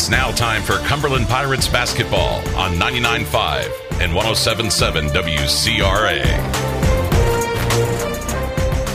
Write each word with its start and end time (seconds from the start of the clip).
It's 0.00 0.08
now 0.08 0.30
time 0.30 0.62
for 0.62 0.78
Cumberland 0.86 1.28
Pirates 1.28 1.68
basketball 1.68 2.36
on 2.56 2.76
99.5 2.76 4.00
and 4.00 4.14
107.7 4.14 5.10
WCRA. 5.10 6.24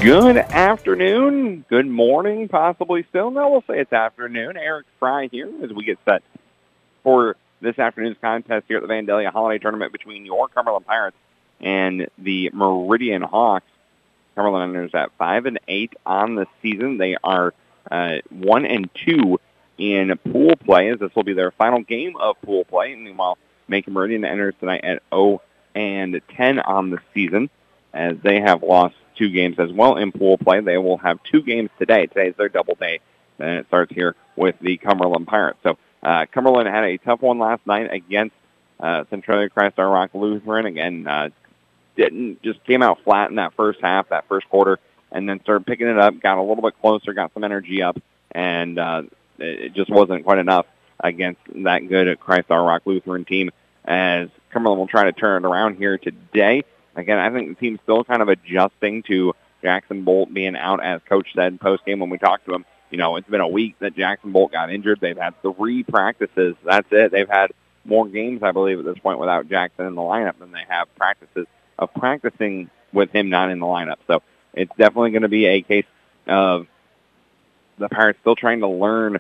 Good 0.02 0.38
afternoon, 0.38 1.64
good 1.70 1.86
morning, 1.86 2.48
possibly 2.48 3.06
still. 3.10 3.30
No, 3.30 3.52
we'll 3.52 3.64
say 3.68 3.82
it's 3.82 3.94
afternoon. 3.94 4.58
Eric 4.58 4.88
Fry 4.98 5.28
here 5.28 5.52
as 5.64 5.72
we 5.72 5.86
get 5.86 6.00
set 6.06 6.24
for 7.04 7.36
this 7.62 7.78
afternoon's 7.78 8.18
contest 8.20 8.66
here 8.68 8.78
at 8.78 8.82
the 8.82 8.90
Vandalia 8.92 9.32
Holiday 9.32 9.62
Tournament 9.62 9.92
between 9.92 10.26
your 10.26 10.48
Cumberland 10.48 10.88
Pirates 10.88 11.18
and 11.62 12.08
the 12.18 12.50
Meridian 12.52 13.22
Hawks. 13.22 13.70
Cumberland 14.34 14.76
enters 14.76 14.96
at 14.96 15.12
five 15.20 15.46
and 15.46 15.60
eight 15.68 15.94
on 16.04 16.34
the 16.34 16.48
season. 16.64 16.98
They 16.98 17.16
are 17.24 17.54
uh, 17.92 18.22
one 18.32 18.66
and 18.66 18.90
two 19.06 19.38
in 19.78 20.18
pool 20.32 20.56
play, 20.56 20.90
as 20.90 21.00
this 21.00 21.14
will 21.16 21.24
be 21.24 21.34
their 21.34 21.52
final 21.52 21.82
game 21.82 22.16
of 22.18 22.42
pool 22.42 22.66
play. 22.66 22.96
Meanwhile, 22.96 23.38
Macon 23.68 23.94
Meridian 23.94 24.26
enters 24.26 24.56
tonight 24.60 24.84
at 24.84 25.04
0 25.14 25.42
and 25.74 26.22
10 26.36 26.60
on 26.60 26.90
the 26.90 27.00
season, 27.14 27.50
as 27.94 28.18
they 28.24 28.40
have 28.40 28.64
lost 28.64 28.96
two 29.16 29.30
games 29.30 29.60
as 29.60 29.72
well 29.72 29.98
in 29.98 30.12
pool 30.12 30.38
play. 30.38 30.60
They 30.60 30.78
will 30.78 30.98
have 30.98 31.20
two 31.24 31.42
games 31.42 31.70
today. 31.80 32.08
Today 32.08 32.30
is 32.30 32.36
their 32.36 32.50
double 32.50 32.76
day, 32.76 33.00
and 33.40 33.60
it 33.60 33.68
starts 33.68 33.94
here 33.94 34.16
with 34.36 34.56
the 34.60 34.78
Cumberland 34.78 35.28
Pirates. 35.28 35.60
So 35.64 35.78
uh, 36.04 36.26
Cumberland 36.32 36.68
had 36.68 36.84
a 36.84 36.98
tough 36.98 37.22
one 37.22 37.40
last 37.40 37.66
night 37.66 37.94
against 37.94 38.36
uh, 38.80 39.06
Centralia 39.10 39.50
Christ 39.50 39.80
Our 39.80 39.90
Rock 39.90 40.12
Lutheran. 40.14 40.66
Again, 40.66 41.08
uh, 41.08 41.30
didn't 41.96 42.42
just 42.42 42.64
came 42.66 42.82
out 42.82 43.00
flat 43.04 43.30
in 43.30 43.36
that 43.36 43.54
first 43.54 43.80
half, 43.82 44.10
that 44.10 44.28
first 44.28 44.48
quarter, 44.50 44.80
and 45.12 45.28
then 45.28 45.42
started 45.42 45.66
picking 45.66 45.88
it 45.88 45.98
up, 45.98 46.20
got 46.20 46.38
a 46.38 46.42
little 46.42 46.62
bit 46.62 46.80
closer, 46.82 47.14
got 47.14 47.34
some 47.34 47.44
energy 47.44 47.82
up, 47.82 47.98
and 48.32 48.78
uh, 48.78 49.04
it 49.40 49.74
just 49.74 49.90
wasn't 49.90 50.24
quite 50.24 50.40
enough 50.40 50.66
against 51.00 51.42
that 51.64 51.88
good 51.88 52.20
Christ 52.20 52.52
Our 52.52 52.64
Rock 52.64 52.84
Lutheran 52.86 53.26
team. 53.26 53.52
As 53.84 54.30
Cumberland 54.52 54.80
will 54.80 54.88
try 54.88 55.04
to 55.04 55.12
turn 55.12 55.44
it 55.44 55.48
around 55.48 55.76
here 55.78 55.98
today. 55.98 56.64
Again, 56.96 57.20
I 57.20 57.30
think 57.30 57.50
the 57.50 57.56
team's 57.56 57.80
still 57.84 58.04
kind 58.04 58.22
of 58.22 58.30
adjusting 58.30 59.04
to 59.04 59.34
Jackson 59.62 60.04
Bolt 60.04 60.34
being 60.34 60.56
out, 60.56 60.84
as 60.84 61.02
Coach 61.08 61.28
said 61.36 61.60
post 61.60 61.86
game 61.86 62.00
when 62.00 62.10
we 62.10 62.18
talked 62.18 62.46
to 62.46 62.54
him. 62.54 62.66
You 62.90 62.98
know, 62.98 63.18
it's 63.18 63.28
been 63.28 63.42
a 63.42 63.48
week 63.48 63.76
that 63.80 63.96
Jackson 63.96 64.32
Bolt 64.32 64.54
got 64.54 64.72
injured. 64.72 65.00
They've 65.02 65.18
had 65.18 65.34
three 65.42 65.84
practices. 65.84 66.56
That's 66.64 66.88
it. 66.92 67.12
They've 67.12 67.30
had 67.30 67.52
more 67.84 68.08
games, 68.08 68.42
I 68.44 68.52
believe, 68.52 68.80
at 68.80 68.86
this 68.86 68.98
point 69.00 69.20
without 69.20 69.50
Jackson 69.50 69.86
in 69.86 69.96
the 69.96 70.02
lineup 70.02 70.40
than 70.40 70.52
they 70.52 70.64
have 70.70 70.94
practices 70.96 71.48
of 71.78 71.94
practicing 71.94 72.70
with 72.94 73.12
him 73.12 73.30
not 73.30 73.52
in 73.52 73.60
the 73.60 73.66
lineup. 73.66 73.98
So 74.08 74.22
it's 74.54 74.72
definitely 74.78 75.12
going 75.12 75.24
to 75.24 75.28
be 75.28 75.46
a 75.46 75.62
case 75.62 75.86
of 76.28 76.68
the 77.78 77.90
Pirates 77.90 78.20
still 78.22 78.36
trying 78.36 78.62
to 78.62 78.68
learn 78.68 79.20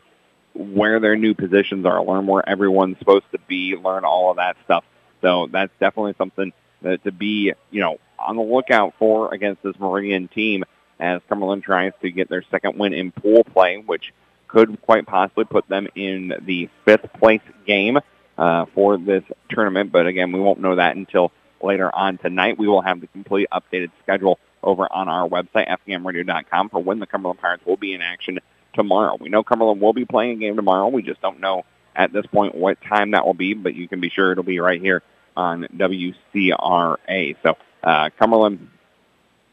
where 0.53 1.00
their 1.00 1.16
new 1.16 1.34
positions 1.34 1.86
are, 1.86 2.03
learn 2.03 2.28
where 2.28 2.48
everyone's 2.48 2.98
supposed 3.00 3.25
to 3.31 3.39
be, 3.39 3.75
learn 3.75 4.06
all 4.06 4.31
of 4.31 4.38
that 4.38 4.56
stuff. 4.64 4.86
So 5.22 5.48
that's 5.52 5.72
definitely 5.80 6.16
something 6.17 6.53
that 6.81 7.03
to 7.03 7.11
be, 7.11 7.53
you 7.72 7.81
know, 7.81 7.98
on 8.17 8.36
the 8.38 8.42
lookout 8.42 8.94
for 8.98 9.33
against 9.33 9.64
this 9.64 9.78
Meridian 9.80 10.28
team 10.28 10.64
as 11.00 11.22
Cumberland 11.28 11.64
tries 11.64 11.92
to 12.02 12.11
get 12.11 12.30
their 12.30 12.44
second 12.50 12.78
win 12.78 12.94
in 12.94 13.11
pool 13.11 13.44
play, 13.44 13.78
which 13.78 14.14
could 14.48 14.81
quite 14.81 15.06
possibly 15.06 15.44
put 15.44 15.67
them 15.67 15.88
in 15.95 16.33
the 16.42 16.70
fifth 16.86 17.11
place 17.20 17.42
game 17.66 18.00
uh, 18.38 18.66
for 18.73 18.98
this 18.98 19.23
tournament. 19.50 19.92
But 19.92 20.08
again, 20.08 20.31
we 20.31 20.39
won't 20.39 20.59
know 20.59 20.76
that 20.76 20.95
until 20.95 21.31
later 21.61 21.94
on 21.94 22.17
tonight. 22.17 22.58
We 22.58 22.67
will 22.67 22.81
have 22.81 23.02
the 23.02 23.08
complete 23.08 23.48
updated 23.52 23.92
schedule 24.03 24.39
over 24.66 24.91
on 24.91 25.08
our 25.08 25.27
website, 25.27 25.67
fmradio.com, 25.88 26.69
for 26.69 26.83
when 26.83 26.99
the 26.99 27.05
Cumberland 27.05 27.39
Pirates 27.39 27.66
will 27.66 27.77
be 27.77 27.94
in 27.94 28.02
action 28.02 28.39
tomorrow. 28.73 29.17
We 29.19 29.30
know 29.30 29.44
Cumberland 29.44 29.80
will 29.80 29.94
be 29.94 30.05
playing 30.05 30.31
a 30.31 30.35
game 30.35 30.55
tomorrow. 30.55 30.88
We 30.88 31.03
just 31.03 31.21
don't 31.21 31.39
know 31.39 31.63
at 31.95 32.11
this 32.11 32.25
point 32.25 32.55
what 32.55 32.81
time 32.81 33.11
that 33.11 33.25
will 33.25 33.33
be, 33.33 33.53
but 33.53 33.75
you 33.75 33.88
can 33.88 34.02
be 34.02 34.09
sure 34.09 34.31
it'll 34.31 34.43
be 34.43 34.59
right 34.59 34.81
here 34.81 35.02
on 35.38 35.67
WCRA. 35.75 37.36
So 37.41 37.58
uh, 37.83 38.09
Cumberland 38.17 38.69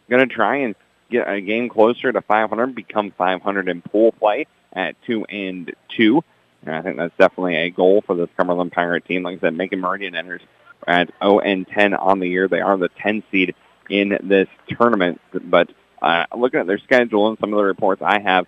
going 0.09 0.29
to 0.29 0.35
try 0.35 0.57
and 0.57 0.75
get 1.11 1.29
a 1.29 1.41
game 1.41 1.69
closer 1.69 2.13
to 2.13 2.21
500, 2.21 2.75
become 2.75 3.13
500 3.17 3.69
in 3.69 3.83
pool 3.83 4.13
play 4.13 4.47
at 4.73 4.97
2 5.07 5.25
and 5.27 5.73
2. 5.97 6.25
And 6.65 6.75
I 6.75 6.83
think 6.83 6.97
that's 6.97 7.17
definitely 7.19 7.57
a 7.57 7.71
goal 7.71 8.03
for 8.07 8.15
this 8.15 8.29
Cumberland 8.37 8.73
Pirate 8.73 9.05
team. 9.05 9.23
Like 9.23 9.39
I 9.39 9.41
said, 9.41 9.55
Macon 9.55 9.81
Meridian 9.81 10.15
enters 10.15 10.43
at 10.87 11.11
0 11.23 11.41
and 11.41 11.67
10 11.67 11.95
on 11.95 12.19
the 12.19 12.29
year. 12.29 12.49
They 12.49 12.61
are 12.61 12.77
the 12.77 12.89
10 12.89 13.23
seed 13.31 13.55
in 13.93 14.19
this 14.23 14.49
tournament. 14.71 15.21
But 15.33 15.71
uh, 16.01 16.25
looking 16.35 16.61
at 16.61 16.67
their 16.67 16.79
schedule 16.79 17.29
and 17.29 17.39
some 17.39 17.53
of 17.53 17.59
the 17.59 17.65
reports 17.65 18.01
I 18.03 18.21
have, 18.21 18.47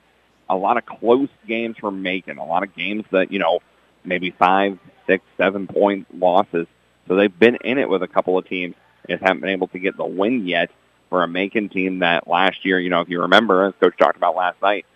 a 0.49 0.57
lot 0.57 0.79
of 0.79 0.87
close 0.87 1.29
games 1.47 1.77
for 1.79 1.91
Macon, 1.91 2.39
a 2.39 2.45
lot 2.45 2.63
of 2.63 2.75
games 2.75 3.05
that, 3.13 3.31
you 3.31 3.39
know, 3.39 3.61
maybe 4.05 4.31
five, 4.31 4.79
six, 5.07 5.23
seven 5.37 5.67
point 5.67 6.19
losses. 6.19 6.67
So 7.07 7.17
they've 7.17 7.39
been 7.39 7.57
in 7.57 7.77
it 7.77 7.91
with 7.91 8.03
a 8.03 8.09
couple 8.09 8.39
of 8.39 8.49
teams. 8.49 8.75
Just 9.09 9.23
haven't 9.23 9.41
been 9.41 9.51
able 9.51 9.69
to 9.69 9.79
get 9.79 9.99
the 9.99 10.07
win 10.07 10.47
yet 10.47 10.71
for 11.11 11.23
a 11.23 11.29
Macon 11.29 11.69
team 11.69 11.99
that 11.99 12.27
last 12.27 12.65
year, 12.65 12.81
you 12.81 12.89
know, 12.89 13.03
if 13.03 13.11
you 13.11 13.21
remember, 13.21 13.67
as 13.67 13.75
Coach 13.79 13.99
talked 13.99 14.17
about 14.17 14.35
last 14.35 14.61
night, 14.63 14.87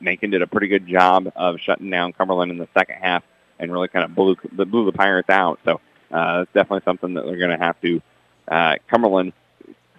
Macon 0.00 0.30
did 0.30 0.40
a 0.40 0.46
pretty 0.46 0.68
good 0.68 0.86
job 0.86 1.30
of 1.36 1.60
shutting 1.60 1.90
down 1.90 2.14
Cumberland 2.14 2.50
in 2.50 2.56
the 2.56 2.68
second 2.72 2.96
half 3.02 3.22
and 3.58 3.70
really 3.70 3.88
kind 3.88 4.06
of 4.06 4.14
blew, 4.14 4.34
blew 4.50 4.86
the 4.86 4.92
Pirates 4.92 5.28
out. 5.28 5.60
So 5.66 5.82
uh, 6.10 6.40
it's 6.42 6.52
definitely 6.54 6.84
something 6.86 7.12
that 7.14 7.26
they're 7.26 7.36
going 7.36 7.58
to 7.58 7.62
have 7.62 7.78
to. 7.82 8.00
Uh, 8.48 8.76
Cumberland 8.88 9.34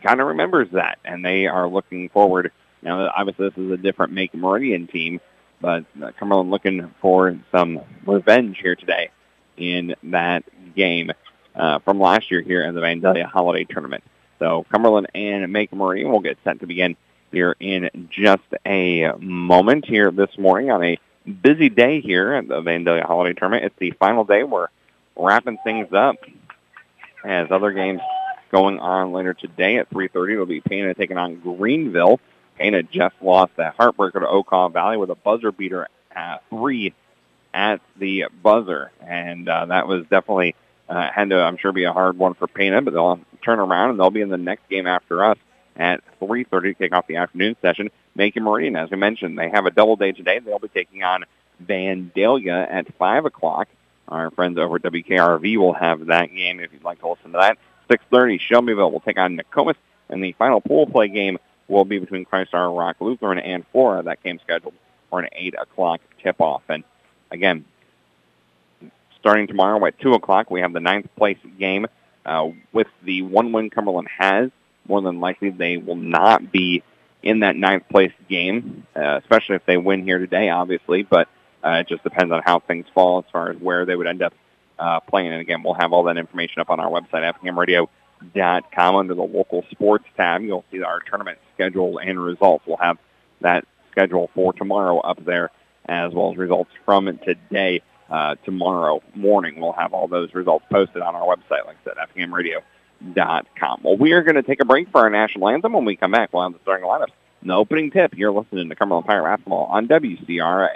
kind 0.02 0.22
of 0.22 0.28
remembers 0.28 0.70
that, 0.72 1.00
and 1.06 1.24
they 1.24 1.48
are 1.48 1.68
looking 1.68 2.10
forward. 2.10 2.52
Now, 2.82 3.10
obviously, 3.16 3.50
this 3.50 3.58
is 3.58 3.72
a 3.72 3.78
different 3.78 4.14
Macon 4.14 4.40
Meridian 4.40 4.88
team, 4.88 5.20
but 5.62 5.86
uh, 6.02 6.12
Cumberland 6.18 6.50
looking 6.50 6.94
for 7.02 7.38
some 7.52 7.82
revenge 8.06 8.58
here 8.62 8.76
today 8.76 9.12
in 9.58 9.96
that 10.04 10.44
game 10.76 11.12
uh, 11.56 11.80
from 11.80 12.00
last 12.00 12.32
year 12.32 12.42
here 12.42 12.64
in 12.64 12.74
the 12.74 12.82
Vandalia 12.82 13.26
Holiday 13.26 13.66
Tournament. 13.66 14.04
So 14.40 14.66
Cumberland 14.72 15.08
and 15.14 15.52
Macon 15.52 15.78
Meridian 15.78 16.12
will 16.12 16.22
get 16.22 16.38
set 16.44 16.60
to 16.62 16.68
begin 16.68 16.96
here 17.32 17.56
in 17.60 18.10
just 18.10 18.44
a 18.66 19.12
moment 19.20 19.86
here 19.86 20.12
this 20.12 20.36
morning 20.38 20.72
on 20.72 20.84
a 20.84 21.00
busy 21.44 21.70
day 21.70 22.02
here 22.02 22.34
at 22.34 22.48
the 22.48 22.62
Vandalia 22.62 23.06
Holiday 23.06 23.34
Tournament. 23.34 23.66
It's 23.66 23.76
the 23.78 23.92
final 23.92 24.24
day. 24.24 24.44
We're 24.44 24.68
wrapping 25.16 25.60
things 25.64 25.94
up 25.94 26.16
as 27.24 27.52
other 27.52 27.72
games 27.72 28.02
going 28.52 28.80
on 28.80 29.12
later 29.12 29.34
today 29.34 29.78
at 29.78 29.90
3.30. 29.90 30.34
It'll 30.34 30.46
be 30.46 30.62
Pana 30.62 30.94
taking 30.94 31.18
on 31.18 31.40
Greenville. 31.40 32.20
Pana 32.58 32.84
just 32.84 33.16
lost 33.22 33.56
that 33.58 33.78
heartbreaker 33.78 34.20
to 34.20 34.28
Okaw 34.28 34.72
Valley 34.72 34.98
with 34.98 35.10
a 35.10 35.16
buzzer 35.16 35.52
beater 35.52 35.88
at 36.16 36.44
three 36.50 36.94
at 37.54 37.82
the 37.98 38.26
buzzer. 38.44 38.92
And 39.02 39.48
uh, 39.48 39.66
that 39.68 39.88
was 39.88 40.04
definitely 40.04 40.56
uh, 40.88 41.10
had 41.12 41.30
to, 41.30 41.42
I'm 41.42 41.58
sure, 41.58 41.72
be 41.72 41.86
a 41.86 41.94
hard 41.94 42.18
one 42.18 42.34
for 42.34 42.48
Pana, 42.48 42.82
but 42.82 42.94
they'll 42.94 43.20
turn 43.44 43.60
around 43.60 43.92
and 43.92 44.00
they'll 44.00 44.12
be 44.12 44.22
in 44.22 44.30
the 44.30 44.38
next 44.38 44.70
game 44.70 44.88
after 44.88 45.24
us 45.24 45.38
at 45.76 46.04
3.30 46.22 46.62
to 46.62 46.74
kick 46.74 46.94
off 46.94 47.08
the 47.08 47.16
afternoon 47.16 47.56
session. 47.62 47.90
Macon 48.16 48.44
Meridian, 48.44 48.76
as 48.76 48.92
we 48.92 48.98
mentioned, 48.98 49.38
they 49.38 49.50
have 49.50 49.66
a 49.66 49.72
double 49.72 49.96
day 49.96 50.12
today. 50.12 50.40
They'll 50.40 50.60
be 50.60 50.68
taking 50.68 51.04
on 51.04 51.24
Vandalia 51.64 52.68
at 52.70 52.94
5 52.96 53.26
o'clock. 53.26 53.70
Our 54.08 54.30
friends 54.32 54.58
over 54.58 54.76
at 54.76 54.82
WKRV 54.82 55.58
will 55.58 55.74
have 55.74 56.08
that 56.08 56.34
game 56.36 56.60
if 56.60 56.74
you'd 56.74 56.84
like 56.84 57.00
to 57.00 57.10
listen 57.10 57.32
to 57.32 57.38
that. 57.38 57.58
6.30, 57.92 58.40
Shelbyville 58.40 58.92
will 58.92 59.02
take 59.02 59.18
on 59.18 59.36
Nokomis, 59.36 59.76
and 60.10 60.24
the 60.24 60.32
final 60.34 60.62
pool 60.62 60.88
play 60.88 61.10
game 61.10 61.38
will 61.68 61.86
be 61.86 62.00
between 62.00 62.26
Christ 62.26 62.54
Our 62.54 62.72
Rock 62.72 62.98
Lutheran 63.00 63.40
and 63.40 63.66
Flora. 63.72 64.04
That 64.04 64.24
game 64.24 64.40
scheduled 64.44 64.74
for 65.10 65.20
an 65.20 65.30
8 65.34 65.56
o'clock 65.60 66.02
tip-off. 66.24 66.64
And 66.70 66.84
again, 67.30 67.66
starting 69.20 69.48
tomorrow 69.48 69.86
at 69.86 70.00
2 70.00 70.14
o'clock, 70.14 70.50
we 70.50 70.62
have 70.62 70.74
the 70.74 70.80
ninth 70.80 71.10
place 71.16 71.38
game 71.60 71.88
uh, 72.26 72.50
with 72.72 72.88
the 73.04 73.22
one 73.24 73.52
win 73.52 73.70
Cumberland 73.70 74.08
has. 74.18 74.52
More 74.88 75.02
than 75.02 75.20
likely, 75.20 75.50
they 75.50 75.78
will 75.78 75.96
not 75.96 76.52
be 76.52 76.84
in 77.22 77.42
that 77.42 77.56
ninth 77.56 77.88
place 77.90 78.14
game, 78.30 78.88
uh, 78.96 79.20
especially 79.22 79.56
if 79.56 79.66
they 79.66 79.78
win 79.78 80.04
here 80.04 80.18
today, 80.18 80.50
obviously. 80.50 81.04
But 81.04 81.28
uh, 81.64 81.82
it 81.82 81.88
just 81.88 82.04
depends 82.04 82.32
on 82.32 82.42
how 82.44 82.60
things 82.60 82.86
fall 82.94 83.20
as 83.20 83.26
far 83.32 83.52
as 83.52 83.58
where 83.58 83.86
they 83.86 83.96
would 83.96 84.08
end 84.08 84.22
up 84.22 84.34
uh, 84.82 85.00
playing. 85.02 85.32
And 85.32 85.40
again, 85.40 85.64
we'll 85.64 85.76
have 85.76 85.94
all 85.94 86.04
that 86.04 86.18
information 86.18 86.60
up 86.60 86.70
on 86.70 86.80
our 86.80 86.90
website, 86.90 87.32
fmradio.com 87.40 88.96
under 88.96 89.14
the 89.14 89.22
local 89.22 89.64
sports 89.72 90.06
tab. 90.18 90.42
You'll 90.42 90.66
see 90.72 90.82
our 90.82 91.00
tournament 91.00 91.38
schedule 91.54 92.00
and 92.00 92.20
results. 92.20 92.66
We'll 92.66 92.78
have 92.78 92.98
that 93.42 93.66
schedule 93.92 94.30
for 94.34 94.54
tomorrow 94.54 95.00
up 95.00 95.24
there 95.24 95.52
as 95.86 96.14
well 96.14 96.32
as 96.32 96.38
results 96.38 96.72
from 96.86 97.06
today. 97.24 97.82
Uh, 98.10 98.36
tomorrow 98.44 99.02
morning, 99.16 99.62
we'll 99.62 99.72
have 99.72 99.94
all 99.94 100.08
those 100.08 100.34
results 100.34 100.66
posted 100.70 101.02
on 101.02 101.16
our 101.16 101.26
website, 101.26 101.66
like 101.66 101.78
I 101.86 101.94
said, 101.94 101.94
fmradio.com. 102.18 103.82
Well, 103.84 103.96
we 103.96 104.12
are 104.12 104.22
going 104.22 104.36
to 104.36 104.44
take 104.44 104.62
a 104.62 104.66
break 104.66 104.90
for 104.90 105.00
our 105.02 105.10
national 105.10 105.48
anthem. 105.48 105.72
When 105.72 105.86
we 105.86 105.96
come 105.96 106.12
back, 106.12 106.34
we'll 106.34 106.44
have 106.44 106.52
the 106.52 106.60
starting 106.62 106.86
lineups. 106.86 107.14
The 107.44 107.54
opening 107.54 107.90
tip, 107.90 108.18
you're 108.18 108.32
listening 108.32 108.68
to 108.68 108.76
Cumberland 108.76 109.08
Pirate 109.08 109.24
Basketball 109.24 109.66
on 109.66 109.88
WCRA. 109.88 110.76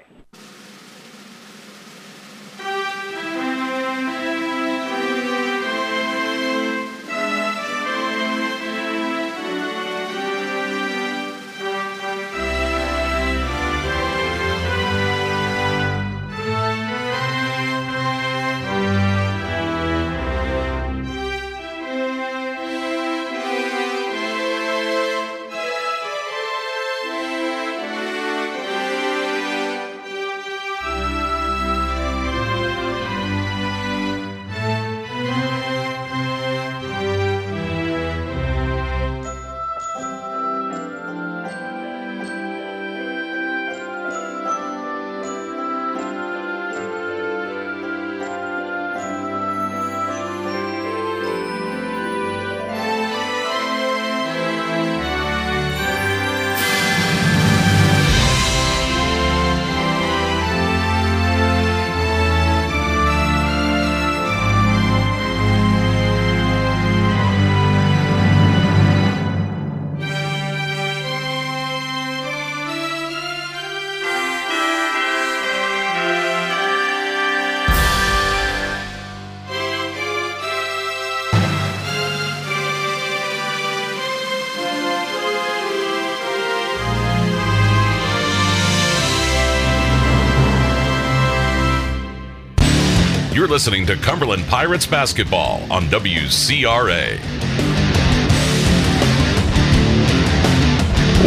Listening 93.56 93.86
to 93.86 93.96
Cumberland 93.96 94.46
Pirates 94.48 94.86
basketball 94.86 95.62
on 95.72 95.84
WCRA. 95.84 97.18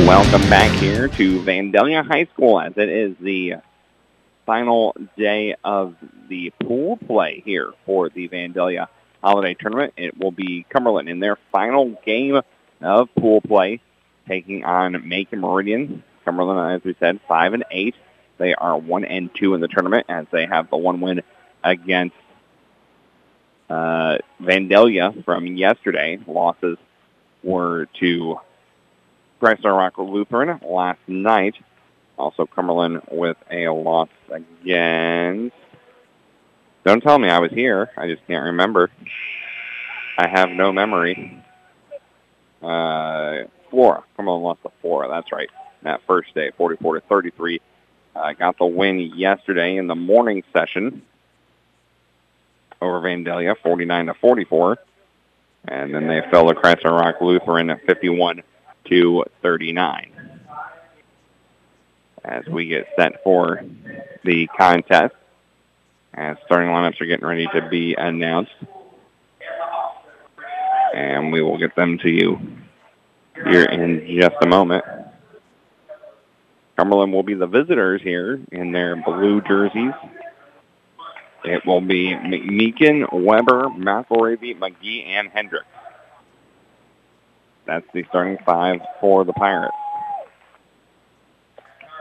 Welcome 0.07 0.43
back 0.51 0.71
here 0.79 1.09
to 1.09 1.41
Vandalia 1.41 2.07
High 2.07 2.27
School 2.27 2.61
as 2.61 2.75
it 2.77 2.91
is 2.91 3.17
the 3.19 3.55
final 4.45 4.95
day 5.17 5.57
of 5.65 5.97
the 6.29 6.53
pool 6.63 6.99
play 6.99 7.41
here 7.47 7.73
for 7.87 8.11
the 8.11 8.29
Vandalia 8.29 8.89
Holiday 9.23 9.55
Tournament. 9.55 9.95
It 9.97 10.19
will 10.19 10.31
be 10.31 10.67
Cumberland 10.69 11.09
in 11.09 11.21
their 11.21 11.39
final 11.51 11.99
game 12.05 12.43
of 12.83 13.09
pool 13.15 13.41
play 13.41 13.81
taking 14.29 14.65
on 14.65 15.09
Macon 15.09 15.41
Meridian. 15.41 16.03
Cumberland, 16.27 16.75
as 16.75 16.85
we 16.85 16.95
said, 17.01 17.21
5 17.27 17.55
and 17.55 17.65
8. 17.71 17.95
They 18.37 18.55
are 18.55 18.77
1 18.77 19.07
and 19.07 19.35
2 19.35 19.55
in 19.55 19.63
the 19.63 19.69
tournament 19.69 20.05
as 20.11 20.27
they 20.31 20.45
have 20.45 20.69
the 20.69 20.77
one 20.77 21.01
win 21.01 21.23
against 21.63 22.17
uh, 23.69 24.19
Vandalia 24.41 25.25
from 25.25 25.47
yesterday. 25.47 26.19
Losses 26.27 26.79
were 27.43 27.87
to 28.01 28.41
Christ 29.41 29.65
Our 29.65 29.77
Rock 29.77 29.99
Lutheran 29.99 30.61
last 30.63 31.01
night 31.07 31.55
also 32.19 32.47
Cumberland 32.47 33.01
with 33.11 33.37
a 33.51 33.69
loss 33.69 34.09
against. 34.31 35.55
Don't 36.85 37.03
tell 37.03 37.19
me 37.19 37.29
I 37.29 37.39
was 37.39 37.53
here. 37.53 37.91
I 37.97 38.09
just 38.09 38.27
can't 38.27 38.45
remember. 38.47 38.91
I 40.19 40.29
have 40.29 40.51
no 40.51 40.73
memory. 40.73 41.43
Uh, 42.63 43.45
Flora. 43.71 44.03
Cumberland 44.17 44.45
lost 44.45 44.63
to 44.63 44.73
Flora. 44.81 45.09
That's 45.09 45.31
right. 45.33 45.49
That 45.83 46.01
first 46.07 46.35
day, 46.35 46.51
44 46.57 47.01
to 47.01 47.01
33. 47.03 47.61
Uh, 48.17 48.33
got 48.33 48.59
the 48.59 48.67
win 48.67 48.99
yesterday 48.99 49.77
in 49.77 49.87
the 49.87 49.95
morning 49.95 50.43
session 50.53 51.03
over 52.81 53.01
Vandalia, 53.01 53.55
49 53.63 54.07
to 54.07 54.15
44. 54.15 54.79
And 55.67 55.95
then 55.95 56.07
they 56.07 56.23
fell 56.31 56.49
to 56.49 56.55
Christ 56.55 56.85
Our 56.85 56.95
Rock 56.95 57.17
Lutheran 57.21 57.71
at 57.71 57.85
51 57.85 58.43
to 58.87 59.25
39 59.43 60.13
as 62.25 62.47
we 62.47 62.67
get 62.67 62.89
set 62.97 63.23
for 63.25 63.63
the 64.25 64.47
contest. 64.59 65.15
As 66.15 66.37
starting 66.47 66.71
lineups 66.71 67.01
are 67.01 67.07
getting 67.07 67.27
ready 67.27 67.47
to 67.55 67.69
be 67.69 67.95
announced. 67.95 68.53
And 70.95 71.33
we 71.33 71.43
will 71.43 71.59
get 71.59 71.77
them 71.77 71.99
to 71.99 72.11
you 72.11 72.41
here 73.35 73.65
in 73.65 74.07
just 74.21 74.37
a 74.43 74.47
moment. 74.47 74.85
Cumberland 76.77 77.13
will 77.13 77.23
be 77.23 77.35
the 77.35 77.47
visitors 77.47 78.01
here 78.03 78.41
in 78.53 78.73
their 78.73 78.97
blue 78.97 79.41
jerseys. 79.43 79.93
It 81.45 81.65
will 81.65 81.81
be 81.81 82.15
McMeekin, 82.15 83.13
Weber, 83.13 83.69
McElravy, 83.69 84.59
McGee, 84.59 85.07
and 85.07 85.29
Hendricks. 85.29 85.67
That's 87.65 87.87
the 87.93 88.05
starting 88.09 88.39
five 88.45 88.81
for 89.01 89.25
the 89.25 89.33
Pirates 89.33 89.75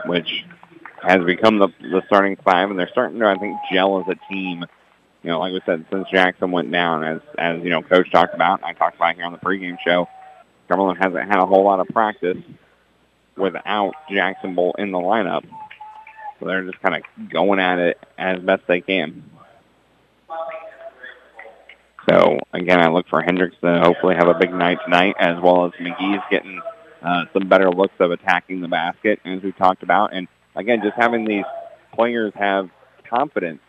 which 0.04 0.44
has 1.02 1.24
become 1.24 1.58
the, 1.58 1.68
the 1.80 2.02
starting 2.06 2.36
five, 2.44 2.70
and 2.70 2.78
they're 2.78 2.88
starting 2.88 3.18
to, 3.20 3.26
I 3.26 3.36
think, 3.36 3.56
gel 3.72 4.00
as 4.00 4.06
a 4.08 4.32
team. 4.32 4.64
You 5.22 5.30
know, 5.30 5.40
like 5.40 5.52
we 5.52 5.60
said, 5.66 5.84
since 5.90 6.08
Jackson 6.10 6.50
went 6.50 6.70
down, 6.70 7.04
as 7.04 7.20
as 7.36 7.62
you 7.62 7.70
know, 7.70 7.82
Coach 7.82 8.10
talked 8.10 8.34
about, 8.34 8.62
I 8.62 8.72
talked 8.72 8.96
about 8.96 9.16
here 9.16 9.24
on 9.24 9.32
the 9.32 9.38
pregame 9.38 9.76
show, 9.84 10.08
Cumberland 10.68 10.98
hasn't 10.98 11.28
had 11.28 11.38
a 11.38 11.46
whole 11.46 11.64
lot 11.64 11.80
of 11.80 11.88
practice 11.88 12.38
without 13.36 13.94
Jackson 14.10 14.54
Bolt 14.54 14.76
in 14.78 14.92
the 14.92 14.98
lineup. 14.98 15.44
So 16.38 16.46
they're 16.46 16.64
just 16.64 16.80
kind 16.80 16.96
of 16.96 17.30
going 17.30 17.58
at 17.58 17.78
it 17.78 17.98
as 18.16 18.38
best 18.40 18.62
they 18.66 18.80
can. 18.80 19.24
So 22.08 22.38
again, 22.52 22.80
I 22.80 22.88
look 22.88 23.06
for 23.08 23.20
Hendricks 23.20 23.56
to 23.62 23.80
hopefully 23.80 24.14
have 24.14 24.28
a 24.28 24.34
big 24.34 24.52
night 24.52 24.78
tonight, 24.84 25.16
as 25.18 25.40
well 25.42 25.66
as 25.66 25.72
McGee's 25.72 26.22
getting 26.30 26.60
uh, 27.02 27.24
some 27.32 27.48
better 27.48 27.70
looks 27.70 27.94
of 28.00 28.10
attacking 28.10 28.60
the 28.60 28.68
basket, 28.68 29.20
as 29.24 29.42
we 29.42 29.52
talked 29.52 29.82
about. 29.82 30.14
And 30.14 30.26
again, 30.56 30.80
just 30.82 30.96
having 30.96 31.24
these 31.24 31.44
players 31.92 32.32
have 32.34 32.70
confidence 33.08 33.60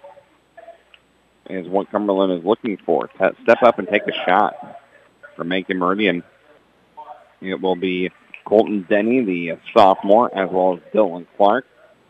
is 1.50 1.68
what 1.68 1.90
Cumberland 1.92 2.32
is 2.32 2.46
looking 2.46 2.78
for. 2.86 3.10
Step 3.16 3.64
up 3.64 3.80
and 3.80 3.88
take 3.88 4.04
a 4.08 4.14
shot 4.26 4.80
for 5.36 5.44
Macon 5.44 5.78
Meridian. 5.78 6.24
It 7.42 7.60
will 7.60 7.76
be 7.76 8.12
Colton 8.46 8.86
Denny, 8.90 9.24
the 9.24 9.58
sophomore, 9.74 10.34
as 10.36 10.50
well 10.52 10.76
as 10.76 10.94
Dylan 10.94 11.26
Clark, 11.38 11.66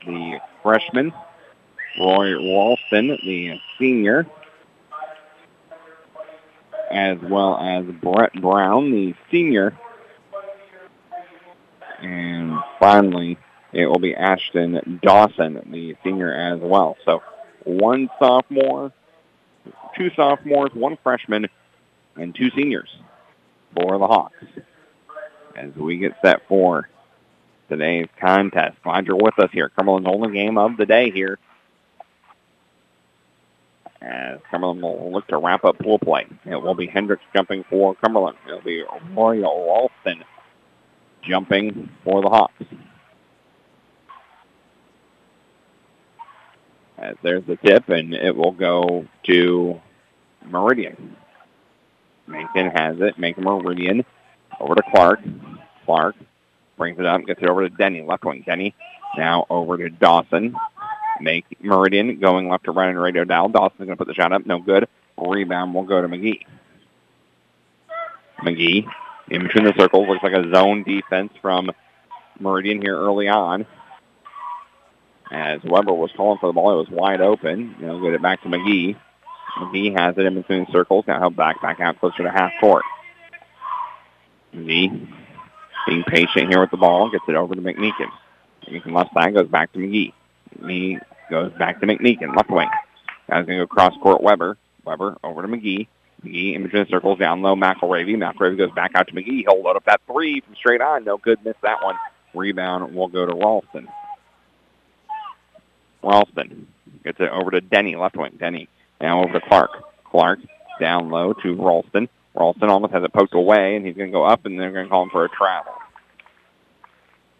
the 0.05 0.39
freshman. 0.63 1.13
Roy 1.99 2.33
Ralston, 2.33 3.17
the 3.23 3.59
senior, 3.77 4.25
as 6.91 7.17
well 7.19 7.57
as 7.57 7.85
Brett 7.85 8.33
Brown, 8.33 8.91
the 8.91 9.15
senior 9.29 9.77
and 12.01 12.57
finally, 12.79 13.37
it 13.73 13.85
will 13.85 13.99
be 13.99 14.15
Ashton 14.15 14.99
Dawson, 15.03 15.61
the 15.71 15.95
senior 16.03 16.33
as 16.33 16.59
well. 16.59 16.97
So 17.05 17.21
one 17.63 18.09
sophomore, 18.19 18.91
two 19.95 20.09
sophomores, 20.15 20.71
one 20.73 20.97
freshman, 21.03 21.47
and 22.15 22.33
two 22.33 22.49
seniors 22.51 22.89
for 23.75 23.97
the 23.97 24.07
Hawks 24.07 24.43
as 25.55 25.75
we 25.75 25.97
get 25.97 26.13
set 26.23 26.47
for 26.47 26.89
today's 27.69 28.07
contest. 28.19 28.77
Glad 28.83 29.07
you're 29.07 29.15
with 29.15 29.39
us 29.39 29.49
here. 29.53 29.69
Cumberland's 29.69 30.09
only 30.09 30.33
game 30.33 30.57
of 30.57 30.75
the 30.77 30.85
day 30.85 31.11
here. 31.11 31.39
As 34.01 34.39
Cumberland 34.49 34.81
will 34.81 35.11
look 35.11 35.27
to 35.27 35.37
wrap 35.37 35.63
up 35.65 35.77
pool 35.77 35.99
play. 35.99 36.25
It 36.45 36.55
will 36.55 36.75
be 36.75 36.87
Hendricks 36.87 37.23
jumping 37.35 37.63
for 37.69 37.95
Cumberland. 37.95 38.37
It'll 38.47 38.61
be 38.61 38.83
Roy 39.13 39.41
Ralston 39.41 40.23
jumping 41.21 41.89
for 42.03 42.21
the 42.21 42.29
Hawks. 42.29 42.63
As 46.97 47.15
there's 47.23 47.45
the 47.45 47.55
tip, 47.57 47.87
and 47.89 48.13
it 48.13 48.35
will 48.35 48.51
go 48.51 49.05
to 49.23 49.81
Meridian. 50.45 51.15
Macon 52.27 52.71
has 52.71 52.97
it. 52.99 53.17
Macon 53.17 53.43
Meridian 53.43 54.05
over 54.59 54.75
to 54.75 54.83
Clark. 54.93 55.19
Clark 55.85 56.15
brings 56.79 56.97
it 56.97 57.05
up, 57.05 57.23
gets 57.27 57.43
it 57.43 57.49
over 57.49 57.69
to 57.69 57.75
Denny, 57.75 58.01
left 58.01 58.25
wing. 58.25 58.43
Denny 58.43 58.73
now 59.15 59.45
over 59.51 59.77
to 59.77 59.89
Dawson. 59.89 60.55
Macon 61.21 61.57
Meridian 61.61 62.19
going 62.19 62.49
left 62.49 62.63
to 62.63 62.71
right 62.71 62.89
and 62.89 62.99
radio 62.99 63.25
dial. 63.25 63.49
Dawson's 63.49 63.85
going 63.85 63.89
to 63.89 63.97
put 63.97 64.07
the 64.07 64.13
shot 64.15 64.33
up. 64.33 64.45
No 64.47 64.59
good. 64.59 64.87
Rebound 65.17 65.73
will 65.73 65.83
go 65.83 66.01
to 66.01 66.07
McGee. 66.07 66.45
McGee 68.39 68.87
in 69.29 69.43
between 69.43 69.65
the 69.65 69.73
circles. 69.77 70.07
Looks 70.07 70.23
like 70.23 70.33
a 70.33 70.49
zone 70.55 70.83
defense 70.83 71.33
from 71.41 71.69
Meridian 72.39 72.81
here 72.81 72.97
early 72.97 73.27
on. 73.27 73.67
As 75.31 75.61
Weber 75.63 75.93
was 75.93 76.11
calling 76.15 76.39
for 76.39 76.47
the 76.47 76.53
ball, 76.53 76.73
it 76.73 76.89
was 76.89 76.89
wide 76.89 77.21
open. 77.21 77.75
Know, 77.79 78.01
get 78.01 78.13
it 78.13 78.21
back 78.21 78.41
to 78.43 78.49
McGee. 78.49 78.95
McGee 79.59 79.99
has 79.99 80.17
it 80.17 80.25
in 80.25 80.35
between 80.35 80.65
the 80.65 80.71
circles. 80.71 81.03
Now 81.05 81.19
he'll 81.19 81.29
back 81.29 81.61
back 81.61 81.81
out 81.81 81.99
closer 81.99 82.23
to 82.23 82.31
half 82.31 82.53
court. 82.61 82.83
McGee 84.55 85.18
being 85.89 86.03
patient 86.03 86.49
here 86.49 86.61
with 86.61 86.71
the 86.71 86.77
ball, 86.77 87.09
gets 87.09 87.23
it 87.27 87.35
over 87.35 87.55
to 87.55 87.61
McMeekin. 87.61 88.11
McMeekin 88.63 88.93
left 88.93 89.13
side 89.13 89.33
goes 89.33 89.47
back 89.47 89.73
to 89.73 89.79
McGee. 89.79 90.13
McGee 90.59 91.01
goes 91.29 91.51
back 91.53 91.79
to 91.79 91.87
McMeekin, 91.87 92.35
left 92.35 92.49
wing. 92.49 92.69
Guy's 93.29 93.45
going 93.45 93.59
to 93.59 93.65
go 93.65 93.67
cross 93.67 93.93
court 94.01 94.21
Weber. 94.21 94.57
Weber 94.85 95.17
over 95.23 95.41
to 95.41 95.47
McGee. 95.47 95.87
McGee 96.23 96.55
in 96.55 96.63
between 96.63 96.83
the 96.83 96.89
circles, 96.89 97.19
down 97.19 97.41
low, 97.41 97.55
McElravy. 97.55 98.15
McElravy 98.15 98.57
goes 98.57 98.71
back 98.71 98.91
out 98.95 99.07
to 99.07 99.13
McGee. 99.13 99.43
He'll 99.47 99.61
load 99.61 99.77
up 99.77 99.85
that 99.85 100.01
three 100.05 100.41
from 100.41 100.55
straight 100.55 100.81
on. 100.81 101.03
No 101.05 101.17
good, 101.17 101.43
missed 101.43 101.61
that 101.61 101.83
one. 101.83 101.95
Rebound 102.35 102.93
will 102.93 103.07
go 103.07 103.25
to 103.25 103.33
Ralston. 103.33 103.87
Ralston 106.03 106.67
gets 107.03 107.19
it 107.19 107.29
over 107.29 107.51
to 107.51 107.61
Denny, 107.61 107.95
left 107.95 108.15
wing. 108.15 108.37
Denny 108.39 108.69
now 109.01 109.23
over 109.23 109.33
to 109.33 109.41
Clark. 109.41 109.71
Clark 110.05 110.39
down 110.79 111.09
low 111.09 111.33
to 111.33 111.55
Ralston. 111.55 112.09
Ralston 112.39 112.69
almost 112.69 112.93
has 112.93 113.03
it 113.03 113.11
poked 113.11 113.33
away, 113.35 113.75
and 113.75 113.85
he's 113.85 113.95
going 113.95 114.09
to 114.09 114.13
go 114.13 114.23
up, 114.23 114.45
and 114.45 114.57
they're 114.57 114.71
going 114.71 114.85
to 114.85 114.89
call 114.89 115.03
him 115.03 115.09
for 115.09 115.25
a 115.25 115.29
travel. 115.29 115.73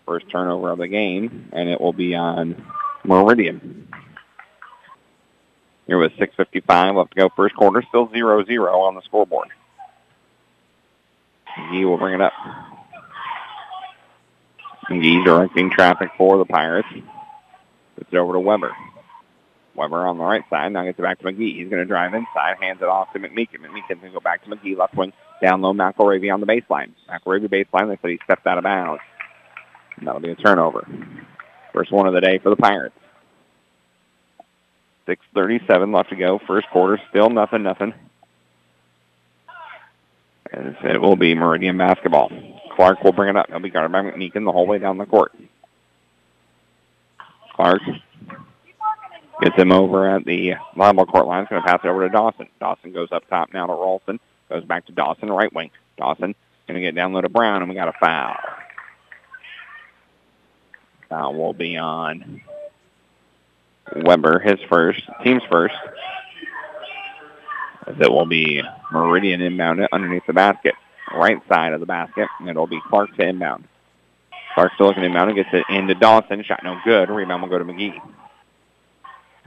First 0.05 0.29
turnover 0.29 0.71
of 0.71 0.79
the 0.79 0.89
game, 0.89 1.49
and 1.53 1.69
it 1.69 1.79
will 1.79 1.93
be 1.93 2.15
on 2.15 2.65
Meridian. 3.05 3.87
Here 5.87 5.97
with 5.97 6.11
6.55 6.13 6.97
left 6.97 7.11
to 7.11 7.17
go 7.17 7.29
first 7.35 7.55
quarter. 7.55 7.81
Still 7.87 8.07
0-0 8.09 8.73
on 8.73 8.95
the 8.95 9.01
scoreboard. 9.03 9.47
McGee 11.57 11.85
will 11.85 11.97
bring 11.97 12.15
it 12.15 12.21
up. 12.21 12.33
McGee 14.89 15.23
directing 15.23 15.71
traffic 15.71 16.09
for 16.17 16.37
the 16.37 16.45
Pirates. 16.45 16.87
It's 17.97 18.13
over 18.13 18.33
to 18.33 18.39
Weber. 18.39 18.75
Weber 19.79 20.05
on 20.05 20.17
the 20.17 20.23
right 20.23 20.43
side. 20.49 20.71
Now 20.73 20.83
gets 20.83 20.99
it 20.99 21.01
back 21.01 21.19
to 21.19 21.25
McGee. 21.25 21.55
He's 21.55 21.69
going 21.69 21.81
to 21.81 21.85
drive 21.85 22.13
inside, 22.13 22.57
hands 22.59 22.79
it 22.81 22.87
off 22.87 23.13
to 23.13 23.19
McMeekin. 23.19 23.61
McMeekin's 23.61 24.01
going 24.01 24.11
to 24.11 24.11
go 24.11 24.19
back 24.19 24.43
to 24.43 24.49
McGee, 24.49 24.77
left 24.77 24.95
wing, 24.95 25.13
down 25.41 25.61
low, 25.61 25.73
McElravy 25.73 26.33
on 26.33 26.41
the 26.41 26.45
baseline. 26.45 26.91
McElravy 27.09 27.47
baseline, 27.47 27.87
they 27.87 27.97
said 28.01 28.11
he 28.11 28.19
stepped 28.25 28.45
out 28.45 28.57
of 28.57 28.65
bounds. 28.65 29.01
And 29.97 30.07
that'll 30.07 30.21
be 30.21 30.31
a 30.31 30.35
turnover. 30.35 30.85
First 31.73 31.91
one 31.91 32.07
of 32.07 32.13
the 32.13 32.21
day 32.21 32.39
for 32.39 32.49
the 32.49 32.57
Pirates. 32.57 32.95
6.37 35.07 35.95
left 35.95 36.09
to 36.09 36.15
go. 36.15 36.39
First 36.45 36.67
quarter, 36.71 37.01
still 37.09 37.29
nothing, 37.29 37.63
nothing. 37.63 37.93
And 40.51 40.75
it 40.83 41.01
will 41.01 41.15
be 41.15 41.35
Meridian 41.35 41.77
basketball. 41.77 42.31
Clark 42.75 43.03
will 43.03 43.13
bring 43.13 43.29
it 43.29 43.37
up. 43.37 43.47
He'll 43.49 43.59
be 43.59 43.69
guarded 43.69 43.91
by 43.91 44.01
McMeekin 44.01 44.45
the 44.45 44.51
whole 44.51 44.67
way 44.67 44.77
down 44.77 44.97
the 44.97 45.05
court. 45.05 45.33
Clark 47.53 47.81
gets 49.41 49.55
him 49.55 49.71
over 49.71 50.09
at 50.09 50.25
the 50.25 50.53
volleyball 50.75 51.07
court 51.07 51.27
line. 51.27 51.43
He's 51.43 51.49
going 51.49 51.61
to 51.61 51.67
pass 51.67 51.79
it 51.83 51.87
over 51.87 52.07
to 52.07 52.09
Dawson. 52.09 52.47
Dawson 52.59 52.93
goes 52.93 53.09
up 53.11 53.27
top 53.29 53.53
now 53.53 53.67
to 53.67 53.73
Ralston. 53.73 54.19
Goes 54.49 54.63
back 54.65 54.85
to 54.87 54.91
Dawson, 54.91 55.29
right 55.29 55.53
wing. 55.53 55.71
Dawson 55.97 56.35
going 56.69 56.81
to 56.81 56.87
get 56.87 56.95
down 56.95 57.13
low 57.13 57.21
to 57.21 57.29
Brown, 57.29 57.61
and 57.61 57.69
we 57.69 57.75
got 57.75 57.87
a 57.87 57.93
foul. 57.99 58.35
Foul 61.09 61.33
will 61.33 61.53
be 61.53 61.77
on 61.77 62.41
Weber, 63.95 64.39
his 64.39 64.59
first, 64.69 65.01
team's 65.23 65.41
first. 65.49 65.73
It 67.87 68.11
will 68.11 68.27
be 68.27 68.61
Meridian 68.91 69.41
inbound 69.41 69.81
underneath 69.91 70.27
the 70.27 70.33
basket, 70.33 70.75
right 71.11 71.41
side 71.49 71.73
of 71.73 71.79
the 71.79 71.87
basket, 71.87 72.27
and 72.39 72.47
it'll 72.47 72.67
be 72.67 72.79
Clark 72.87 73.15
to 73.15 73.27
inbound. 73.27 73.67
Clark 74.53 74.73
still 74.75 74.87
looking 74.87 75.03
inbound 75.03 75.31
and 75.31 75.37
gets 75.37 75.49
it 75.51 75.63
into 75.73 75.95
Dawson. 75.95 76.43
Shot 76.43 76.63
no 76.63 76.77
good. 76.85 77.09
Rebound 77.09 77.41
will 77.41 77.49
go 77.49 77.57
to 77.57 77.65
McGee. 77.65 77.99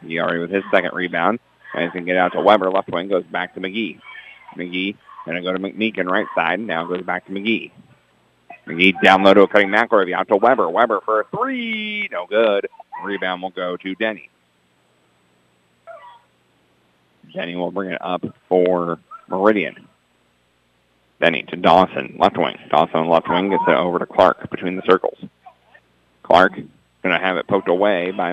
Already 0.05 0.41
with 0.41 0.51
his 0.51 0.65
second 0.71 0.95
rebound. 0.95 1.41
And 1.75 1.93
going 1.93 2.05
to 2.05 2.13
get 2.13 2.19
out 2.19 2.33
to 2.33 2.41
Weber. 2.41 2.71
Left 2.71 2.91
wing 2.91 3.09
goes 3.09 3.25
back 3.25 3.55
to 3.55 3.61
McGee. 3.61 3.99
McGee 4.57 4.97
going 5.25 5.37
to 5.37 5.43
go 5.43 5.53
to 5.53 5.59
McMeekin 5.59 6.11
right 6.11 6.27
side. 6.35 6.61
Now 6.61 6.85
goes 6.85 7.03
back 7.03 7.27
to 7.27 7.33
McGee. 7.33 7.71
McGee 8.67 9.01
down 9.03 9.23
low 9.23 9.35
to 9.35 9.43
a 9.43 9.49
cutting 9.49 9.69
McElravy. 9.69 10.15
Out 10.15 10.29
to 10.29 10.37
Weber. 10.37 10.69
Weber 10.69 11.01
for 11.05 11.21
a 11.21 11.25
three. 11.25 12.09
No 12.13 12.27
good. 12.27 12.69
Rebound 13.03 13.43
will 13.43 13.51
go 13.51 13.77
to 13.77 13.95
Denny. 13.95 14.29
Denny 17.33 17.57
will 17.57 17.71
bring 17.71 17.91
it 17.91 18.03
up 18.03 18.25
for 18.49 18.99
Meridian. 19.29 19.89
Denny 21.21 21.45
to 21.45 21.57
Dawson, 21.57 22.17
left 22.19 22.37
wing. 22.37 22.59
Dawson 22.69 23.09
left 23.09 23.29
wing 23.29 23.51
gets 23.51 23.63
it 23.69 23.75
over 23.75 23.99
to 24.01 24.07
Clark 24.07 24.51
between 24.51 24.77
the 24.77 24.83
circles. 24.83 25.19
Clark 26.23 26.55
going 26.55 27.19
to 27.19 27.19
have 27.19 27.37
it 27.37 27.47
poked 27.47 27.69
away 27.69 28.11
by 28.11 28.33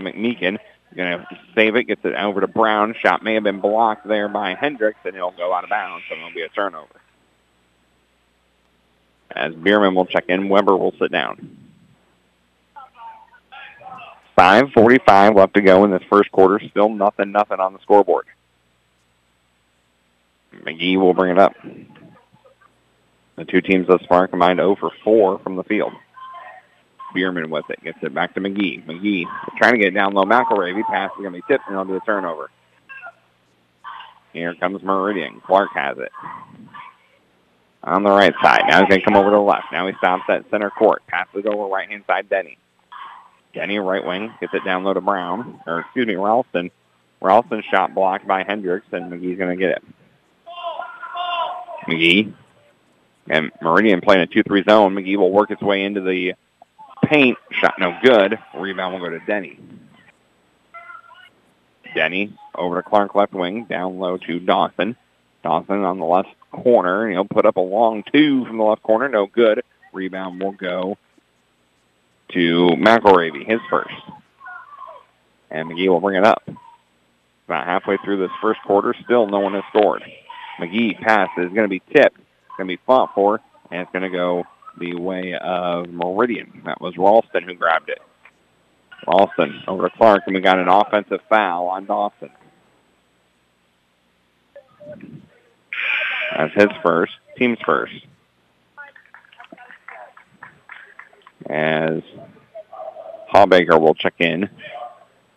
Going 0.96 1.19
to 1.19 1.27
save 1.53 1.75
it, 1.75 1.84
gets 1.84 2.03
it 2.03 2.15
over 2.15 2.41
to 2.41 2.48
Brown. 2.48 2.96
Shot 3.00 3.24
may 3.24 3.36
have 3.36 3.43
been 3.43 3.60
blocked 3.60 4.08
there 4.08 4.27
by 4.27 4.55
Hendricks, 4.55 5.00
and 5.05 5.15
he'll 5.15 5.31
go 5.31 5.53
out 5.53 5.63
of 5.63 5.69
bounds, 5.69 6.03
so 6.10 6.15
it'll 6.15 6.34
be 6.34 6.41
a 6.41 6.50
turnover. 6.50 6.88
As 9.29 9.53
Bierman 9.53 9.93
will 9.93 10.08
check 10.08 10.25
in, 10.29 10.50
Weber 10.50 10.75
will 10.75 10.93
sit 11.00 11.12
down. 11.12 11.58
5.45 14.38 15.36
left 15.36 15.53
to 15.55 15.62
go 15.62 15.84
in 15.84 15.91
this 15.91 16.01
first 16.10 16.31
quarter. 16.31 16.60
Still 16.69 16.89
nothing, 16.89 17.31
nothing 17.31 17.60
on 17.60 17.74
the 17.74 17.79
scoreboard. 17.79 18.25
McGee 20.53 20.98
will 20.98 21.13
bring 21.13 21.31
it 21.31 21.39
up. 21.39 21.55
The 23.36 23.46
two 23.46 23.62
teams 23.62 23.88
thus 23.88 24.01
far 24.08 24.27
combined 24.27 24.60
0 24.60 24.75
for 24.79 24.91
4 25.03 25.39
from 25.39 25.55
the 25.55 25.63
field. 25.63 25.93
Bierman 27.13 27.49
with 27.49 27.69
it. 27.69 27.83
Gets 27.83 27.99
it 28.01 28.13
back 28.13 28.33
to 28.35 28.41
McGee. 28.41 28.85
McGee 28.85 29.25
trying 29.57 29.73
to 29.73 29.79
get 29.79 29.93
down 29.93 30.13
low. 30.13 30.25
McElravy. 30.25 30.83
Pass 30.83 31.11
is 31.11 31.21
going 31.21 31.33
to 31.33 31.39
be 31.39 31.43
tipped, 31.47 31.63
and 31.67 31.87
do 31.87 31.95
a 31.95 31.99
turnover. 32.01 32.49
Here 34.33 34.53
comes 34.55 34.83
Meridian. 34.83 35.41
Clark 35.41 35.71
has 35.73 35.97
it. 35.97 36.11
On 37.83 38.03
the 38.03 38.11
right 38.11 38.33
side. 38.43 38.63
Now 38.67 38.79
he's 38.79 38.89
going 38.89 39.01
to 39.01 39.05
come 39.05 39.15
over 39.15 39.29
to 39.29 39.35
the 39.35 39.41
left. 39.41 39.67
Now 39.71 39.87
he 39.87 39.93
stops 39.97 40.23
at 40.29 40.49
center 40.51 40.69
court. 40.69 41.01
Passes 41.07 41.45
over 41.45 41.65
right-hand 41.65 42.03
side 42.05 42.29
Denny. 42.29 42.57
Denny, 43.53 43.79
right 43.79 44.05
wing, 44.05 44.31
gets 44.39 44.53
it 44.53 44.63
down 44.63 44.83
low 44.83 44.93
to 44.93 45.01
Brown. 45.01 45.59
Or, 45.65 45.79
excuse 45.79 46.05
me, 46.05 46.15
Ralston. 46.15 46.69
Ralston 47.21 47.63
shot 47.71 47.95
blocked 47.95 48.27
by 48.27 48.43
Hendricks, 48.43 48.85
and 48.91 49.11
McGee's 49.11 49.37
going 49.37 49.57
to 49.57 49.61
get 49.61 49.77
it. 49.77 49.83
McGee. 51.87 52.33
And 53.29 53.51
Meridian 53.61 54.01
playing 54.01 54.23
a 54.23 54.27
2-3 54.27 54.69
zone. 54.69 54.95
McGee 54.95 55.17
will 55.17 55.31
work 55.31 55.49
his 55.49 55.61
way 55.61 55.83
into 55.83 56.01
the 56.01 56.33
paint. 57.09 57.37
Shot 57.51 57.75
no 57.79 57.97
good. 58.03 58.37
Rebound 58.55 58.93
will 58.93 59.09
go 59.09 59.09
to 59.09 59.25
Denny. 59.25 59.59
Denny 61.95 62.33
over 62.55 62.81
to 62.81 62.87
Clark 62.87 63.15
left 63.15 63.33
wing. 63.33 63.65
Down 63.65 63.97
low 63.97 64.17
to 64.17 64.39
Dawson. 64.39 64.95
Dawson 65.43 65.83
on 65.83 65.99
the 65.99 66.05
left 66.05 66.29
corner. 66.51 67.09
He'll 67.09 67.25
put 67.25 67.45
up 67.45 67.57
a 67.57 67.61
long 67.61 68.03
two 68.03 68.45
from 68.45 68.57
the 68.57 68.63
left 68.63 68.83
corner. 68.83 69.09
No 69.09 69.25
good. 69.25 69.63
Rebound 69.91 70.41
will 70.41 70.51
go 70.51 70.97
to 72.29 72.67
McElravy, 72.77 73.45
his 73.45 73.59
first. 73.69 73.93
And 75.49 75.69
McGee 75.69 75.89
will 75.89 76.01
bring 76.01 76.17
it 76.17 76.25
up. 76.25 76.43
About 77.47 77.65
halfway 77.65 77.97
through 77.97 78.17
this 78.17 78.31
first 78.39 78.61
quarter, 78.61 78.93
still 79.03 79.25
no 79.25 79.39
one 79.39 79.55
has 79.55 79.63
scored. 79.69 80.03
McGee 80.59 80.99
pass 80.99 81.29
is 81.37 81.49
going 81.49 81.63
to 81.63 81.67
be 81.67 81.79
tipped. 81.79 82.17
It's 82.17 82.57
going 82.57 82.67
to 82.67 82.77
be 82.77 82.81
fought 82.85 83.15
for, 83.15 83.41
and 83.71 83.81
it's 83.81 83.91
going 83.91 84.03
to 84.03 84.15
go 84.15 84.45
the 84.79 84.95
way 84.95 85.36
of 85.36 85.89
Meridian. 85.89 86.62
That 86.65 86.81
was 86.81 86.98
Ralston 86.98 87.43
who 87.43 87.53
grabbed 87.53 87.89
it. 87.89 88.01
Ralston 89.07 89.63
over 89.67 89.89
to 89.89 89.95
Clark, 89.95 90.24
and 90.25 90.36
we 90.36 90.41
got 90.41 90.59
an 90.59 90.67
offensive 90.67 91.21
foul 91.29 91.67
on 91.67 91.86
Dawson. 91.86 92.29
That's 96.36 96.53
his 96.53 96.69
first, 96.83 97.13
team's 97.38 97.57
first. 97.65 97.93
As 101.50 102.01
Hawbaker 103.33 103.79
will 103.79 103.95
check 103.95 104.15
in 104.19 104.50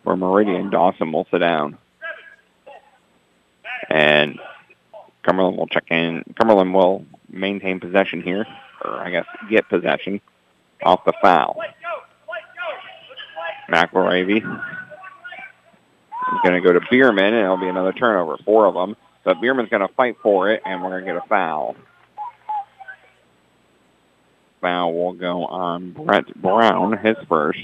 for 0.03 0.15
Meridian, 0.15 0.69
Dawson 0.69 1.11
will 1.11 1.27
sit 1.31 1.39
down. 1.39 1.77
And 3.89 4.39
Cumberland 5.23 5.57
will 5.57 5.67
check 5.67 5.85
in. 5.89 6.23
Cumberland 6.37 6.73
will 6.73 7.05
maintain 7.29 7.79
possession 7.79 8.21
here, 8.21 8.45
or 8.83 8.99
I 8.99 9.09
guess 9.09 9.25
get 9.49 9.67
possession 9.69 10.21
off 10.83 11.05
the 11.05 11.13
foul. 11.21 11.59
McElravy 13.69 14.37
is 14.37 14.43
going 16.43 16.55
to 16.55 16.61
go 16.61 16.73
to 16.73 16.81
Bierman, 16.89 17.33
and 17.33 17.43
it'll 17.43 17.57
be 17.57 17.67
another 17.67 17.93
turnover, 17.93 18.37
four 18.43 18.65
of 18.65 18.73
them. 18.73 18.95
But 19.23 19.39
Bierman's 19.39 19.69
going 19.69 19.87
to 19.87 19.93
fight 19.93 20.17
for 20.21 20.51
it, 20.51 20.61
and 20.65 20.81
we're 20.81 20.89
going 20.89 21.05
to 21.05 21.13
get 21.13 21.23
a 21.23 21.27
foul. 21.27 21.75
Foul 24.61 24.93
will 24.93 25.13
go 25.13 25.45
on 25.45 25.91
Brett 25.91 26.33
Brown, 26.41 26.97
his 26.97 27.17
first. 27.27 27.59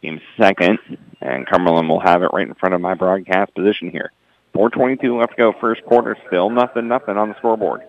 Team 0.00 0.20
second, 0.36 0.78
and 1.20 1.46
Cumberland 1.46 1.88
will 1.88 2.00
have 2.00 2.22
it 2.22 2.30
right 2.32 2.46
in 2.46 2.54
front 2.54 2.74
of 2.74 2.80
my 2.80 2.94
broadcast 2.94 3.54
position 3.54 3.90
here. 3.90 4.10
4.22 4.54 5.18
left 5.18 5.32
to 5.32 5.36
go 5.36 5.54
first 5.60 5.82
quarter. 5.84 6.16
Still 6.26 6.50
nothing, 6.50 6.88
nothing 6.88 7.16
on 7.16 7.28
the 7.28 7.36
scoreboard. 7.38 7.82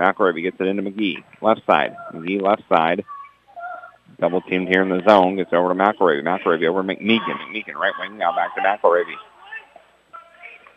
McElravy 0.00 0.42
gets 0.42 0.56
it 0.58 0.66
into 0.66 0.82
McGee. 0.82 1.22
Left 1.42 1.60
side. 1.66 1.94
McGee 2.14 2.40
left 2.40 2.62
side. 2.68 3.04
Double 4.18 4.40
teamed 4.40 4.68
here 4.68 4.82
in 4.82 4.88
the 4.88 5.02
zone. 5.06 5.36
Gets 5.36 5.52
over 5.52 5.68
to 5.68 5.74
McElravy. 5.74 6.22
McElravy 6.22 6.66
over 6.68 6.82
McMeekin. 6.82 7.20
McMeekin 7.20 7.74
right 7.74 7.92
wing. 8.00 8.16
Now 8.16 8.34
back 8.34 8.54
to 8.54 8.62
McElravy. 8.62 9.14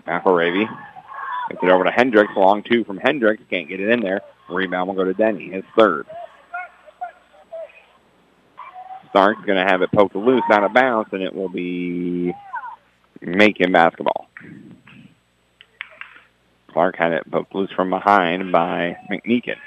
McElravy 0.05 0.67
gets 1.49 1.63
it 1.63 1.69
over 1.69 1.85
to 1.85 1.91
Hendricks. 1.91 2.33
Long 2.35 2.63
two 2.63 2.83
from 2.83 2.97
Hendricks. 2.97 3.41
Can't 3.49 3.69
get 3.69 3.79
it 3.79 3.89
in 3.89 4.01
there. 4.01 4.21
Rebound 4.49 4.89
will 4.89 4.95
go 4.95 5.05
to 5.05 5.13
Denny. 5.13 5.49
His 5.49 5.63
third. 5.77 6.05
Clark's 9.13 9.45
going 9.45 9.63
to 9.63 9.71
have 9.71 9.83
it 9.83 9.91
poked 9.91 10.15
loose 10.15 10.43
out 10.51 10.63
of 10.63 10.73
bounds, 10.73 11.09
and 11.13 11.21
it 11.21 11.35
will 11.35 11.47
be 11.47 12.33
Macon 13.21 13.71
basketball. 13.71 14.27
Clark 16.73 16.97
had 16.97 17.13
it 17.13 17.29
poked 17.29 17.53
loose 17.53 17.71
from 17.71 17.89
behind 17.89 18.51
by 18.51 18.97
McMeekin. 19.09 19.57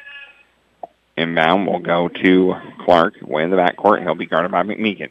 Inbound 1.17 1.67
will 1.67 1.79
go 1.79 2.09
to 2.09 2.55
Clark 2.85 3.15
way 3.23 3.45
in 3.45 3.51
the 3.51 3.57
backcourt. 3.57 4.03
He'll 4.03 4.15
be 4.15 4.27
guarded 4.27 4.51
by 4.51 4.65
McMeekin. 4.65 5.11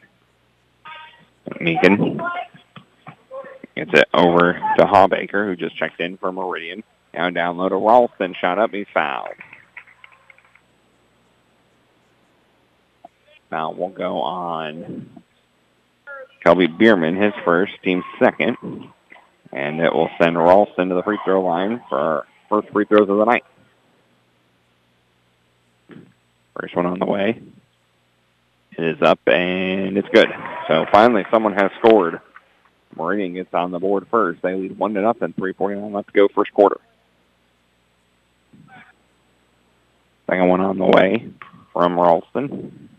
McMeekin 1.49 2.17
gets 3.75 3.91
it 3.93 4.07
over 4.13 4.53
to 4.77 4.85
Hawbaker, 4.85 5.47
who 5.47 5.55
just 5.55 5.77
checked 5.77 5.99
in 5.99 6.17
for 6.17 6.31
Meridian. 6.31 6.83
Now 7.13 7.29
down 7.29 7.57
low 7.57 7.69
to 7.69 7.75
Ralston. 7.75 8.35
Shot 8.39 8.59
up. 8.59 8.71
He's 8.71 8.87
fouled. 8.93 9.29
Foul 13.49 13.73
will 13.73 13.89
go 13.89 14.21
on 14.21 15.09
Kelby 16.45 16.77
Bierman, 16.77 17.15
his 17.15 17.33
first, 17.43 17.73
team 17.83 18.03
second. 18.19 18.57
And 19.55 19.79
it 19.79 19.93
will 19.93 20.09
send 20.21 20.37
Ralston 20.37 20.89
to 20.89 20.95
the 20.95 21.03
free 21.03 21.17
throw 21.23 21.41
line 21.41 21.81
for 21.87 21.97
our 21.97 22.27
first 22.49 22.69
free 22.73 22.83
throws 22.83 23.09
of 23.09 23.17
the 23.17 23.23
night. 23.23 23.45
First 26.59 26.75
one 26.75 26.85
on 26.85 26.99
the 26.99 27.05
way. 27.05 27.41
It 28.77 28.83
is 28.83 29.01
up 29.01 29.19
and 29.27 29.97
it's 29.97 30.09
good. 30.09 30.27
So 30.67 30.85
finally 30.91 31.23
someone 31.31 31.53
has 31.53 31.71
scored. 31.79 32.19
Meridian 32.97 33.33
gets 33.33 33.53
on 33.53 33.71
the 33.71 33.79
board 33.79 34.07
first. 34.11 34.41
They 34.41 34.55
lead 34.55 34.77
one 34.77 34.93
to 34.93 35.01
nothing. 35.01 35.33
3.49 35.33 35.93
left 35.93 36.07
to 36.07 36.13
go 36.13 36.27
first 36.27 36.53
quarter. 36.53 36.81
Second 40.27 40.49
one 40.49 40.61
on 40.61 40.77
the 40.77 40.85
way 40.85 41.29
from 41.71 41.97
Ralston. 41.97 42.89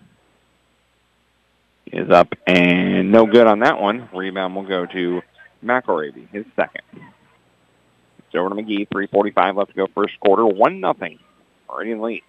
is 1.92 2.10
up 2.10 2.32
and 2.46 3.12
no 3.12 3.26
good 3.26 3.46
on 3.46 3.58
that 3.60 3.78
one. 3.78 4.08
Rebound 4.14 4.54
will 4.54 4.66
go 4.66 4.86
to 4.86 5.22
McElravy, 5.64 6.28
his 6.30 6.44
second. 6.54 6.82
It's 6.92 8.34
over 8.34 8.48
to 8.50 8.54
McGee. 8.54 8.88
3.45 8.88 9.56
left 9.56 9.70
to 9.70 9.76
go 9.76 9.86
first 9.94 10.18
quarter. 10.20 10.46
1 10.46 10.80
nothing. 10.80 11.18
Already 11.68 11.92
in 11.92 12.00
lead. 12.00 12.22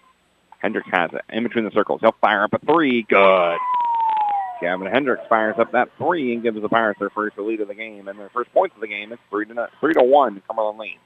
Hendricks 0.59 0.89
has 0.91 1.11
it 1.13 1.21
in 1.29 1.43
between 1.43 1.65
the 1.65 1.71
circles. 1.71 2.01
He'll 2.01 2.15
fire 2.19 2.43
up 2.43 2.53
a 2.53 2.59
three. 2.59 3.03
Good. 3.03 3.57
Gavin 4.59 4.87
Hendricks 4.87 5.23
fires 5.29 5.55
up 5.59 5.71
that 5.73 5.89
three 5.97 6.33
and 6.33 6.41
gives 6.41 6.59
the 6.59 6.69
Pirates 6.69 6.99
their 6.99 7.11
first 7.11 7.37
lead 7.37 7.61
of 7.61 7.67
the 7.67 7.75
game. 7.75 8.07
And 8.07 8.17
their 8.17 8.29
first 8.29 8.51
points 8.53 8.75
of 8.75 8.81
the 8.81 8.87
game 8.87 9.11
is 9.11 9.19
three 9.29 9.45
to 9.45 9.69
three 9.79 9.93
to 9.93 10.03
one. 10.03 10.41
Cumberland 10.47 10.79
leads. 10.79 10.99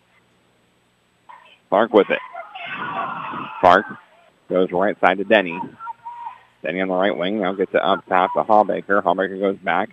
Clark 1.69 1.93
with 1.93 2.09
it. 2.09 2.19
Clark 3.59 3.85
goes 4.49 4.71
right 4.71 4.97
side 5.01 5.17
to 5.17 5.23
Denny. 5.25 5.59
Denny 6.63 6.81
on 6.81 6.87
the 6.87 6.93
right 6.93 7.15
wing 7.15 7.41
now 7.41 7.53
gets 7.53 7.73
it 7.73 7.81
up 7.81 8.05
top 8.07 8.33
to 8.33 8.43
Hawbaker. 8.43 9.03
Hawbaker 9.03 9.39
goes 9.39 9.57
back 9.57 9.89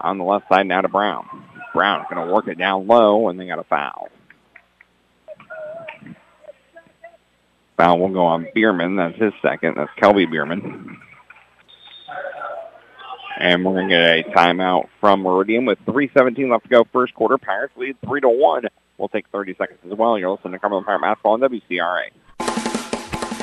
on 0.00 0.18
the 0.18 0.24
left 0.24 0.48
side 0.48 0.66
now 0.66 0.80
to 0.80 0.88
Brown. 0.88 1.26
Brown's 1.74 2.06
going 2.10 2.26
to 2.26 2.32
work 2.32 2.48
it 2.48 2.58
down 2.58 2.86
low, 2.86 3.28
and 3.28 3.38
they 3.38 3.46
got 3.46 3.58
a 3.58 3.64
foul. 3.64 4.08
Foul 7.76 7.98
will 8.00 8.08
go 8.08 8.24
on 8.26 8.48
Bierman. 8.54 8.96
That's 8.96 9.16
his 9.16 9.32
second. 9.40 9.76
That's 9.76 9.90
Kelby 10.00 10.28
Bierman. 10.28 10.98
And 13.38 13.64
we're 13.64 13.74
going 13.74 13.88
to 13.88 13.94
get 13.94 14.26
a 14.26 14.36
timeout 14.36 14.88
from 15.00 15.22
Meridian 15.22 15.64
with 15.64 15.78
3.17 15.86 16.50
left 16.50 16.64
to 16.64 16.68
go 16.68 16.84
first 16.92 17.14
quarter. 17.14 17.38
Pirates 17.38 17.72
lead 17.76 17.96
3 18.04 18.20
to 18.22 18.28
1. 18.28 18.64
We'll 18.96 19.08
take 19.08 19.26
30 19.30 19.54
seconds 19.56 19.78
as 19.88 19.96
well. 19.96 20.18
You're 20.18 20.30
listening 20.32 20.54
to 20.54 20.58
Cumberland 20.58 20.86
Pirate 20.86 21.02
Basketball 21.02 21.34
on 21.34 21.40
WCRA. 21.40 22.10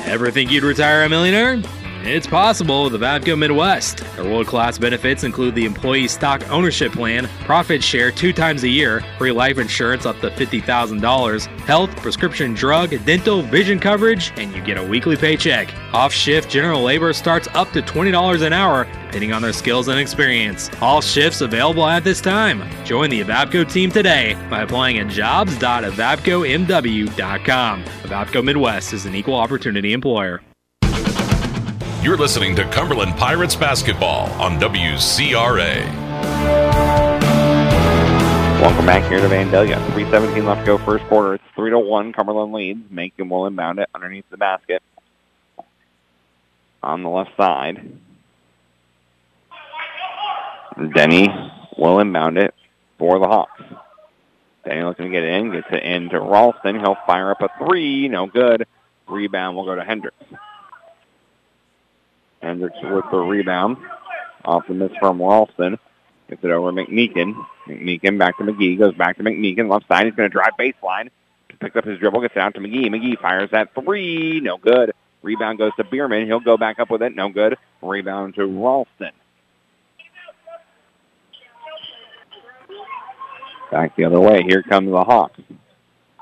Ever 0.06 0.30
think 0.30 0.50
you'd 0.50 0.64
retire 0.64 1.04
a 1.04 1.08
millionaire? 1.08 1.62
It's 2.08 2.28
possible 2.28 2.84
with 2.84 2.92
Avavco 2.92 3.36
Midwest. 3.36 3.98
Their 4.14 4.26
world-class 4.26 4.78
benefits 4.78 5.24
include 5.24 5.56
the 5.56 5.64
employee 5.64 6.06
stock 6.06 6.48
ownership 6.52 6.92
plan, 6.92 7.26
profit 7.40 7.82
share 7.82 8.12
two 8.12 8.32
times 8.32 8.62
a 8.62 8.68
year, 8.68 9.02
free 9.18 9.32
life 9.32 9.58
insurance 9.58 10.06
up 10.06 10.20
to 10.20 10.30
$50,000, 10.30 11.46
health, 11.62 11.96
prescription 11.96 12.54
drug, 12.54 12.90
dental, 13.04 13.42
vision 13.42 13.80
coverage, 13.80 14.32
and 14.36 14.54
you 14.54 14.62
get 14.62 14.78
a 14.78 14.84
weekly 14.84 15.16
paycheck. 15.16 15.74
Off-shift 15.92 16.48
general 16.48 16.80
labor 16.80 17.12
starts 17.12 17.48
up 17.54 17.72
to 17.72 17.82
$20 17.82 18.46
an 18.46 18.52
hour, 18.52 18.84
depending 19.06 19.32
on 19.32 19.42
their 19.42 19.52
skills 19.52 19.88
and 19.88 19.98
experience. 19.98 20.70
All 20.80 21.00
shifts 21.00 21.40
available 21.40 21.88
at 21.88 22.04
this 22.04 22.20
time. 22.20 22.62
Join 22.84 23.10
the 23.10 23.24
Avavco 23.24 23.68
team 23.68 23.90
today 23.90 24.36
by 24.48 24.62
applying 24.62 24.98
at 24.98 25.08
jobs.avavcomw.com. 25.08 27.84
Avavco 27.84 28.44
Midwest 28.44 28.92
is 28.92 29.06
an 29.06 29.16
equal 29.16 29.34
opportunity 29.34 29.92
employer. 29.92 30.40
You're 32.02 32.16
listening 32.16 32.54
to 32.56 32.64
Cumberland 32.70 33.16
Pirates 33.16 33.56
basketball 33.56 34.30
on 34.40 34.60
WCRA. 34.60 35.84
Welcome 38.60 38.86
back 38.86 39.10
here 39.10 39.20
to 39.20 39.28
Vandalia. 39.28 39.84
3.17 39.88 40.44
left 40.44 40.60
to 40.60 40.66
go 40.66 40.78
first 40.78 41.04
quarter. 41.06 41.34
It's 41.34 41.44
3 41.56 41.70
to 41.70 41.78
1. 41.78 42.12
Cumberland 42.12 42.52
leads. 42.52 42.90
Macon 42.90 43.28
will 43.28 43.46
inbound 43.46 43.80
it 43.80 43.88
underneath 43.94 44.24
the 44.30 44.36
basket. 44.36 44.82
On 46.82 47.02
the 47.02 47.08
left 47.08 47.36
side. 47.36 47.98
Denny 50.94 51.28
will 51.76 51.98
inbound 51.98 52.38
it 52.38 52.54
for 52.98 53.18
the 53.18 53.26
Hawks. 53.26 53.62
Denny 54.64 54.84
looking 54.84 55.06
to 55.06 55.10
get 55.10 55.24
it 55.24 55.32
in. 55.32 55.50
Gets 55.50 55.68
it 55.72 55.82
into 55.82 56.20
Ralston. 56.20 56.78
He'll 56.78 56.98
fire 57.06 57.32
up 57.32 57.40
a 57.40 57.48
three. 57.64 58.06
No 58.08 58.26
good. 58.26 58.66
Rebound 59.08 59.56
will 59.56 59.64
go 59.64 59.74
to 59.74 59.84
Hendricks. 59.84 60.16
Hendricks 62.42 62.76
with 62.82 63.04
the 63.10 63.18
rebound. 63.18 63.76
Off 64.44 64.66
the 64.68 64.74
miss 64.74 64.92
from 65.00 65.20
Ralston. 65.20 65.78
Gets 66.28 66.44
it 66.44 66.50
over 66.50 66.72
McMeekin. 66.72 67.34
McMeekin 67.68 68.18
back 68.18 68.36
to 68.38 68.44
McGee. 68.44 68.78
Goes 68.78 68.94
back 68.94 69.16
to 69.16 69.22
McMeekin. 69.22 69.70
Left 69.70 69.86
side. 69.88 70.06
He's 70.06 70.14
going 70.14 70.28
to 70.28 70.32
drive 70.32 70.52
baseline. 70.58 71.10
Picks 71.60 71.76
up 71.76 71.84
his 71.84 71.98
dribble. 71.98 72.20
Gets 72.20 72.36
it 72.36 72.40
out 72.40 72.54
to 72.54 72.60
McGee. 72.60 72.88
McGee 72.88 73.20
fires 73.20 73.50
that 73.52 73.74
three. 73.74 74.40
No 74.40 74.58
good. 74.58 74.92
Rebound 75.22 75.58
goes 75.58 75.72
to 75.76 75.84
Bierman. 75.84 76.26
He'll 76.26 76.40
go 76.40 76.56
back 76.56 76.78
up 76.78 76.90
with 76.90 77.02
it. 77.02 77.14
No 77.14 77.28
good. 77.28 77.56
Rebound 77.82 78.34
to 78.34 78.46
Ralston. 78.46 79.12
Back 83.72 83.96
the 83.96 84.04
other 84.04 84.20
way. 84.20 84.42
Here 84.46 84.62
comes 84.62 84.90
the 84.90 85.02
Hawks. 85.02 85.40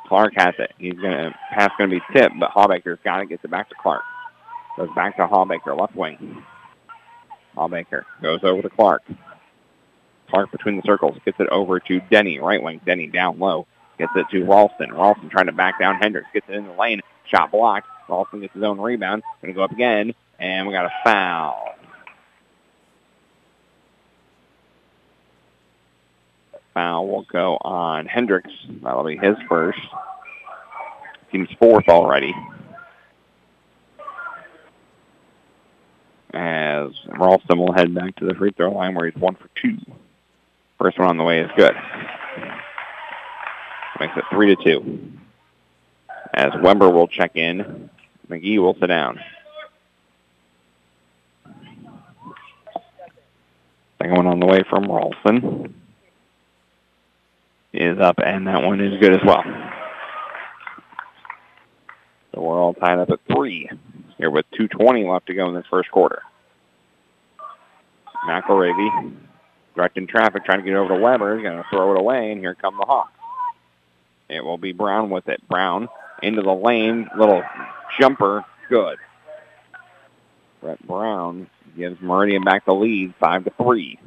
Clark 0.06 0.34
has 0.36 0.54
it. 0.58 0.72
He's 0.78 0.94
going 0.94 1.12
to 1.12 1.34
pass 1.52 1.70
going 1.76 1.90
to 1.90 1.96
be 1.96 2.18
tipped, 2.18 2.38
but 2.38 2.50
Hawbaker's 2.50 2.98
got 3.04 3.22
it. 3.22 3.28
Gets 3.28 3.44
it 3.44 3.50
back 3.50 3.68
to 3.68 3.74
Clark. 3.74 4.02
Goes 4.76 4.88
back 4.94 5.16
to 5.16 5.26
Hawbaker, 5.26 5.78
left 5.78 5.94
wing. 5.94 6.42
Hawbaker 7.56 8.04
goes 8.20 8.40
over 8.42 8.62
to 8.62 8.70
Clark. 8.70 9.02
Clark 10.28 10.50
between 10.50 10.76
the 10.76 10.82
circles 10.84 11.16
gets 11.24 11.38
it 11.38 11.48
over 11.48 11.78
to 11.80 12.00
Denny, 12.10 12.40
right 12.40 12.62
wing. 12.62 12.80
Denny 12.84 13.06
down 13.06 13.38
low. 13.38 13.66
Gets 13.98 14.12
it 14.16 14.26
to 14.30 14.44
Ralston. 14.44 14.92
Ralston 14.92 15.28
trying 15.28 15.46
to 15.46 15.52
back 15.52 15.78
down 15.78 15.96
Hendricks. 15.96 16.26
Gets 16.34 16.48
it 16.48 16.56
in 16.56 16.66
the 16.66 16.72
lane. 16.72 17.00
Shot 17.26 17.52
blocked. 17.52 17.86
Ralston 18.08 18.40
gets 18.40 18.52
his 18.52 18.64
own 18.64 18.80
rebound. 18.80 19.22
Going 19.40 19.54
to 19.54 19.56
go 19.56 19.62
up 19.62 19.70
again. 19.70 20.14
And 20.40 20.66
we 20.66 20.72
got 20.72 20.86
a 20.86 20.92
foul. 21.04 21.74
Foul 26.74 27.06
will 27.06 27.26
go 27.30 27.56
on 27.60 28.06
Hendricks. 28.06 28.50
That'll 28.82 29.04
be 29.04 29.16
his 29.16 29.36
first. 29.48 29.78
Team's 31.30 31.48
fourth 31.60 31.88
already. 31.88 32.34
As 36.34 36.90
Ralston 37.06 37.58
will 37.58 37.72
head 37.72 37.94
back 37.94 38.16
to 38.16 38.26
the 38.26 38.34
free 38.34 38.50
throw 38.50 38.72
line 38.72 38.94
where 38.94 39.10
he's 39.10 39.20
one 39.20 39.36
for 39.36 39.48
two. 39.60 39.78
First 40.78 40.98
one 40.98 41.08
on 41.08 41.16
the 41.16 41.24
way 41.24 41.40
is 41.40 41.50
good. 41.56 41.74
Makes 44.00 44.16
it 44.16 44.24
three 44.30 44.54
to 44.54 44.62
two. 44.62 45.12
As 46.32 46.52
Wember 46.54 46.92
will 46.92 47.06
check 47.06 47.36
in, 47.36 47.88
McGee 48.28 48.58
will 48.58 48.74
sit 48.80 48.88
down. 48.88 49.20
Second 53.98 54.16
one 54.16 54.26
on 54.26 54.40
the 54.40 54.46
way 54.46 54.64
from 54.68 54.90
Ralston 54.90 55.74
is 57.72 57.98
up, 58.00 58.18
and 58.18 58.48
that 58.48 58.62
one 58.62 58.80
is 58.80 58.98
good 59.00 59.12
as 59.12 59.24
well. 59.24 59.44
So 62.34 62.40
we're 62.40 62.60
all 62.60 62.74
tied 62.74 62.98
up 62.98 63.10
at 63.10 63.20
three 63.32 63.70
here 64.18 64.30
with 64.30 64.46
2.20 64.52 65.10
left 65.10 65.26
to 65.26 65.34
go 65.34 65.48
in 65.48 65.54
this 65.54 65.66
first 65.70 65.90
quarter. 65.90 66.22
McElravy 68.26 69.16
directing 69.74 70.06
traffic, 70.06 70.44
trying 70.44 70.60
to 70.60 70.64
get 70.64 70.76
over 70.76 70.94
to 70.94 71.00
Weber. 71.00 71.36
He's 71.36 71.44
going 71.44 71.58
to 71.58 71.64
throw 71.70 71.94
it 71.94 72.00
away, 72.00 72.32
and 72.32 72.40
here 72.40 72.54
come 72.54 72.76
the 72.78 72.86
Hawks. 72.86 73.12
It 74.28 74.42
will 74.44 74.58
be 74.58 74.72
Brown 74.72 75.10
with 75.10 75.28
it. 75.28 75.46
Brown 75.48 75.88
into 76.22 76.42
the 76.42 76.52
lane, 76.52 77.08
little 77.18 77.42
jumper, 77.98 78.44
good. 78.68 78.98
Brett 80.60 80.84
Brown 80.86 81.48
gives 81.76 82.00
Meridian 82.00 82.42
back 82.42 82.64
the 82.64 82.72
lead, 82.74 83.14
five 83.20 83.44
to 83.44 83.50
three. 83.50 83.98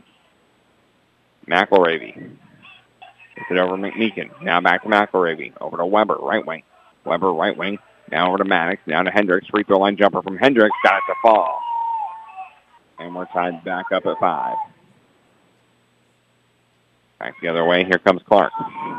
McElravy 1.48 2.15
gets 2.15 3.52
it 3.52 3.58
over 3.58 3.78
McMeekin. 3.78 4.41
Now 4.41 4.60
back 4.62 4.84
to 4.84 4.89
McElravy. 4.89 5.54
Over 5.62 5.78
to 5.78 5.86
Weber, 5.86 6.15
right 6.15 6.46
wing. 6.46 6.63
Weber, 7.06 7.32
right 7.32 7.56
wing. 7.56 7.78
Now 8.12 8.30
over 8.30 8.38
to 8.38 8.46
Maddox. 8.46 8.82
Now 8.86 9.04
to 9.04 9.12
Hendricks. 9.12 9.48
Free 9.48 9.63
throw 9.63 9.80
line 9.80 9.98
jumper 9.98 10.22
from 10.22 10.38
Hendricks. 10.38 10.76
Got 10.84 10.98
it 10.98 11.04
to 11.08 11.13
fall. 11.22 11.60
And 13.00 13.15
we're 13.15 13.26
tied 13.26 13.63
back 13.63 13.91
up 13.91 14.06
at 14.06 14.20
five. 14.20 14.56
Back 17.20 17.36
the 17.41 17.48
other 17.48 17.65
way. 17.65 17.84
Here 17.84 18.00
comes 18.00 18.22
Clark. 18.28 18.52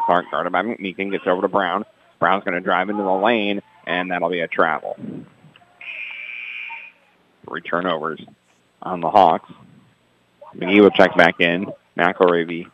Clark 0.07 0.27
guarded 0.31 0.53
by 0.53 0.63
McMeekin. 0.63 1.11
Gets 1.11 1.27
over 1.27 1.43
to 1.43 1.49
Brown. 1.49 1.85
Brown's 2.19 2.45
going 2.45 2.55
to 2.55 2.61
drive 2.61 2.91
into 2.91 3.03
the 3.03 3.13
lane, 3.13 3.63
and 3.87 4.11
that'll 4.11 4.31
be 4.31 4.41
a 4.41 4.49
travel. 4.49 4.97
Three 7.47 7.61
turnovers 7.63 8.21
on 8.83 9.01
the 9.01 9.11
Hawks. 9.11 9.51
McGee 10.57 10.81
will 10.81 10.91
check 10.91 11.17
back 11.17 11.41
in. 11.41 11.67
McElravy 11.97 12.67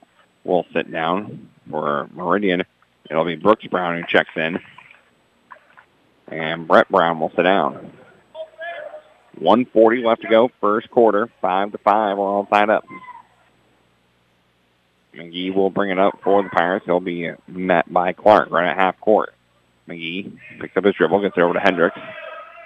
will 0.44 0.64
sit 0.72 0.90
down 0.90 1.48
for 1.70 2.08
Meridian. 2.14 2.62
It'll 3.10 3.24
be 3.24 3.36
Brooks 3.36 3.66
Brown 3.66 4.00
who 4.00 4.06
checks 4.08 4.30
in. 4.36 4.58
And 6.28 6.66
Brett 6.66 6.88
Brown 6.88 7.20
will 7.20 7.30
sit 7.30 7.42
down. 7.42 7.92
140 9.38 10.04
left 10.04 10.22
to 10.22 10.28
go, 10.28 10.50
first 10.60 10.90
quarter, 10.90 11.28
five 11.40 11.72
to 11.72 11.78
five. 11.78 12.16
We're 12.16 12.24
all 12.24 12.46
tied 12.46 12.70
up. 12.70 12.84
McGee 15.14 15.54
will 15.54 15.70
bring 15.70 15.90
it 15.90 15.98
up 15.98 16.18
for 16.22 16.42
the 16.42 16.48
Pirates. 16.48 16.86
He'll 16.86 17.00
be 17.00 17.30
met 17.46 17.92
by 17.92 18.12
Clark 18.12 18.50
right 18.50 18.68
at 18.68 18.76
half 18.76 18.98
court. 19.00 19.34
McGee 19.88 20.36
picks 20.60 20.76
up 20.76 20.84
his 20.84 20.94
dribble, 20.94 21.20
gets 21.20 21.36
it 21.36 21.42
over 21.42 21.54
to 21.54 21.60
Hendricks. 21.60 21.98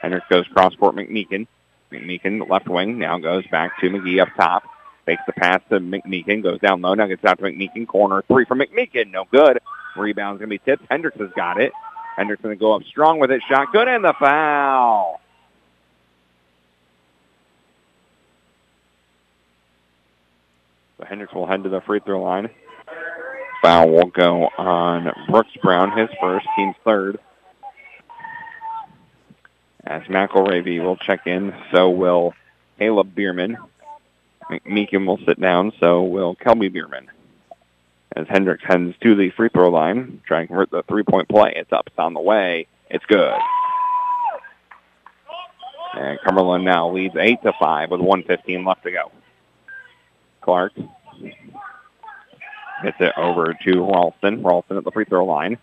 Hendricks 0.00 0.26
goes 0.30 0.46
cross 0.48 0.74
court 0.76 0.94
McMeekin. 0.94 1.46
McMeekin 1.92 2.48
left 2.48 2.68
wing 2.68 2.98
now 2.98 3.18
goes 3.18 3.46
back 3.48 3.78
to 3.80 3.90
McGee 3.90 4.20
up 4.20 4.28
top. 4.36 4.62
Fakes 5.06 5.22
the 5.26 5.32
pass 5.32 5.60
to 5.70 5.80
McMeekin, 5.80 6.42
goes 6.42 6.60
down 6.60 6.82
low, 6.82 6.94
now 6.94 7.06
gets 7.06 7.24
out 7.24 7.38
to 7.38 7.44
McMeekin. 7.44 7.86
Corner 7.86 8.22
three 8.28 8.44
for 8.44 8.56
McMeekin, 8.56 9.10
no 9.10 9.24
good. 9.30 9.58
Rebound's 9.96 10.38
going 10.38 10.50
to 10.50 10.54
be 10.54 10.58
tipped. 10.58 10.84
Hendricks 10.90 11.18
has 11.18 11.30
got 11.34 11.60
it. 11.60 11.72
Hendricks 12.18 12.42
going 12.42 12.56
to 12.56 12.60
go 12.60 12.74
up 12.74 12.82
strong 12.82 13.20
with 13.20 13.30
it. 13.30 13.40
Shot 13.48 13.70
good 13.70 13.86
and 13.86 14.04
the 14.04 14.12
foul. 14.18 15.20
So 20.98 21.04
Hendricks 21.04 21.32
will 21.32 21.46
head 21.46 21.62
to 21.62 21.68
the 21.68 21.80
free 21.80 22.00
throw 22.04 22.20
line. 22.20 22.50
Foul 23.62 23.90
will 23.90 24.06
go 24.06 24.48
on 24.58 25.12
Brooks 25.30 25.56
Brown, 25.62 25.96
his 25.96 26.08
first, 26.20 26.44
team's 26.56 26.74
third. 26.84 27.20
As 29.84 30.02
McElravy 30.02 30.82
will 30.82 30.96
check 30.96 31.26
in, 31.26 31.54
so 31.72 31.88
will 31.88 32.34
Caleb 32.80 33.14
Bierman. 33.14 33.58
Meekum 34.66 35.06
will 35.06 35.20
sit 35.24 35.40
down, 35.40 35.72
so 35.78 36.02
will 36.02 36.34
Kelby 36.34 36.72
Bierman. 36.72 37.08
As 38.16 38.26
Hendricks 38.28 38.64
heads 38.64 38.94
to 39.02 39.14
the 39.14 39.30
free 39.30 39.50
throw 39.50 39.68
line, 39.70 40.22
trying 40.26 40.44
to 40.44 40.48
convert 40.48 40.70
the 40.70 40.82
three-point 40.84 41.28
play. 41.28 41.52
It's 41.56 41.72
up, 41.72 41.88
it's 41.88 41.98
on 41.98 42.14
the 42.14 42.20
way. 42.20 42.66
It's 42.90 43.04
good. 43.06 43.34
And 45.94 46.18
Cumberland 46.24 46.64
now 46.64 46.90
leads 46.90 47.16
8 47.16 47.42
to 47.42 47.52
5 47.58 47.90
with 47.90 48.00
115 48.00 48.64
left 48.64 48.84
to 48.84 48.90
go. 48.90 49.10
Clark 50.40 50.72
gets 52.82 52.96
it 53.00 53.12
over 53.16 53.54
to 53.64 53.82
Ralston. 53.82 54.42
Ralston 54.42 54.76
at 54.76 54.84
the 54.84 54.90
free 54.90 55.04
throw 55.04 55.24
line. 55.24 55.58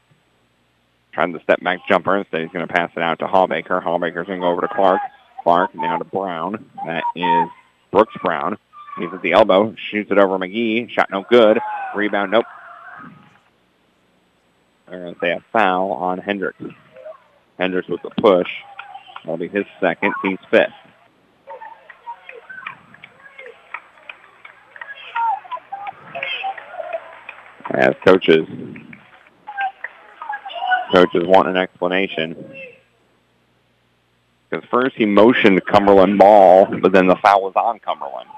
Trying 1.14 1.32
the 1.32 1.40
step 1.42 1.62
back 1.62 1.80
jumper. 1.88 2.18
Instead, 2.18 2.42
he's 2.42 2.52
going 2.52 2.68
to 2.68 2.74
pass 2.74 2.92
it 2.96 3.02
out 3.02 3.20
to 3.20 3.26
Hawbaker. 3.26 3.82
Hawbaker's 3.82 4.28
going 4.28 4.40
to 4.40 4.46
go 4.46 4.52
over 4.52 4.62
to 4.62 4.68
Clark. 4.68 5.02
Clark 5.44 5.74
now 5.76 5.98
to 5.98 6.04
Brown. 6.04 6.70
That 6.86 7.04
is 7.16 7.50
Brooks 7.92 8.16
Brown. 8.22 8.58
At 8.98 9.22
the 9.22 9.34
elbow. 9.34 9.76
Shoots 9.90 10.10
it 10.10 10.18
over 10.18 10.38
McGee. 10.38 10.90
Shot 10.90 11.10
no 11.12 11.26
good. 11.30 11.60
Rebound, 11.96 12.32
nope. 12.32 12.46
They're 14.88 15.00
going 15.00 15.14
to 15.14 15.20
say 15.20 15.32
a 15.32 15.44
foul 15.52 15.92
on 15.92 16.18
Hendricks. 16.18 16.64
Hendricks 17.58 17.88
with 17.90 18.02
the 18.04 18.10
push. 18.12 18.50
That'll 19.24 19.38
be 19.38 19.48
his 19.48 19.66
second. 19.82 20.14
He's 20.24 20.38
fifth. 20.50 20.70
As 27.72 27.96
coaches, 28.06 28.48
coaches 30.94 31.24
want 31.26 31.50
an 31.50 31.58
explanation. 31.58 32.36
Because 34.50 34.66
first 34.70 34.96
he 34.96 35.06
motioned 35.06 35.66
Cumberland 35.66 36.18
ball, 36.18 36.68
but 36.82 36.94
then 36.94 37.08
the 37.08 37.16
foul 37.18 37.42
was 37.42 37.54
on 37.56 37.80
Cumberland. 37.80 38.30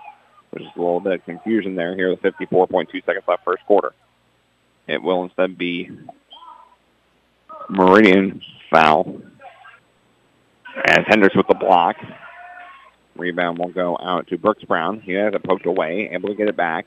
Which 0.52 0.64
is 0.64 0.70
a 0.76 0.80
little 0.80 1.00
bit 1.00 1.14
of 1.14 1.26
confusion 1.26 1.76
there 1.76 1.96
here 1.96 2.10
with 2.10 2.22
54.2 2.22 3.06
seconds 3.06 3.26
left 3.28 3.44
first 3.44 3.66
quarter. 3.66 3.94
It 4.88 5.02
will 5.02 5.24
instead 5.24 5.58
be 5.58 5.90
Meridian 7.70 8.42
foul. 8.72 9.22
As 10.86 11.04
Hendricks 11.08 11.36
with 11.36 11.48
the 11.48 11.56
block. 11.56 11.98
Rebound 13.16 13.58
will 13.58 13.70
go 13.70 13.98
out 14.00 14.28
to 14.28 14.38
Brooks 14.38 14.64
Brown. 14.64 15.02
He 15.02 15.14
has 15.14 15.34
it 15.34 15.44
poked 15.44 15.66
away, 15.66 16.10
able 16.12 16.30
to 16.30 16.36
get 16.36 16.48
it 16.48 16.56
back. 16.56 16.86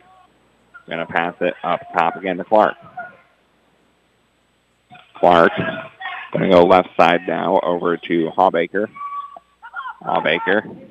Going 0.86 1.04
to 1.04 1.06
pass 1.06 1.34
it 1.40 1.54
up 1.62 1.80
top 1.92 2.16
again 2.16 2.36
to 2.38 2.44
Clark. 2.44 2.76
Clark 5.16 5.52
going 6.32 6.48
to 6.48 6.56
go 6.56 6.64
left 6.64 6.88
side 6.96 7.22
now 7.26 7.60
over 7.62 7.96
to 7.96 8.30
Hawbaker. 8.36 8.86
Hawbaker. 10.02 10.88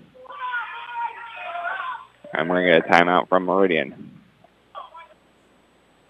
And 2.33 2.49
we're 2.49 2.63
going 2.63 2.81
to 2.81 2.87
get 2.87 2.89
a 2.89 3.03
timeout 3.03 3.27
from 3.27 3.45
Meridian. 3.45 4.19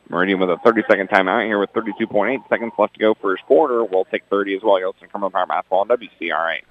Meridian 0.10 0.40
with 0.40 0.50
a 0.50 0.56
30-second 0.56 1.10
timeout 1.10 1.46
here 1.46 1.60
with 1.60 1.72
32.8 1.74 2.50
seconds 2.50 2.74
left 2.78 2.96
to 2.96 3.00
go 3.00 3.14
first 3.14 3.44
quarter. 3.46 3.84
We'll 3.84 4.06
take 4.06 4.24
30 4.30 4.56
as 4.56 4.64
well. 4.64 4.80
You'll 4.80 4.94
to 4.94 5.08
Cumberland 5.08 5.34
Pirate 5.34 5.50
Basketball 5.50 5.82
on 5.82 5.88
WCRA. 5.88 6.62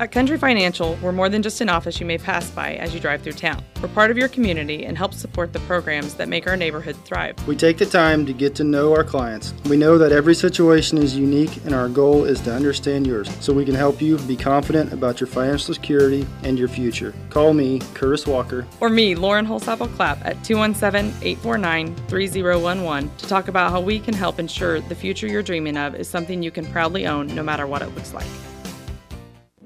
At 0.00 0.12
Country 0.12 0.38
Financial, 0.38 0.96
we're 1.02 1.10
more 1.10 1.28
than 1.28 1.42
just 1.42 1.60
an 1.60 1.68
office 1.68 1.98
you 1.98 2.06
may 2.06 2.18
pass 2.18 2.48
by 2.52 2.74
as 2.74 2.94
you 2.94 3.00
drive 3.00 3.20
through 3.22 3.32
town. 3.32 3.64
We're 3.82 3.88
part 3.88 4.12
of 4.12 4.16
your 4.16 4.28
community 4.28 4.86
and 4.86 4.96
help 4.96 5.12
support 5.12 5.52
the 5.52 5.58
programs 5.60 6.14
that 6.14 6.28
make 6.28 6.46
our 6.46 6.56
neighborhood 6.56 6.94
thrive. 7.04 7.34
We 7.48 7.56
take 7.56 7.78
the 7.78 7.86
time 7.86 8.24
to 8.26 8.32
get 8.32 8.54
to 8.56 8.64
know 8.64 8.94
our 8.94 9.02
clients. 9.02 9.54
We 9.68 9.76
know 9.76 9.98
that 9.98 10.12
every 10.12 10.36
situation 10.36 10.98
is 10.98 11.16
unique, 11.16 11.64
and 11.64 11.74
our 11.74 11.88
goal 11.88 12.26
is 12.26 12.40
to 12.42 12.54
understand 12.54 13.08
yours 13.08 13.28
so 13.40 13.52
we 13.52 13.64
can 13.64 13.74
help 13.74 14.00
you 14.00 14.18
be 14.18 14.36
confident 14.36 14.92
about 14.92 15.20
your 15.20 15.26
financial 15.26 15.74
security 15.74 16.24
and 16.44 16.56
your 16.56 16.68
future. 16.68 17.12
Call 17.30 17.52
me, 17.52 17.80
Curtis 17.94 18.24
Walker. 18.24 18.68
Or 18.78 18.90
me, 18.90 19.16
Lauren 19.16 19.46
Holsapple 19.46 19.92
Clapp, 19.96 20.24
at 20.24 20.44
217 20.44 21.10
849 21.22 21.96
3011 22.06 23.16
to 23.16 23.26
talk 23.26 23.48
about 23.48 23.72
how 23.72 23.80
we 23.80 23.98
can 23.98 24.14
help 24.14 24.38
ensure 24.38 24.80
the 24.80 24.94
future 24.94 25.26
you're 25.26 25.42
dreaming 25.42 25.76
of 25.76 25.96
is 25.96 26.08
something 26.08 26.40
you 26.40 26.52
can 26.52 26.66
proudly 26.66 27.08
own 27.08 27.26
no 27.34 27.42
matter 27.42 27.66
what 27.66 27.82
it 27.82 27.92
looks 27.96 28.14
like. 28.14 28.26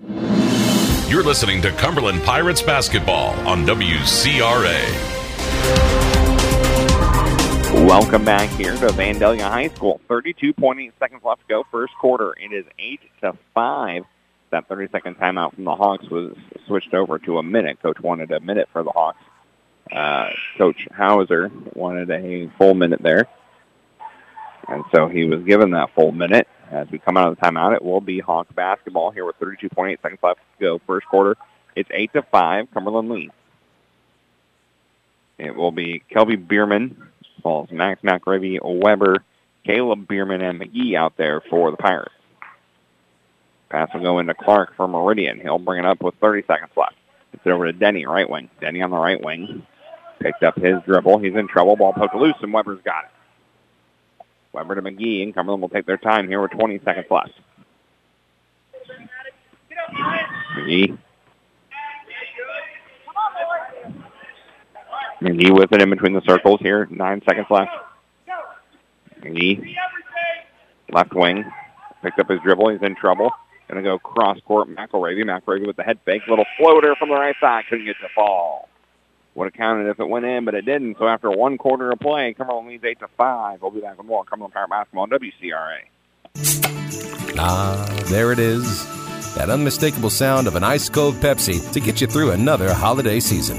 You're 0.02 1.22
listening 1.22 1.62
to 1.62 1.70
Cumberland 1.70 2.24
Pirates 2.24 2.60
basketball 2.60 3.34
on 3.46 3.64
WCRA. 3.64 4.82
Welcome 7.86 8.24
back 8.24 8.50
here 8.50 8.72
to 8.72 8.88
Vandalia 8.88 9.42
High 9.42 9.68
School. 9.68 10.00
32.8 10.08 10.92
seconds 10.98 11.22
left 11.24 11.42
to 11.42 11.46
go 11.46 11.64
first 11.70 11.94
quarter. 12.00 12.34
It 12.40 12.52
is 12.52 12.64
8 12.80 13.00
to 13.20 13.38
5. 13.54 14.04
That 14.50 14.68
30-second 14.68 15.18
timeout 15.18 15.54
from 15.54 15.64
the 15.64 15.76
Hawks 15.76 16.08
was 16.10 16.36
switched 16.66 16.94
over 16.94 17.20
to 17.20 17.38
a 17.38 17.42
minute. 17.44 17.80
Coach 17.80 18.00
wanted 18.00 18.32
a 18.32 18.40
minute 18.40 18.68
for 18.72 18.82
the 18.82 18.90
Hawks. 18.90 19.22
Uh, 19.90 20.30
Coach 20.58 20.88
Hauser 20.96 21.52
wanted 21.74 22.10
a 22.10 22.50
full 22.58 22.74
minute 22.74 23.02
there. 23.02 23.28
And 24.66 24.82
so 24.92 25.06
he 25.06 25.26
was 25.26 25.44
given 25.44 25.70
that 25.70 25.94
full 25.94 26.10
minute. 26.10 26.48
As 26.72 26.90
we 26.90 26.98
come 26.98 27.18
out 27.18 27.28
of 27.28 27.36
the 27.36 27.42
timeout, 27.42 27.74
it 27.76 27.84
will 27.84 28.00
be 28.00 28.18
Hawk 28.18 28.52
basketball 28.54 29.10
here 29.10 29.26
with 29.26 29.38
32.8 29.38 30.00
seconds 30.00 30.20
left 30.22 30.40
to 30.58 30.64
go 30.64 30.80
first 30.86 31.06
quarter. 31.06 31.36
It's 31.76 31.90
8 31.92 32.14
to 32.14 32.22
5. 32.22 32.72
Cumberland 32.72 33.10
leads. 33.10 33.34
It 35.36 35.54
will 35.54 35.70
be 35.70 36.02
Kelby 36.10 36.48
Bierman, 36.48 37.08
balls 37.42 37.70
Max 37.70 38.00
McElravy, 38.00 38.58
Weber, 38.62 39.22
Caleb 39.66 40.08
Bierman, 40.08 40.40
and 40.40 40.58
McGee 40.58 40.96
out 40.96 41.16
there 41.18 41.42
for 41.42 41.70
the 41.70 41.76
Pirates. 41.76 42.14
Pass 43.68 43.92
will 43.92 44.00
go 44.00 44.18
into 44.18 44.34
Clark 44.34 44.74
for 44.74 44.88
Meridian. 44.88 45.40
He'll 45.40 45.58
bring 45.58 45.80
it 45.80 45.86
up 45.86 46.02
with 46.02 46.14
30 46.22 46.44
seconds 46.46 46.70
left. 46.74 46.94
It's 47.34 47.46
over 47.46 47.66
to 47.66 47.72
Denny, 47.72 48.06
right 48.06 48.28
wing. 48.28 48.48
Denny 48.60 48.80
on 48.80 48.90
the 48.90 48.98
right 48.98 49.22
wing. 49.22 49.66
Picked 50.20 50.42
up 50.42 50.56
his 50.56 50.76
dribble. 50.86 51.18
He's 51.18 51.34
in 51.34 51.48
trouble. 51.48 51.76
Ball 51.76 51.92
poked 51.92 52.14
loose, 52.14 52.36
and 52.40 52.52
Weber's 52.52 52.80
got 52.82 53.04
it. 53.04 53.10
Weber 54.52 54.74
to 54.74 54.82
McGee, 54.82 55.22
and 55.22 55.34
Cumberland 55.34 55.62
will 55.62 55.68
take 55.68 55.86
their 55.86 55.96
time 55.96 56.28
here 56.28 56.40
with 56.40 56.50
20 56.52 56.80
seconds 56.84 57.06
left. 57.10 57.32
McGee. 60.58 60.98
McGee 65.22 65.56
with 65.56 65.72
it 65.72 65.80
in 65.80 65.90
between 65.90 66.12
the 66.12 66.22
circles 66.28 66.60
here. 66.60 66.86
Nine 66.90 67.22
seconds 67.26 67.46
left. 67.48 67.70
McGee. 69.22 69.74
Left 70.90 71.14
wing. 71.14 71.44
Picked 72.02 72.18
up 72.18 72.28
his 72.28 72.40
dribble. 72.40 72.70
He's 72.70 72.82
in 72.82 72.96
trouble. 72.96 73.30
Going 73.68 73.82
to 73.82 73.88
go 73.88 73.98
cross 73.98 74.38
court. 74.44 74.68
McElravy. 74.68 75.24
McElravy 75.24 75.66
with 75.66 75.76
the 75.76 75.84
head 75.84 75.98
fake. 76.04 76.22
Little 76.28 76.44
floater 76.58 76.94
from 76.98 77.08
the 77.08 77.14
right 77.14 77.36
side. 77.40 77.64
Couldn't 77.70 77.86
get 77.86 77.96
to 78.02 78.08
fall. 78.14 78.68
Would 79.34 79.46
have 79.46 79.54
counted 79.54 79.88
if 79.88 79.98
it 79.98 80.08
went 80.08 80.26
in, 80.26 80.44
but 80.44 80.54
it 80.54 80.66
didn't. 80.66 80.98
So 80.98 81.08
after 81.08 81.30
one 81.30 81.56
quarter 81.56 81.90
of 81.90 81.98
play, 81.98 82.34
Cumberland 82.34 82.68
leads 82.68 82.84
8 82.84 82.98
to 83.00 83.08
5. 83.16 83.62
We'll 83.62 83.70
be 83.70 83.80
back 83.80 83.96
with 83.96 84.06
more 84.06 84.24
Cumberland 84.24 84.52
Pirate 84.52 84.68
Basketball 84.68 85.04
on 85.04 85.10
WCRA. 85.10 85.78
Ah, 87.38 88.04
there 88.08 88.32
it 88.32 88.38
is. 88.38 88.84
That 89.34 89.48
unmistakable 89.48 90.10
sound 90.10 90.46
of 90.46 90.54
an 90.54 90.64
ice 90.64 90.90
cold 90.90 91.14
Pepsi 91.14 91.72
to 91.72 91.80
get 91.80 92.02
you 92.02 92.06
through 92.06 92.32
another 92.32 92.74
holiday 92.74 93.20
season. 93.20 93.56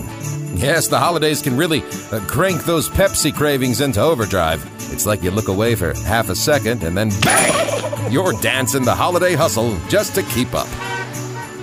Yes, 0.55 0.87
the 0.87 0.99
holidays 0.99 1.41
can 1.41 1.57
really 1.57 1.81
uh, 2.11 2.19
crank 2.27 2.63
those 2.65 2.87
Pepsi 2.87 3.33
cravings 3.33 3.81
into 3.81 3.99
overdrive. 3.99 4.63
It's 4.93 5.07
like 5.07 5.23
you 5.23 5.31
look 5.31 5.47
away 5.47 5.73
for 5.73 5.95
half 6.01 6.29
a 6.29 6.35
second 6.35 6.83
and 6.83 6.95
then 6.95 7.09
bang! 7.21 8.11
You're 8.11 8.33
dancing 8.33 8.83
the 8.83 8.93
holiday 8.93 9.33
hustle 9.33 9.75
just 9.87 10.13
to 10.13 10.21
keep 10.23 10.53
up. 10.53 10.67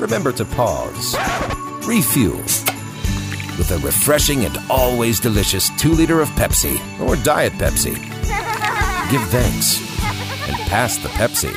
Remember 0.00 0.32
to 0.32 0.44
pause, 0.44 1.14
refuel 1.86 2.42
with 3.60 3.72
a 3.72 3.78
refreshing 3.86 4.46
and 4.46 4.56
always 4.70 5.20
delicious 5.20 5.68
2 5.78 5.90
liter 5.92 6.22
of 6.22 6.30
Pepsi 6.30 6.80
or 6.98 7.14
Diet 7.16 7.52
Pepsi. 7.52 7.94
Give 9.10 9.22
thanks 9.28 9.78
and 10.48 10.56
pass 10.70 10.96
the 10.96 11.10
Pepsi. 11.10 11.54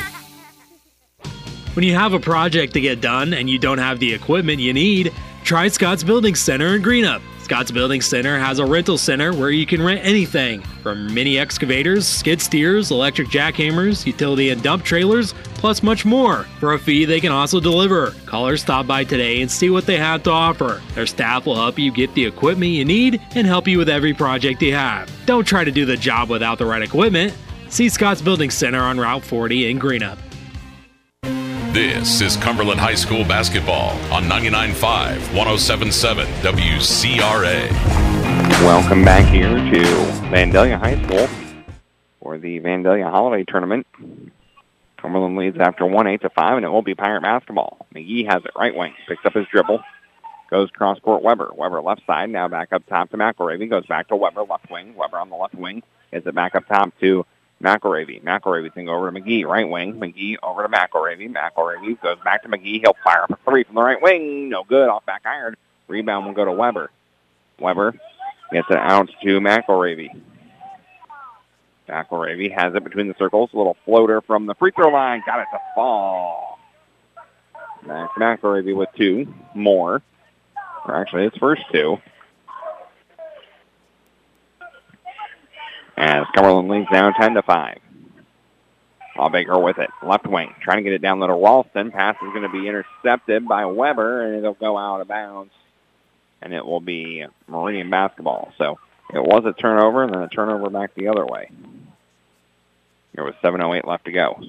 When 1.74 1.82
you 1.82 1.94
have 1.94 2.12
a 2.12 2.20
project 2.20 2.74
to 2.74 2.80
get 2.82 3.00
done 3.00 3.32
and 3.32 3.48
you 3.48 3.58
don't 3.58 3.78
have 3.78 4.00
the 4.00 4.12
equipment 4.12 4.60
you 4.60 4.74
need, 4.74 5.14
try 5.44 5.68
Scott's 5.68 6.04
Building 6.04 6.34
Center 6.34 6.76
in 6.76 6.82
Greenup. 6.82 7.22
Scott's 7.44 7.70
Building 7.70 8.00
Center 8.00 8.38
has 8.38 8.58
a 8.58 8.64
rental 8.64 8.96
center 8.96 9.34
where 9.34 9.50
you 9.50 9.66
can 9.66 9.82
rent 9.82 10.00
anything 10.02 10.62
from 10.82 11.12
mini 11.12 11.38
excavators, 11.38 12.08
skid 12.08 12.40
steers, 12.40 12.90
electric 12.90 13.28
jackhammers, 13.28 14.06
utility 14.06 14.48
and 14.48 14.62
dump 14.62 14.82
trailers, 14.82 15.34
plus 15.56 15.82
much 15.82 16.06
more. 16.06 16.44
For 16.58 16.72
a 16.72 16.78
fee, 16.78 17.04
they 17.04 17.20
can 17.20 17.32
also 17.32 17.60
deliver. 17.60 18.12
Call 18.24 18.48
or 18.48 18.56
stop 18.56 18.86
by 18.86 19.04
today 19.04 19.42
and 19.42 19.50
see 19.50 19.68
what 19.68 19.84
they 19.84 19.98
have 19.98 20.22
to 20.22 20.30
offer. 20.30 20.80
Their 20.94 21.04
staff 21.04 21.44
will 21.44 21.56
help 21.56 21.78
you 21.78 21.92
get 21.92 22.14
the 22.14 22.24
equipment 22.24 22.72
you 22.72 22.86
need 22.86 23.20
and 23.34 23.46
help 23.46 23.68
you 23.68 23.76
with 23.76 23.90
every 23.90 24.14
project 24.14 24.62
you 24.62 24.72
have. 24.72 25.12
Don't 25.26 25.44
try 25.46 25.64
to 25.64 25.70
do 25.70 25.84
the 25.84 25.98
job 25.98 26.30
without 26.30 26.56
the 26.56 26.64
right 26.64 26.80
equipment. 26.80 27.34
See 27.68 27.90
Scott's 27.90 28.22
Building 28.22 28.48
Center 28.48 28.80
on 28.80 28.98
Route 28.98 29.22
40 29.22 29.70
in 29.70 29.78
Greenup. 29.78 30.16
This 31.74 32.20
is 32.20 32.36
Cumberland 32.36 32.78
High 32.78 32.94
School 32.94 33.24
basketball 33.24 33.90
on 34.12 34.26
99.5, 34.26 35.16
107.7 35.34 36.24
WCRA. 36.40 37.68
Welcome 38.62 39.04
back 39.04 39.28
here 39.34 39.56
to 39.56 39.82
Vandalia 40.30 40.78
High 40.78 41.02
School 41.02 41.26
for 42.20 42.38
the 42.38 42.60
Vandalia 42.60 43.10
Holiday 43.10 43.42
Tournament. 43.42 43.88
Cumberland 44.98 45.36
leads 45.36 45.58
after 45.58 45.82
1-8 45.82 46.20
to 46.20 46.30
5, 46.30 46.58
and 46.58 46.64
it 46.64 46.68
will 46.68 46.82
be 46.82 46.94
Pirate 46.94 47.22
basketball. 47.22 47.88
McGee 47.92 48.30
has 48.30 48.44
it 48.44 48.52
right 48.54 48.76
wing, 48.76 48.94
picks 49.08 49.26
up 49.26 49.34
his 49.34 49.48
dribble, 49.48 49.82
goes 50.50 50.70
cross 50.70 51.00
court 51.00 51.24
Weber. 51.24 51.50
Weber 51.56 51.82
left 51.82 52.06
side, 52.06 52.30
now 52.30 52.46
back 52.46 52.72
up 52.72 52.86
top 52.86 53.10
to 53.10 53.16
McElravy, 53.16 53.68
goes 53.68 53.86
back 53.86 54.06
to 54.08 54.16
Weber, 54.16 54.44
left 54.44 54.70
wing. 54.70 54.94
Weber 54.94 55.18
on 55.18 55.28
the 55.28 55.34
left 55.34 55.56
wing, 55.56 55.82
gets 56.12 56.24
it 56.24 56.36
back 56.36 56.54
up 56.54 56.68
top 56.68 56.96
to 57.00 57.26
McElravy. 57.62 58.22
McElravy 58.22 58.72
can 58.72 58.86
go 58.86 58.94
over 58.94 59.10
to 59.10 59.20
McGee, 59.20 59.46
right 59.46 59.68
wing. 59.68 59.94
McGee 59.94 60.36
over 60.42 60.62
to 60.62 60.68
McElravy. 60.68 61.32
McElravy 61.32 62.00
goes 62.00 62.18
back 62.24 62.42
to 62.42 62.48
McGee. 62.48 62.80
He'll 62.80 62.96
fire 63.02 63.24
up 63.24 63.30
a 63.30 63.50
three 63.50 63.64
from 63.64 63.76
the 63.76 63.82
right 63.82 64.00
wing. 64.00 64.48
No 64.48 64.64
good, 64.64 64.88
off 64.88 65.06
back 65.06 65.22
iron. 65.24 65.56
Rebound 65.88 66.26
will 66.26 66.34
go 66.34 66.44
to 66.44 66.52
Weber. 66.52 66.90
Weber 67.58 67.94
gets 68.52 68.68
it 68.70 68.76
out 68.76 69.08
to 69.22 69.40
McElravy. 69.40 70.08
McElravy 71.88 72.52
has 72.52 72.74
it 72.74 72.84
between 72.84 73.08
the 73.08 73.14
circles. 73.18 73.50
A 73.52 73.56
little 73.56 73.76
floater 73.84 74.20
from 74.20 74.46
the 74.46 74.54
free 74.54 74.72
throw 74.72 74.88
line. 74.88 75.22
Got 75.26 75.40
it 75.40 75.46
to 75.52 75.58
fall. 75.74 76.58
Max 77.86 78.12
McElravy 78.18 78.74
with 78.74 78.88
two 78.96 79.32
more. 79.54 80.02
Or 80.86 80.96
actually, 80.96 81.24
his 81.24 81.34
first 81.38 81.62
two. 81.72 81.98
As 85.96 86.26
Cumberland 86.34 86.68
leads 86.68 86.90
down 86.90 87.14
10 87.14 87.34
to 87.34 87.42
5. 87.42 87.78
Baker 89.30 89.58
with 89.58 89.78
it. 89.78 89.90
Left 90.02 90.26
wing. 90.26 90.54
Trying 90.60 90.78
to 90.78 90.82
get 90.82 90.92
it 90.92 91.02
down 91.02 91.20
to 91.20 91.26
Ralston. 91.26 91.92
Pass 91.92 92.16
is 92.16 92.32
going 92.32 92.42
to 92.42 92.48
be 92.48 92.66
intercepted 92.66 93.46
by 93.46 93.64
Weber, 93.64 94.22
and 94.22 94.36
it'll 94.36 94.54
go 94.54 94.76
out 94.76 95.00
of 95.00 95.08
bounds. 95.08 95.52
And 96.42 96.52
it 96.52 96.64
will 96.64 96.80
be 96.80 97.24
Meridian 97.46 97.90
basketball. 97.90 98.52
So 98.58 98.78
it 99.12 99.22
was 99.22 99.44
a 99.44 99.52
turnover, 99.52 100.02
and 100.02 100.12
then 100.12 100.22
a 100.22 100.28
turnover 100.28 100.68
back 100.68 100.94
the 100.94 101.08
other 101.08 101.24
way. 101.24 101.48
There 103.14 103.24
was 103.24 103.34
7.08 103.42 103.86
left 103.86 104.06
to 104.06 104.12
go. 104.12 104.42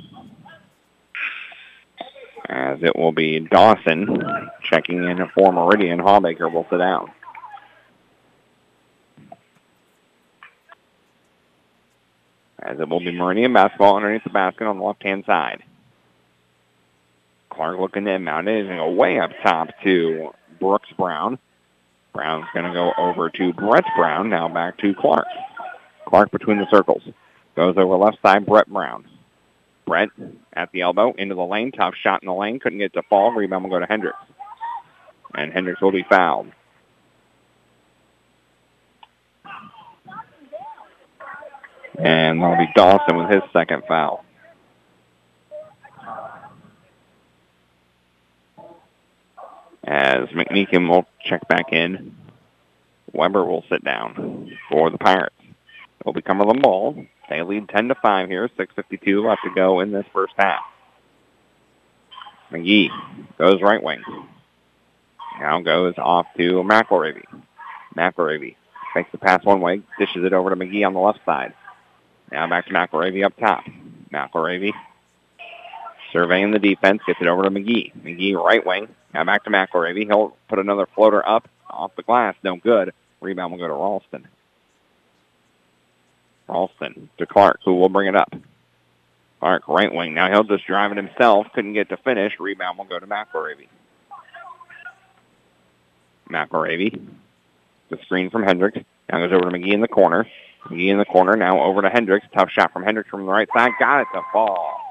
As 2.47 2.81
it 2.81 2.95
will 2.95 3.11
be 3.11 3.39
Dawson 3.39 4.23
checking 4.63 5.03
in 5.03 5.27
for 5.29 5.51
Meridian. 5.51 5.99
Hawbaker 5.99 6.51
will 6.51 6.67
sit 6.69 6.77
down. 6.77 7.11
As 12.65 12.79
it 12.79 12.89
will 12.89 12.99
be 12.99 13.11
Meridian 13.11 13.53
basketball 13.53 13.95
underneath 13.95 14.23
the 14.23 14.31
basket 14.31 14.65
on 14.65 14.79
the 14.79 14.83
left-hand 14.83 15.23
side. 15.25 15.61
Clark 17.51 17.79
looking 17.79 18.05
to 18.05 18.17
mount 18.17 18.47
it 18.47 18.65
and 18.65 18.79
go 18.79 18.89
way 18.91 19.19
up 19.19 19.29
top 19.43 19.69
to 19.83 20.31
Brooks 20.59 20.89
Brown. 20.97 21.37
Brown's 22.11 22.47
going 22.53 22.65
to 22.65 22.73
go 22.73 22.91
over 22.97 23.29
to 23.29 23.53
Brett 23.53 23.85
Brown. 23.95 24.29
Now 24.29 24.47
back 24.47 24.77
to 24.79 24.95
Clark. 24.95 25.27
Clark 26.07 26.31
between 26.31 26.57
the 26.57 26.67
circles. 26.71 27.03
Goes 27.55 27.75
over 27.77 27.95
left 27.97 28.17
side, 28.21 28.45
Brett 28.45 28.67
Brown. 28.67 29.05
Brett 29.85 30.09
at 30.53 30.71
the 30.71 30.81
elbow, 30.81 31.13
into 31.17 31.35
the 31.35 31.45
lane. 31.45 31.71
Tough 31.71 31.93
shot 32.01 32.23
in 32.23 32.27
the 32.27 32.33
lane. 32.33 32.59
Couldn't 32.59 32.79
get 32.79 32.93
to 32.93 33.03
fall. 33.03 33.31
Rebound 33.31 33.63
will 33.63 33.71
go 33.71 33.79
to 33.79 33.85
Hendricks. 33.85 34.17
And 35.35 35.53
Hendricks 35.53 35.81
will 35.81 35.91
be 35.91 36.05
fouled. 36.09 36.47
And 41.97 42.41
that'll 42.41 42.57
be 42.57 42.71
Dawson 42.75 43.17
with 43.17 43.29
his 43.29 43.43
second 43.53 43.83
foul. 43.87 44.25
As 49.83 50.27
McMeekin 50.29 50.89
will 50.89 51.05
check 51.23 51.47
back 51.47 51.71
in, 51.71 52.15
Weber 53.13 53.45
will 53.45 53.63
sit 53.69 53.83
down 53.83 54.51
for 54.69 54.89
the 54.89 54.97
Pirates. 54.97 55.35
It'll 56.01 56.13
be 56.13 56.21
Cumberland 56.21 56.61
ball. 56.61 57.05
They 57.29 57.41
lead 57.41 57.69
10 57.69 57.89
to 57.89 57.95
5 57.95 58.29
here. 58.29 58.49
6.52 58.57 59.27
left 59.27 59.41
to 59.43 59.51
go 59.53 59.79
in 59.79 59.91
this 59.91 60.05
first 60.11 60.33
half. 60.37 60.61
McGee 62.51 62.89
goes 63.37 63.61
right 63.61 63.81
wing. 63.81 64.03
Now 65.39 65.61
goes 65.61 65.93
off 65.97 66.27
to 66.37 66.63
McElravy. 66.63 67.23
McElravy 67.95 68.55
makes 68.95 69.11
the 69.11 69.17
pass 69.17 69.43
one 69.43 69.61
way, 69.61 69.81
dishes 69.99 70.23
it 70.23 70.33
over 70.33 70.49
to 70.49 70.55
McGee 70.55 70.85
on 70.85 70.93
the 70.93 70.99
left 70.99 71.19
side. 71.25 71.53
Now 72.31 72.47
back 72.47 72.67
to 72.67 72.73
McElravy 72.73 73.25
up 73.25 73.37
top. 73.37 73.63
McElravy 74.11 74.73
surveying 76.15 76.51
the 76.51 76.59
defense, 76.59 77.01
gets 77.05 77.19
it 77.21 77.27
over 77.27 77.43
to 77.43 77.49
McGee. 77.49 77.91
McGee 78.01 78.41
right 78.41 78.65
wing. 78.65 78.87
Now 79.13 79.25
back 79.25 79.43
to 79.43 79.49
McElravy. 79.49 80.05
He'll 80.05 80.35
put 80.47 80.59
another 80.59 80.87
floater 80.95 81.27
up 81.27 81.49
off 81.69 81.95
the 81.97 82.03
glass. 82.03 82.35
No 82.41 82.55
good. 82.55 82.93
Rebound 83.19 83.51
will 83.51 83.59
go 83.59 83.67
to 83.67 83.73
Ralston. 83.73 84.27
Ralston 86.47 87.09
to 87.17 87.25
Clark, 87.25 87.59
who 87.65 87.75
will 87.75 87.89
bring 87.89 88.07
it 88.07 88.15
up. 88.15 88.33
Clark, 89.41 89.67
right 89.67 89.93
wing. 89.93 90.13
Now 90.13 90.31
he'll 90.31 90.43
just 90.43 90.65
drive 90.65 90.91
it 90.91 90.97
himself. 90.97 91.47
Couldn't 91.53 91.73
get 91.73 91.89
to 91.89 91.97
finish. 91.97 92.39
Rebound 92.39 92.77
will 92.77 92.85
go 92.85 92.99
to 92.99 93.07
McElravy. 93.07 93.67
McElravy. 96.29 97.05
The 97.89 97.97
screen 98.03 98.29
from 98.29 98.43
Hendricks. 98.43 98.79
Now 99.11 99.19
goes 99.19 99.33
over 99.33 99.51
to 99.51 99.57
McGee 99.57 99.73
in 99.73 99.81
the 99.81 99.87
corner. 99.87 100.27
McGee 100.65 100.89
in 100.89 100.97
the 100.97 101.05
corner. 101.05 101.35
Now 101.35 101.61
over 101.63 101.81
to 101.81 101.89
Hendricks. 101.89 102.25
Tough 102.33 102.49
shot 102.49 102.73
from 102.73 102.83
Hendricks 102.83 103.09
from 103.09 103.25
the 103.25 103.31
right 103.31 103.47
side. 103.55 103.71
Got 103.79 104.01
it 104.01 104.07
to 104.13 104.21
fall. 104.33 104.81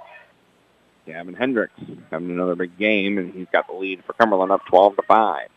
Gavin 1.07 1.35
Hendricks 1.35 1.79
having 2.11 2.31
another 2.31 2.55
big 2.55 2.79
game, 2.79 3.19
and 3.19 3.35
he's 3.35 3.47
got 3.53 3.67
the 3.67 3.75
lead 3.75 4.03
for 4.05 4.15
Cumberland 4.15 4.53
up 4.53 4.65
12 4.67 4.97
to 4.97 5.03
5. 5.03 5.49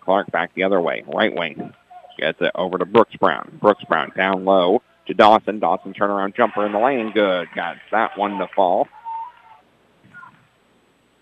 Clark 0.00 0.30
back 0.32 0.52
the 0.54 0.64
other 0.64 0.80
way, 0.80 1.04
right 1.06 1.34
wing. 1.34 1.72
Gets 2.18 2.40
it 2.40 2.50
over 2.54 2.78
to 2.78 2.84
Brooks 2.84 3.14
Brown. 3.16 3.58
Brooks 3.60 3.84
Brown 3.84 4.12
down 4.16 4.44
low 4.44 4.82
to 5.06 5.14
Dawson. 5.14 5.60
Dawson 5.60 5.94
turnaround 5.94 6.34
jumper 6.34 6.66
in 6.66 6.72
the 6.72 6.78
lane. 6.78 7.12
Good. 7.12 7.48
Got 7.54 7.76
that 7.92 8.18
one 8.18 8.38
to 8.38 8.48
fall. 8.48 8.88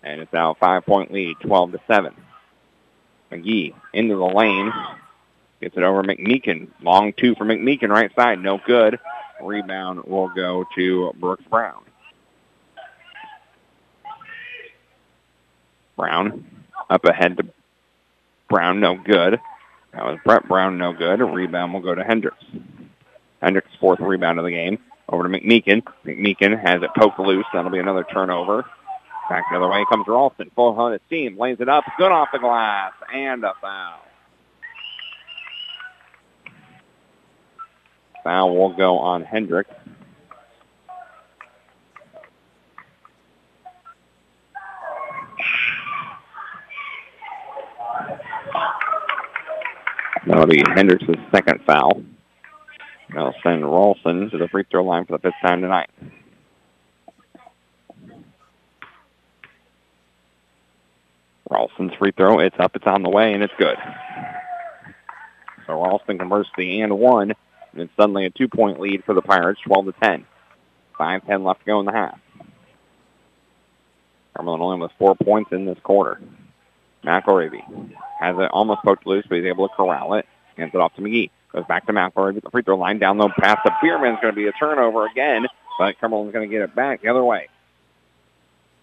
And 0.01 0.21
it's 0.21 0.33
now 0.33 0.51
a 0.51 0.55
five-point 0.55 1.11
lead, 1.11 1.37
12 1.41 1.73
to 1.73 1.79
7. 1.85 2.13
McGee 3.31 3.73
into 3.93 4.15
the 4.15 4.25
lane. 4.25 4.71
Gets 5.61 5.75
it 5.77 5.83
over 5.83 6.03
McMeekin. 6.03 6.69
Long 6.81 7.13
two 7.13 7.35
for 7.35 7.45
McMeekin, 7.45 7.89
right 7.89 8.13
side. 8.15 8.41
No 8.41 8.59
good. 8.65 8.99
Rebound 9.41 10.03
will 10.05 10.29
go 10.29 10.65
to 10.75 11.13
Brooks 11.19 11.43
Brown. 11.49 11.83
Brown 15.97 16.45
up 16.89 17.03
ahead 17.05 17.37
to 17.37 17.45
Brown, 18.49 18.79
no 18.79 18.95
good. 18.95 19.39
That 19.93 20.05
was 20.05 20.17
Brett 20.23 20.47
Brown, 20.47 20.77
no 20.77 20.93
good. 20.93 21.19
Rebound 21.19 21.73
will 21.73 21.81
go 21.81 21.93
to 21.93 22.03
Hendricks. 22.03 22.43
Hendricks' 23.41 23.69
fourth 23.79 23.99
rebound 23.99 24.39
of 24.39 24.45
the 24.45 24.51
game. 24.51 24.79
Over 25.07 25.23
to 25.23 25.29
McMeekin. 25.29 25.83
McMeekin 26.05 26.61
has 26.61 26.81
it 26.83 26.89
poked 26.97 27.19
loose. 27.19 27.45
That'll 27.53 27.71
be 27.71 27.79
another 27.79 28.03
turnover. 28.03 28.65
Back 29.29 29.45
the 29.51 29.57
other 29.57 29.69
way 29.69 29.83
comes 29.91 30.07
Ralston. 30.07 30.51
Full 30.55 30.79
on 30.79 30.91
his 30.91 31.01
team. 31.09 31.37
Lays 31.37 31.57
it 31.59 31.69
up. 31.69 31.83
Good 31.97 32.11
off 32.11 32.29
the 32.31 32.39
glass. 32.39 32.93
And 33.13 33.43
a 33.43 33.53
foul. 33.61 33.99
Foul 38.23 38.55
will 38.55 38.73
go 38.73 38.97
on 38.97 39.23
Hendricks. 39.23 39.73
That'll 50.25 50.45
be 50.45 50.61
Hendricks' 50.75 51.05
second 51.31 51.61
foul. 51.65 52.03
That'll 53.13 53.33
send 53.41 53.65
Ralston 53.65 54.29
to 54.29 54.37
the 54.37 54.47
free 54.47 54.63
throw 54.69 54.83
line 54.83 55.05
for 55.05 55.13
the 55.13 55.19
fifth 55.19 55.41
time 55.41 55.61
tonight. 55.61 55.89
Ralston's 61.49 61.93
free 61.95 62.11
throw, 62.11 62.39
it's 62.39 62.55
up, 62.59 62.75
it's 62.75 62.85
on 62.85 63.01
the 63.01 63.09
way, 63.09 63.33
and 63.33 63.41
it's 63.41 63.53
good. 63.57 63.77
So 65.65 65.83
Ralston 65.83 66.19
converts 66.19 66.49
the 66.55 66.81
and 66.81 66.99
one, 66.99 67.33
and 67.71 67.81
it's 67.81 67.91
suddenly 67.95 68.25
a 68.25 68.29
two-point 68.29 68.79
lead 68.79 69.03
for 69.03 69.13
the 69.13 69.21
Pirates, 69.21 69.61
12 69.65 69.85
to 69.85 69.91
10. 70.01 70.25
5-10 70.99 71.45
left 71.45 71.61
to 71.61 71.65
go 71.65 71.79
in 71.79 71.85
the 71.85 71.91
half. 71.91 72.19
Cumberland 74.35 74.63
only 74.63 74.79
with 74.79 74.91
four 74.97 75.15
points 75.15 75.51
in 75.51 75.65
this 75.65 75.77
quarter. 75.83 76.19
McElravy 77.03 77.61
has 78.19 78.35
it 78.37 78.51
almost 78.51 78.81
poked 78.83 79.05
loose, 79.07 79.25
but 79.27 79.37
he's 79.37 79.47
able 79.47 79.67
to 79.67 79.75
corral 79.75 80.15
it. 80.15 80.25
Hands 80.57 80.71
it 80.73 80.79
off 80.79 80.95
to 80.95 81.01
McGee. 81.01 81.29
Goes 81.53 81.65
back 81.67 81.87
to 81.87 81.93
McElravy 81.93 82.37
at 82.37 82.43
the 82.43 82.49
free 82.49 82.61
throw 82.61 82.77
line. 82.77 82.99
Down 82.99 83.17
low 83.17 83.29
pass 83.29 83.57
to 83.65 83.75
Bierman's 83.81 84.19
going 84.21 84.33
to 84.33 84.35
be 84.35 84.47
a 84.47 84.51
turnover 84.51 85.05
again, 85.07 85.47
but 85.77 85.99
Cumberland's 85.99 86.33
going 86.33 86.47
to 86.47 86.53
get 86.53 86.61
it 86.61 86.75
back 86.75 87.01
the 87.01 87.07
other 87.07 87.23
way. 87.23 87.47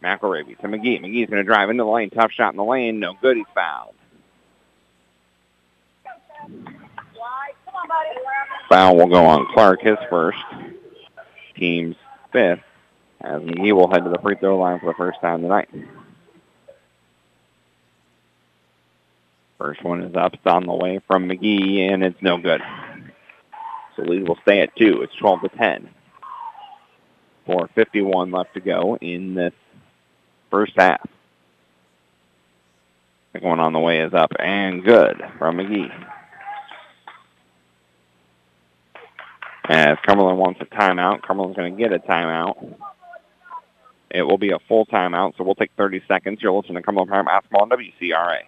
McElravy 0.03 0.59
to 0.59 0.69
McGee. 0.69 1.01
McGee's 1.01 1.31
going 1.31 1.43
to 1.43 1.45
drive 1.45 1.71
into 1.71 1.85
the 1.85 1.91
lane. 1.91 2.11
Tough 2.11 2.33
shot 2.33 2.53
in 2.53 2.57
the 2.57 2.65
lane. 2.65 2.99
No 2.99 3.15
good. 3.21 3.37
He's 3.37 3.47
fouled. 3.55 3.95
Foul 8.69 8.97
will 8.97 9.07
go 9.07 9.27
on 9.27 9.47
Clark, 9.53 9.83
his 9.83 9.99
first. 10.11 10.39
Team's 11.57 11.97
fifth. 12.33 12.61
As 13.21 13.41
McGee 13.43 13.73
will 13.73 13.91
head 13.91 14.05
to 14.05 14.11
the 14.11 14.19
free 14.19 14.37
throw 14.37 14.59
line 14.59 14.79
for 14.79 14.87
the 14.87 14.95
first 14.95 15.21
time 15.21 15.43
tonight. 15.43 15.69
First 19.59 19.83
one 19.83 20.03
is 20.03 20.15
up. 20.15 20.35
It's 20.35 20.47
on 20.47 20.67
the 20.67 20.75
way 20.75 21.01
from 21.07 21.29
McGee, 21.29 21.93
and 21.93 22.05
it's 22.05 22.21
no 22.21 22.37
good. 22.37 22.61
So 23.97 24.03
lead 24.03 24.29
will 24.29 24.39
stay 24.43 24.61
at 24.61 24.77
two. 24.77 25.03
It's 25.03 25.15
12 25.15 25.43
to 25.43 25.49
10. 25.49 25.89
4.51 27.49 28.35
left 28.35 28.55
to 28.55 28.61
go 28.61 28.97
in 29.01 29.35
this 29.35 29.55
first 30.51 30.73
half. 30.77 31.09
Second 33.33 33.49
one 33.49 33.61
on 33.61 33.73
the 33.73 33.79
way 33.79 34.01
is 34.01 34.13
up 34.13 34.33
and 34.39 34.85
good 34.85 35.23
from 35.39 35.57
McGee. 35.57 36.16
As 39.69 39.99
Cumberland 40.07 40.39
wants 40.39 40.61
a 40.61 40.65
timeout, 40.67 41.23
Cumberland's 41.23 41.57
going 41.57 41.77
to 41.77 41.83
get 41.83 41.93
a 41.93 41.99
timeout. 41.99 42.77
It 44.11 44.23
will 44.23 44.39
be 44.39 44.51
a 44.51 44.59
full 44.61 44.87
timeout, 44.87 45.37
so 45.37 45.45
we'll 45.45 45.57
take 45.57 45.73
30 45.77 46.03
seconds. 46.07 46.41
You're 46.41 46.53
listening 46.53 46.77
to 46.77 46.83
Cumberland 46.83 47.11
Pirate 47.11 47.25
Basketball 47.25 47.63
on 47.63 47.71
WCRA. 47.71 48.43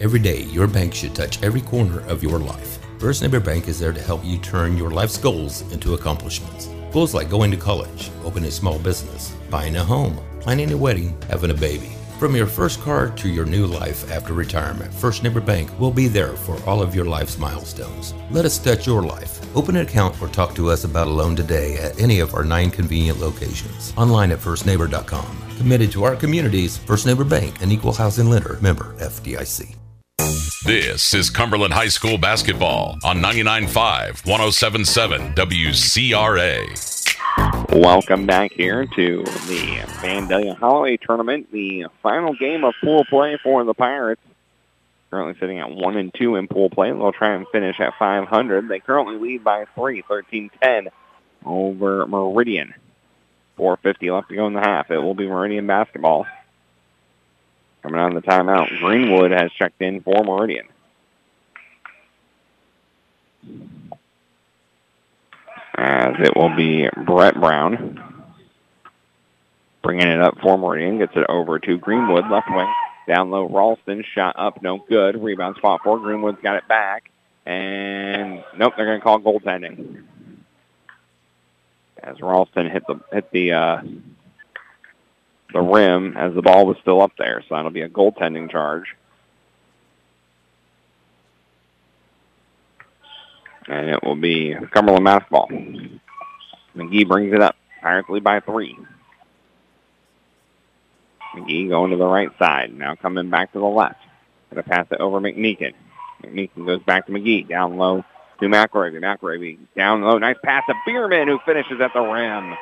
Every 0.00 0.18
day, 0.18 0.42
your 0.42 0.66
bank 0.66 0.94
should 0.94 1.14
touch 1.14 1.42
every 1.42 1.60
corner 1.60 2.00
of 2.08 2.22
your 2.22 2.38
life. 2.38 2.78
First 2.98 3.22
Neighbor 3.22 3.40
Bank 3.40 3.68
is 3.68 3.78
there 3.78 3.92
to 3.92 4.02
help 4.02 4.24
you 4.24 4.38
turn 4.38 4.76
your 4.76 4.90
life's 4.90 5.16
goals 5.16 5.62
into 5.72 5.94
accomplishments. 5.94 6.68
Goals 6.92 7.14
like 7.14 7.30
going 7.30 7.52
to 7.52 7.56
college, 7.56 8.10
opening 8.24 8.48
a 8.48 8.52
small 8.52 8.78
business, 8.78 9.34
buying 9.50 9.76
a 9.76 9.84
home, 9.84 10.18
planning 10.40 10.72
a 10.72 10.76
wedding, 10.76 11.16
having 11.28 11.50
a 11.50 11.54
baby. 11.54 11.97
From 12.18 12.34
your 12.34 12.46
first 12.46 12.80
car 12.80 13.10
to 13.10 13.28
your 13.28 13.44
new 13.44 13.64
life 13.64 14.10
after 14.10 14.32
retirement, 14.32 14.92
First 14.92 15.22
Neighbor 15.22 15.40
Bank 15.40 15.70
will 15.78 15.92
be 15.92 16.08
there 16.08 16.32
for 16.32 16.60
all 16.68 16.82
of 16.82 16.92
your 16.92 17.04
life's 17.04 17.38
milestones. 17.38 18.12
Let 18.32 18.44
us 18.44 18.58
touch 18.58 18.88
your 18.88 19.02
life. 19.02 19.38
Open 19.56 19.76
an 19.76 19.86
account 19.86 20.20
or 20.20 20.26
talk 20.26 20.52
to 20.56 20.68
us 20.68 20.82
about 20.82 21.06
a 21.06 21.10
loan 21.10 21.36
today 21.36 21.76
at 21.76 21.96
any 22.00 22.18
of 22.18 22.34
our 22.34 22.42
nine 22.42 22.72
convenient 22.72 23.20
locations. 23.20 23.92
Online 23.96 24.32
at 24.32 24.40
firstneighbor.com. 24.40 25.38
Committed 25.58 25.92
to 25.92 26.02
our 26.02 26.16
communities, 26.16 26.76
First 26.76 27.06
Neighbor 27.06 27.22
Bank, 27.22 27.62
an 27.62 27.70
equal 27.70 27.92
housing 27.92 28.28
lender, 28.28 28.58
member 28.60 28.94
FDIC. 28.94 29.76
This 30.64 31.14
is 31.14 31.30
Cumberland 31.30 31.72
High 31.72 31.86
School 31.86 32.18
basketball 32.18 32.98
on 33.04 33.22
99.5, 33.22 34.24
107.7 34.24 35.36
WCRA. 35.36 36.97
Welcome 37.70 38.24
back 38.24 38.52
here 38.52 38.86
to 38.86 39.22
the 39.24 39.82
Vandalia 40.00 40.56
Holiday 40.56 40.96
Tournament, 40.96 41.52
the 41.52 41.86
final 42.02 42.32
game 42.32 42.64
of 42.64 42.72
pool 42.82 43.04
play 43.04 43.38
for 43.42 43.62
the 43.62 43.74
Pirates. 43.74 44.22
Currently 45.10 45.38
sitting 45.38 45.58
at 45.58 45.70
1 45.70 45.96
and 45.98 46.12
2 46.14 46.36
in 46.36 46.48
pool 46.48 46.70
play. 46.70 46.90
They'll 46.90 47.12
try 47.12 47.34
and 47.34 47.46
finish 47.52 47.78
at 47.78 47.92
500. 47.98 48.68
They 48.68 48.80
currently 48.80 49.16
lead 49.16 49.44
by 49.44 49.66
3, 49.74 50.02
13-10 50.02 50.88
over 51.44 52.06
Meridian. 52.06 52.72
4.50 53.58 54.14
left 54.14 54.30
to 54.30 54.36
go 54.36 54.46
in 54.46 54.54
the 54.54 54.60
half. 54.60 54.90
It 54.90 54.98
will 54.98 55.14
be 55.14 55.28
Meridian 55.28 55.66
basketball. 55.66 56.26
Coming 57.82 58.00
out 58.00 58.16
of 58.16 58.22
the 58.22 58.28
timeout, 58.28 58.78
Greenwood 58.80 59.30
has 59.30 59.52
checked 59.52 59.82
in 59.82 60.00
for 60.00 60.24
Meridian. 60.24 60.66
As 65.80 66.16
it 66.18 66.36
will 66.36 66.54
be 66.56 66.88
Brett 67.06 67.34
Brown 67.34 68.08
bringing 69.82 70.08
it 70.08 70.20
up 70.20 70.36
for 70.42 70.58
Meridian. 70.58 70.98
Gets 70.98 71.16
it 71.16 71.24
over 71.28 71.58
to 71.60 71.78
Greenwood, 71.78 72.28
left 72.28 72.50
wing. 72.50 72.70
Down 73.06 73.30
low, 73.30 73.48
Ralston. 73.48 74.04
Shot 74.14 74.34
up, 74.38 74.60
no 74.60 74.84
good. 74.88 75.22
Rebound 75.22 75.56
spot 75.56 75.80
for 75.82 75.98
Greenwood's 75.98 76.42
got 76.42 76.56
it 76.56 76.68
back. 76.68 77.10
And 77.46 78.44
nope, 78.56 78.74
they're 78.76 78.86
going 78.86 78.98
to 78.98 79.02
call 79.02 79.20
goaltending. 79.20 80.02
As 82.02 82.20
Ralston 82.20 82.68
hit 82.68 82.82
the 82.86 83.00
hit 83.12 83.30
the 83.30 83.52
uh, 83.52 83.80
the 85.54 85.60
rim 85.60 86.16
as 86.16 86.34
the 86.34 86.42
ball 86.42 86.66
was 86.66 86.76
still 86.82 87.00
up 87.00 87.12
there. 87.16 87.42
So 87.48 87.54
that'll 87.54 87.70
be 87.70 87.82
a 87.82 87.88
goaltending 87.88 88.50
charge. 88.50 88.94
And 93.68 93.90
it 93.90 94.02
will 94.02 94.16
be 94.16 94.54
Cumberland 94.72 95.04
basketball. 95.04 95.48
McGee 96.74 97.06
brings 97.06 97.34
it 97.34 97.40
up. 97.40 97.54
Pirates 97.82 98.08
lead 98.08 98.24
by 98.24 98.40
three. 98.40 98.76
McGee 101.36 101.68
going 101.68 101.90
to 101.90 101.96
the 101.96 102.06
right 102.06 102.30
side. 102.38 102.72
Now 102.72 102.94
coming 102.94 103.30
back 103.30 103.52
to 103.52 103.58
the 103.58 103.66
left. 103.66 104.00
Going 104.50 104.62
to 104.62 104.68
pass 104.68 104.86
it 104.90 105.00
over 105.00 105.20
McMeekin. 105.20 105.74
McMeekin 106.22 106.66
goes 106.66 106.82
back 106.84 107.06
to 107.06 107.12
McGee. 107.12 107.46
Down 107.46 107.76
low 107.76 108.04
to 108.40 108.46
McElravy. 108.46 109.00
McElravy 109.00 109.58
down 109.76 110.02
low. 110.02 110.18
Nice 110.18 110.36
pass 110.42 110.64
to 110.68 110.74
Bierman 110.86 111.28
who 111.28 111.38
finishes 111.44 111.80
at 111.80 111.92
the 111.92 112.00
rim. 112.00 112.54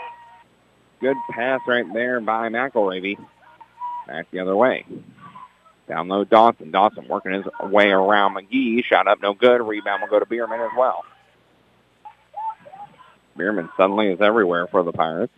Good 1.01 1.17
pass 1.31 1.61
right 1.69 1.87
there 1.93 2.21
by 2.21 2.49
McElravy. 2.49 3.17
Back 4.07 4.31
the 4.31 4.41
other 4.41 4.57
way. 4.57 4.85
Down 5.89 6.09
low, 6.09 6.25
Dawson. 6.25 6.71
Dawson 6.71 7.07
working 7.09 7.33
his 7.33 7.45
way 7.63 7.91
around 7.91 8.35
McGee. 8.35 8.85
Shot 8.85 9.07
up, 9.07 9.23
no 9.23 9.35
good. 9.35 9.63
Rebound 9.63 10.03
will 10.03 10.09
go 10.09 10.19
to 10.19 10.27
Bierman 10.27 10.61
as 10.61 10.71
well. 10.77 11.05
Bierman 13.37 13.69
suddenly 13.77 14.09
is 14.09 14.21
everywhere 14.21 14.67
for 14.67 14.83
the 14.83 14.93
Pirates. 14.93 15.33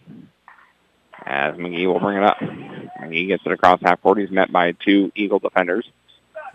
As 1.25 1.55
McGee 1.57 1.87
will 1.87 2.01
bring 2.01 2.19
it 2.19 2.25
up. 2.25 2.39
McGee 2.39 3.29
gets 3.29 3.43
it 3.45 3.53
across 3.53 3.81
half 3.83 4.01
court. 4.01 4.19
He's 4.19 4.31
met 4.31 4.51
by 4.51 4.73
two 4.73 5.13
Eagle 5.15 5.39
defenders. 5.39 5.87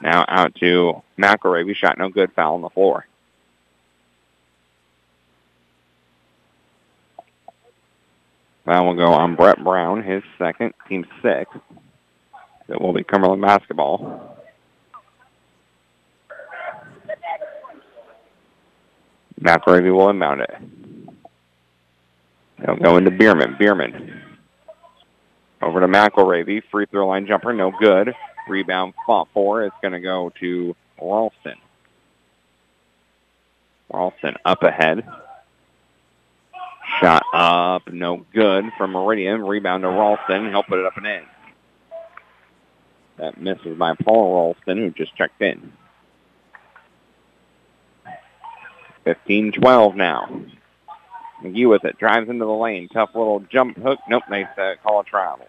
Now 0.01 0.25
out 0.27 0.55
to 0.55 1.03
McElravy. 1.19 1.75
Shot 1.75 1.97
no 1.97 2.09
good. 2.09 2.31
Foul 2.33 2.55
on 2.55 2.61
the 2.61 2.69
floor. 2.69 3.05
That 8.65 8.79
will 8.79 8.95
go 8.95 9.07
on 9.07 9.35
Brett 9.35 9.61
Brown, 9.61 10.03
his 10.03 10.23
second, 10.37 10.73
team 10.87 11.05
six. 11.21 11.51
It 12.67 12.79
will 12.81 12.93
be 12.93 13.03
Cumberland 13.03 13.41
basketball. 13.41 14.37
McElravy 19.41 19.93
will 19.93 20.09
inbound 20.09 20.41
it. 20.41 20.55
They'll 22.59 22.77
go 22.77 22.97
into 22.97 23.11
Bierman. 23.11 23.57
Bierman. 23.59 24.21
Over 25.61 25.81
to 25.81 25.87
McElravy. 25.87 26.61
Free 26.71 26.85
throw 26.85 27.07
line 27.07 27.27
jumper, 27.27 27.53
no 27.53 27.71
good. 27.71 28.13
Rebound 28.47 28.93
fought 29.05 29.27
for. 29.33 29.63
It's 29.63 29.75
going 29.81 29.93
to 29.93 29.99
go 29.99 30.31
to 30.39 30.75
Ralston. 31.01 31.57
Ralston 33.91 34.35
up 34.45 34.63
ahead. 34.63 35.05
Shot 37.01 37.23
up, 37.33 37.91
no 37.91 38.25
good 38.33 38.65
from 38.77 38.91
Meridian. 38.91 39.41
Rebound 39.41 39.83
to 39.83 39.89
Ralston. 39.89 40.49
He'll 40.49 40.63
put 40.63 40.79
it 40.79 40.85
up 40.85 40.97
and 40.97 41.05
in. 41.05 41.23
That 43.17 43.39
misses 43.39 43.77
by 43.77 43.93
Paul 43.95 44.33
Ralston, 44.35 44.77
who 44.77 44.91
just 44.91 45.15
checked 45.15 45.41
in. 45.41 45.73
15-12 49.05 49.95
now. 49.95 50.41
McGee 51.43 51.69
with 51.69 51.83
it. 51.83 51.97
Drives 51.97 52.29
into 52.29 52.45
the 52.45 52.51
lane. 52.51 52.87
Tough 52.87 53.09
little 53.13 53.41
jump 53.51 53.77
hook. 53.77 53.99
Nope, 54.09 54.23
they 54.29 54.43
uh, 54.43 54.75
call 54.81 55.01
a 55.01 55.03
travel. 55.03 55.47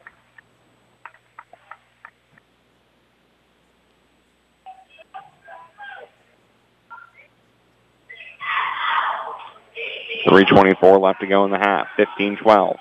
Three 10.29 10.47
twenty-four 10.47 10.99
left 10.99 11.21
to 11.21 11.27
go 11.27 11.45
in 11.45 11.51
the 11.51 11.59
half. 11.59 11.87
15-12. 11.99 12.79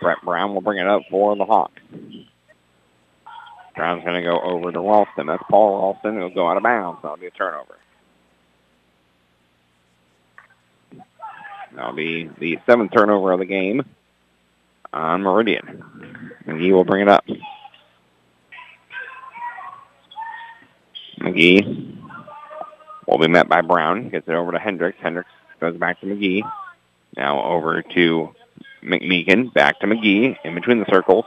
Brett 0.00 0.16
Brown 0.24 0.54
will 0.54 0.62
bring 0.62 0.78
it 0.78 0.86
up 0.86 1.02
for 1.10 1.36
the 1.36 1.44
Hawks. 1.44 1.80
Brown's 3.76 4.04
going 4.04 4.16
to 4.16 4.22
go 4.22 4.40
over 4.40 4.72
to 4.72 4.80
Ralston. 4.80 5.26
That's 5.26 5.42
Paul 5.50 5.78
Ralston. 5.78 6.16
He'll 6.16 6.30
go 6.30 6.48
out 6.48 6.56
of 6.56 6.62
bounds. 6.62 7.00
That'll 7.02 7.18
be 7.18 7.26
a 7.26 7.30
turnover. 7.30 7.76
That'll 11.74 11.92
be 11.92 12.30
the 12.38 12.58
seventh 12.64 12.92
turnover 12.92 13.32
of 13.32 13.38
the 13.38 13.44
game 13.44 13.84
on 14.94 15.22
Meridian. 15.22 15.84
McGee 16.46 16.72
will 16.72 16.84
bring 16.84 17.02
it 17.02 17.08
up. 17.08 17.24
McGee 21.20 21.98
will 23.06 23.18
be 23.18 23.28
met 23.28 23.48
by 23.48 23.60
Brown. 23.60 24.08
Gets 24.08 24.26
it 24.26 24.34
over 24.34 24.52
to 24.52 24.58
Hendricks. 24.58 24.98
Hendricks 25.02 25.30
goes 25.60 25.76
back 25.76 26.00
to 26.00 26.06
McGee. 26.06 26.50
Now 27.14 27.44
over 27.44 27.82
to 27.82 28.34
McMeekin. 28.82 29.52
Back 29.52 29.80
to 29.80 29.86
McGee 29.86 30.36
in 30.44 30.54
between 30.54 30.78
the 30.78 30.86
circles. 30.90 31.26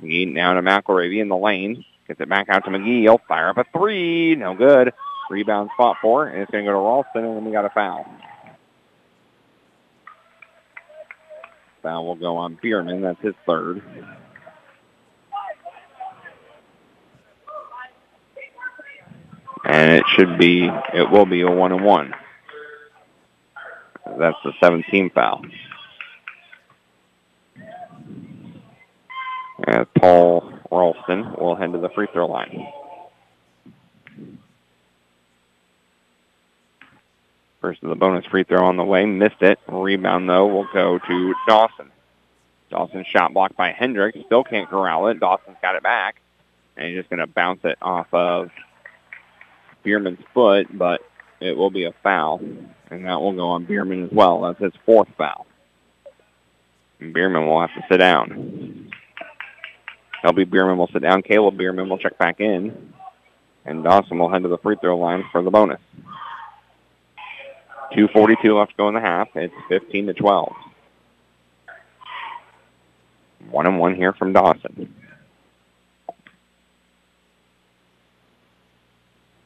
McGee 0.00 0.32
now 0.32 0.54
to 0.54 0.62
McElravy 0.62 1.20
in 1.20 1.28
the 1.28 1.36
lane. 1.36 1.84
Gets 2.08 2.20
it 2.20 2.28
back 2.28 2.48
out 2.48 2.64
to 2.64 2.70
McGee. 2.70 3.02
He'll 3.02 3.20
fire 3.28 3.50
up 3.50 3.58
a 3.58 3.64
three. 3.72 4.34
No 4.34 4.54
good. 4.54 4.92
Rebound 5.30 5.70
spot 5.74 5.96
four. 6.02 6.26
And 6.26 6.42
it's 6.42 6.50
going 6.50 6.64
to 6.64 6.70
go 6.70 6.76
to 6.76 6.82
Ralston, 6.82 7.24
and 7.24 7.36
then 7.36 7.44
we 7.44 7.52
got 7.52 7.64
a 7.64 7.70
foul. 7.70 8.06
Foul 11.82 12.06
will 12.06 12.16
go 12.16 12.36
on 12.36 12.58
Bierman. 12.60 13.00
That's 13.00 13.20
his 13.20 13.34
third. 13.46 13.82
And 19.64 19.92
it 19.92 20.04
should 20.16 20.38
be, 20.38 20.68
it 20.94 21.10
will 21.10 21.26
be 21.26 21.42
a 21.42 21.50
one 21.50 21.72
and 21.72 21.84
one. 21.84 22.14
That's 24.18 24.36
the 24.44 24.52
17 24.60 25.10
foul. 25.10 25.42
As 29.66 29.86
Paul 29.98 30.52
Ralston 30.70 31.34
will 31.38 31.54
head 31.54 31.72
to 31.72 31.78
the 31.78 31.90
free 31.90 32.08
throw 32.12 32.26
line. 32.26 32.66
First 37.60 37.82
of 37.82 37.90
the 37.90 37.94
bonus 37.94 38.24
free 38.26 38.44
throw 38.44 38.64
on 38.64 38.76
the 38.76 38.84
way. 38.84 39.04
Missed 39.04 39.42
it. 39.42 39.58
Rebound, 39.68 40.28
though, 40.28 40.46
will 40.46 40.68
go 40.72 40.98
to 40.98 41.34
Dawson. 41.46 41.90
Dawson 42.70 43.04
shot 43.04 43.34
blocked 43.34 43.56
by 43.56 43.72
Hendricks. 43.72 44.18
Still 44.26 44.44
can't 44.44 44.68
corral 44.68 45.08
it. 45.08 45.20
Dawson's 45.20 45.58
got 45.60 45.74
it 45.74 45.82
back. 45.82 46.20
And 46.76 46.88
he's 46.88 46.96
just 46.96 47.10
going 47.10 47.20
to 47.20 47.26
bounce 47.26 47.60
it 47.64 47.76
off 47.82 48.06
of 48.12 48.50
Bierman's 49.82 50.20
foot, 50.32 50.68
but 50.76 51.02
it 51.40 51.56
will 51.56 51.70
be 51.70 51.84
a 51.84 51.92
foul. 52.02 52.40
And 52.90 53.04
that 53.04 53.20
will 53.20 53.32
go 53.32 53.48
on 53.48 53.66
Bierman 53.66 54.04
as 54.04 54.10
well. 54.10 54.40
That's 54.40 54.60
his 54.60 54.72
fourth 54.86 55.08
foul. 55.18 55.46
And 57.00 57.12
Bierman 57.12 57.46
will 57.46 57.60
have 57.60 57.74
to 57.74 57.84
sit 57.90 57.98
down. 57.98 58.90
LB 60.24 60.50
Bierman 60.50 60.78
will 60.78 60.88
sit 60.88 61.02
down. 61.02 61.22
Caleb 61.22 61.56
Bierman 61.56 61.88
will 61.88 61.98
check 61.98 62.18
back 62.18 62.40
in. 62.40 62.92
And 63.64 63.84
Dawson 63.84 64.18
will 64.18 64.30
head 64.30 64.42
to 64.42 64.48
the 64.48 64.58
free 64.58 64.76
throw 64.80 64.98
line 64.98 65.24
for 65.32 65.42
the 65.42 65.50
bonus. 65.50 65.80
2.42 67.92 68.56
left 68.56 68.70
to 68.72 68.76
go 68.76 68.88
in 68.88 68.94
the 68.94 69.00
half. 69.00 69.28
It's 69.34 69.54
15 69.68 70.06
to 70.06 70.14
12. 70.14 70.52
One 73.50 73.66
and 73.66 73.78
one 73.78 73.94
here 73.96 74.12
from 74.12 74.32
Dawson. 74.32 74.94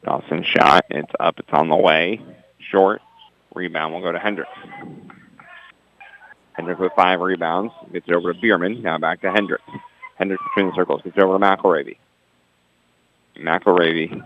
Dawson 0.03 0.43
shot. 0.43 0.85
It's 0.89 1.11
up. 1.19 1.39
It's 1.39 1.49
on 1.51 1.69
the 1.69 1.75
way. 1.75 2.21
Short. 2.69 3.01
Rebound 3.55 3.93
will 3.93 4.01
go 4.01 4.11
to 4.11 4.19
Hendricks. 4.19 4.51
Hendricks 6.53 6.79
with 6.79 6.91
five 6.95 7.19
rebounds. 7.19 7.73
Gets 7.91 8.07
it 8.07 8.13
over 8.13 8.33
to 8.33 8.39
Bierman. 8.39 8.81
Now 8.81 8.97
back 8.99 9.21
to 9.21 9.31
Hendricks. 9.31 9.63
Hendricks 10.15 10.43
between 10.43 10.69
the 10.69 10.75
circles. 10.75 11.01
Gets 11.03 11.17
over 11.17 11.37
to 11.37 11.39
McElravy. 11.39 11.97
McElravy 13.37 14.25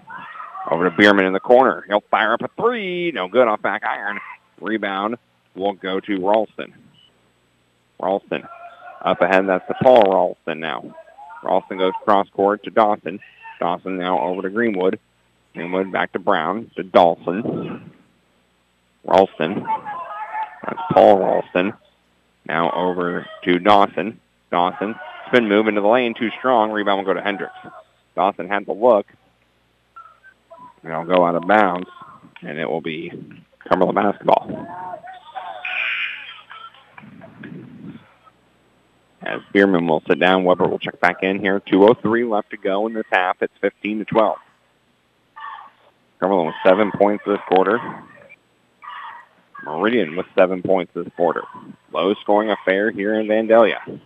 over 0.70 0.90
to 0.90 0.96
Bierman 0.96 1.26
in 1.26 1.34
the 1.34 1.40
corner. 1.40 1.84
He'll 1.88 2.04
fire 2.12 2.34
up 2.34 2.42
a 2.42 2.50
three. 2.62 3.12
No 3.12 3.28
good 3.28 3.48
off 3.48 3.62
back 3.62 3.84
iron. 3.84 4.20
Rebound 4.62 5.18
will 5.56 5.74
go 5.74 6.00
to 6.00 6.20
Ralston. 6.20 6.74
Ralston 8.00 8.44
up 9.02 9.22
ahead. 9.22 9.48
That's 9.48 9.68
the 9.68 9.76
Paul 9.82 10.04
Ralston 10.12 10.60
now. 10.60 10.96
Ralston 11.44 11.78
goes 11.78 11.94
cross 12.04 12.28
court 12.30 12.64
to 12.64 12.70
Dawson. 12.70 13.20
Dawson 13.60 13.98
now 13.98 14.20
over 14.20 14.42
to 14.44 14.50
Greenwood. 14.50 15.00
Greenwood 15.54 15.92
back 15.92 16.14
to 16.14 16.20
Brown 16.20 16.70
to 16.76 16.84
Dawson. 16.84 17.92
Ralston. 19.06 19.66
That's 20.66 20.80
Paul 20.92 21.20
Ralston. 21.20 21.74
Now 22.46 22.72
over 22.72 23.26
to 23.44 23.60
Dawson. 23.60 24.20
Dawson. 24.52 24.96
Spin 25.30 25.48
move 25.48 25.68
into 25.68 25.82
the 25.82 25.88
lane. 25.88 26.14
Too 26.14 26.30
strong. 26.38 26.72
Rebound 26.72 27.00
will 27.00 27.14
go 27.14 27.14
to 27.14 27.24
Hendricks. 27.24 27.54
Dawson 28.16 28.48
had 28.48 28.66
the 28.66 28.74
look. 28.74 29.06
It'll 30.84 31.06
go 31.06 31.26
out 31.26 31.36
of 31.36 31.48
bounds. 31.48 31.88
And 32.42 32.58
it 32.58 32.70
will 32.70 32.82
be 32.82 33.12
Cumberland 33.68 33.96
basketball. 33.96 34.68
As 39.22 39.42
Bierman 39.54 39.86
will 39.86 40.02
sit 40.08 40.20
down, 40.20 40.44
Weber 40.44 40.68
will 40.68 40.80
check 40.80 41.00
back 41.00 41.22
in 41.22 41.40
here. 41.40 41.60
2.03 41.60 42.30
left 42.30 42.50
to 42.52 42.58
go 42.58 42.88
in 42.88 42.94
this 42.94 43.06
half. 43.12 43.38
It's 43.42 43.54
15 43.62 44.00
to 44.00 44.06
12. 44.06 44.38
Cumberland 46.20 46.48
with 46.48 46.56
seven 46.66 46.92
points 46.92 47.24
this 47.28 47.40
quarter. 47.48 47.80
Meridian 49.64 50.16
with 50.16 50.26
seven 50.36 50.64
points 50.64 50.94
this 50.96 51.08
quarter. 51.16 51.44
Low 51.92 52.16
scoring 52.16 52.50
affair 52.50 52.92
here 52.92 53.20
in 53.20 53.28
Vandalia. 53.28 54.00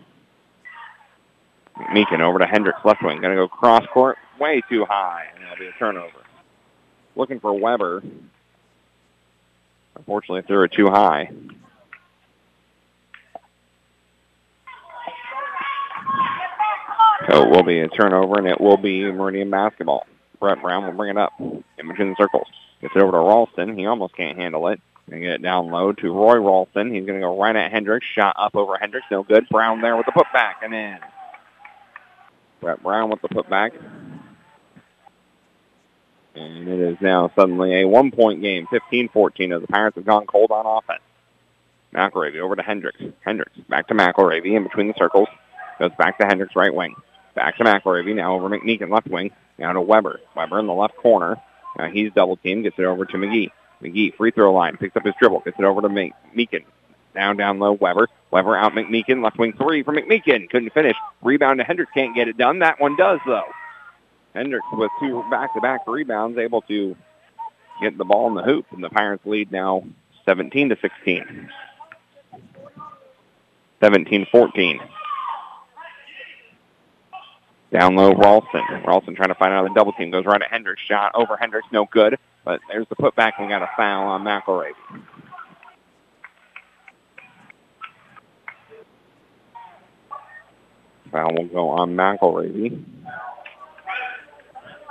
Meekin 1.76 2.20
over 2.20 2.38
to 2.38 2.46
Hendricks, 2.46 2.84
left 2.84 3.02
wing. 3.02 3.20
Going 3.20 3.36
to 3.36 3.42
go 3.42 3.48
cross 3.48 3.84
court, 3.92 4.18
way 4.38 4.62
too 4.68 4.84
high, 4.84 5.26
and 5.34 5.44
it'll 5.44 5.56
be 5.56 5.66
a 5.66 5.72
turnover. 5.72 6.18
Looking 7.16 7.40
for 7.40 7.52
Weber. 7.52 8.02
Unfortunately, 9.96 10.42
threw 10.42 10.64
it 10.64 10.72
too 10.72 10.88
high. 10.88 11.30
So 17.30 17.42
it 17.42 17.50
will 17.50 17.62
be 17.62 17.80
a 17.80 17.88
turnover, 17.88 18.38
and 18.38 18.46
it 18.46 18.60
will 18.60 18.76
be 18.76 19.04
Meridian 19.10 19.50
basketball. 19.50 20.06
Brett 20.40 20.60
Brown 20.60 20.84
will 20.84 20.92
bring 20.92 21.10
it 21.10 21.16
up 21.16 21.32
the 22.08 22.22
circles. 22.22 22.48
Gets 22.80 22.94
it 22.96 23.02
over 23.02 23.12
to 23.12 23.18
Ralston. 23.18 23.76
He 23.76 23.86
almost 23.86 24.16
can't 24.16 24.36
handle 24.36 24.68
it. 24.68 24.80
To 25.10 25.18
get 25.18 25.32
it 25.32 25.42
down 25.42 25.68
low 25.68 25.92
to 25.92 26.12
Roy 26.12 26.38
Ralston. 26.38 26.90
He's 26.92 27.04
going 27.04 27.20
to 27.20 27.26
go 27.26 27.38
right 27.38 27.54
at 27.54 27.70
Hendricks. 27.70 28.06
Shot 28.14 28.34
up 28.38 28.56
over 28.56 28.76
Hendricks. 28.76 29.06
No 29.10 29.22
good. 29.22 29.46
Brown 29.50 29.82
there 29.82 29.96
with 29.96 30.06
the 30.06 30.12
putback 30.12 30.54
and 30.62 30.74
in. 30.74 30.98
Brett 32.64 32.82
Brown 32.82 33.10
with 33.10 33.20
the 33.20 33.28
putback. 33.28 33.72
And 36.34 36.66
it 36.66 36.80
is 36.80 36.96
now 36.98 37.30
suddenly 37.36 37.82
a 37.82 37.86
one-point 37.86 38.40
game, 38.40 38.66
15-14, 38.66 39.54
as 39.54 39.60
the 39.60 39.68
Pirates 39.68 39.96
have 39.96 40.06
gone 40.06 40.26
cold 40.26 40.50
on 40.50 40.64
offense. 40.64 41.02
McElravy 41.94 42.40
over 42.40 42.56
to 42.56 42.62
Hendricks. 42.62 43.02
Hendricks 43.20 43.52
back 43.68 43.86
to 43.88 43.94
McElravy 43.94 44.56
in 44.56 44.62
between 44.62 44.88
the 44.88 44.94
circles. 44.96 45.28
Goes 45.78 45.92
back 45.98 46.16
to 46.18 46.26
Hendricks 46.26 46.56
right 46.56 46.74
wing. 46.74 46.94
Back 47.34 47.58
to 47.58 47.64
McElravy. 47.64 48.14
Now 48.14 48.34
over 48.34 48.48
McMeekin 48.48 48.90
left 48.90 49.08
wing. 49.08 49.30
Now 49.58 49.74
to 49.74 49.80
Weber. 49.82 50.20
Weber 50.34 50.58
in 50.58 50.66
the 50.66 50.72
left 50.72 50.96
corner. 50.96 51.36
Now 51.78 51.90
he's 51.90 52.12
double 52.14 52.38
teamed. 52.38 52.64
Gets 52.64 52.78
it 52.78 52.84
over 52.86 53.04
to 53.04 53.16
McGee. 53.18 53.50
McGee 53.82 54.14
free 54.16 54.30
throw 54.30 54.54
line. 54.54 54.78
Picks 54.78 54.96
up 54.96 55.04
his 55.04 55.14
dribble. 55.20 55.40
Gets 55.40 55.58
it 55.58 55.64
over 55.66 55.82
to 55.82 55.88
Meekin. 55.88 56.64
Down, 57.14 57.36
down 57.36 57.58
low, 57.58 57.72
Weber. 57.72 58.08
Weber 58.30 58.56
out 58.56 58.72
McMeekin. 58.72 59.22
Left 59.22 59.38
wing 59.38 59.52
three 59.56 59.82
for 59.82 59.94
McMeekin. 59.94 60.50
Couldn't 60.50 60.72
finish. 60.72 60.96
Rebound 61.22 61.58
to 61.58 61.64
Hendricks. 61.64 61.92
Can't 61.94 62.14
get 62.14 62.28
it 62.28 62.36
done. 62.36 62.58
That 62.58 62.80
one 62.80 62.96
does, 62.96 63.20
though. 63.26 63.44
Hendricks 64.34 64.66
with 64.72 64.90
two 64.98 65.24
back-to-back 65.30 65.86
rebounds 65.86 66.36
able 66.38 66.62
to 66.62 66.96
get 67.80 67.96
the 67.96 68.04
ball 68.04 68.28
in 68.28 68.34
the 68.34 68.42
hoop. 68.42 68.66
And 68.72 68.82
the 68.82 68.90
Pirates 68.90 69.24
lead 69.24 69.52
now 69.52 69.84
17 70.26 70.70
to 70.70 70.76
16. 70.80 71.50
17-14. 73.80 74.80
Down 77.72 77.96
low, 77.96 78.12
Ralston. 78.14 78.62
Ralston 78.86 79.16
trying 79.16 79.28
to 79.28 79.34
find 79.34 79.52
out 79.52 79.64
the 79.68 79.74
double 79.74 79.92
team. 79.92 80.10
Goes 80.10 80.24
right 80.24 80.40
at 80.40 80.50
Hendricks. 80.50 80.80
Shot 80.82 81.12
over 81.14 81.36
Hendricks. 81.36 81.66
No 81.72 81.86
good. 81.90 82.18
But 82.44 82.60
there's 82.68 82.86
the 82.88 82.96
putback. 82.96 83.32
We 83.40 83.48
got 83.48 83.62
a 83.62 83.70
foul 83.76 84.06
on 84.06 84.22
McElravy. 84.22 84.72
Foul 91.14 91.32
will 91.32 91.46
go 91.46 91.68
on 91.68 91.94
McElravy. 91.94 92.82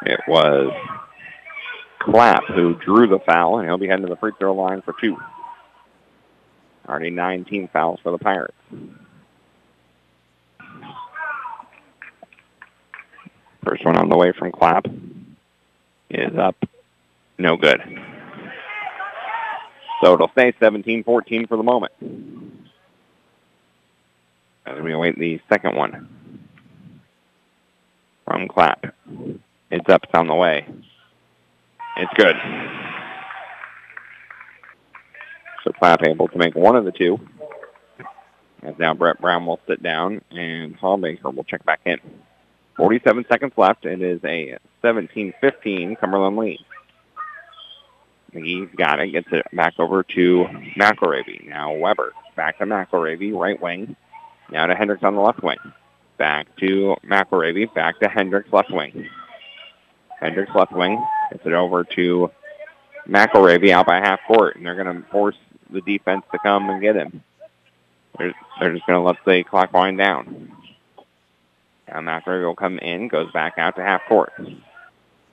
It 0.06 0.20
was 0.26 0.72
Clapp 2.00 2.46
who 2.46 2.76
drew 2.76 3.08
the 3.08 3.20
foul, 3.20 3.60
and 3.60 3.68
he'll 3.68 3.78
be 3.78 3.90
heading 3.90 4.06
to 4.06 4.10
the 4.10 4.16
free 4.16 4.32
throw 4.40 4.54
line 4.54 4.82
for 4.82 4.96
two. 5.02 5.18
Already 6.88 7.10
19 7.10 7.68
fouls 7.74 8.00
for 8.02 8.14
the 8.14 8.18
Pirates. 8.18 8.56
First 13.66 13.84
one 13.84 13.98
on 13.98 14.08
the 14.08 14.18
way 14.18 14.32
from 14.32 14.54
Clapp 14.54 14.86
is 16.10 16.38
up. 16.38 16.56
No 17.38 17.58
good. 17.58 17.82
So 20.02 20.14
it'll 20.14 20.30
stay 20.30 20.54
17-14 20.54 21.50
for 21.50 21.58
the 21.58 21.64
moment. 21.64 21.92
As 24.66 24.82
we 24.82 24.94
await 24.94 25.18
the 25.18 25.42
second 25.50 25.76
one 25.76 26.10
from 28.26 28.48
Clapp. 28.48 28.96
It's 29.70 29.90
up, 29.90 30.04
it's 30.04 30.14
on 30.14 30.28
the 30.28 30.36
way. 30.36 30.66
It's 31.98 32.14
good. 32.16 32.36
So 35.64 35.72
Clapp 35.72 36.04
able 36.06 36.28
to 36.30 36.38
make 36.38 36.56
one 36.56 36.76
of 36.76 36.86
the 36.86 36.92
two. 36.92 37.20
As 38.62 38.76
now 38.80 38.94
Brett 38.94 39.20
Brown 39.20 39.46
will 39.46 39.60
sit 39.68 39.84
down 39.84 40.22
and 40.32 40.80
Hawbaker 40.80 41.34
will 41.34 41.44
check 41.44 41.66
back 41.66 41.82
in. 41.86 42.00
47 42.78 43.26
seconds 43.30 43.54
left. 43.58 43.86
It 43.86 44.02
is 44.02 44.22
a 44.24 44.58
17-15 44.84 46.00
Cumberland 46.00 46.38
lead. 46.38 46.60
McGee 48.34 48.76
got 48.76 49.00
it, 49.00 49.12
gets 49.12 49.28
it 49.32 49.46
back 49.54 49.74
over 49.78 50.04
to 50.04 50.46
McElravy. 50.78 51.48
Now 51.48 51.74
Weber 51.74 52.14
back 52.36 52.58
to 52.58 52.66
McElravy, 52.66 53.34
right 53.34 53.62
wing. 53.62 53.96
Now 54.52 54.68
to 54.68 54.76
Hendricks 54.76 55.04
on 55.04 55.16
the 55.16 55.22
left 55.22 55.42
wing. 55.42 55.58
Back 56.18 56.56
to 56.58 56.96
McElravy, 57.06 57.74
back 57.74 58.00
to 58.00 58.08
Hendricks, 58.08 58.52
left 58.52 58.72
wing. 58.72 59.10
Hendricks 60.20 60.52
left 60.56 60.72
wing. 60.72 61.04
Gets 61.32 61.46
it 61.46 61.54
over 61.54 61.84
to 61.96 62.32
McElravy 63.08 63.72
out 63.72 63.86
by 63.86 63.98
half 63.98 64.20
court, 64.28 64.56
and 64.56 64.66
they're 64.66 64.82
going 64.82 65.02
to 65.02 65.10
force 65.10 65.36
the 65.70 65.82
defense 65.82 66.24
to 66.32 66.40
come 66.40 66.70
and 66.70 66.82
get 66.82 66.96
him. 66.96 67.24
They're, 68.18 68.34
they're 68.60 68.74
just 68.74 68.86
going 68.86 69.00
to 69.00 69.06
let 69.06 69.18
the 69.26 69.44
clock 69.44 69.74
wind 69.74 69.98
down. 69.98 70.52
Now 71.88 72.00
McElravy 72.00 72.46
will 72.46 72.56
come 72.56 72.80
in, 72.80 73.08
goes 73.08 73.32
back 73.32 73.58
out 73.58 73.76
to 73.76 73.84
half 73.84 74.02
court. 74.08 74.34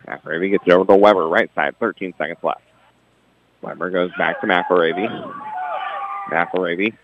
McElravy 0.07 0.51
gets 0.51 0.65
it 0.67 0.73
over 0.73 0.85
to 0.87 0.97
Weber, 0.97 1.29
right 1.29 1.51
side, 1.55 1.79
13 1.79 2.15
seconds 2.17 2.39
left. 2.43 2.63
Weber 3.63 3.91
goes 3.91 4.11
back 4.19 4.41
to 4.41 4.47
McElravy. 4.47 5.33
McElravy 6.31 6.97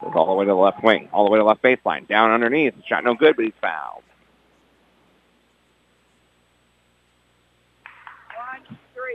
goes 0.00 0.12
all 0.14 0.26
the 0.26 0.34
way 0.34 0.44
to 0.44 0.50
the 0.50 0.54
left 0.54 0.82
wing, 0.82 1.08
all 1.12 1.24
the 1.24 1.30
way 1.30 1.38
to 1.38 1.42
the 1.42 1.48
left 1.48 1.62
baseline, 1.62 2.06
down 2.08 2.30
underneath. 2.30 2.74
Shot 2.86 3.04
no 3.04 3.14
good, 3.14 3.36
but 3.36 3.44
he's 3.44 3.54
fouled. 3.60 4.02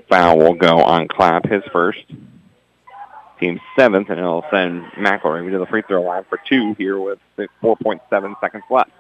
Foul 0.10 0.38
will 0.38 0.56
go 0.56 0.82
on 0.82 1.08
Clapp, 1.08 1.48
his 1.48 1.64
first. 1.72 2.04
team 3.40 3.60
seventh, 3.76 4.10
and 4.10 4.20
it'll 4.20 4.46
send 4.52 4.84
McElravy 4.94 5.52
to 5.52 5.60
the 5.60 5.66
free 5.66 5.82
throw 5.82 6.02
line 6.04 6.24
for 6.30 6.40
two 6.48 6.74
here 6.78 7.00
with 7.00 7.20
4.7 7.38 8.40
seconds 8.40 8.64
left. 8.70 8.92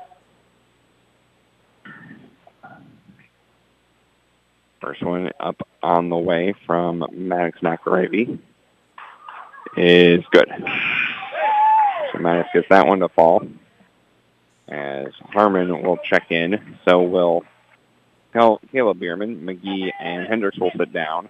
First 4.81 5.03
one 5.03 5.31
up 5.39 5.61
on 5.83 6.09
the 6.09 6.17
way 6.17 6.55
from 6.65 7.05
Maddox 7.11 7.59
McElravy 7.59 8.39
is 9.77 10.23
good. 10.31 10.49
Maddox 12.19 12.49
gets 12.53 12.67
that 12.69 12.87
one 12.87 12.99
to 12.99 13.09
fall. 13.09 13.47
As 14.67 15.07
Harmon 15.33 15.83
will 15.83 15.97
check 15.97 16.31
in, 16.31 16.77
so 16.87 17.01
will 17.01 17.43
Caleb 18.33 18.99
Bierman, 18.99 19.41
McGee, 19.41 19.91
and 19.99 20.27
Hendricks 20.27 20.57
will 20.57 20.71
sit 20.77 20.93
down. 20.93 21.27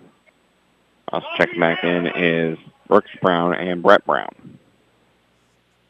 Also 1.08 1.26
check 1.38 1.50
back 1.60 1.84
in 1.84 2.08
is 2.08 2.58
Brooks 2.88 3.10
Brown 3.22 3.56
and 3.56 3.82
Brett 3.82 4.06
Brown. 4.06 4.60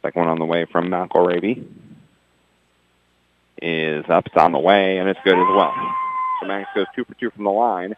Second 0.02 0.20
one 0.22 0.30
on 0.30 0.40
the 0.40 0.46
way 0.46 0.66
from 0.66 0.88
McElravy 0.88 1.66
is 3.62 4.06
up, 4.10 4.26
it's 4.26 4.38
on 4.38 4.52
the 4.52 4.60
way, 4.60 4.98
and 4.98 5.10
it's 5.10 5.20
good 5.24 5.38
as 5.38 5.56
well. 5.56 5.74
So 6.40 6.48
Max 6.48 6.70
goes 6.74 6.88
two 6.96 7.06
for 7.06 7.14
two 7.16 7.30
from 7.32 7.44
the 7.44 7.52
line. 7.52 7.96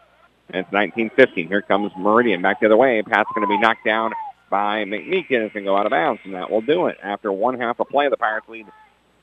And 0.49 0.65
it's 0.65 0.69
19-15. 0.71 1.47
Here 1.47 1.61
comes 1.61 1.91
Meridian 1.97 2.41
back 2.41 2.59
the 2.59 2.65
other 2.65 2.77
way. 2.77 3.01
Pass 3.01 3.25
going 3.33 3.47
to 3.47 3.47
be 3.47 3.57
knocked 3.57 3.85
down 3.85 4.11
by 4.53 4.85
McMeekin. 4.85 5.41
It's 5.41 5.53
going 5.55 5.65
to 5.65 5.71
go 5.71 5.75
out 5.75 5.87
of 5.87 5.89
bounds, 5.89 6.21
and 6.25 6.35
that 6.35 6.51
will 6.51 6.61
do 6.61 6.85
it. 6.85 6.99
After 7.01 7.31
one 7.31 7.59
half 7.59 7.79
of 7.79 7.87
play, 7.87 8.07
the 8.07 8.17
Pirates 8.17 8.47
lead 8.47 8.67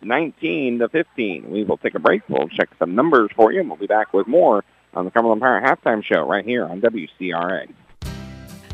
19 0.03 0.81
to 0.81 0.89
15. 0.89 1.49
We 1.49 1.63
will 1.63 1.77
take 1.77 1.95
a 1.95 2.01
break. 2.01 2.23
We'll 2.29 2.49
check 2.49 2.69
some 2.81 2.97
numbers 2.97 3.31
for 3.37 3.53
you, 3.53 3.61
and 3.61 3.69
we'll 3.69 3.79
be 3.79 3.87
back 3.87 4.13
with 4.13 4.27
more 4.27 4.65
on 4.93 5.05
the 5.05 5.13
Cumberland 5.13 5.41
Pirate 5.41 5.63
Halftime 5.63 6.03
Show 6.03 6.27
right 6.29 6.45
here 6.45 6.67
on 6.67 6.81
WCRA. 6.81 7.73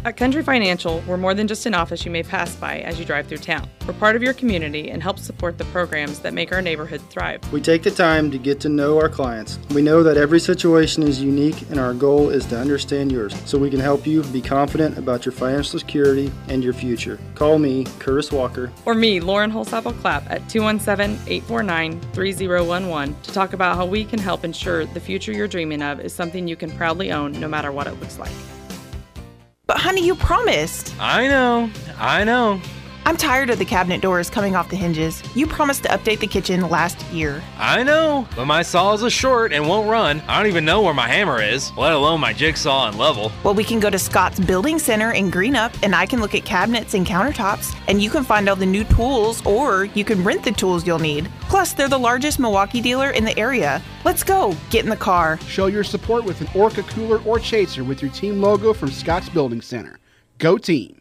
At 0.07 0.17
Country 0.17 0.45
Financial, 0.45 1.03
we're 1.09 1.17
more 1.17 1.35
than 1.35 1.49
just 1.49 1.67
an 1.67 1.75
office 1.75 2.05
you 2.05 2.13
may 2.13 2.23
pass 2.23 2.55
by 2.55 2.79
as 2.83 2.97
you 2.97 3.05
drive 3.05 3.27
through 3.27 3.39
town. 3.39 3.69
We're 3.89 3.95
part 3.95 4.15
of 4.15 4.23
your 4.23 4.35
community 4.35 4.89
and 4.89 5.03
help 5.03 5.19
support 5.19 5.59
the 5.59 5.65
programs 5.65 6.21
that 6.21 6.33
make 6.33 6.53
our 6.53 6.63
neighborhood 6.63 7.01
thrive. 7.11 7.41
We 7.53 7.61
take 7.61 7.83
the 7.83 7.91
time 7.91 8.31
to 8.31 8.39
get 8.39 8.61
to 8.61 8.69
know 8.69 9.01
our 9.01 9.09
clients. 9.09 9.59
We 9.71 9.83
know 9.83 10.05
that 10.05 10.17
every 10.17 10.39
situation 10.39 11.03
is 11.03 11.21
unique, 11.21 11.61
and 11.71 11.81
our 11.81 11.93
goal 11.93 12.31
is 12.31 12.47
to 12.47 12.57
understand 12.57 13.11
yours 13.11 13.35
so 13.47 13.59
we 13.59 13.69
can 13.69 13.81
help 13.81 14.07
you 14.07 14.23
be 14.23 14.41
confident 14.41 14.97
about 14.97 15.27
your 15.27 15.33
financial 15.33 15.81
security 15.81 16.31
and 16.47 16.63
your 16.63 16.73
future. 16.73 17.19
Call 17.35 17.59
me, 17.59 17.85
Curtis 17.99 18.31
Walker, 18.31 18.71
or 18.85 18.95
me, 18.95 19.19
Lauren 19.19 19.51
Holsapple 19.51 19.99
Clapp, 20.01 20.31
at 20.31 20.49
217 20.49 21.19
849 21.27 22.01
3011 22.13 23.17
to 23.23 23.33
talk 23.33 23.55
about 23.55 23.75
how 23.75 23.85
we 23.85 24.05
can 24.05 24.21
help 24.21 24.45
ensure 24.45 24.85
the 24.85 25.01
future 25.01 25.33
you're 25.33 25.49
dreaming 25.49 25.83
of 25.83 25.99
is 25.99 26.15
something 26.15 26.47
you 26.47 26.55
can 26.55 26.71
proudly 26.71 27.11
own 27.11 27.33
no 27.41 27.49
matter 27.49 27.73
what 27.73 27.89
it 27.89 27.99
looks 27.99 28.21
like. 28.21 28.31
But 29.67 29.79
honey, 29.79 30.05
you 30.07 30.15
promised. 30.15 30.95
I 31.01 31.27
know. 31.27 31.69
I 31.99 32.23
know. 32.23 32.61
I'm 33.07 33.17
tired 33.17 33.51
of 33.51 33.61
the 33.61 33.65
cabinet 33.65 34.01
doors 34.03 34.29
coming 34.29 34.57
off 34.57 34.69
the 34.69 34.75
hinges. 34.75 35.23
You 35.37 35.47
promised 35.47 35.85
to 35.85 35.89
update 35.91 36.19
the 36.19 36.27
kitchen 36.27 36.69
last 36.69 37.01
year. 37.13 37.41
I 37.57 37.85
know, 37.85 38.27
but 38.35 38.47
my 38.47 38.63
saw 38.63 38.95
is 38.95 39.05
a 39.05 39.11
short 39.11 39.53
and 39.53 39.69
won't 39.69 39.89
run. 39.89 40.21
I 40.27 40.37
don't 40.37 40.49
even 40.49 40.65
know 40.65 40.83
where 40.83 40.93
my 40.93 41.07
hammer 41.07 41.41
is, 41.41 41.71
let 41.77 41.93
alone 41.93 42.21
my 42.21 42.33
jigsaw 42.33 42.89
and 42.89 42.99
level. 42.99 43.31
Well, 43.45 43.55
we 43.55 43.63
can 43.63 43.79
go 43.79 43.91
to 43.91 43.99
Scott's 43.99 44.41
Building 44.41 44.81
Center 44.81 45.13
in 45.13 45.31
Greenup 45.31 45.73
and 45.85 45.95
I 45.95 46.05
can 46.05 46.21
look 46.21 46.35
at 46.35 46.45
cabinets 46.45 46.95
and 46.95 47.07
countertops 47.07 47.79
and 47.87 48.03
you 48.03 48.11
can 48.11 48.25
find 48.25 48.49
all 48.49 48.57
the 48.57 48.67
new 48.67 48.83
tools 48.83 49.41
or 49.47 49.85
you 49.85 50.05
can 50.05 50.25
rent 50.25 50.43
the 50.43 50.51
tools 50.51 50.85
you'll 50.85 50.99
need. 50.99 51.31
Plus, 51.43 51.75
they're 51.75 51.89
the 51.89 51.97
largest 51.97 52.41
Milwaukee 52.41 52.81
dealer 52.81 53.11
in 53.11 53.25
the 53.25 53.39
area. 53.39 53.81
Let's 54.05 54.25
go. 54.25 54.57
Get 54.71 54.83
in 54.83 54.91
the 54.91 54.97
car. 54.97 55.39
Show 55.47 55.67
your 55.67 55.85
support 55.85 56.25
with 56.25 56.41
an 56.41 56.49
Orca 56.57 56.83
cooler 56.83 57.23
or 57.23 57.39
chaser 57.39 57.85
with 57.85 58.03
your 58.03 58.11
team 58.11 58.41
logo 58.41 58.73
from 58.73 58.91
Scott's 58.91 59.29
Building 59.29 59.61
Center. 59.61 60.01
Go 60.39 60.59
team. 60.59 61.01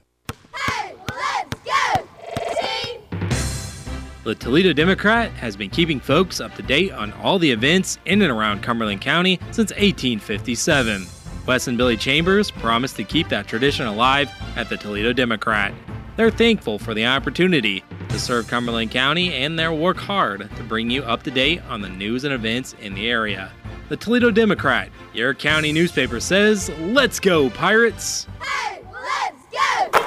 The 4.26 4.34
Toledo 4.34 4.74
Democrat 4.74 5.30
has 5.34 5.56
been 5.56 5.70
keeping 5.70 6.00
folks 6.00 6.42
up 6.42 6.56
to 6.56 6.64
date 6.64 6.92
on 6.92 7.14
all 7.14 7.38
the 7.38 7.52
events 7.52 8.00
in 8.06 8.24
and 8.24 8.32
around 8.32 8.64
Cumberland 8.64 9.00
County 9.00 9.40
since 9.52 9.70
1857. 9.74 11.06
Wes 11.46 11.68
and 11.68 11.78
Billy 11.78 11.96
Chambers 11.96 12.50
promised 12.50 12.96
to 12.96 13.04
keep 13.04 13.30
that 13.30 13.48
tradition 13.48 13.86
alive 13.86 14.32
at 14.56 14.68
the 14.68 14.78
Toledo 14.78 15.14
Democrat. 15.14 15.76
They're 16.16 16.32
thankful 16.32 16.80
for 16.80 16.96
the 16.96 17.06
opportunity 17.06 17.84
to 18.10 18.20
serve 18.20 18.48
Cumberland 18.48 18.90
County 18.90 19.32
and 19.32 19.60
they'll 19.60 19.78
work 19.78 19.98
hard 19.98 20.50
to 20.56 20.64
bring 20.64 20.90
you 20.90 21.04
up 21.04 21.22
to 21.22 21.30
date 21.30 21.62
on 21.70 21.82
the 21.82 21.90
news 21.90 22.24
and 22.24 22.34
events 22.34 22.74
in 22.82 22.96
the 22.96 23.08
area. 23.08 23.52
The 23.90 23.98
Toledo 23.98 24.32
Democrat, 24.32 24.90
your 25.14 25.36
county 25.36 25.72
newspaper 25.72 26.20
says, 26.20 26.72
Let's 26.80 27.20
go, 27.20 27.52
Pirates! 27.52 28.26
Hey, 28.42 28.82
let's 28.92 29.92
go! 29.94 30.05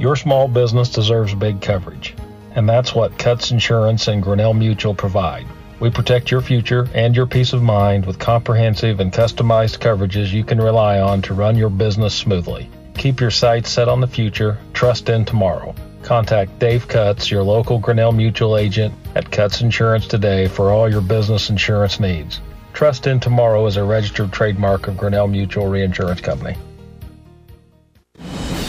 Your 0.00 0.16
small 0.16 0.48
business 0.48 0.88
deserves 0.88 1.34
big 1.34 1.60
coverage, 1.60 2.14
and 2.54 2.66
that's 2.66 2.94
what 2.94 3.18
Cuts 3.18 3.50
Insurance 3.50 4.08
and 4.08 4.22
Grinnell 4.22 4.54
Mutual 4.54 4.94
provide. 4.94 5.46
We 5.78 5.90
protect 5.90 6.30
your 6.30 6.40
future 6.40 6.88
and 6.94 7.14
your 7.14 7.26
peace 7.26 7.52
of 7.52 7.62
mind 7.62 8.06
with 8.06 8.18
comprehensive 8.18 9.00
and 9.00 9.12
customized 9.12 9.78
coverages 9.78 10.32
you 10.32 10.42
can 10.42 10.56
rely 10.56 11.00
on 11.00 11.20
to 11.20 11.34
run 11.34 11.54
your 11.54 11.68
business 11.68 12.14
smoothly. 12.14 12.70
Keep 12.96 13.20
your 13.20 13.30
sights 13.30 13.70
set 13.70 13.90
on 13.90 14.00
the 14.00 14.06
future, 14.06 14.56
trust 14.72 15.10
in 15.10 15.26
tomorrow. 15.26 15.74
Contact 16.02 16.58
Dave 16.58 16.88
Cuts, 16.88 17.30
your 17.30 17.42
local 17.42 17.78
Grinnell 17.78 18.12
Mutual 18.12 18.56
agent 18.56 18.94
at 19.14 19.30
Cuts 19.30 19.60
Insurance 19.60 20.06
today 20.06 20.48
for 20.48 20.70
all 20.70 20.90
your 20.90 21.02
business 21.02 21.50
insurance 21.50 22.00
needs. 22.00 22.40
Trust 22.72 23.06
in 23.06 23.20
Tomorrow 23.20 23.66
is 23.66 23.76
a 23.76 23.84
registered 23.84 24.32
trademark 24.32 24.88
of 24.88 24.96
Grinnell 24.96 25.28
Mutual 25.28 25.66
Reinsurance 25.66 26.22
Company. 26.22 26.56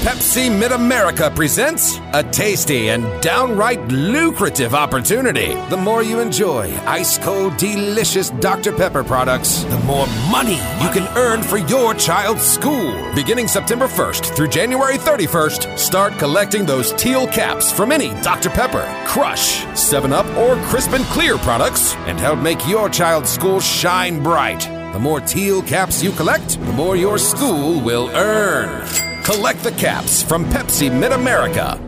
Pepsi 0.02 0.50
Mid 0.50 0.72
America 0.72 1.32
presents 1.36 2.00
a 2.14 2.24
tasty 2.24 2.90
and 2.90 3.04
downright 3.22 3.88
lucrative 3.90 4.74
opportunity. 4.74 5.54
The 5.70 5.78
more 5.78 6.02
you 6.02 6.20
enjoy 6.20 6.76
ice 6.88 7.20
cold, 7.20 7.56
delicious 7.58 8.32
Dr. 8.32 8.72
Pepper 8.72 9.04
products, 9.04 9.64
the 9.66 9.78
more 9.82 10.08
money 10.32 10.56
you 10.82 10.90
can 10.90 11.08
earn 11.16 11.44
for 11.44 11.58
your 11.58 11.94
child's 11.94 12.42
school. 12.42 13.14
Beginning 13.14 13.48
September 13.48 13.88
1st 13.88 14.36
through 14.36 14.48
January 14.48 14.98
31st, 14.98 15.78
start 15.78 16.14
collecting 16.18 16.66
those 16.66 16.94
teal 16.94 17.28
caps 17.28 17.72
from 17.72 17.92
any 17.92 18.10
Dr. 18.24 18.50
Pepper, 18.50 18.92
Crush, 19.06 19.64
7 19.78 20.12
Up, 20.12 20.26
or 20.36 20.56
Crisp 20.70 20.94
and 20.94 21.06
Clear 21.14 21.38
products 21.38 21.94
and 22.08 22.20
help 22.20 22.40
make 22.40 22.68
your 22.68 22.90
child's 22.90 23.30
school 23.30 23.60
shine 23.60 24.24
bright. 24.24 24.81
The 24.92 25.00
more 25.00 25.22
teal 25.22 25.62
caps 25.62 26.04
you 26.04 26.12
collect, 26.12 26.60
the 26.60 26.74
more 26.74 26.98
your 26.98 27.18
school 27.18 27.80
will 27.80 28.10
earn. 28.10 28.86
Collect 29.24 29.64
the 29.64 29.72
caps 29.72 30.22
from 30.22 30.44
Pepsi 30.44 30.92
Mid 30.92 31.14
America. 31.14 31.80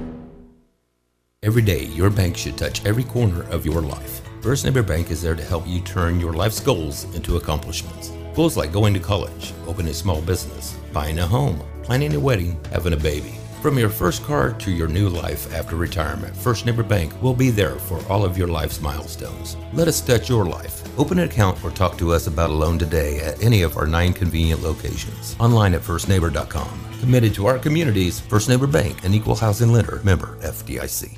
Every 1.43 1.63
day, 1.63 1.83
your 1.87 2.09
bank 2.09 2.37
should 2.37 2.57
touch 2.57 2.85
every 2.85 3.03
corner 3.03 3.43
of 3.49 3.65
your 3.65 3.81
life. 3.81 4.21
First 4.41 4.63
Neighbor 4.63 4.83
Bank 4.83 5.11
is 5.11 5.21
there 5.21 5.35
to 5.35 5.43
help 5.43 5.67
you 5.67 5.81
turn 5.81 6.21
your 6.21 6.31
life's 6.31 6.61
goals 6.61 7.03
into 7.13 7.35
accomplishments. 7.35 8.13
Goals 8.35 8.55
like 8.55 8.71
going 8.71 8.93
to 8.93 9.01
college, 9.01 9.53
opening 9.67 9.91
a 9.91 9.93
small 9.93 10.21
business, 10.21 10.77
buying 10.93 11.19
a 11.19 11.27
home, 11.27 11.61
planning 11.81 12.15
a 12.15 12.19
wedding, 12.21 12.57
having 12.71 12.93
a 12.93 12.97
baby. 13.11 13.35
From 13.61 13.77
your 13.77 13.89
first 13.89 14.23
car 14.23 14.53
to 14.53 14.71
your 14.71 14.87
new 14.87 15.09
life 15.09 15.53
after 15.53 15.75
retirement, 15.75 16.33
First 16.37 16.65
Neighbor 16.65 16.83
Bank 16.83 17.21
will 17.21 17.33
be 17.33 17.49
there 17.49 17.75
for 17.75 18.01
all 18.09 18.23
of 18.23 18.37
your 18.37 18.47
life's 18.47 18.79
milestones. 18.79 19.57
Let 19.73 19.89
us 19.89 19.99
touch 19.99 20.29
your 20.29 20.45
life. 20.45 20.82
Open 20.97 21.19
an 21.19 21.25
account 21.25 21.63
or 21.63 21.71
talk 21.71 21.97
to 21.97 22.13
us 22.13 22.27
about 22.27 22.49
a 22.49 22.53
loan 22.53 22.77
today 22.77 23.19
at 23.19 23.41
any 23.43 23.63
of 23.63 23.77
our 23.77 23.87
nine 23.87 24.13
convenient 24.13 24.61
locations. 24.61 25.35
Online 25.39 25.73
at 25.73 25.81
firstneighbor.com. 25.81 26.69
Committed 26.99 27.33
to 27.35 27.47
our 27.47 27.57
communities, 27.57 28.19
First 28.19 28.47
Neighbor 28.49 28.67
Bank, 28.67 29.03
an 29.03 29.13
equal 29.13 29.35
housing 29.35 29.73
lender, 29.73 30.01
member 30.03 30.37
FDIC. 30.41 31.17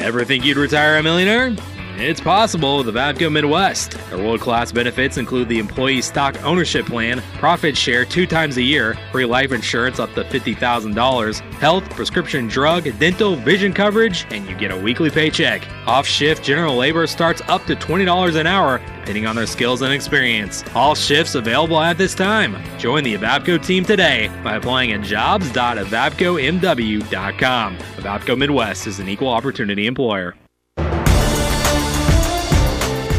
Ever 0.00 0.24
think 0.24 0.44
you'd 0.44 0.56
retire 0.56 0.98
a 0.98 1.02
millionaire? 1.02 1.56
It's 1.96 2.20
possible 2.20 2.78
with 2.78 2.88
Avavco 2.88 3.30
Midwest. 3.30 3.92
Their 4.08 4.18
world 4.18 4.40
class 4.40 4.72
benefits 4.72 5.18
include 5.18 5.48
the 5.48 5.58
employee 5.58 6.02
stock 6.02 6.42
ownership 6.42 6.86
plan, 6.86 7.22
profit 7.34 7.76
share 7.76 8.04
two 8.04 8.26
times 8.26 8.56
a 8.56 8.62
year, 8.62 8.96
free 9.12 9.24
life 9.24 9.52
insurance 9.52 10.00
up 10.00 10.12
to 10.14 10.24
$50,000, 10.24 11.40
health, 11.60 11.88
prescription 11.90 12.48
drug, 12.48 12.84
dental, 12.98 13.36
vision 13.36 13.72
coverage, 13.72 14.26
and 14.30 14.48
you 14.48 14.56
get 14.56 14.72
a 14.72 14.76
weekly 14.76 15.10
paycheck. 15.10 15.62
Off 15.86 16.06
shift 16.06 16.42
general 16.42 16.76
labor 16.76 17.06
starts 17.06 17.42
up 17.48 17.64
to 17.66 17.76
$20 17.76 18.40
an 18.40 18.46
hour, 18.46 18.78
depending 19.00 19.26
on 19.26 19.36
their 19.36 19.46
skills 19.46 19.82
and 19.82 19.92
experience. 19.92 20.64
All 20.74 20.94
shifts 20.94 21.34
available 21.34 21.78
at 21.78 21.98
this 21.98 22.14
time. 22.14 22.56
Join 22.78 23.04
the 23.04 23.16
Avavco 23.16 23.62
team 23.64 23.84
today 23.84 24.30
by 24.42 24.56
applying 24.56 24.92
at 24.92 25.02
jobs.avavcomw.com. 25.02 27.78
Avavco 27.78 28.38
Midwest 28.38 28.86
is 28.86 28.98
an 28.98 29.08
equal 29.08 29.28
opportunity 29.28 29.86
employer. 29.86 30.34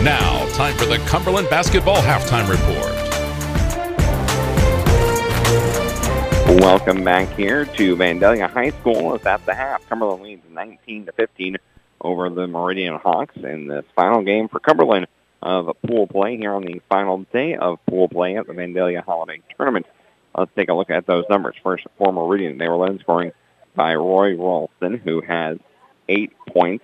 Now, 0.03 0.45
time 0.49 0.75
for 0.75 0.83
the 0.83 0.97
Cumberland 1.07 1.49
Basketball 1.49 2.01
Halftime 2.01 2.49
Report. 2.49 2.91
Welcome 6.59 7.05
back 7.05 7.29
here 7.37 7.63
to 7.63 7.95
Vandalia 7.95 8.49
High 8.49 8.71
School. 8.71 9.15
It's 9.15 9.25
at 9.25 9.45
the 9.45 9.53
half. 9.53 9.87
Cumberland 9.87 10.21
leads 10.21 10.43
19 10.51 11.05
to 11.05 11.13
15 11.13 11.55
over 12.01 12.29
the 12.29 12.47
Meridian 12.47 12.97
Hawks 12.97 13.37
in 13.37 13.67
this 13.67 13.85
final 13.95 14.23
game 14.23 14.49
for 14.49 14.59
Cumberland 14.59 15.07
of 15.41 15.73
pool 15.87 16.05
play 16.05 16.35
here 16.35 16.51
on 16.51 16.63
the 16.63 16.81
final 16.89 17.19
day 17.31 17.55
of 17.55 17.79
pool 17.85 18.09
play 18.09 18.35
at 18.35 18.45
the 18.45 18.51
Vandalia 18.51 19.01
Holiday 19.01 19.41
Tournament. 19.55 19.85
let's 20.37 20.51
take 20.53 20.67
a 20.67 20.73
look 20.73 20.89
at 20.89 21.05
those 21.05 21.23
numbers. 21.29 21.55
First, 21.63 21.87
for 21.97 22.11
Meridian, 22.11 22.57
they 22.57 22.67
were 22.67 22.75
led 22.75 22.91
in 22.91 22.99
scoring 22.99 23.31
by 23.73 23.95
Roy 23.95 24.35
Ralston, 24.35 24.97
who 24.97 25.21
has 25.21 25.59
eight 26.09 26.33
points. 26.49 26.83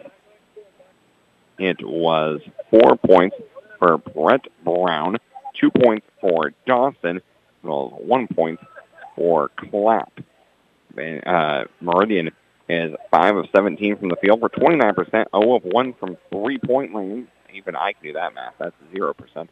It 1.60 1.86
was 1.86 2.42
four 2.70 2.96
points 2.96 3.36
for 3.78 3.98
Brett 3.98 4.48
Brown, 4.64 5.18
two 5.60 5.70
points 5.72 6.06
for 6.22 6.54
Dawson, 6.66 7.22
well, 7.64 8.00
one 8.02 8.28
point 8.28 8.60
for 9.16 9.50
Clapp. 9.58 10.14
Uh, 11.26 11.64
Meridian 11.82 12.32
is 12.70 12.94
5 13.12 13.36
of 13.36 13.46
17 13.54 13.98
from 13.98 14.10
the 14.10 14.16
field 14.18 14.40
for 14.40 14.50
29%, 14.50 15.12
0 15.12 15.26
of 15.56 15.64
1 15.64 15.94
from 16.00 16.18
three-point 16.32 16.94
range. 16.94 17.28
Even 17.54 17.76
I 17.76 17.94
can 17.94 18.04
do 18.04 18.14
that 18.14 18.34
math. 18.34 18.54
That's 18.60 18.76
0%. 18.94 19.48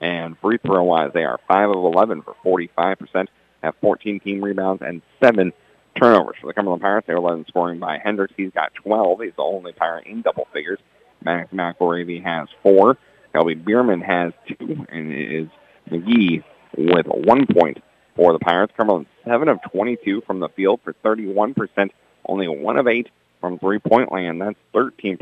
And 0.00 0.36
free 0.38 0.58
throw-wise, 0.58 1.10
they 1.14 1.24
are 1.24 1.38
5 1.46 1.70
of 1.70 1.76
11 1.76 2.22
for 2.22 2.34
45%, 2.44 3.28
have 3.62 3.74
14 3.80 4.20
team 4.20 4.42
rebounds 4.42 4.82
and 4.84 5.02
7 5.22 5.52
turnovers. 6.00 6.36
For 6.40 6.48
the 6.48 6.54
Cumberland 6.54 6.82
Pirates, 6.82 7.06
they 7.06 7.14
were 7.14 7.20
led 7.20 7.38
in 7.38 7.46
scoring 7.46 7.78
by 7.78 7.98
Hendricks. 8.02 8.34
He's 8.36 8.50
got 8.50 8.74
12. 8.74 9.20
He's 9.20 9.32
the 9.36 9.42
only 9.42 9.72
Pirate 9.72 10.06
in 10.06 10.22
double 10.22 10.48
figures. 10.52 10.80
Max 11.24 11.52
McElravy 11.52 12.22
has 12.22 12.48
4. 12.62 12.96
Kelby 13.34 13.64
Bierman 13.64 14.00
has 14.00 14.32
2. 14.58 14.86
And 14.90 15.12
it 15.12 15.32
is 15.32 15.48
McGee 15.90 16.44
with 16.76 17.06
1 17.06 17.46
point 17.46 17.82
for 18.16 18.32
the 18.32 18.38
Pirates. 18.38 18.72
Cumberland 18.76 19.06
7 19.24 19.48
of 19.48 19.60
22 19.72 20.22
from 20.22 20.40
the 20.40 20.48
field 20.50 20.80
for 20.84 20.92
31%. 21.04 21.90
Only 22.26 22.48
1 22.48 22.76
of 22.76 22.86
8 22.86 23.08
from 23.40 23.58
three-point 23.58 24.12
land. 24.12 24.40
That's 24.40 24.58
13%. 24.74 25.18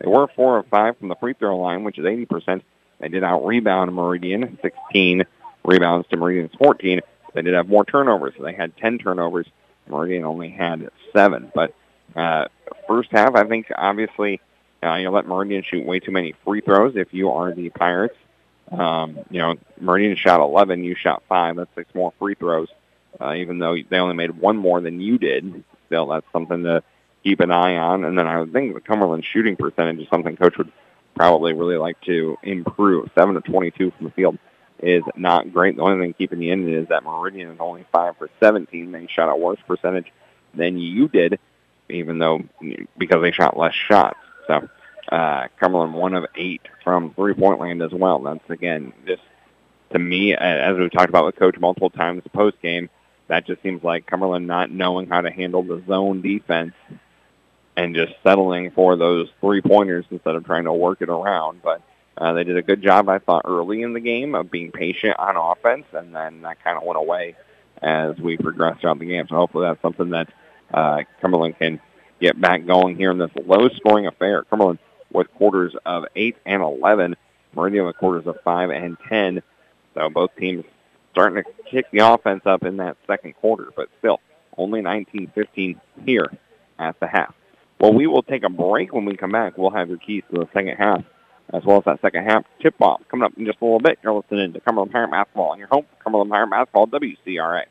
They 0.00 0.08
were 0.08 0.26
4 0.34 0.58
of 0.58 0.66
5 0.66 0.98
from 0.98 1.08
the 1.08 1.14
free 1.16 1.34
throw 1.34 1.56
line, 1.58 1.84
which 1.84 1.98
is 1.98 2.04
80%. 2.04 2.62
They 3.00 3.08
did 3.08 3.24
out-rebound 3.24 3.94
Meridian, 3.94 4.58
16 4.62 5.24
rebounds 5.64 6.08
to 6.08 6.16
Meridian's 6.16 6.54
14. 6.58 7.00
They 7.34 7.42
did 7.42 7.54
have 7.54 7.68
more 7.68 7.84
turnovers. 7.84 8.34
They 8.40 8.52
had 8.52 8.76
10 8.76 8.98
turnovers. 8.98 9.46
Meridian 9.88 10.24
only 10.24 10.50
had 10.50 10.90
7. 11.14 11.52
But 11.54 11.74
uh, 12.14 12.46
first 12.88 13.10
half, 13.12 13.34
I 13.34 13.44
think, 13.44 13.66
obviously, 13.76 14.40
uh, 14.84 14.96
you 14.96 15.10
let 15.10 15.26
Meridian 15.26 15.62
shoot 15.62 15.84
way 15.84 16.00
too 16.00 16.12
many 16.12 16.34
free 16.44 16.60
throws 16.60 16.94
if 16.96 17.12
you 17.12 17.30
are 17.30 17.52
the 17.52 17.70
Pirates. 17.70 18.16
Um, 18.70 19.18
you 19.30 19.40
know, 19.40 19.54
Meridian 19.80 20.16
shot 20.16 20.40
11, 20.40 20.84
you 20.84 20.94
shot 20.94 21.22
5. 21.28 21.56
That's 21.56 21.70
six 21.74 21.94
more 21.94 22.12
free 22.18 22.34
throws, 22.34 22.68
uh, 23.20 23.34
even 23.34 23.58
though 23.58 23.76
they 23.88 23.98
only 23.98 24.14
made 24.14 24.30
one 24.30 24.56
more 24.56 24.80
than 24.80 25.00
you 25.00 25.18
did. 25.18 25.64
Still, 25.86 26.08
that's 26.08 26.26
something 26.32 26.64
to 26.64 26.82
keep 27.22 27.40
an 27.40 27.50
eye 27.50 27.76
on. 27.76 28.04
And 28.04 28.18
then 28.18 28.26
I 28.26 28.40
would 28.40 28.52
think 28.52 28.74
the 28.74 28.80
Cumberland 28.80 29.24
shooting 29.24 29.56
percentage 29.56 30.00
is 30.00 30.08
something 30.08 30.36
Coach 30.36 30.58
would 30.58 30.72
probably 31.14 31.52
really 31.52 31.76
like 31.76 32.00
to 32.02 32.36
improve. 32.42 33.10
7 33.14 33.34
to 33.34 33.40
22 33.40 33.92
from 33.92 34.06
the 34.06 34.12
field 34.12 34.38
is 34.80 35.02
not 35.16 35.52
great. 35.52 35.76
The 35.76 35.82
only 35.82 36.04
thing 36.04 36.14
keeping 36.14 36.42
you 36.42 36.52
in 36.52 36.68
it 36.68 36.74
is 36.74 36.88
that 36.88 37.04
Meridian 37.04 37.50
is 37.50 37.60
only 37.60 37.86
5 37.92 38.16
for 38.16 38.28
17. 38.40 38.92
They 38.92 39.06
shot 39.06 39.30
a 39.30 39.36
worse 39.36 39.60
percentage 39.66 40.12
than 40.54 40.78
you 40.78 41.08
did, 41.08 41.38
even 41.88 42.18
though 42.18 42.42
because 42.98 43.22
they 43.22 43.32
shot 43.32 43.56
less 43.56 43.74
shots. 43.74 44.18
So 44.46 44.68
uh, 45.10 45.48
Cumberland 45.60 45.94
one 45.94 46.14
of 46.14 46.26
eight 46.36 46.62
from 46.82 47.14
three-point 47.14 47.60
land 47.60 47.82
as 47.82 47.92
well. 47.92 48.18
That's 48.20 48.50
again 48.50 48.92
just 49.06 49.22
to 49.92 49.98
me, 49.98 50.34
as 50.34 50.76
we've 50.76 50.90
talked 50.90 51.08
about 51.08 51.24
with 51.24 51.36
Coach 51.36 51.56
multiple 51.58 51.90
times 51.90 52.22
post 52.32 52.60
game, 52.60 52.90
that 53.28 53.46
just 53.46 53.62
seems 53.62 53.82
like 53.84 54.06
Cumberland 54.06 54.46
not 54.46 54.70
knowing 54.70 55.08
how 55.08 55.20
to 55.20 55.30
handle 55.30 55.62
the 55.62 55.82
zone 55.86 56.20
defense 56.20 56.74
and 57.76 57.94
just 57.94 58.12
settling 58.22 58.70
for 58.70 58.96
those 58.96 59.28
three-pointers 59.40 60.04
instead 60.10 60.34
of 60.34 60.44
trying 60.44 60.64
to 60.64 60.72
work 60.72 61.00
it 61.00 61.08
around. 61.08 61.62
But 61.62 61.82
uh, 62.16 62.32
they 62.32 62.44
did 62.44 62.56
a 62.56 62.62
good 62.62 62.82
job, 62.82 63.08
I 63.08 63.18
thought, 63.18 63.42
early 63.44 63.82
in 63.82 63.92
the 63.92 64.00
game 64.00 64.34
of 64.34 64.50
being 64.50 64.72
patient 64.72 65.16
on 65.18 65.36
offense, 65.36 65.86
and 65.92 66.14
then 66.14 66.42
that 66.42 66.62
kind 66.62 66.76
of 66.76 66.84
went 66.84 66.98
away 66.98 67.36
as 67.82 68.16
we 68.18 68.36
progressed 68.36 68.80
throughout 68.80 68.98
the 68.98 69.06
game. 69.06 69.26
So 69.28 69.36
hopefully 69.36 69.66
that's 69.66 69.82
something 69.82 70.10
that 70.10 70.32
uh, 70.72 71.02
Cumberland 71.20 71.58
can 71.58 71.80
get 72.24 72.40
back 72.40 72.64
going 72.64 72.96
here 72.96 73.10
in 73.10 73.18
this 73.18 73.30
low-scoring 73.44 74.06
affair. 74.06 74.44
Cumberland 74.44 74.78
with 75.12 75.32
quarters 75.34 75.74
of 75.84 76.04
8 76.16 76.36
and 76.46 76.62
11. 76.62 77.16
Meridian 77.54 77.84
with 77.84 77.96
quarters 77.98 78.26
of 78.26 78.36
5 78.42 78.70
and 78.70 78.96
10. 79.08 79.42
So 79.94 80.08
both 80.08 80.34
teams 80.36 80.64
starting 81.12 81.44
to 81.44 81.50
kick 81.70 81.86
the 81.92 81.98
offense 81.98 82.42
up 82.46 82.64
in 82.64 82.78
that 82.78 82.96
second 83.06 83.34
quarter, 83.36 83.68
but 83.76 83.88
still 83.98 84.20
only 84.56 84.80
19-15 84.80 85.78
here 86.04 86.30
at 86.78 86.98
the 86.98 87.06
half. 87.06 87.34
Well, 87.78 87.92
we 87.92 88.06
will 88.06 88.22
take 88.22 88.42
a 88.42 88.48
break. 88.48 88.94
When 88.94 89.04
we 89.04 89.16
come 89.16 89.30
back, 89.30 89.58
we'll 89.58 89.70
have 89.70 89.88
your 89.88 89.98
keys 89.98 90.22
to 90.32 90.40
the 90.40 90.48
second 90.54 90.76
half, 90.76 91.04
as 91.52 91.62
well 91.64 91.78
as 91.78 91.84
that 91.84 92.00
second 92.00 92.24
half 92.24 92.44
tip-off 92.60 93.02
coming 93.08 93.24
up 93.24 93.32
in 93.36 93.44
just 93.44 93.60
a 93.60 93.64
little 93.64 93.80
bit. 93.80 93.98
You're 94.02 94.14
listening 94.14 94.54
to 94.54 94.60
Cumberland 94.60 94.92
Pirate 94.92 95.10
Basketball 95.10 95.50
on 95.50 95.58
your 95.58 95.68
home, 95.68 95.84
Cumberland 96.02 96.30
Pirate 96.30 96.50
Basketball, 96.50 96.86
WCRA. 96.86 97.64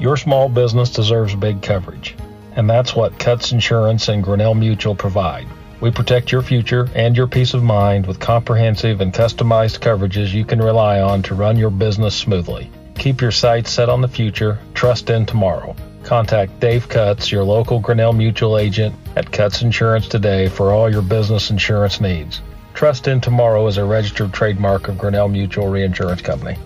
Your 0.00 0.16
small 0.16 0.48
business 0.48 0.90
deserves 0.90 1.34
big 1.34 1.62
coverage 1.62 2.14
and 2.58 2.68
that's 2.68 2.94
what 2.94 3.20
Cuts 3.20 3.52
Insurance 3.52 4.08
and 4.08 4.22
Grinnell 4.22 4.54
Mutual 4.54 4.96
provide. 4.96 5.46
We 5.80 5.92
protect 5.92 6.32
your 6.32 6.42
future 6.42 6.88
and 6.92 7.16
your 7.16 7.28
peace 7.28 7.54
of 7.54 7.62
mind 7.62 8.04
with 8.04 8.18
comprehensive 8.18 9.00
and 9.00 9.14
customized 9.14 9.78
coverages 9.78 10.34
you 10.34 10.44
can 10.44 10.58
rely 10.58 11.00
on 11.00 11.22
to 11.22 11.36
run 11.36 11.56
your 11.56 11.70
business 11.70 12.16
smoothly. 12.16 12.68
Keep 12.96 13.20
your 13.20 13.30
sights 13.30 13.70
set 13.70 13.88
on 13.88 14.00
the 14.00 14.08
future, 14.08 14.58
trust 14.74 15.08
in 15.08 15.24
tomorrow. 15.24 15.76
Contact 16.02 16.58
Dave 16.58 16.88
Cuts, 16.88 17.30
your 17.30 17.44
local 17.44 17.78
Grinnell 17.78 18.12
Mutual 18.12 18.58
agent 18.58 18.92
at 19.14 19.30
Cuts 19.30 19.62
Insurance 19.62 20.08
today 20.08 20.48
for 20.48 20.72
all 20.72 20.90
your 20.90 21.02
business 21.02 21.50
insurance 21.50 22.00
needs. 22.00 22.40
Trust 22.74 23.06
in 23.06 23.20
Tomorrow 23.20 23.68
is 23.68 23.76
a 23.76 23.84
registered 23.84 24.32
trademark 24.32 24.88
of 24.88 24.98
Grinnell 24.98 25.28
Mutual 25.28 25.68
Reinsurance 25.68 26.22
Company. 26.22 26.56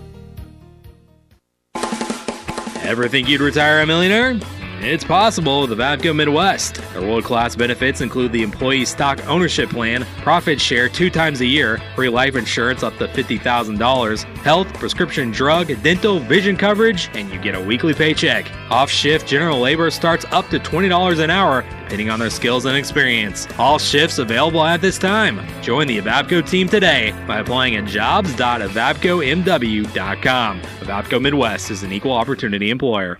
Ever 2.83 3.07
think 3.07 3.29
you'd 3.29 3.41
retire 3.41 3.81
a 3.81 3.85
millionaire? 3.85 4.39
It's 4.85 5.05
possible 5.05 5.61
with 5.61 5.79
Avco 5.79 6.13
Midwest. 6.13 6.81
Their 6.91 7.03
world 7.03 7.23
class 7.23 7.55
benefits 7.55 8.01
include 8.01 8.33
the 8.33 8.43
employee 8.43 8.83
stock 8.83 9.25
ownership 9.29 9.69
plan, 9.69 10.03
profit 10.17 10.59
share 10.59 10.89
two 10.89 11.09
times 11.09 11.39
a 11.39 11.45
year, 11.45 11.79
free 11.95 12.09
life 12.09 12.35
insurance 12.35 12.83
up 12.83 12.97
to 12.97 13.07
$50,000, 13.07 14.23
health, 14.39 14.73
prescription 14.73 15.31
drug, 15.31 15.67
dental, 15.81 16.19
vision 16.19 16.57
coverage, 16.57 17.09
and 17.13 17.31
you 17.31 17.39
get 17.39 17.55
a 17.55 17.61
weekly 17.61 17.93
paycheck. 17.93 18.51
Off 18.69 18.91
shift 18.91 19.25
general 19.25 19.61
labor 19.61 19.89
starts 19.89 20.25
up 20.31 20.49
to 20.49 20.59
$20 20.59 21.23
an 21.23 21.29
hour, 21.29 21.61
depending 21.83 22.09
on 22.09 22.19
their 22.19 22.29
skills 22.29 22.65
and 22.65 22.75
experience. 22.75 23.47
All 23.57 23.79
shifts 23.79 24.19
available 24.19 24.65
at 24.65 24.81
this 24.81 24.97
time. 24.97 25.39
Join 25.61 25.87
the 25.87 25.99
Avco 25.99 26.45
team 26.45 26.67
today 26.67 27.13
by 27.25 27.39
applying 27.39 27.77
at 27.77 27.85
jobs.avapcomw.com. 27.85 30.61
Avapco 30.61 31.21
Midwest 31.21 31.71
is 31.71 31.83
an 31.83 31.93
equal 31.93 32.11
opportunity 32.11 32.69
employer. 32.69 33.17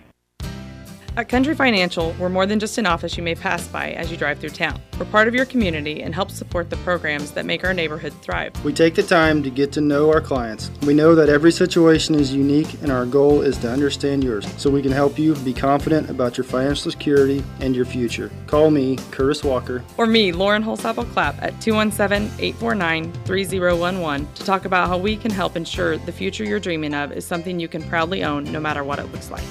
At 1.16 1.28
Country 1.28 1.54
Financial, 1.54 2.12
we're 2.18 2.28
more 2.28 2.44
than 2.44 2.58
just 2.58 2.76
an 2.76 2.86
office 2.86 3.16
you 3.16 3.22
may 3.22 3.36
pass 3.36 3.68
by 3.68 3.92
as 3.92 4.10
you 4.10 4.16
drive 4.16 4.40
through 4.40 4.50
town. 4.50 4.80
We're 4.98 5.04
part 5.06 5.28
of 5.28 5.34
your 5.34 5.46
community 5.46 6.02
and 6.02 6.12
help 6.12 6.28
support 6.28 6.70
the 6.70 6.76
programs 6.78 7.30
that 7.32 7.46
make 7.46 7.62
our 7.62 7.72
neighborhood 7.72 8.12
thrive. 8.20 8.52
We 8.64 8.72
take 8.72 8.96
the 8.96 9.04
time 9.04 9.40
to 9.44 9.50
get 9.50 9.70
to 9.72 9.80
know 9.80 10.10
our 10.10 10.20
clients. 10.20 10.72
We 10.84 10.92
know 10.92 11.14
that 11.14 11.28
every 11.28 11.52
situation 11.52 12.16
is 12.16 12.34
unique 12.34 12.82
and 12.82 12.90
our 12.90 13.06
goal 13.06 13.42
is 13.42 13.56
to 13.58 13.70
understand 13.70 14.24
yours 14.24 14.44
so 14.60 14.70
we 14.70 14.82
can 14.82 14.90
help 14.90 15.16
you 15.16 15.36
be 15.36 15.54
confident 15.54 16.10
about 16.10 16.36
your 16.36 16.42
financial 16.42 16.90
security 16.90 17.44
and 17.60 17.76
your 17.76 17.84
future. 17.84 18.28
Call 18.48 18.72
me, 18.72 18.96
Curtis 19.12 19.44
Walker. 19.44 19.84
Or 19.96 20.08
me, 20.08 20.32
Lauren 20.32 20.64
Holsapple 20.64 21.08
Clapp, 21.12 21.40
at 21.40 21.60
217 21.60 22.28
849 22.40 23.12
3011 23.24 24.32
to 24.34 24.44
talk 24.44 24.64
about 24.64 24.88
how 24.88 24.98
we 24.98 25.16
can 25.16 25.30
help 25.30 25.54
ensure 25.54 25.96
the 25.96 26.12
future 26.12 26.42
you're 26.42 26.58
dreaming 26.58 26.92
of 26.92 27.12
is 27.12 27.24
something 27.24 27.60
you 27.60 27.68
can 27.68 27.84
proudly 27.84 28.24
own 28.24 28.42
no 28.50 28.58
matter 28.58 28.82
what 28.82 28.98
it 28.98 29.04
looks 29.12 29.30
like. 29.30 29.44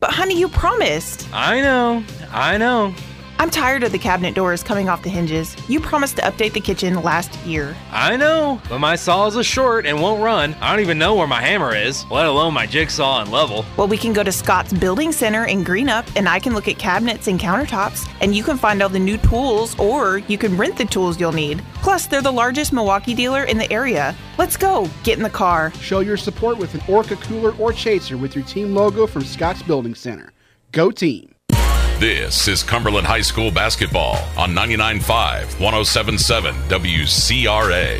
But 0.00 0.10
honey, 0.10 0.38
you 0.38 0.48
promised. 0.48 1.28
I 1.32 1.60
know. 1.60 2.04
I 2.30 2.56
know. 2.56 2.94
I'm 3.40 3.50
tired 3.50 3.84
of 3.84 3.92
the 3.92 3.98
cabinet 4.00 4.34
doors 4.34 4.64
coming 4.64 4.88
off 4.88 5.04
the 5.04 5.10
hinges. 5.10 5.54
You 5.68 5.78
promised 5.78 6.16
to 6.16 6.22
update 6.22 6.54
the 6.54 6.60
kitchen 6.60 7.00
last 7.02 7.32
year. 7.46 7.76
I 7.92 8.16
know, 8.16 8.60
but 8.68 8.80
my 8.80 8.96
saw 8.96 9.28
is 9.28 9.36
a 9.36 9.44
short 9.44 9.86
and 9.86 10.02
won't 10.02 10.20
run. 10.20 10.54
I 10.60 10.72
don't 10.72 10.80
even 10.80 10.98
know 10.98 11.14
where 11.14 11.28
my 11.28 11.40
hammer 11.40 11.72
is, 11.72 12.04
let 12.10 12.26
alone 12.26 12.52
my 12.52 12.66
jigsaw 12.66 13.20
and 13.22 13.30
level. 13.30 13.64
Well, 13.76 13.86
we 13.86 13.96
can 13.96 14.12
go 14.12 14.24
to 14.24 14.32
Scott's 14.32 14.72
Building 14.72 15.12
Center 15.12 15.44
in 15.44 15.64
Greenup 15.64 16.04
and 16.16 16.28
I 16.28 16.40
can 16.40 16.52
look 16.52 16.66
at 16.66 16.80
cabinets 16.80 17.28
and 17.28 17.38
countertops 17.38 18.10
and 18.20 18.34
you 18.34 18.42
can 18.42 18.56
find 18.56 18.82
all 18.82 18.88
the 18.88 18.98
new 18.98 19.18
tools 19.18 19.78
or 19.78 20.18
you 20.18 20.36
can 20.36 20.56
rent 20.56 20.76
the 20.76 20.84
tools 20.84 21.20
you'll 21.20 21.30
need. 21.30 21.62
Plus, 21.74 22.08
they're 22.08 22.20
the 22.20 22.32
largest 22.32 22.72
Milwaukee 22.72 23.14
dealer 23.14 23.44
in 23.44 23.56
the 23.56 23.72
area. 23.72 24.16
Let's 24.36 24.56
go. 24.56 24.90
Get 25.04 25.16
in 25.16 25.22
the 25.22 25.30
car. 25.30 25.72
Show 25.74 26.00
your 26.00 26.16
support 26.16 26.58
with 26.58 26.74
an 26.74 26.82
Orca 26.88 27.14
cooler 27.14 27.54
or 27.54 27.72
chaser 27.72 28.16
with 28.16 28.34
your 28.34 28.44
team 28.46 28.74
logo 28.74 29.06
from 29.06 29.22
Scott's 29.22 29.62
Building 29.62 29.94
Center. 29.94 30.32
Go 30.72 30.90
team. 30.90 31.36
This 31.98 32.46
is 32.46 32.62
Cumberland 32.62 33.08
High 33.08 33.22
School 33.22 33.50
basketball 33.50 34.18
on 34.36 34.50
99.5, 34.54 35.56
107.7 35.56 36.52
WCRA. 36.68 37.98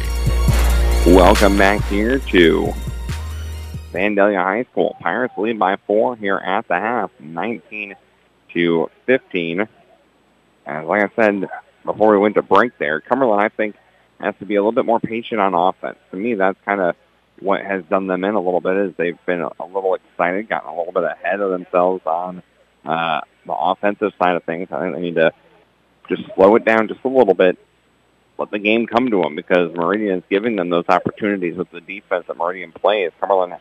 Welcome 1.17 1.59
back 1.59 1.83
here 1.87 2.21
to 2.21 2.73
Vandalia 3.93 4.41
High 4.41 4.63
School. 4.71 4.97
Pirates 5.01 5.35
lead 5.37 5.59
by 5.59 5.75
four 5.89 6.15
here 6.15 6.37
at 6.37 6.69
the 6.69 6.75
half, 6.75 7.11
19 7.19 7.97
to 8.53 8.89
15. 9.07 9.67
And 10.67 10.87
like 10.87 11.03
I 11.03 11.11
said 11.17 11.49
before 11.85 12.13
we 12.13 12.19
went 12.19 12.37
to 12.37 12.43
break 12.43 12.79
there, 12.79 13.01
Cumberland, 13.01 13.43
I 13.43 13.49
think, 13.49 13.75
has 14.21 14.37
to 14.39 14.47
be 14.47 14.55
a 14.55 14.61
little 14.61 14.71
bit 14.71 14.87
more 14.87 15.01
patient 15.01 15.41
on 15.41 15.55
offense. 15.55 15.99
To 16.13 16.17
me, 16.17 16.35
that's 16.35 16.59
kind 16.65 16.81
of 16.81 16.95
what 17.41 17.63
has 17.63 17.83
done 17.87 18.07
them 18.07 18.23
in 18.23 18.35
a 18.35 18.41
little 18.41 18.61
bit 18.61 18.77
is 18.77 18.95
they've 18.97 19.19
been 19.27 19.41
a 19.41 19.67
little 19.67 19.95
excited, 19.95 20.49
gotten 20.49 20.71
a 20.71 20.77
little 20.79 20.93
bit 20.93 21.03
ahead 21.03 21.41
of 21.41 21.51
themselves 21.51 22.07
on 22.07 22.45
uh, 22.85 23.23
the 23.49 23.55
offensive 23.55 24.13
side 24.19 24.37
of 24.37 24.45
things. 24.45 24.69
I 24.71 24.81
think 24.81 24.95
they 24.95 25.03
need 25.03 25.17
to 25.17 25.33
just 26.09 26.23
slow 26.35 26.55
it 26.57 26.65
down 26.65 26.89
just 26.89 27.01
a 27.05 27.09
little 27.09 27.35
bit, 27.35 27.59
let 28.39 28.51
the 28.51 28.59
game 28.59 28.87
come 28.87 29.11
to 29.11 29.23
them 29.23 29.35
because 29.37 29.75
Meridian 29.75 30.19
is 30.19 30.25
giving 30.31 30.57
them 30.57 30.71
those 30.71 30.85
opportunities 30.89 31.57
with 31.57 31.71
the 31.71 31.81
defense 31.81 32.25
that 32.29 32.37
Meridian 32.37 32.73
plays. 32.73 33.11
Cumberland, 33.21 33.57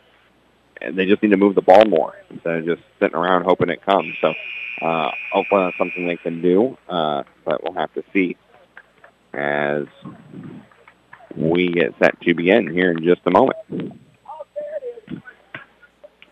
and 0.80 0.96
they 0.96 1.06
just 1.06 1.22
need 1.22 1.30
to 1.30 1.36
move 1.36 1.54
the 1.54 1.62
ball 1.62 1.84
more 1.84 2.14
instead 2.30 2.56
of 2.56 2.64
just 2.64 2.82
sitting 3.00 3.16
around 3.16 3.44
hoping 3.44 3.68
it 3.68 3.84
comes. 3.84 4.14
So 4.20 4.32
uh, 4.80 5.10
hopefully 5.32 5.64
that's 5.64 5.78
something 5.78 6.06
they 6.06 6.16
can 6.16 6.40
do, 6.40 6.78
uh, 6.88 7.24
but 7.44 7.62
we'll 7.62 7.74
have 7.74 7.92
to 7.94 8.04
see 8.12 8.36
as 9.34 9.86
we 11.36 11.68
get 11.68 11.94
set 11.98 12.20
to 12.22 12.34
begin 12.34 12.72
here 12.72 12.92
in 12.92 13.04
just 13.04 13.20
a 13.26 13.30
moment. 13.30 13.58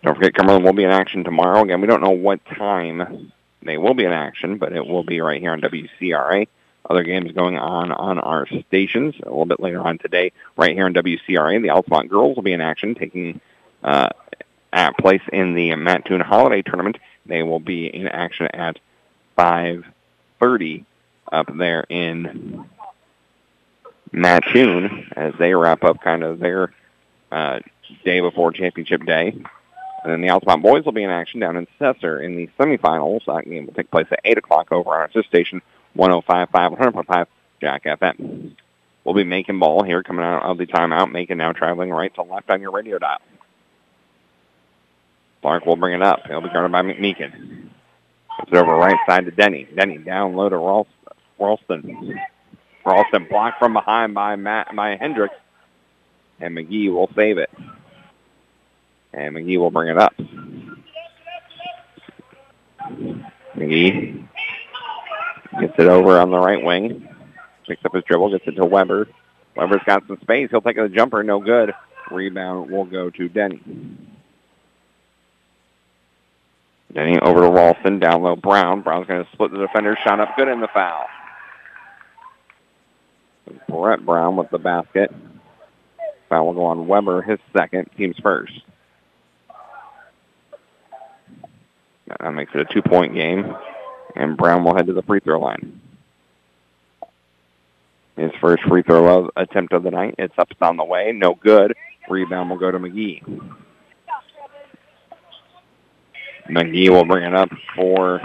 Don't 0.02 0.14
forget, 0.14 0.34
Cumberland 0.34 0.64
will 0.64 0.72
be 0.72 0.84
in 0.84 0.90
action 0.90 1.24
tomorrow. 1.24 1.62
Again, 1.62 1.80
we 1.80 1.88
don't 1.88 2.00
know 2.00 2.11
what 2.11 2.44
time 2.44 3.32
they 3.67 3.79
will 3.79 3.95
be 3.95 4.05
in 4.05 4.12
action, 4.12 4.59
but 4.59 4.73
it 4.73 4.87
will 4.87 5.05
be 5.05 5.21
right 5.21 5.41
here 5.41 5.53
on 5.53 5.61
WCRA. 5.61 6.49
Other 6.89 7.03
games 7.03 7.33
going 7.33 7.59
on 7.59 7.91
on 7.91 8.19
our 8.19 8.47
stations 8.69 9.14
a 9.23 9.29
little 9.29 9.45
bit 9.45 9.61
later 9.61 9.81
on 9.81 9.99
today, 9.99 10.33
right 10.57 10.73
here 10.73 10.87
on 10.87 10.95
WCRA. 10.95 11.61
The 11.61 11.71
Altamont 11.71 12.11
girls 12.11 12.37
will 12.37 12.45
be 12.45 12.53
in 12.53 12.61
action, 12.61 12.95
taking 12.95 13.41
uh, 13.83 14.11
at 14.73 14.97
place 14.99 15.23
in 15.33 15.55
the 15.55 15.75
Mattoon 15.75 16.21
Holiday 16.21 16.62
Tournament. 16.62 16.99
They 17.25 17.43
will 17.43 17.61
be 17.61 17.87
in 17.87 18.07
action 18.07 18.47
at 18.53 18.79
5:30 19.37 20.85
up 21.33 21.57
there 21.57 21.85
in 21.89 22.67
Mattoon 24.12 25.09
as 25.17 25.35
they 25.39 25.55
wrap 25.55 25.83
up 25.83 26.01
kind 26.03 26.23
of 26.23 26.39
their 26.39 26.73
uh, 27.33 27.61
day 28.05 28.21
before 28.21 28.53
championship 28.53 29.05
day. 29.05 29.37
And 30.07 30.22
the 30.22 30.30
Altamont 30.30 30.62
boys 30.62 30.84
will 30.84 30.92
be 30.92 31.02
in 31.02 31.11
action 31.11 31.40
down 31.40 31.57
in 31.57 31.66
Cesar 31.78 32.20
in 32.20 32.36
the 32.36 32.48
semifinals. 32.59 33.24
That 33.26 33.44
game 33.44 33.66
will 33.66 33.74
take 33.74 33.90
place 33.90 34.07
at 34.12 34.20
8 34.24 34.38
o'clock 34.38 34.70
over 34.70 34.90
on 34.90 35.00
our 35.00 35.09
sister 35.09 35.24
station, 35.24 35.62
105.5, 35.96 36.48
100.5 36.78 37.26
Jack 37.61 37.84
FM. 37.84 38.52
We'll 39.04 39.14
be 39.14 39.24
making 39.24 39.59
ball 39.59 39.82
here 39.82 40.02
coming 40.02 40.24
out 40.24 40.42
of 40.42 40.59
the 40.59 40.66
timeout. 40.66 41.11
Making 41.11 41.38
now 41.38 41.52
traveling 41.52 41.90
right 41.90 42.14
to 42.14 42.22
left 42.22 42.50
on 42.50 42.61
your 42.61 42.70
radio 42.70 42.98
dial. 42.98 43.18
Clark 45.42 45.66
will 45.66 45.76
bring 45.76 45.94
it 45.94 46.02
up. 46.02 46.26
He'll 46.26 46.40
be 46.40 46.50
guarded 46.50 46.72
by 46.72 46.82
McMeekin. 46.82 47.68
It's 48.42 48.52
over 48.52 48.74
right 48.76 48.98
side 49.09 49.24
to 49.24 49.30
Denny. 49.30 49.66
Denny 49.76 49.98
down 49.98 50.34
low 50.34 50.48
to 50.48 50.57
Ralston. 51.38 52.20
Ralston 52.84 53.26
blocked 53.28 53.59
from 53.59 53.72
behind 53.72 54.14
by 54.14 54.36
Matt 54.36 54.74
by 54.74 54.96
Hendricks. 54.96 55.34
And 56.40 56.57
McGee 56.57 56.92
will 56.92 57.11
save 57.16 57.38
it. 57.38 57.50
And 59.17 59.35
McGee 59.35 59.59
will 59.59 59.71
bring 59.71 59.89
it 59.89 59.99
up. 59.99 60.14
McGee 63.57 64.29
gets 65.59 65.75
it 65.79 65.87
over 65.87 66.21
on 66.21 66.31
the 66.31 66.39
right 66.39 66.62
wing. 66.62 67.09
Picks 67.67 67.85
up 67.85 67.95
his 67.95 68.05
dribble, 68.05 68.31
gets 68.31 68.47
it 68.47 68.57
to 68.57 68.64
Weber. 68.64 69.09
Weber's 69.57 69.83
got 69.87 70.07
some 70.07 70.19
space. 70.21 70.51
He'll 70.51 70.61
take 70.61 70.77
a 70.77 70.89
jumper. 70.89 71.23
No 71.23 71.41
good. 71.41 71.73
Rebound 72.11 72.71
will 72.71 72.85
go 72.85 73.09
to 73.11 73.29
Denny. 73.29 73.61
Denny 76.93 77.19
over 77.19 77.41
to 77.41 77.51
Ralston. 77.51 77.99
Down 77.99 78.23
low, 78.23 78.37
Brown. 78.37 78.83
Brown's 78.83 79.07
going 79.07 79.25
to 79.25 79.31
split 79.33 79.51
the 79.51 79.59
defender. 79.59 79.97
Shot 80.07 80.21
up 80.21 80.37
good 80.37 80.49
in 80.49 80.61
the 80.61 80.69
foul. 80.69 81.07
Brett 83.69 84.05
Brown 84.05 84.37
with 84.37 84.51
the 84.51 84.59
basket. 84.59 85.12
Foul 86.29 86.47
will 86.47 86.55
go 86.55 86.64
on 86.67 86.87
Weber, 86.87 87.23
his 87.23 87.39
second, 87.57 87.89
team's 87.97 88.19
first. 88.23 88.53
That 92.09 92.30
makes 92.32 92.52
it 92.54 92.61
a 92.61 92.72
two-point 92.72 93.14
game, 93.14 93.54
and 94.14 94.36
Brown 94.36 94.64
will 94.64 94.76
head 94.76 94.86
to 94.86 94.92
the 94.92 95.02
free 95.02 95.20
throw 95.20 95.40
line. 95.40 95.80
His 98.16 98.30
first 98.40 98.62
free 98.62 98.82
throw 98.82 99.30
attempt 99.36 99.72
of 99.74 99.82
the 99.82 99.90
night. 99.90 100.14
It's 100.18 100.38
up 100.38 100.48
on 100.62 100.76
the 100.76 100.84
way. 100.84 101.12
No 101.12 101.34
good. 101.34 101.74
Rebound 102.09 102.48
will 102.48 102.57
go 102.57 102.70
to 102.70 102.78
McGee. 102.78 103.22
McGee 106.48 106.88
will 106.88 107.04
bring 107.04 107.24
it 107.24 107.34
up 107.34 107.50
for 107.74 108.20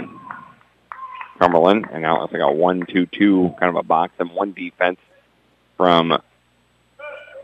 Cumberland. 1.38 1.86
And 1.92 2.02
now 2.02 2.24
it's 2.24 2.32
like 2.32 2.40
a 2.40 2.50
one-two-two 2.50 3.54
kind 3.58 3.68
of 3.68 3.76
a 3.76 3.82
box 3.82 4.14
and 4.18 4.30
one 4.30 4.52
defense 4.52 4.98
from 5.76 6.22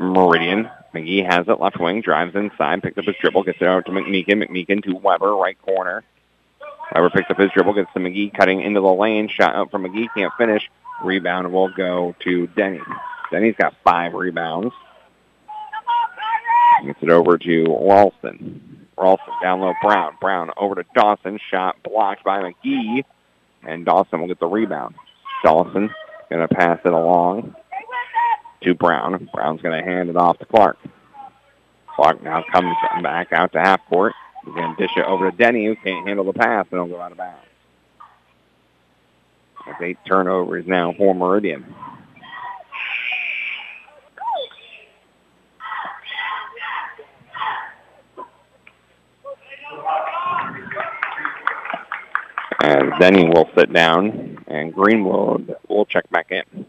Meridian. 0.01 0.71
McGee 0.95 1.31
has 1.31 1.49
it 1.49 1.61
left 1.61 1.79
wing, 1.79 2.01
drives 2.01 2.35
inside, 2.35 2.83
picks 2.83 2.97
up 2.97 3.05
his 3.05 3.17
dribble, 3.21 3.43
gets 3.43 3.61
it 3.61 3.67
out 3.67 3.85
to 3.87 3.93
McMeekin. 3.93 4.43
McMeekin 4.43 4.83
to 4.85 4.95
Weber, 4.95 5.37
right 5.37 5.61
corner. 5.61 6.03
Weber 6.95 7.11
picks 7.11 7.31
up 7.31 7.39
his 7.39 7.51
dribble, 7.55 7.75
gets 7.75 7.93
to 7.93 8.01
McGee, 8.01 8.35
cutting 8.35 8.63
into 8.63 8.81
the 8.81 8.93
lane. 8.93 9.29
Shot 9.29 9.55
out 9.55 9.71
from 9.71 9.85
McGee, 9.85 10.09
can't 10.17 10.33
finish. 10.39 10.69
Rebound 11.05 11.53
will 11.53 11.69
go 11.69 12.15
to 12.25 12.47
Denny. 12.49 12.81
Denny's 13.31 13.55
got 13.57 13.75
five 13.85 14.15
rebounds. 14.15 14.75
Gets 16.85 17.03
it 17.03 17.11
over 17.11 17.39
to 17.39 17.65
Ralston. 17.65 18.87
Ralston 18.97 19.35
down 19.43 19.61
low, 19.61 19.75
Brown. 19.83 20.17
Brown 20.21 20.51
over 20.57 20.77
to 20.77 20.85
Dawson. 20.95 21.39
Shot 21.51 21.77
blocked 21.83 22.25
by 22.25 22.41
McGee. 22.41 23.05
And 23.67 23.85
Dawson 23.85 24.21
will 24.21 24.29
get 24.29 24.41
the 24.41 24.47
rebound. 24.47 24.95
Dawson 25.45 25.91
going 26.31 26.47
to 26.47 26.55
pass 26.55 26.79
it 26.85 26.93
along 26.93 27.55
to 28.63 28.75
Brown. 28.75 29.29
Brown's 29.33 29.61
going 29.61 29.79
to 29.79 29.89
hand 29.89 30.09
it 30.09 30.17
off 30.17 30.39
to 30.39 30.45
Clark. 30.45 30.79
Clark 31.95 32.23
now 32.23 32.45
comes 32.53 32.75
back 33.03 33.33
out 33.33 33.53
to 33.53 33.59
half 33.59 33.81
court. 33.89 34.15
He's 34.45 34.55
going 34.55 34.75
to 34.75 34.83
dish 34.83 34.97
it 34.97 35.05
over 35.05 35.31
to 35.31 35.37
Denny, 35.37 35.67
who 35.67 35.77
can't 35.77 36.07
handle 36.07 36.25
the 36.25 36.33
pass, 36.33 36.67
and 36.71 36.81
he'll 36.81 36.97
go 36.97 37.01
out 37.01 37.13
of 37.13 37.19
bounds. 37.19 37.45
That's 39.67 39.83
eight 39.83 39.99
turnovers 40.07 40.67
now 40.67 40.95
for 40.95 41.15
Meridian. 41.15 41.75
And 52.61 52.93
Denny 52.99 53.25
will 53.29 53.49
sit 53.57 53.73
down, 53.73 54.45
and 54.47 54.73
Greenwood 54.75 55.55
will 55.69 55.87
check 55.87 56.09
back 56.11 56.31
in. 56.31 56.67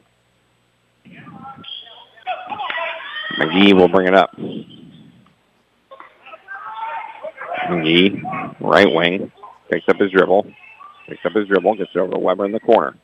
McGee 3.37 3.73
will 3.73 3.87
bring 3.87 4.07
it 4.07 4.13
up. 4.13 4.35
McGee, 7.69 8.59
right 8.59 8.91
wing, 8.91 9.31
picks 9.69 9.87
up 9.87 9.97
his 9.97 10.11
dribble, 10.11 10.51
picks 11.07 11.25
up 11.25 11.33
his 11.33 11.47
dribble, 11.47 11.75
gets 11.75 11.91
it 11.93 11.99
over 11.99 12.13
to 12.13 12.19
Weber 12.19 12.45
in 12.45 12.51
the 12.51 12.59
corner. 12.59 12.95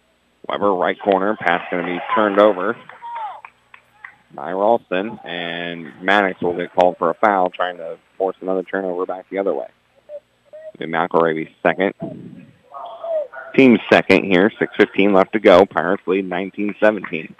Weber, 0.47 0.73
right 0.73 0.99
corner, 0.99 1.35
pass 1.35 1.65
going 1.71 1.85
to 1.85 1.93
be 1.93 1.99
turned 2.15 2.39
over 2.39 2.75
by 4.33 4.51
Ralston, 4.51 5.19
and 5.23 5.91
Maddox 6.01 6.41
will 6.41 6.55
get 6.55 6.73
called 6.73 6.97
for 6.97 7.09
a 7.09 7.13
foul, 7.15 7.49
trying 7.49 7.77
to 7.77 7.97
force 8.17 8.35
another 8.41 8.63
turnover 8.63 9.05
back 9.05 9.25
the 9.29 9.39
other 9.39 9.53
way. 9.53 9.67
McElravy 10.79 11.49
second. 11.63 11.93
Team 13.55 13.77
second 13.91 14.25
here, 14.25 14.51
6.15 14.59 15.15
left 15.15 15.31
to 15.33 15.39
go. 15.39 15.65
Pirates 15.65 16.03
lead 16.05 16.29
19-17. 16.29 17.33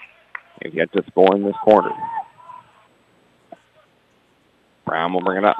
They've 0.62 0.74
yet 0.74 0.92
to 0.94 1.04
score 1.12 1.36
in 1.36 1.44
this 1.44 1.56
quarter. 1.62 1.92
Brown 4.86 5.14
will 5.14 5.22
bring 5.22 5.40
it 5.40 5.46
up. 5.46 5.58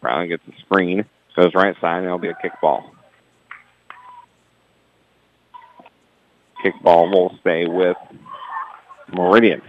Brown 0.00 0.28
gets 0.28 0.44
the 0.46 0.52
screen, 0.60 1.04
goes 1.34 1.54
right 1.54 1.74
side, 1.80 1.98
and 1.98 2.06
it'll 2.06 2.18
be 2.18 2.28
a 2.28 2.34
kickball. 2.34 2.90
Kickball 6.64 7.10
will 7.12 7.36
stay 7.40 7.66
with 7.66 7.96
Meridian. 9.12 9.62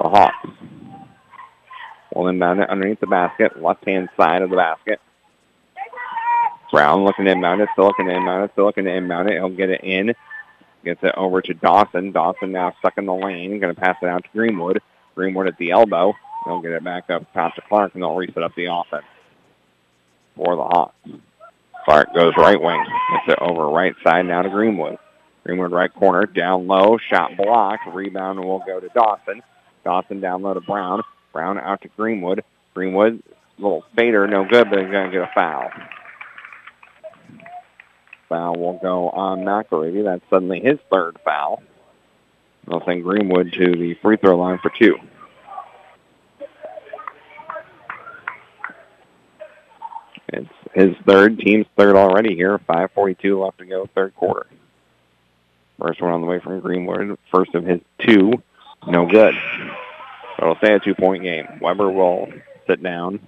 The 0.00 0.08
Hawks. 0.08 0.48
Will 2.14 2.28
inbound 2.28 2.60
it 2.60 2.70
underneath 2.70 3.00
the 3.00 3.06
basket, 3.06 3.60
left-hand 3.60 4.08
side 4.16 4.42
of 4.42 4.50
the 4.50 4.56
basket. 4.56 5.00
Brown 6.72 7.04
looking 7.04 7.24
to 7.26 7.30
inbound 7.30 7.60
it, 7.60 7.68
still 7.72 7.86
looking 7.86 8.06
to 8.06 8.14
inbound 8.14 8.44
it, 8.44 8.50
still 8.52 8.64
looking 8.64 8.84
to 8.84 8.92
inbound 8.92 9.28
it. 9.28 9.34
He'll 9.34 9.48
get 9.48 9.70
it 9.70 9.82
in. 9.84 10.14
Gets 10.84 11.02
it 11.02 11.14
over 11.16 11.40
to 11.40 11.54
Dawson. 11.54 12.12
Dawson 12.12 12.52
now 12.52 12.74
stuck 12.80 12.98
in 12.98 13.06
the 13.06 13.14
lane. 13.14 13.58
Going 13.60 13.74
to 13.74 13.80
pass 13.80 13.96
it 14.02 14.08
out 14.08 14.24
to 14.24 14.30
Greenwood. 14.32 14.82
Greenwood 15.14 15.46
at 15.46 15.56
the 15.56 15.70
elbow. 15.70 16.14
They'll 16.44 16.60
get 16.60 16.72
it 16.72 16.84
back 16.84 17.10
up 17.10 17.32
top 17.32 17.54
to 17.54 17.62
Clark, 17.62 17.94
and 17.94 18.02
they'll 18.02 18.14
reset 18.14 18.42
up 18.42 18.54
the 18.54 18.66
offense 18.66 19.04
for 20.36 20.56
the 20.56 20.62
Hawks. 20.62 20.94
Clark 21.84 22.14
goes 22.14 22.32
right 22.36 22.60
wing. 22.60 22.84
Gets 23.12 23.38
it 23.38 23.38
over 23.42 23.68
right 23.68 23.94
side 24.02 24.26
now 24.26 24.42
to 24.42 24.50
Greenwood. 24.50 24.98
Greenwood 25.44 25.72
right 25.72 25.92
corner, 25.92 26.24
down 26.26 26.66
low, 26.66 26.96
shot 27.10 27.36
blocked. 27.36 27.86
Rebound 27.92 28.40
will 28.40 28.62
go 28.66 28.80
to 28.80 28.88
Dawson. 28.88 29.42
Dawson 29.84 30.20
down 30.20 30.42
low 30.42 30.54
to 30.54 30.60
Brown. 30.60 31.02
Brown 31.32 31.58
out 31.58 31.82
to 31.82 31.88
Greenwood. 31.88 32.42
Greenwood, 32.72 33.22
little 33.58 33.84
fader, 33.94 34.26
no 34.26 34.44
good, 34.44 34.70
but 34.70 34.78
he's 34.80 34.90
going 34.90 35.10
to 35.10 35.12
get 35.12 35.28
a 35.28 35.30
foul. 35.34 35.70
Foul 38.28 38.56
will 38.56 38.78
go 38.82 39.10
on 39.10 39.40
McElravy. 39.40 40.04
That's 40.04 40.28
suddenly 40.30 40.60
his 40.60 40.78
third 40.90 41.18
foul. 41.24 41.62
They'll 42.66 42.82
send 42.86 43.02
Greenwood 43.02 43.52
to 43.52 43.72
the 43.72 43.94
free 44.00 44.16
throw 44.16 44.38
line 44.38 44.58
for 44.62 44.70
two. 44.70 44.96
His 50.74 50.94
third, 51.06 51.38
team's 51.38 51.66
third 51.76 51.96
already 51.96 52.34
here. 52.34 52.58
5.42 52.58 53.42
left 53.42 53.58
to 53.58 53.66
go, 53.66 53.88
third 53.94 54.14
quarter. 54.14 54.46
First 55.78 56.00
one 56.00 56.12
on 56.12 56.20
the 56.20 56.26
way 56.26 56.40
from 56.40 56.60
Greenwood. 56.60 57.18
First 57.32 57.54
of 57.54 57.64
his 57.64 57.80
two. 57.98 58.42
No 58.86 59.06
good. 59.06 59.34
So 60.36 60.42
it'll 60.42 60.56
stay 60.56 60.74
a 60.74 60.80
two-point 60.80 61.22
game. 61.22 61.58
Weber 61.60 61.90
will 61.90 62.28
sit 62.66 62.82
down, 62.82 63.20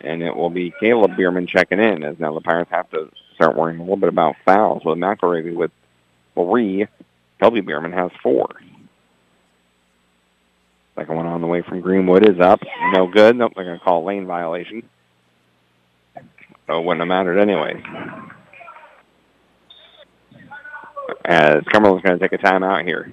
and 0.00 0.22
it 0.22 0.34
will 0.34 0.50
be 0.50 0.72
Caleb 0.80 1.16
Bierman 1.16 1.46
checking 1.46 1.80
in, 1.80 2.02
as 2.04 2.18
now 2.18 2.34
the 2.34 2.40
Pirates 2.40 2.70
have 2.70 2.90
to 2.90 3.10
start 3.34 3.56
worrying 3.56 3.78
a 3.78 3.82
little 3.82 3.96
bit 3.96 4.08
about 4.08 4.36
fouls 4.44 4.84
with 4.84 4.98
McElravy 4.98 5.54
with 5.54 5.70
three. 6.34 6.86
Kelby 7.40 7.64
Bierman 7.64 7.92
has 7.92 8.10
four. 8.22 8.48
Second 10.94 11.16
one 11.16 11.26
on 11.26 11.40
the 11.40 11.46
way 11.46 11.62
from 11.62 11.80
Greenwood 11.80 12.28
is 12.28 12.38
up. 12.40 12.60
No 12.92 13.08
good. 13.08 13.36
Nope, 13.36 13.52
they're 13.56 13.64
going 13.64 13.78
to 13.78 13.84
call 13.84 14.04
lane 14.04 14.26
violation. 14.26 14.88
So 16.66 16.80
it 16.80 16.84
wouldn't 16.84 17.00
have 17.00 17.08
mattered 17.08 17.38
anyway. 17.38 17.82
As 21.24 21.62
Cumberland's 21.72 22.02
going 22.02 22.18
to 22.18 22.28
take 22.28 22.38
a 22.38 22.42
timeout 22.42 22.84
here. 22.84 23.12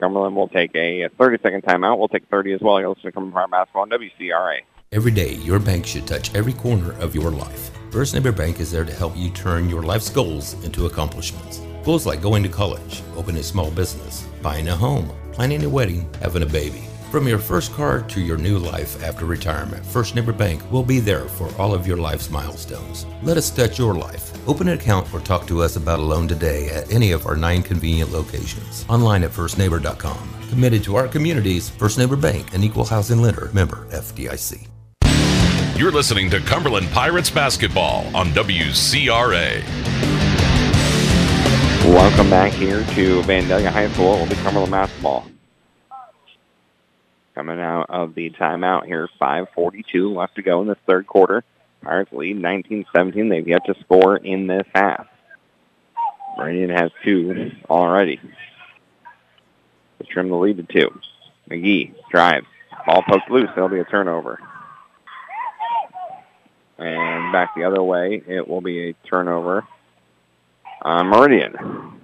Cumberland 0.00 0.34
will 0.34 0.48
take 0.48 0.74
a 0.74 1.08
30-second 1.18 1.62
timeout. 1.62 1.98
We'll 1.98 2.08
take 2.08 2.28
30 2.28 2.54
as 2.54 2.60
well. 2.60 2.80
You're 2.80 2.88
listening 2.88 3.12
to 3.12 3.12
Cumberland 3.12 3.34
Pirate 3.34 3.50
Basketball 3.50 3.82
on 3.82 3.90
WCRA. 3.90 4.60
Every 4.90 5.12
day, 5.12 5.34
your 5.36 5.58
bank 5.58 5.86
should 5.86 6.06
touch 6.06 6.34
every 6.34 6.52
corner 6.52 6.92
of 6.98 7.14
your 7.14 7.30
life. 7.30 7.70
First 7.90 8.12
Neighbor 8.14 8.32
Bank 8.32 8.60
is 8.60 8.70
there 8.70 8.84
to 8.84 8.92
help 8.92 9.16
you 9.16 9.30
turn 9.30 9.70
your 9.70 9.82
life's 9.82 10.10
goals 10.10 10.54
into 10.64 10.86
accomplishments. 10.86 11.62
Goals 11.84 12.04
like 12.04 12.20
going 12.20 12.42
to 12.42 12.48
college, 12.48 13.02
opening 13.16 13.40
a 13.40 13.44
small 13.44 13.70
business, 13.70 14.26
buying 14.42 14.68
a 14.68 14.76
home, 14.76 15.10
planning 15.32 15.64
a 15.64 15.68
wedding, 15.68 16.08
having 16.20 16.42
a 16.42 16.46
baby. 16.46 16.84
From 17.12 17.28
your 17.28 17.38
first 17.38 17.74
car 17.74 18.00
to 18.00 18.22
your 18.22 18.38
new 18.38 18.56
life 18.56 19.02
after 19.02 19.26
retirement, 19.26 19.84
First 19.84 20.14
Neighbor 20.14 20.32
Bank 20.32 20.62
will 20.72 20.82
be 20.82 20.98
there 20.98 21.26
for 21.26 21.54
all 21.60 21.74
of 21.74 21.86
your 21.86 21.98
life's 21.98 22.30
milestones. 22.30 23.04
Let 23.22 23.36
us 23.36 23.50
touch 23.50 23.78
your 23.78 23.92
life. 23.92 24.32
Open 24.48 24.66
an 24.66 24.78
account 24.78 25.12
or 25.12 25.20
talk 25.20 25.46
to 25.48 25.60
us 25.60 25.76
about 25.76 25.98
a 25.98 26.02
loan 26.02 26.26
today 26.26 26.70
at 26.70 26.90
any 26.90 27.12
of 27.12 27.26
our 27.26 27.36
nine 27.36 27.62
convenient 27.62 28.12
locations. 28.12 28.86
Online 28.88 29.24
at 29.24 29.30
firstneighbor.com. 29.30 30.48
Committed 30.48 30.82
to 30.84 30.96
our 30.96 31.06
communities, 31.06 31.68
First 31.68 31.98
Neighbor 31.98 32.16
Bank, 32.16 32.54
an 32.54 32.64
equal 32.64 32.86
housing 32.86 33.20
lender, 33.20 33.50
member 33.52 33.84
FDIC. 33.90 34.66
You're 35.78 35.92
listening 35.92 36.30
to 36.30 36.40
Cumberland 36.40 36.88
Pirates 36.92 37.28
basketball 37.28 38.06
on 38.16 38.28
WCRA. 38.28 39.62
Welcome 41.84 42.30
back 42.30 42.52
here 42.52 42.78
to 42.94 43.20
Vandalia 43.20 43.70
High 43.70 43.90
School. 43.90 44.14
It 44.14 44.20
will 44.20 44.28
be 44.28 44.36
Cumberland 44.36 44.70
basketball. 44.70 45.26
Coming 47.34 47.60
out 47.60 47.86
of 47.88 48.14
the 48.14 48.30
timeout 48.30 48.84
here, 48.84 49.08
5.42 49.20 50.14
left 50.14 50.34
to 50.36 50.42
go 50.42 50.60
in 50.60 50.68
the 50.68 50.76
third 50.86 51.06
quarter. 51.06 51.42
Pirates 51.82 52.12
lead 52.12 52.36
19-17. 52.36 53.30
They've 53.30 53.48
yet 53.48 53.64
to 53.66 53.74
score 53.80 54.16
in 54.16 54.46
this 54.46 54.66
half. 54.74 55.06
Meridian 56.36 56.70
has 56.70 56.90
two 57.04 57.50
already. 57.70 58.20
To 59.98 60.04
trim 60.04 60.28
the 60.28 60.36
lead 60.36 60.58
to 60.58 60.62
two. 60.64 61.00
McGee 61.50 61.94
drives. 62.10 62.46
Ball 62.86 63.02
poked 63.02 63.30
loose. 63.30 63.50
It'll 63.56 63.68
be 63.68 63.78
a 63.78 63.84
turnover. 63.84 64.38
And 66.78 67.32
back 67.32 67.54
the 67.54 67.64
other 67.64 67.82
way, 67.82 68.22
it 68.26 68.46
will 68.46 68.60
be 68.60 68.88
a 68.88 68.92
turnover 69.08 69.66
on 70.82 71.06
Meridian. 71.06 72.00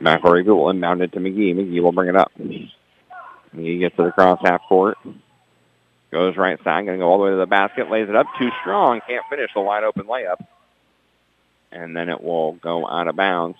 McElravy 0.00 0.46
will 0.46 0.70
inbound 0.70 1.02
it 1.02 1.12
to 1.12 1.20
McGee. 1.20 1.54
McGee 1.54 1.82
will 1.82 1.92
bring 1.92 2.08
it 2.08 2.16
up. 2.16 2.32
McGee 2.38 3.80
gets 3.80 3.94
it 3.98 4.06
across 4.06 4.40
half 4.42 4.62
court. 4.68 4.98
Goes 6.10 6.36
right 6.36 6.58
side, 6.64 6.86
going 6.86 6.98
to 6.98 7.04
go 7.04 7.08
all 7.08 7.18
the 7.18 7.24
way 7.24 7.30
to 7.30 7.36
the 7.36 7.46
basket, 7.46 7.88
lays 7.88 8.08
it 8.08 8.16
up 8.16 8.26
too 8.36 8.50
strong, 8.62 9.00
can't 9.06 9.24
finish 9.30 9.50
the 9.54 9.60
wide 9.60 9.84
open 9.84 10.06
layup. 10.06 10.44
And 11.70 11.96
then 11.96 12.08
it 12.08 12.20
will 12.20 12.54
go 12.54 12.88
out 12.88 13.06
of 13.06 13.14
bounds. 13.14 13.56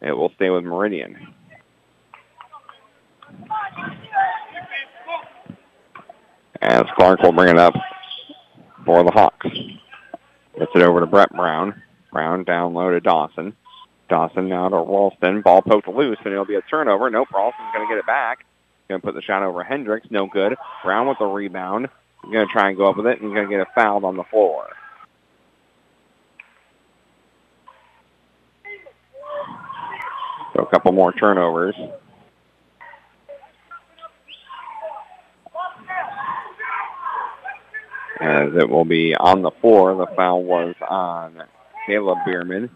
It 0.00 0.12
will 0.12 0.32
stay 0.36 0.48
with 0.48 0.64
Meridian. 0.64 1.34
As 6.62 6.84
Clark 6.96 7.20
will 7.20 7.32
bring 7.32 7.50
it 7.50 7.58
up 7.58 7.74
for 8.86 9.04
the 9.04 9.10
Hawks. 9.10 9.46
Gets 10.58 10.72
it 10.74 10.82
over 10.82 11.00
to 11.00 11.06
Brett 11.06 11.30
Brown. 11.30 11.82
Brown 12.10 12.44
down 12.44 12.72
low 12.72 12.90
to 12.90 13.00
Dawson. 13.00 13.54
Dawson 14.08 14.48
now 14.48 14.68
to 14.68 14.76
Ralston. 14.76 15.42
Ball 15.42 15.62
poked 15.62 15.88
loose, 15.88 16.18
and 16.24 16.32
it'll 16.32 16.44
be 16.44 16.54
a 16.54 16.62
turnover. 16.62 17.10
Nope, 17.10 17.28
Ralston's 17.32 17.72
going 17.74 17.86
to 17.86 17.94
get 17.94 17.98
it 17.98 18.06
back. 18.06 18.44
Going 18.88 19.00
to 19.00 19.06
put 19.06 19.14
the 19.14 19.22
shot 19.22 19.42
over 19.42 19.62
Hendricks. 19.62 20.10
No 20.10 20.26
good. 20.26 20.56
Brown 20.82 21.08
with 21.08 21.18
the 21.18 21.26
rebound. 21.26 21.88
Going 22.22 22.46
to 22.46 22.52
try 22.52 22.68
and 22.68 22.76
go 22.76 22.88
up 22.88 22.96
with 22.96 23.06
it, 23.06 23.20
and 23.20 23.28
he's 23.28 23.34
going 23.34 23.46
to 23.46 23.50
get 23.50 23.60
it 23.60 23.68
fouled 23.74 24.04
on 24.04 24.16
the 24.16 24.24
floor. 24.24 24.70
So 30.54 30.62
a 30.62 30.66
couple 30.66 30.92
more 30.92 31.12
turnovers. 31.12 31.74
As 38.20 38.48
it 38.56 38.68
will 38.68 38.84
be 38.84 39.14
on 39.14 39.42
the 39.42 39.52
floor. 39.60 39.94
The 39.94 40.12
foul 40.16 40.42
was 40.42 40.74
on 40.88 41.44
Caleb 41.86 42.18
Bierman. 42.24 42.70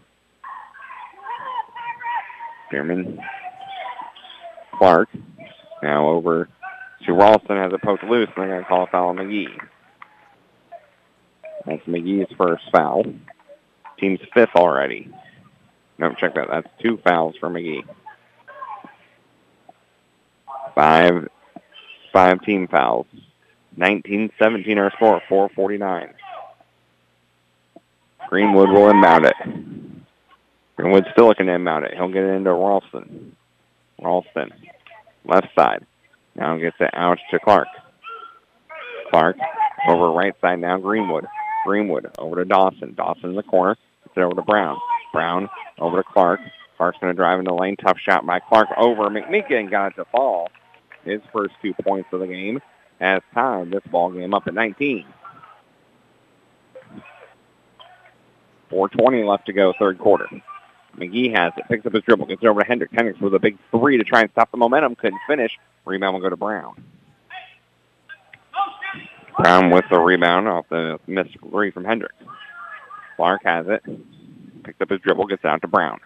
Bierman. 2.73 3.19
Clark. 4.77 5.09
Now 5.81 6.07
over 6.07 6.49
to 7.05 7.13
Ralston 7.13 7.57
has 7.57 7.71
it 7.73 7.81
poked 7.81 8.03
loose, 8.03 8.29
and 8.35 8.43
they're 8.43 8.47
going 8.49 8.63
to 8.63 8.67
call 8.67 8.83
a 8.83 8.87
foul 8.87 9.09
on 9.09 9.17
McGee. 9.17 9.47
That's 11.65 11.83
McGee's 11.83 12.33
first 12.37 12.63
foul. 12.71 13.03
Team's 13.99 14.19
fifth 14.33 14.55
already. 14.55 15.09
No, 15.97 16.13
check 16.13 16.35
that. 16.35 16.47
That's 16.49 16.67
two 16.81 16.97
fouls 17.03 17.35
for 17.39 17.49
McGee. 17.49 17.83
Five, 20.73 21.27
five 22.11 22.41
team 22.41 22.67
fouls. 22.67 23.05
19-17 23.77 24.77
our 24.77 24.91
score, 24.91 25.21
449. 25.29 26.13
Greenwood 28.29 28.69
will 28.69 28.89
inbound 28.89 29.25
it. 29.25 29.35
Greenwood 30.75 31.05
still 31.11 31.33
can 31.33 31.49
inbound 31.49 31.85
it. 31.85 31.93
He'll 31.93 32.07
get 32.07 32.23
it 32.23 32.33
into 32.33 32.51
Ralston. 32.51 33.35
Ralston, 34.01 34.51
left 35.25 35.47
side. 35.55 35.85
Now 36.35 36.57
gets 36.57 36.77
it 36.79 36.89
out 36.93 37.19
to 37.31 37.39
Clark. 37.39 37.67
Clark 39.11 39.37
over 39.87 40.11
right 40.11 40.33
side 40.41 40.59
now, 40.59 40.77
Greenwood. 40.77 41.25
Greenwood 41.65 42.09
over 42.17 42.37
to 42.37 42.45
Dawson. 42.45 42.95
Dawson 42.95 43.29
in 43.29 43.35
the 43.35 43.43
corner. 43.43 43.77
Gets 44.03 44.17
it 44.17 44.21
over 44.21 44.35
to 44.35 44.41
Brown. 44.41 44.77
Brown 45.11 45.49
over 45.79 45.97
to 45.97 46.03
Clark. 46.03 46.39
Clark's 46.77 46.97
going 46.99 47.13
to 47.13 47.15
drive 47.15 47.39
into 47.39 47.53
lane. 47.53 47.75
Tough 47.75 47.99
shot 47.99 48.25
by 48.25 48.39
Clark 48.39 48.69
over. 48.77 49.03
McMeekin 49.09 49.69
got 49.69 49.91
it 49.91 49.95
to 49.97 50.05
fall. 50.05 50.49
His 51.05 51.21
first 51.31 51.53
two 51.61 51.73
points 51.83 52.09
of 52.11 52.21
the 52.21 52.27
game 52.27 52.59
has 52.99 53.21
tied 53.33 53.71
this 53.71 53.83
ball 53.91 54.11
game 54.11 54.33
up 54.33 54.47
at 54.47 54.53
19. 54.53 55.05
4.20 58.71 59.29
left 59.29 59.45
to 59.45 59.53
go, 59.53 59.73
third 59.77 59.99
quarter. 59.99 60.27
McGee 60.97 61.35
has 61.35 61.53
it, 61.57 61.65
picks 61.67 61.85
up 61.85 61.93
his 61.93 62.03
dribble, 62.03 62.27
gets 62.27 62.43
it 62.43 62.47
over 62.47 62.61
to 62.61 62.67
Hendricks. 62.67 62.93
Hendricks 62.93 63.19
with 63.19 63.33
a 63.33 63.39
big 63.39 63.57
three 63.71 63.97
to 63.97 64.03
try 64.03 64.21
and 64.21 64.31
stop 64.31 64.51
the 64.51 64.57
momentum. 64.57 64.95
Couldn't 64.95 65.19
finish. 65.27 65.57
Rebound 65.85 66.13
will 66.13 66.21
go 66.21 66.29
to 66.29 66.37
Brown. 66.37 66.83
Brown 69.37 69.71
with 69.71 69.85
the 69.89 69.99
rebound 69.99 70.47
off 70.47 70.65
the 70.69 70.99
missed 71.07 71.35
three 71.49 71.71
from 71.71 71.85
Hendricks. 71.85 72.15
Clark 73.15 73.41
has 73.45 73.65
it, 73.67 73.83
picks 74.63 74.79
up 74.79 74.89
his 74.89 75.01
dribble, 75.01 75.25
gets 75.25 75.43
it 75.43 75.47
out 75.47 75.61
to 75.61 75.67
Brown. 75.67 75.99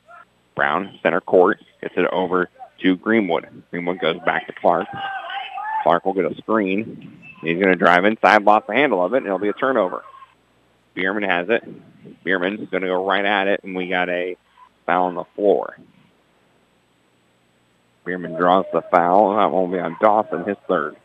Brown, 0.56 0.98
center 1.04 1.22
court, 1.22 1.62
gets 1.82 1.94
it 1.98 2.06
over 2.12 2.50
to 2.82 2.96
Greenwood. 2.96 3.64
Greenwood 3.72 4.00
goes 4.00 4.18
back 4.26 4.48
to 4.48 4.54
Clark. 4.54 4.88
Clark 5.84 6.06
will 6.06 6.14
get 6.14 6.26
a 6.26 6.36
screen. 6.36 7.20
He's 7.42 7.58
going 7.58 7.72
to 7.72 7.76
drive 7.76 8.06
inside, 8.06 8.44
lost 8.44 8.68
the 8.68 8.74
handle 8.74 9.04
of 9.04 9.14
it, 9.14 9.18
and 9.18 9.26
it'll 9.26 9.40
be 9.40 9.50
a 9.50 9.54
turnover. 9.54 10.04
Bierman 10.96 11.24
has 11.24 11.50
it. 11.50 11.64
Bierman's 12.24 12.70
going 12.70 12.82
to 12.82 12.88
go 12.88 13.06
right 13.06 13.24
at 13.24 13.48
it, 13.48 13.62
and 13.64 13.76
we 13.76 13.88
got 13.90 14.10
a 14.10 14.36
foul 14.88 15.06
on 15.06 15.16
the 15.16 15.26
floor. 15.36 15.78
Bierman 18.04 18.34
draws 18.36 18.66
the 18.74 18.82
foul. 18.90 19.36
That 19.36 19.52
won't 19.52 19.72
be 19.72 19.80
on 19.80 19.98
Dawson, 20.02 20.46
his 20.46 20.58
third. 20.68 20.96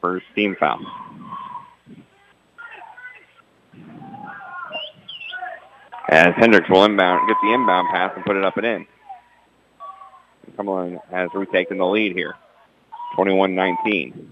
First 0.00 0.26
team 0.34 0.56
foul. 0.58 0.80
As 6.08 6.34
Hendricks 6.36 6.68
will 6.68 6.84
inbound, 6.84 7.28
get 7.28 7.36
the 7.40 7.52
inbound 7.52 7.88
pass 7.92 8.12
and 8.16 8.24
put 8.24 8.36
it 8.36 8.44
up 8.44 8.56
and 8.56 8.66
in. 8.66 8.86
Cumberland 10.56 10.98
has 11.10 11.28
retaken 11.34 11.78
the 11.78 11.86
lead 11.86 12.16
here. 12.16 12.34
21-19. 13.16 14.26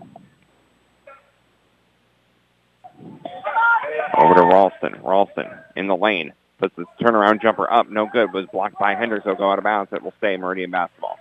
Over 4.19 4.35
to 4.35 4.43
Ralston. 4.43 5.01
Ralston 5.05 5.47
in 5.77 5.87
the 5.87 5.95
lane. 5.95 6.33
Puts 6.59 6.75
the 6.77 6.85
turnaround 7.01 7.41
jumper 7.41 7.71
up. 7.71 7.89
No 7.89 8.07
good. 8.07 8.33
Was 8.33 8.47
blocked 8.53 8.79
by. 8.79 8.95
Will 8.95 9.35
go 9.35 9.51
out 9.51 9.59
of 9.59 9.65
bounds. 9.65 9.93
It 9.93 10.03
will 10.03 10.15
stay 10.19 10.37
Meridian 10.37 10.71
basketball. 10.71 11.19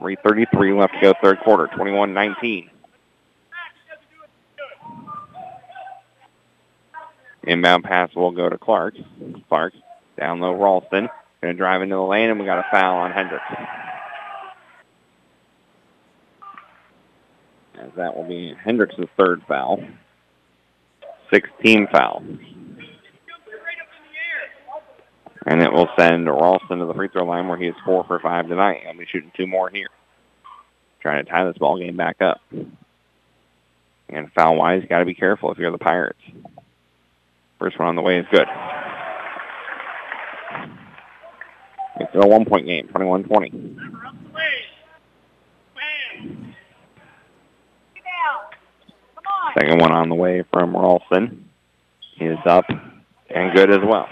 3.33 0.00 0.78
left 0.78 0.94
to 0.94 1.00
go 1.00 1.14
third 1.22 1.40
quarter. 1.40 1.66
21-19. 1.68 2.68
Inbound 7.44 7.84
pass 7.84 8.14
will 8.14 8.30
go 8.30 8.48
to 8.48 8.58
Clark. 8.58 8.94
Clark 9.48 9.74
down 10.18 10.40
low 10.40 10.54
Ralston. 10.54 11.08
Going 11.42 11.54
to 11.54 11.58
drive 11.58 11.82
into 11.82 11.94
the 11.94 12.02
lane, 12.02 12.30
and 12.30 12.40
we 12.40 12.46
got 12.46 12.58
a 12.58 12.66
foul 12.70 12.96
on 12.98 13.12
Hendricks. 13.12 13.44
As 17.78 17.90
that 17.96 18.16
will 18.16 18.24
be 18.24 18.54
Hendricks' 18.64 18.94
third 19.18 19.42
foul. 19.46 19.84
16 21.30 21.88
foul. 21.92 22.22
And 25.46 25.62
it 25.62 25.72
will 25.72 25.88
send 25.98 26.26
Ralston 26.26 26.78
to 26.78 26.86
the 26.86 26.94
free 26.94 27.08
throw 27.08 27.24
line 27.24 27.48
where 27.48 27.58
he 27.58 27.66
is 27.66 27.74
four 27.84 28.04
for 28.04 28.18
five 28.18 28.48
tonight. 28.48 28.82
He'll 28.84 28.98
be 28.98 29.06
shooting 29.06 29.30
two 29.36 29.46
more 29.46 29.68
here. 29.68 29.88
Trying 31.00 31.24
to 31.24 31.30
tie 31.30 31.44
this 31.44 31.58
ball 31.58 31.78
game 31.78 31.96
back 31.96 32.22
up. 32.22 32.40
And 34.08 34.32
foul-wise, 34.32 34.82
you 34.82 34.88
got 34.88 35.00
to 35.00 35.04
be 35.04 35.14
careful 35.14 35.52
if 35.52 35.58
you're 35.58 35.70
the 35.70 35.78
Pirates. 35.78 36.20
First 37.58 37.78
one 37.78 37.88
on 37.88 37.96
the 37.96 38.02
way 38.02 38.18
is 38.18 38.26
good. 38.30 38.48
It's 42.00 42.10
a 42.14 42.26
one-point 42.26 42.66
game, 42.66 42.88
21-20. 42.88 43.76
Second 49.54 49.80
one 49.80 49.92
on 49.92 50.08
the 50.08 50.14
way 50.14 50.42
from 50.52 50.76
Ralston. 50.76 51.48
He 52.16 52.24
is 52.26 52.38
up 52.44 52.64
and 53.30 53.54
good 53.54 53.70
as 53.70 53.80
well. 53.82 54.08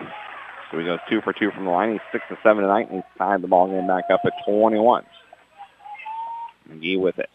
So 0.71 0.79
he 0.79 0.85
goes 0.85 1.01
two 1.11 1.21
for 1.21 1.33
two 1.33 1.51
from 1.51 1.65
the 1.65 1.71
line. 1.71 1.93
He's 1.93 2.01
six 2.13 2.25
to 2.29 2.39
seven 2.43 2.63
tonight, 2.63 2.89
and 2.91 2.97
he's 2.97 3.19
tied 3.19 3.43
the 3.43 3.49
ball 3.49 3.67
game 3.67 3.87
back 3.87 4.05
up 4.11 4.21
at 4.25 4.33
21. 4.47 5.05
McGee 6.71 6.99
with 6.99 7.19
it. 7.19 7.29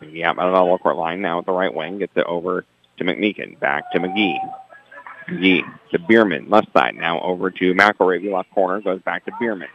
McGee 0.00 0.24
out 0.24 0.36
by 0.36 0.46
the 0.46 0.52
double 0.52 0.78
court 0.78 0.96
line 0.96 1.20
now 1.20 1.38
at 1.38 1.46
the 1.46 1.52
right 1.52 1.72
wing. 1.72 1.98
Gets 1.98 2.16
it 2.16 2.24
over 2.26 2.64
to 2.98 3.04
McMeekin. 3.04 3.60
Back 3.60 3.92
to 3.92 4.00
McGee. 4.00 4.38
McGee 5.28 5.62
to 5.92 5.98
Bierman. 5.98 6.48
Left 6.48 6.72
side. 6.72 6.96
Now 6.96 7.20
over 7.20 7.50
to 7.50 7.74
McElravy. 7.74 8.32
Left 8.32 8.50
corner. 8.52 8.80
Goes 8.80 9.02
back 9.02 9.24
to 9.26 9.32
Bierman. 9.38 9.68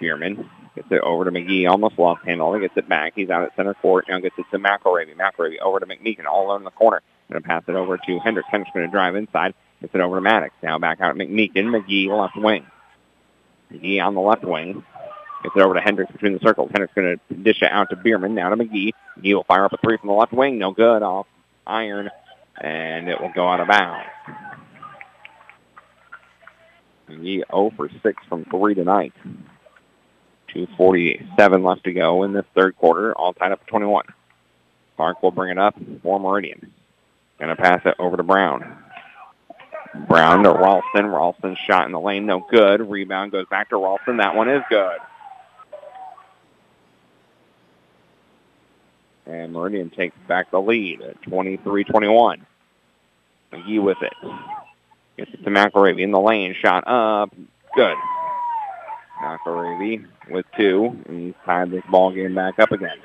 Bierman 0.00 0.48
gets 0.74 0.88
it 0.90 1.00
over 1.00 1.24
to 1.24 1.30
McGee. 1.30 1.68
Almost 1.68 1.98
lost 1.98 2.24
handle. 2.24 2.54
He 2.54 2.60
gets 2.60 2.76
it 2.76 2.88
back. 2.88 3.12
He's 3.14 3.30
out 3.30 3.42
at 3.42 3.56
center 3.56 3.74
court. 3.74 4.06
Now 4.08 4.20
gets 4.20 4.38
it 4.38 4.46
to 4.50 4.58
McElravy. 4.58 5.14
McElravy 5.16 5.60
over 5.60 5.80
to 5.80 5.86
McMeekin. 5.86 6.26
All 6.26 6.46
alone 6.46 6.60
in 6.60 6.64
the 6.64 6.70
corner. 6.70 7.02
Going 7.30 7.42
to 7.42 7.48
pass 7.48 7.62
it 7.68 7.74
over 7.74 7.96
to 7.96 8.18
Hendricks. 8.18 8.48
Hendricks 8.50 8.74
going 8.74 8.86
to 8.86 8.90
drive 8.90 9.16
inside. 9.16 9.54
Gets 9.80 9.94
it 9.94 10.00
over 10.00 10.16
to 10.16 10.20
Maddox. 10.20 10.54
Now 10.62 10.78
back 10.78 11.00
out 11.00 11.12
to 11.12 11.18
McMeekin. 11.18 11.66
McGee 11.66 12.08
left 12.08 12.36
wing. 12.36 12.66
McGee 13.72 14.02
on 14.02 14.14
the 14.14 14.20
left 14.20 14.44
wing. 14.44 14.84
Gets 15.42 15.56
it 15.56 15.62
over 15.62 15.74
to 15.74 15.80
Hendricks 15.80 16.12
between 16.12 16.34
the 16.34 16.40
circles. 16.40 16.70
Hendricks 16.72 16.94
going 16.94 17.18
to 17.28 17.34
dish 17.34 17.62
it 17.62 17.70
out 17.70 17.90
to 17.90 17.96
Bierman. 17.96 18.34
Now 18.34 18.50
to 18.50 18.56
McGee. 18.56 18.92
McGee 19.18 19.34
will 19.34 19.44
fire 19.44 19.64
up 19.64 19.72
a 19.72 19.76
three 19.78 19.96
from 19.98 20.08
the 20.08 20.14
left 20.14 20.32
wing. 20.32 20.58
No 20.58 20.72
good. 20.72 21.02
Off 21.02 21.26
iron. 21.66 22.10
And 22.60 23.08
it 23.08 23.20
will 23.20 23.32
go 23.34 23.48
out 23.48 23.60
of 23.60 23.68
bounds. 23.68 24.08
McGee 27.08 27.42
0 27.50 27.72
for 27.76 27.88
6 28.02 28.22
from 28.28 28.44
3 28.44 28.74
tonight. 28.74 29.12
2.47 30.54 31.64
left 31.64 31.84
to 31.84 31.92
go 31.92 32.22
in 32.22 32.32
this 32.32 32.44
third 32.54 32.76
quarter. 32.76 33.12
All 33.14 33.32
tied 33.32 33.52
up 33.52 33.60
at 33.62 33.66
21. 33.66 34.06
Clark 34.96 35.22
will 35.22 35.30
bring 35.30 35.50
it 35.50 35.58
up 35.58 35.74
for 36.02 36.20
Meridian. 36.20 36.72
Going 37.38 37.54
to 37.54 37.60
pass 37.60 37.80
it 37.84 37.94
over 37.98 38.16
to 38.16 38.22
Brown. 38.22 38.78
Brown 40.08 40.44
to 40.44 40.50
Ralston. 40.50 41.06
Ralston 41.06 41.56
shot 41.66 41.86
in 41.86 41.92
the 41.92 42.00
lane, 42.00 42.26
no 42.26 42.46
good. 42.50 42.88
Rebound 42.88 43.32
goes 43.32 43.46
back 43.46 43.70
to 43.70 43.76
Ralston. 43.76 44.18
That 44.18 44.34
one 44.34 44.48
is 44.48 44.62
good. 44.68 44.98
And 49.26 49.52
Meridian 49.52 49.90
takes 49.90 50.16
back 50.26 50.50
the 50.50 50.60
lead 50.60 51.00
at 51.00 51.20
23-21. 51.22 52.40
McGee 53.52 53.82
with 53.82 53.98
it. 54.02 54.14
Gets 55.16 55.32
it 55.32 55.44
to 55.44 55.50
McElravy 55.50 56.00
in 56.00 56.10
the 56.10 56.20
lane. 56.20 56.54
Shot 56.54 56.84
up. 56.86 57.34
Good. 57.74 57.96
McElravy 59.22 60.06
with 60.32 60.46
two. 60.56 60.96
And 61.06 61.20
he's 61.20 61.34
tied 61.44 61.70
this 61.70 61.84
ball 61.90 62.12
game 62.12 62.34
back 62.34 62.58
up 62.58 62.72
again. 62.72 62.96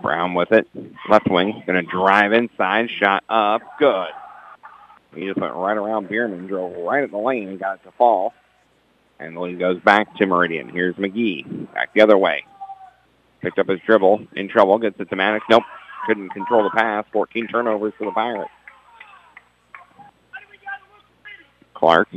Brown 0.00 0.34
with 0.34 0.52
it. 0.52 0.68
Left 1.08 1.28
wing. 1.28 1.62
Going 1.66 1.84
to 1.84 1.90
drive 1.90 2.32
inside. 2.32 2.88
Shot 2.90 3.24
up. 3.28 3.62
Good. 3.78 4.10
He 5.14 5.26
just 5.26 5.38
went 5.38 5.54
right 5.54 5.76
around 5.76 6.08
Bierman. 6.08 6.46
Drove 6.46 6.76
right 6.86 7.02
at 7.02 7.10
the 7.10 7.18
lane 7.18 7.48
and 7.48 7.58
got 7.58 7.76
it 7.76 7.84
to 7.84 7.92
fall. 7.92 8.32
And 9.18 9.36
the 9.36 9.40
lead 9.40 9.58
goes 9.58 9.80
back 9.80 10.14
to 10.16 10.26
Meridian. 10.26 10.68
Here's 10.68 10.94
McGee. 10.94 11.72
Back 11.74 11.92
the 11.94 12.02
other 12.02 12.16
way. 12.16 12.44
Picked 13.40 13.58
up 13.58 13.68
his 13.68 13.80
dribble. 13.84 14.26
In 14.36 14.48
trouble. 14.48 14.78
Gets 14.78 15.00
it 15.00 15.10
to 15.10 15.16
Maddox. 15.16 15.44
Nope. 15.50 15.64
Couldn't 16.06 16.30
control 16.30 16.62
the 16.62 16.70
pass. 16.70 17.04
14 17.12 17.48
turnovers 17.48 17.92
for 17.98 18.04
the 18.04 18.12
Pirates. 18.12 18.50
Clark. 21.74 22.08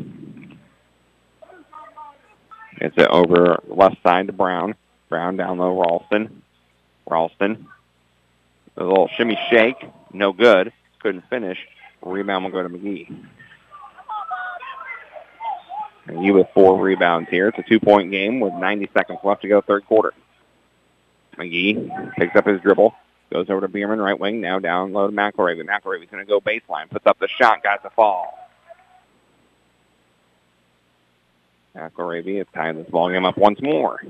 Gets 2.82 2.98
it 2.98 3.08
over 3.10 3.60
left 3.68 4.02
side 4.02 4.26
to 4.26 4.34
Brown. 4.34 4.74
Brown 5.08 5.38
down 5.38 5.60
low. 5.60 5.80
Ralston. 5.80 6.42
Ralston. 7.08 7.68
A 8.76 8.84
little 8.84 9.08
shimmy 9.16 9.38
shake. 9.52 9.78
No 10.12 10.34
good. 10.34 10.74
Couldn't 11.00 11.30
finish. 11.30 11.60
Rebound 12.02 12.44
will 12.44 12.52
go 12.52 12.64
to 12.64 12.70
McGee. 12.70 13.24
And 16.08 16.26
you 16.26 16.34
with 16.34 16.48
four 16.56 16.82
rebounds 16.82 17.30
here. 17.30 17.50
It's 17.50 17.60
a 17.60 17.64
two-point 17.64 18.10
game 18.10 18.40
with 18.40 18.54
90 18.54 18.90
seconds 18.94 19.20
left 19.24 19.44
to 19.44 19.48
go 19.48 19.62
third 19.62 19.86
quarter. 19.86 20.14
McGee 21.38 22.16
picks 22.16 22.36
up 22.36 22.48
his 22.48 22.60
dribble. 22.62 22.96
Goes 23.32 23.50
over 23.52 23.62
to 23.62 23.68
Bierman, 23.68 24.00
right 24.00 24.20
wing. 24.20 24.42
Now 24.42 24.58
down 24.58 24.92
low 24.92 25.08
to 25.08 25.16
McElravy. 25.16 25.64
McElravy's 25.64 26.10
going 26.10 26.26
to 26.26 26.28
go 26.28 26.42
baseline. 26.42 26.90
Puts 26.90 27.06
up 27.06 27.20
the 27.20 27.28
shot. 27.28 27.62
Got 27.62 27.84
the 27.84 27.92
fall. 27.92 28.51
Is 31.74 32.46
tying 32.54 32.78
this 32.78 32.90
ball 32.90 33.10
game 33.10 33.26
up 33.26 33.38
once 33.38 33.62
more. 33.62 34.02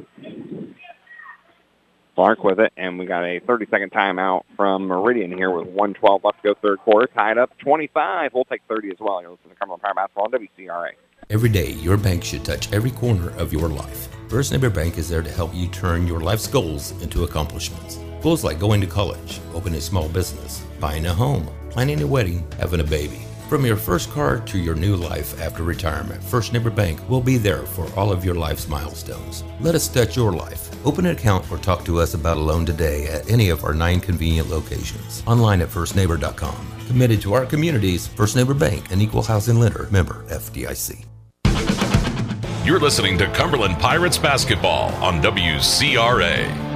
Clark 2.16 2.44
with 2.44 2.60
it, 2.60 2.74
and 2.76 3.00
we 3.00 3.06
got 3.06 3.24
a 3.24 3.40
30-second 3.40 3.92
timeout 3.92 4.44
from 4.58 4.88
Meridian 4.88 5.32
here 5.32 5.50
with 5.50 5.68
112 5.68 6.24
left 6.24 6.42
to 6.44 6.50
go 6.50 6.60
third 6.62 6.80
quarter. 6.80 7.08
Tied 7.08 7.38
up 7.38 7.58
25. 7.60 8.34
We'll 8.34 8.46
take 8.46 8.62
30 8.68 8.92
as 8.92 8.98
well. 9.00 9.22
You're 9.22 9.32
listening 9.32 9.54
to 9.54 9.56
Cumberland 9.56 9.82
Pirate 9.82 9.96
Basketball 9.96 10.26
on 10.26 10.32
WCRA. 10.32 10.92
Every 11.30 11.50
day, 11.50 11.72
your 11.72 11.98
bank 11.98 12.24
should 12.24 12.44
touch 12.44 12.72
every 12.74 12.92
corner 12.92 13.30
of 13.38 13.54
your 13.54 13.70
life. 13.70 14.10
First 14.28 14.52
Neighbor 14.52 14.70
Bank 14.70 14.98
is 14.98 15.08
there 15.08 15.22
to 15.22 15.32
help 15.32 15.54
you 15.54 15.68
turn 15.68 16.06
your 16.06 16.20
life's 16.20 16.48
goals 16.48 16.92
into 17.02 17.24
accomplishments. 17.24 18.00
Goals 18.22 18.44
like 18.44 18.60
going 18.60 18.82
to 18.82 18.88
college, 18.88 19.40
opening 19.54 19.78
a 19.78 19.82
small 19.82 20.10
business, 20.10 20.64
buying 20.80 21.06
a 21.06 21.14
home, 21.14 21.48
planning 21.70 22.02
a 22.02 22.08
wedding, 22.08 22.46
having 22.60 22.82
a 22.82 22.84
baby. 22.84 23.22
From 23.52 23.66
your 23.66 23.76
first 23.76 24.10
car 24.12 24.40
to 24.40 24.58
your 24.58 24.76
new 24.76 24.96
life 24.96 25.42
after 25.42 25.64
retirement, 25.64 26.24
First 26.24 26.54
Neighbor 26.54 26.70
Bank 26.70 27.02
will 27.10 27.20
be 27.20 27.36
there 27.36 27.64
for 27.64 27.86
all 28.00 28.10
of 28.10 28.24
your 28.24 28.34
life's 28.34 28.70
milestones. 28.70 29.44
Let 29.60 29.76
us 29.76 29.90
touch 29.90 30.16
your 30.16 30.32
life. 30.32 30.70
Open 30.86 31.06
an 31.06 31.18
account 31.18 31.52
or 31.52 31.58
talk 31.58 31.84
to 31.84 32.00
us 32.00 32.14
about 32.14 32.38
a 32.38 32.40
loan 32.40 32.66
today 32.66 33.08
at 33.08 33.30
any 33.30 33.50
of 33.50 33.66
our 33.66 33.74
nine 33.74 34.00
convenient 34.00 34.50
locations. 34.50 35.22
Online 35.28 35.62
at 35.62 35.68
firstneighbor.com. 35.68 36.56
Committed 36.88 37.22
to 37.24 37.34
our 37.34 37.46
communities, 37.46 38.08
First 38.08 38.38
Neighbor 38.38 38.54
Bank, 38.54 38.90
an 38.90 39.02
equal 39.02 39.22
housing 39.22 39.60
lender, 39.60 39.90
member 39.92 40.24
FDIC. 40.30 41.04
You're 42.66 42.80
listening 42.80 43.18
to 43.18 43.28
Cumberland 43.34 43.80
Pirates 43.80 44.18
basketball 44.18 44.94
on 45.04 45.22
WCRA. 45.22 46.71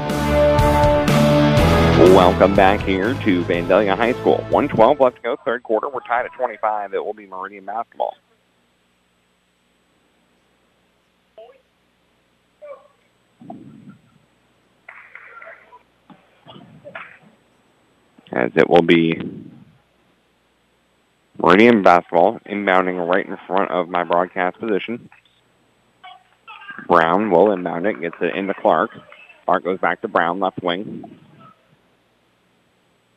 Welcome 2.14 2.56
back 2.56 2.82
here 2.82 3.16
to 3.16 3.44
Vandalia 3.46 3.98
High 3.98 4.14
School. 4.14 4.38
112 4.52 5.00
left 5.00 5.16
to 5.18 5.22
go, 5.24 5.38
third 5.44 5.64
quarter. 5.64 5.90
We're 5.90 6.02
tied 6.02 6.26
at 6.26 6.34
25. 6.34 6.94
It 6.94 7.04
will 7.04 7.16
be 7.16 7.26
Meridian 7.26 7.66
basketball. 7.66 8.16
As 18.32 18.52
it 18.56 18.70
will 18.70 18.84
be 18.84 19.20
Meridian 21.40 21.82
basketball 21.82 22.40
inbounding 22.46 23.06
right 23.10 23.26
in 23.26 23.36
front 23.48 23.72
of 23.72 23.90
my 23.90 24.04
broadcast 24.04 24.60
position. 24.60 25.10
Brown 26.88 27.32
will 27.32 27.52
inbound 27.52 27.88
it, 27.88 28.00
gets 28.00 28.16
it 28.22 28.36
into 28.36 28.54
Clark. 28.54 28.92
Clark 29.46 29.64
goes 29.64 29.80
back 29.80 30.02
to 30.02 30.08
Brown, 30.08 30.40
left 30.40 30.62
wing. 30.62 31.20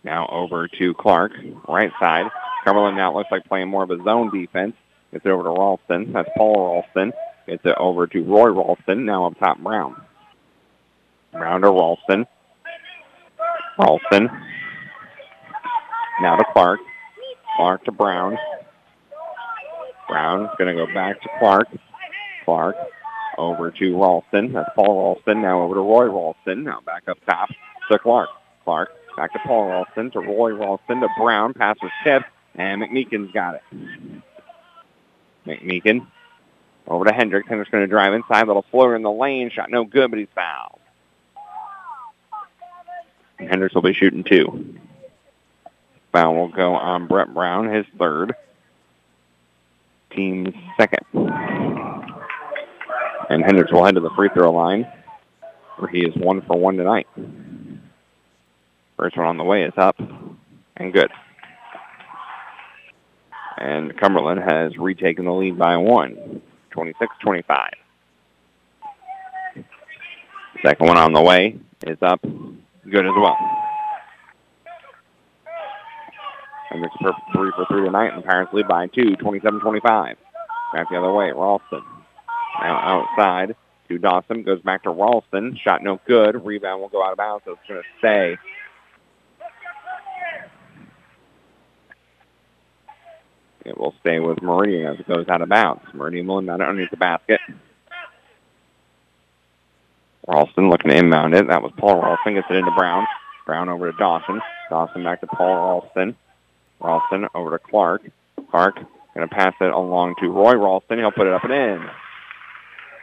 Now 0.09 0.27
over 0.33 0.69
to 0.69 0.95
Clark, 0.95 1.33
right 1.69 1.93
side. 2.01 2.31
Cumberland 2.65 2.97
now 2.97 3.15
looks 3.15 3.31
like 3.31 3.45
playing 3.45 3.69
more 3.69 3.83
of 3.83 3.91
a 3.91 4.03
zone 4.03 4.31
defense. 4.33 4.75
Gets 5.13 5.27
it 5.27 5.29
over 5.29 5.43
to 5.43 5.51
Ralston. 5.51 6.15
That's 6.15 6.31
Paul 6.35 6.55
Ralston. 6.73 7.13
Gets 7.47 7.67
it 7.67 7.77
over 7.77 8.07
to 8.07 8.25
Roy 8.25 8.49
Ralston. 8.49 9.05
Now 9.05 9.27
up 9.27 9.39
top, 9.39 9.59
Brown. 9.59 10.01
Brown 11.31 11.61
to 11.61 11.69
Ralston. 11.69 12.27
Ralston 13.79 14.31
Now 16.23 16.37
to 16.37 16.45
Clark. 16.55 16.81
Clark 17.57 17.85
to 17.85 17.93
Brown. 17.93 18.39
Brown's 20.09 20.49
going 20.57 20.75
to 20.75 20.87
go 20.87 20.91
back 20.95 21.21
to 21.21 21.29
Clark. 21.39 21.69
Clark 22.47 22.77
over 23.37 23.71
to 23.73 23.99
Ralston. 23.99 24.55
That's 24.55 24.71
Paul 24.75 25.03
Ralston. 25.03 25.43
Now 25.43 25.61
over 25.61 25.75
to 25.75 25.81
Roy 25.83 26.07
Ralston. 26.07 26.65
Now 26.65 26.81
back 26.81 27.09
up 27.09 27.19
top 27.27 27.51
to 27.91 27.99
Clark. 27.99 28.31
Clark 28.65 28.89
back 29.19 29.33
to 29.33 29.41
Paul 29.41 29.67
Ralston 29.67 30.13
to 30.13 30.21
Roy 30.21 30.55
Ralston 30.55 31.01
to 31.01 31.09
Brown. 31.19 31.53
Pass 31.53 31.77
was 31.83 31.91
tipped, 32.05 32.27
and 32.55 32.81
McMeekin's 32.81 33.33
got 33.33 33.57
it. 33.57 33.63
McMeekin 35.45 36.07
over 36.87 37.05
to 37.05 37.13
Hendricks. 37.13 37.49
Hendricks 37.49 37.71
going 37.71 37.83
to 37.83 37.89
drive 37.89 38.15
inside. 38.15 38.47
Little 38.47 38.65
floater 38.71 38.95
in 38.95 39.03
the 39.03 39.11
lane. 39.11 39.51
Shot 39.51 39.71
no 39.71 39.85
good, 39.85 40.11
but 40.11 40.21
he's 40.21 40.29
fouled. 40.37 40.79
Hendricks 43.41 43.75
will 43.75 43.83
be 43.83 43.93
shooting 43.93 44.23
two. 44.23 44.77
Foul 46.13 46.35
will 46.37 46.49
go 46.49 46.75
on 46.75 47.09
Brett 47.09 47.35
Brown, 47.35 47.69
his 47.69 47.87
third. 47.99 48.37
Team 50.13 50.55
second. 50.77 51.05
And 53.31 53.45
Hendricks 53.45 53.73
will 53.73 53.85
head 53.85 53.97
to 53.97 54.01
the 54.01 54.11
free 54.11 54.31
throw 54.33 54.53
line, 54.53 54.87
where 55.77 55.91
he 55.91 56.05
is 56.05 56.15
one 56.15 56.41
for 56.43 56.57
one 56.57 56.77
tonight. 56.77 57.09
First 58.99 59.17
one 59.17 59.27
on 59.27 59.37
the 59.37 59.45
way 59.45 59.63
is 59.63 59.73
up 59.77 59.97
and 60.77 60.93
good. 60.93 61.11
And 63.57 63.97
Cumberland 63.97 64.41
has 64.41 64.77
retaken 64.77 65.25
the 65.25 65.33
lead 65.33 65.57
by 65.57 65.77
one, 65.77 66.43
26-25. 66.77 67.69
Second 70.65 70.87
one 70.89 70.97
on 70.97 71.13
the 71.13 71.23
way 71.23 71.57
is 71.87 71.99
up, 72.03 72.21
good 72.23 73.07
as 73.07 73.13
well. 73.17 73.37
Hendricks 76.71 76.97
for 77.01 77.13
three 77.33 77.53
for 77.55 77.67
three 77.71 77.85
tonight, 77.85 78.13
and 78.13 78.23
the 78.23 78.27
Pirates 78.27 78.53
lead 78.53 78.67
by 78.67 78.89
two, 78.89 79.17
27-25. 79.17 80.17
Back 80.75 80.91
the 80.91 80.97
other 80.97 81.13
way, 81.13 81.31
Ralston. 81.31 81.83
Now 82.61 83.07
outside 83.17 83.55
to 83.89 83.99
Dawson, 83.99 84.43
goes 84.43 84.61
back 84.63 84.83
to 84.83 84.91
Ralston. 84.91 85.57
Shot 85.63 85.85
no 85.85 86.01
good. 86.07 86.45
Rebound 86.45 86.83
will 86.83 86.89
go 86.89 87.05
out 87.05 87.13
of 87.13 87.19
bounds, 87.19 87.45
so 87.45 87.53
it's 87.53 87.61
going 87.69 87.81
to 87.81 87.89
stay. 88.01 88.37
It 93.69 93.79
will 93.79 93.95
stay 94.01 94.19
with 94.19 94.41
Meridian 94.43 94.87
as 94.87 94.99
it 94.99 95.07
goes 95.07 95.29
out 95.29 95.43
of 95.43 95.49
bounds. 95.49 95.83
Meridian 95.93 96.27
will 96.27 96.39
inbound 96.39 96.63
it 96.63 96.69
underneath 96.69 96.91
the 96.91 96.97
basket. 96.97 97.41
Ralston 100.27 100.71
looking 100.71 100.91
to 100.91 100.97
inbound 100.97 101.35
it. 101.35 101.49
That 101.49 101.63
was 101.63 101.73
Paul 101.77 102.01
Ralston. 102.01 102.35
Gets 102.35 102.49
it 102.51 102.57
into 102.57 102.71
Brown. 102.73 103.07
Brown 103.47 103.69
over 103.69 103.91
to 103.91 103.99
Dawson. 103.99 104.41
Dawson 104.71 105.05
back 105.05 105.21
to 105.21 105.27
Paul 105.27 105.55
Ralston. 105.55 106.17
Ralston 106.81 107.29
over 107.35 107.51
to 107.51 107.59
Clark. 107.59 108.03
Clark 108.51 108.77
going 109.15 109.29
to 109.29 109.35
pass 109.35 109.55
it 109.61 109.73
along 109.73 110.15
to 110.21 110.31
Roy 110.31 110.55
Ralston. 110.55 110.99
He'll 110.99 111.11
put 111.11 111.27
it 111.27 111.33
up 111.33 111.45
and 111.45 111.53
in. 111.53 111.87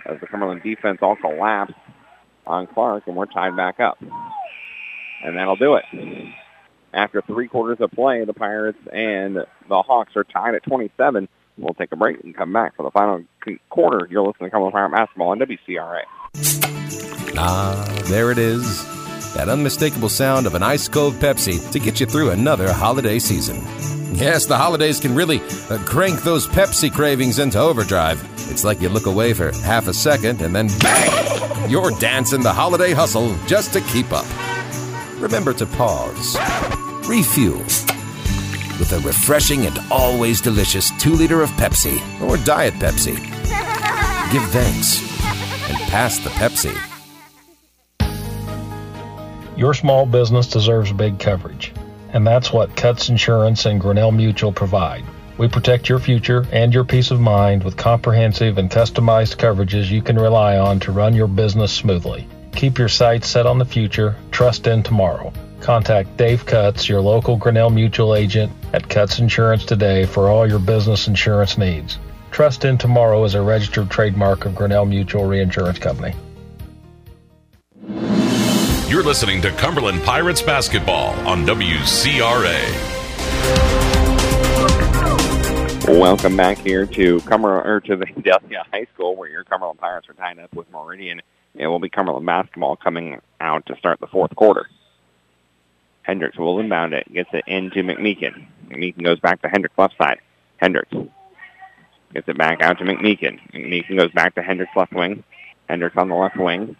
As 0.05 0.19
the 0.21 0.27
Cumberland 0.27 0.63
defense 0.63 0.99
all 1.01 1.15
collapsed 1.15 1.73
on 2.47 2.67
Clark, 2.67 3.03
and 3.07 3.15
we're 3.15 3.25
tied 3.25 3.55
back 3.55 3.79
up. 3.79 3.97
And 5.23 5.35
that'll 5.35 5.55
do 5.55 5.75
it. 5.75 5.85
After 6.95 7.21
three 7.21 7.49
quarters 7.49 7.79
of 7.81 7.91
play, 7.91 8.23
the 8.23 8.33
Pirates 8.33 8.79
and 8.91 9.35
the 9.35 9.81
Hawks 9.81 10.15
are 10.15 10.23
tied 10.23 10.55
at 10.55 10.63
27. 10.63 11.27
We'll 11.57 11.73
take 11.73 11.91
a 11.91 11.97
break 11.97 12.23
and 12.23 12.35
come 12.35 12.53
back 12.53 12.77
for 12.77 12.83
the 12.83 12.91
final 12.91 13.21
quarter. 13.69 14.07
You're 14.09 14.25
listening 14.25 14.49
to 14.49 14.51
Cumberland 14.51 14.73
Pirate 14.73 14.91
Basketball 14.91 15.29
on 15.29 15.39
WCRA. 15.39 16.03
Ah, 17.37 18.03
there 18.05 18.31
it 18.31 18.37
is. 18.37 18.85
That 19.33 19.49
unmistakable 19.49 20.07
sound 20.07 20.47
of 20.47 20.55
an 20.55 20.63
ice 20.63 20.87
cold 20.87 21.15
Pepsi 21.15 21.69
to 21.71 21.79
get 21.79 21.99
you 21.99 22.05
through 22.05 22.29
another 22.29 22.71
holiday 22.71 23.19
season. 23.19 23.57
Yes, 24.15 24.45
the 24.45 24.55
holidays 24.55 25.01
can 25.01 25.13
really 25.13 25.41
uh, 25.69 25.77
crank 25.79 26.23
those 26.23 26.47
Pepsi 26.47 26.89
cravings 26.89 27.39
into 27.39 27.59
overdrive. 27.59 28.23
It's 28.49 28.63
like 28.63 28.79
you 28.79 28.87
look 28.87 29.05
away 29.05 29.33
for 29.33 29.51
half 29.63 29.89
a 29.89 29.93
second 29.93 30.41
and 30.41 30.55
then 30.55 30.69
bang! 30.79 31.69
You're 31.69 31.91
dancing 31.99 32.41
the 32.41 32.53
holiday 32.53 32.93
hustle 32.93 33.35
just 33.47 33.73
to 33.73 33.81
keep 33.81 34.13
up. 34.13 34.25
Remember 35.19 35.53
to 35.53 35.65
pause, 35.65 36.37
refuel 37.07 37.59
with 38.79 38.91
a 38.91 38.99
refreshing 38.99 39.65
and 39.65 39.79
always 39.89 40.41
delicious 40.41 40.91
two 40.99 41.13
liter 41.13 41.41
of 41.41 41.49
Pepsi 41.51 41.99
or 42.21 42.37
Diet 42.43 42.73
Pepsi. 42.75 43.15
Give 44.31 44.43
thanks 44.49 45.01
and 45.69 45.77
pass 45.89 46.19
the 46.19 46.29
Pepsi. 46.31 46.75
Your 49.57 49.73
small 49.73 50.05
business 50.05 50.47
deserves 50.47 50.91
big 50.91 51.19
coverage, 51.19 51.71
and 52.11 52.27
that's 52.27 52.51
what 52.51 52.75
Cuts 52.75 53.07
Insurance 53.07 53.65
and 53.65 53.79
Grinnell 53.79 54.11
Mutual 54.11 54.51
provide. 54.51 55.05
We 55.37 55.47
protect 55.47 55.87
your 55.87 55.99
future 55.99 56.45
and 56.51 56.73
your 56.73 56.83
peace 56.83 57.11
of 57.11 57.19
mind 57.19 57.63
with 57.63 57.77
comprehensive 57.77 58.57
and 58.57 58.69
customized 58.69 59.37
coverages 59.37 59.89
you 59.89 60.01
can 60.01 60.17
rely 60.17 60.57
on 60.57 60.79
to 60.81 60.91
run 60.91 61.13
your 61.13 61.27
business 61.27 61.71
smoothly. 61.71 62.27
Keep 62.53 62.77
your 62.77 62.89
sights 62.89 63.29
set 63.29 63.45
on 63.45 63.59
the 63.59 63.65
future, 63.65 64.15
trust 64.31 64.67
in 64.67 64.83
tomorrow. 64.83 65.31
Contact 65.65 66.15
Dave 66.15 66.45
Cuts, 66.45 66.87
your 66.87 67.01
local 67.01 67.37
Grinnell 67.37 67.71
Mutual 67.71 68.13
agent 68.13 68.51
at 68.71 68.87
Cuts 68.87 69.17
Insurance 69.17 69.65
today 69.65 70.05
for 70.05 70.29
all 70.29 70.47
your 70.47 70.59
business 70.59 71.07
insurance 71.07 71.57
needs. 71.57 71.97
Trust 72.29 72.65
in 72.65 72.77
Tomorrow 72.77 73.23
is 73.23 73.33
a 73.33 73.41
registered 73.41 73.89
trademark 73.89 74.45
of 74.45 74.53
Grinnell 74.53 74.85
Mutual 74.85 75.25
Reinsurance 75.25 75.79
Company. 75.79 76.13
You're 78.87 79.01
listening 79.01 79.41
to 79.41 79.49
Cumberland 79.53 80.03
Pirates 80.03 80.39
basketball 80.39 81.15
on 81.27 81.47
WCRA. 81.47 82.61
Welcome 85.99 86.37
back 86.37 86.59
here 86.59 86.85
to 86.85 87.19
Cumberland 87.21 87.67
or 87.67 87.79
to 87.79 87.95
the 87.95 88.05
Delta 88.21 88.63
High 88.71 88.85
School, 88.93 89.15
where 89.15 89.31
your 89.31 89.43
Cumberland 89.43 89.79
Pirates 89.79 90.09
are 90.09 90.13
tied 90.13 90.37
up 90.37 90.53
with 90.53 90.69
Meridian. 90.69 91.23
It 91.55 91.65
will 91.65 91.79
be 91.79 91.89
Cumberland 91.89 92.27
basketball 92.27 92.75
coming 92.75 93.19
out 93.41 93.65
to 93.65 93.75
start 93.77 93.99
the 93.99 94.05
fourth 94.05 94.35
quarter. 94.35 94.69
Hendricks 96.05 96.37
will 96.37 96.59
inbound 96.59 96.93
it, 96.93 97.11
gets 97.11 97.29
it 97.33 97.43
into 97.47 97.81
McMeekin. 97.81 98.45
McMeekin 98.69 99.03
goes 99.03 99.19
back 99.19 99.41
to 99.41 99.49
Hendricks 99.49 99.77
left 99.77 99.97
side. 99.97 100.19
Hendricks 100.57 100.93
gets 102.13 102.27
it 102.27 102.37
back 102.37 102.61
out 102.61 102.77
to 102.77 102.83
McMeekin. 102.83 103.39
McMeekin 103.53 103.97
goes 103.97 104.11
back 104.11 104.35
to 104.35 104.43
Hendricks 104.43 104.75
left 104.75 104.93
wing. 104.93 105.23
Hendricks 105.67 105.97
on 105.97 106.09
the 106.09 106.15
left 106.15 106.37
wing. 106.37 106.75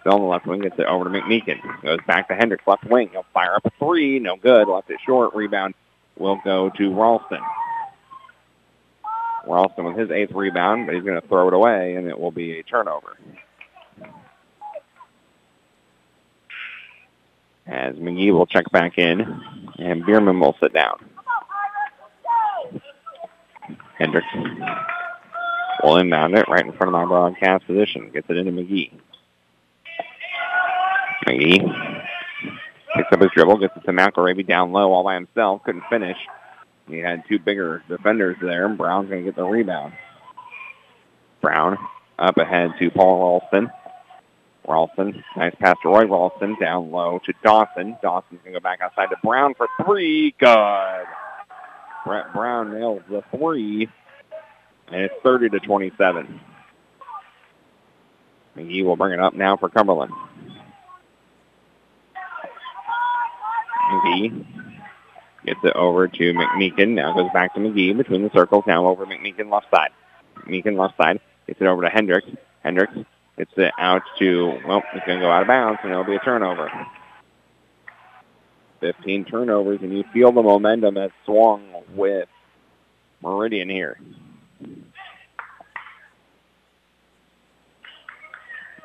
Still 0.00 0.14
on 0.14 0.20
the 0.22 0.26
left 0.26 0.46
wing, 0.46 0.60
gets 0.60 0.78
it 0.78 0.86
over 0.86 1.04
to 1.04 1.10
McMeekin. 1.10 1.82
Goes 1.82 1.98
back 2.06 2.28
to 2.28 2.34
Hendricks 2.34 2.66
left 2.66 2.84
wing. 2.84 3.10
He'll 3.12 3.26
fire 3.34 3.54
up 3.54 3.66
a 3.66 3.70
three. 3.78 4.18
No 4.18 4.36
good. 4.36 4.68
Left 4.68 4.90
it 4.90 4.98
short. 5.04 5.34
Rebound 5.34 5.74
will 6.16 6.40
go 6.42 6.70
to 6.70 6.94
Ralston. 6.94 7.42
Ralston 9.46 9.84
with 9.84 9.96
his 9.96 10.10
eighth 10.10 10.32
rebound, 10.32 10.86
but 10.86 10.94
he's 10.94 11.04
going 11.04 11.20
to 11.20 11.28
throw 11.28 11.48
it 11.48 11.54
away, 11.54 11.94
and 11.96 12.08
it 12.08 12.18
will 12.18 12.30
be 12.30 12.58
a 12.58 12.62
turnover. 12.62 13.18
As 17.70 17.94
McGee 17.94 18.32
will 18.32 18.46
check 18.46 18.68
back 18.72 18.98
in, 18.98 19.20
and 19.78 20.04
Bierman 20.04 20.40
will 20.40 20.56
sit 20.60 20.74
down. 20.74 20.98
Hendricks 23.96 24.26
will 25.84 25.98
inbound 25.98 26.36
it 26.36 26.48
right 26.48 26.66
in 26.66 26.72
front 26.72 26.88
of 26.88 27.00
my 27.00 27.04
broadcast 27.04 27.66
position. 27.68 28.10
Gets 28.12 28.28
it 28.28 28.38
into 28.38 28.50
McGee. 28.50 28.90
McGee 31.28 32.04
picks 32.96 33.12
up 33.12 33.20
his 33.20 33.30
dribble, 33.36 33.58
gets 33.58 33.76
it 33.76 33.84
to 33.84 33.92
McElravy 33.92 34.44
down 34.44 34.72
low 34.72 34.92
all 34.92 35.04
by 35.04 35.14
himself. 35.14 35.62
Couldn't 35.62 35.84
finish. 35.88 36.16
He 36.88 36.98
had 36.98 37.22
two 37.28 37.38
bigger 37.38 37.84
defenders 37.88 38.36
there, 38.42 38.68
Brown's 38.68 39.08
going 39.08 39.24
to 39.24 39.30
get 39.30 39.36
the 39.36 39.44
rebound. 39.44 39.92
Brown 41.40 41.78
up 42.18 42.36
ahead 42.36 42.72
to 42.80 42.90
Paul 42.90 43.40
Ralston. 43.52 43.70
Ralston, 44.68 45.24
nice 45.36 45.54
pass 45.58 45.76
to 45.82 45.88
Roy 45.88 46.06
Ralston, 46.06 46.56
down 46.60 46.90
low 46.90 47.20
to 47.24 47.32
Dawson. 47.42 47.96
Dawson's 48.02 48.40
going 48.44 48.54
to 48.54 48.60
go 48.60 48.62
back 48.62 48.80
outside 48.80 49.06
to 49.06 49.16
Brown 49.22 49.54
for 49.54 49.66
three. 49.84 50.34
Good. 50.38 51.06
Brett 52.04 52.32
Brown 52.32 52.72
nails 52.72 53.02
the 53.08 53.22
three, 53.36 53.88
and 54.88 55.02
it's 55.02 55.14
30 55.22 55.50
to 55.50 55.60
27. 55.60 56.40
McGee 58.56 58.84
will 58.84 58.96
bring 58.96 59.12
it 59.12 59.20
up 59.20 59.34
now 59.34 59.56
for 59.56 59.68
Cumberland. 59.68 60.12
McGee 63.90 64.46
gets 65.44 65.60
it 65.64 65.74
over 65.74 66.08
to 66.08 66.32
McMeekin. 66.32 66.90
Now 66.90 67.14
goes 67.14 67.30
back 67.32 67.54
to 67.54 67.60
McGee 67.60 67.96
between 67.96 68.22
the 68.22 68.30
circles. 68.30 68.64
Now 68.66 68.86
over 68.86 69.06
McMeekin 69.06 69.50
left 69.50 69.70
side. 69.70 69.90
McMeekin 70.36 70.78
left 70.78 70.96
side 70.96 71.20
gets 71.46 71.60
it 71.60 71.66
over 71.66 71.82
to 71.82 71.88
Hendricks. 71.88 72.28
Hendricks 72.62 72.94
gets 73.40 73.52
it 73.56 73.72
out 73.78 74.02
to, 74.18 74.58
well, 74.66 74.82
it's 74.92 75.06
going 75.06 75.18
to 75.18 75.24
go 75.24 75.30
out 75.30 75.40
of 75.40 75.48
bounds, 75.48 75.80
and 75.82 75.90
it'll 75.90 76.04
be 76.04 76.14
a 76.14 76.20
turnover. 76.20 76.70
15 78.80 79.24
turnovers, 79.24 79.80
and 79.80 79.96
you 79.96 80.04
feel 80.12 80.30
the 80.30 80.42
momentum 80.42 80.96
has 80.96 81.10
swung 81.24 81.62
with 81.94 82.28
Meridian 83.22 83.70
here. 83.70 83.98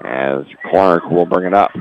As 0.02 0.46
Clark 0.70 1.04
will 1.10 1.26
bring 1.26 1.48
it 1.48 1.54
up. 1.54 1.72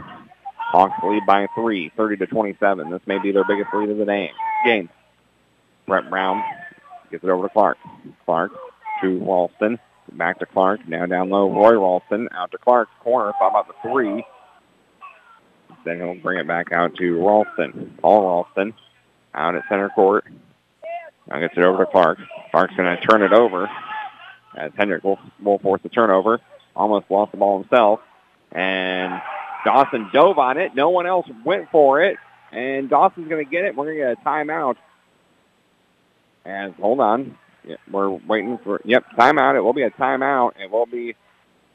Hawks 0.57 0.99
lead 1.05 1.25
by 1.27 1.47
three, 1.55 1.93
30 1.97 2.17
to 2.17 2.27
27. 2.27 2.91
This 2.91 3.01
may 3.07 3.21
be 3.21 3.31
their 3.31 3.45
biggest 3.45 3.73
lead 3.73 3.91
of 3.91 3.99
the 3.99 4.05
game. 4.05 4.33
game. 4.65 4.89
Brett 5.87 6.11
Brown 6.11 6.43
gets 7.13 7.23
it 7.23 7.31
over 7.31 7.47
to 7.47 7.53
Clark. 7.53 7.79
Clark 8.25 8.51
to 9.01 9.19
Ralston. 9.21 9.79
Back 10.13 10.39
to 10.39 10.47
Clark. 10.47 10.87
Now 10.89 11.07
down 11.07 11.31
low, 11.31 11.51
Roy 11.51 11.79
Ralston. 11.79 12.29
Out 12.33 12.51
to 12.53 12.59
Clark. 12.59 12.89
Corner. 13.01 13.33
Thought 13.39 13.51
about 13.51 13.69
the 13.69 13.89
three. 13.89 14.25
Then 15.85 15.99
he'll 15.99 16.15
bring 16.15 16.39
it 16.39 16.47
back 16.47 16.73
out 16.73 16.95
to 16.97 17.27
Ralston. 17.27 17.97
Paul 18.01 18.27
Ralston 18.27 18.75
out 19.35 19.55
at 19.55 19.65
center 19.69 19.89
court. 19.89 20.25
Now 21.29 21.41
gets 21.41 21.57
it 21.57 21.65
over 21.65 21.85
to 21.85 21.91
Clark. 21.91 22.19
Clark's 22.51 22.77
going 22.77 22.97
to 22.97 23.03
turn 23.07 23.23
it 23.23 23.33
over 23.33 23.69
as 24.57 24.73
Hendrick 24.77 25.05
will, 25.05 25.19
will 25.43 25.59
force 25.59 25.81
the 25.83 25.89
turnover. 25.89 26.41
Almost 26.77 27.11
lost 27.11 27.33
the 27.33 27.39
ball 27.39 27.61
himself. 27.61 28.01
And 28.53 29.21
Dawson 29.65 30.11
dove 30.13 30.39
on 30.39 30.59
it. 30.59 30.75
No 30.75 30.91
one 30.91 31.07
else 31.07 31.27
went 31.45 31.71
for 31.71 32.03
it. 32.03 32.19
And 32.53 32.89
Dawson's 32.89 33.29
going 33.29 33.45
to 33.45 33.51
get 33.51 33.65
it. 33.65 33.75
We're 33.75 33.87
going 33.87 33.99
to 33.99 34.15
get 34.15 34.25
a 34.25 34.29
timeout. 34.29 34.77
And 36.45 36.75
hold 36.75 37.01
on. 37.01 37.37
We're 37.91 38.11
waiting 38.11 38.59
for, 38.59 38.81
yep, 38.85 39.05
timeout. 39.19 39.57
It 39.57 39.61
will 39.61 39.73
be 39.73 39.83
a 39.83 39.91
timeout. 39.91 40.53
It 40.61 40.71
will 40.71 40.87
be 40.87 41.15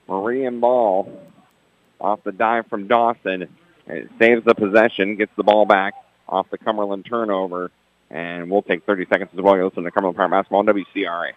Meridian 0.07 0.59
ball 0.59 1.21
off 1.99 2.23
the 2.23 2.31
dive 2.31 2.67
from 2.67 2.87
Dawson. 2.87 3.47
It 3.87 4.09
saves 4.19 4.43
the 4.45 4.55
possession, 4.55 5.15
gets 5.15 5.31
the 5.35 5.43
ball 5.43 5.65
back 5.65 5.93
off 6.27 6.49
the 6.51 6.57
Cumberland 6.57 7.05
turnover. 7.05 7.71
And 8.09 8.49
we'll 8.49 8.61
take 8.61 8.85
30 8.85 9.05
seconds 9.11 9.29
as 9.33 9.41
well. 9.41 9.55
You 9.55 9.65
listen 9.65 9.83
to 9.83 9.91
Cumberland 9.91 10.17
Pirate 10.17 10.29
Basketball 10.29 10.59
on 10.59 10.65
WCRA. 10.67 11.33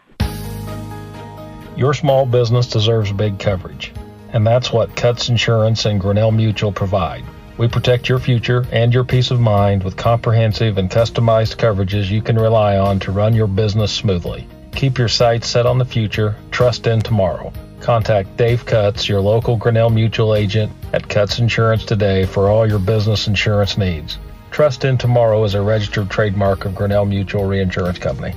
Your 1.77 1.95
small 1.95 2.27
business 2.27 2.66
deserves 2.66 3.12
big 3.12 3.39
coverage, 3.39 3.93
and 4.33 4.47
that's 4.47 4.73
what 4.73 4.95
Cuts 4.95 5.31
Insurance 5.31 5.87
and 5.87 5.99
Grinnell 5.99 6.31
Mutual 6.31 6.70
provide. 6.70 7.24
We 7.62 7.68
protect 7.68 8.09
your 8.09 8.18
future 8.18 8.66
and 8.72 8.93
your 8.93 9.05
peace 9.05 9.30
of 9.30 9.39
mind 9.39 9.84
with 9.84 9.97
comprehensive 9.97 10.78
and 10.78 10.90
customized 10.90 11.59
coverages 11.59 12.10
you 12.10 12.20
can 12.20 12.34
rely 12.34 12.76
on 12.76 12.98
to 12.98 13.12
run 13.12 13.34
your 13.34 13.47
business 13.47 13.93
smoothly. 13.93 14.48
Keep 14.72 14.98
your 14.98 15.06
sights 15.06 15.47
set 15.47 15.64
on 15.64 15.78
the 15.78 15.84
future, 15.84 16.34
trust 16.51 16.89
in 16.89 17.01
tomorrow. 17.01 17.52
Contact 17.78 18.36
Dave 18.36 18.66
Cuts, 18.66 19.09
your 19.09 19.20
local 19.20 19.56
Grinnell 19.56 19.90
Mutual 19.90 20.34
agent 20.34 20.72
at 20.93 21.09
Cuts 21.09 21.39
Insurance 21.39 21.84
today 21.84 22.26
for 22.26 22.48
all 22.48 22.68
your 22.68 22.80
business 22.80 23.28
insurance 23.28 23.78
needs. 23.78 24.18
Trust 24.51 24.84
in 24.84 24.98
Tomorrow 24.98 25.44
is 25.44 25.55
a 25.55 25.62
registered 25.62 26.10
trademark 26.10 26.64
of 26.64 26.74
Grinnell 26.74 27.05
Mutual 27.05 27.44
Reinsurance 27.44 28.01
Company. 28.01 28.34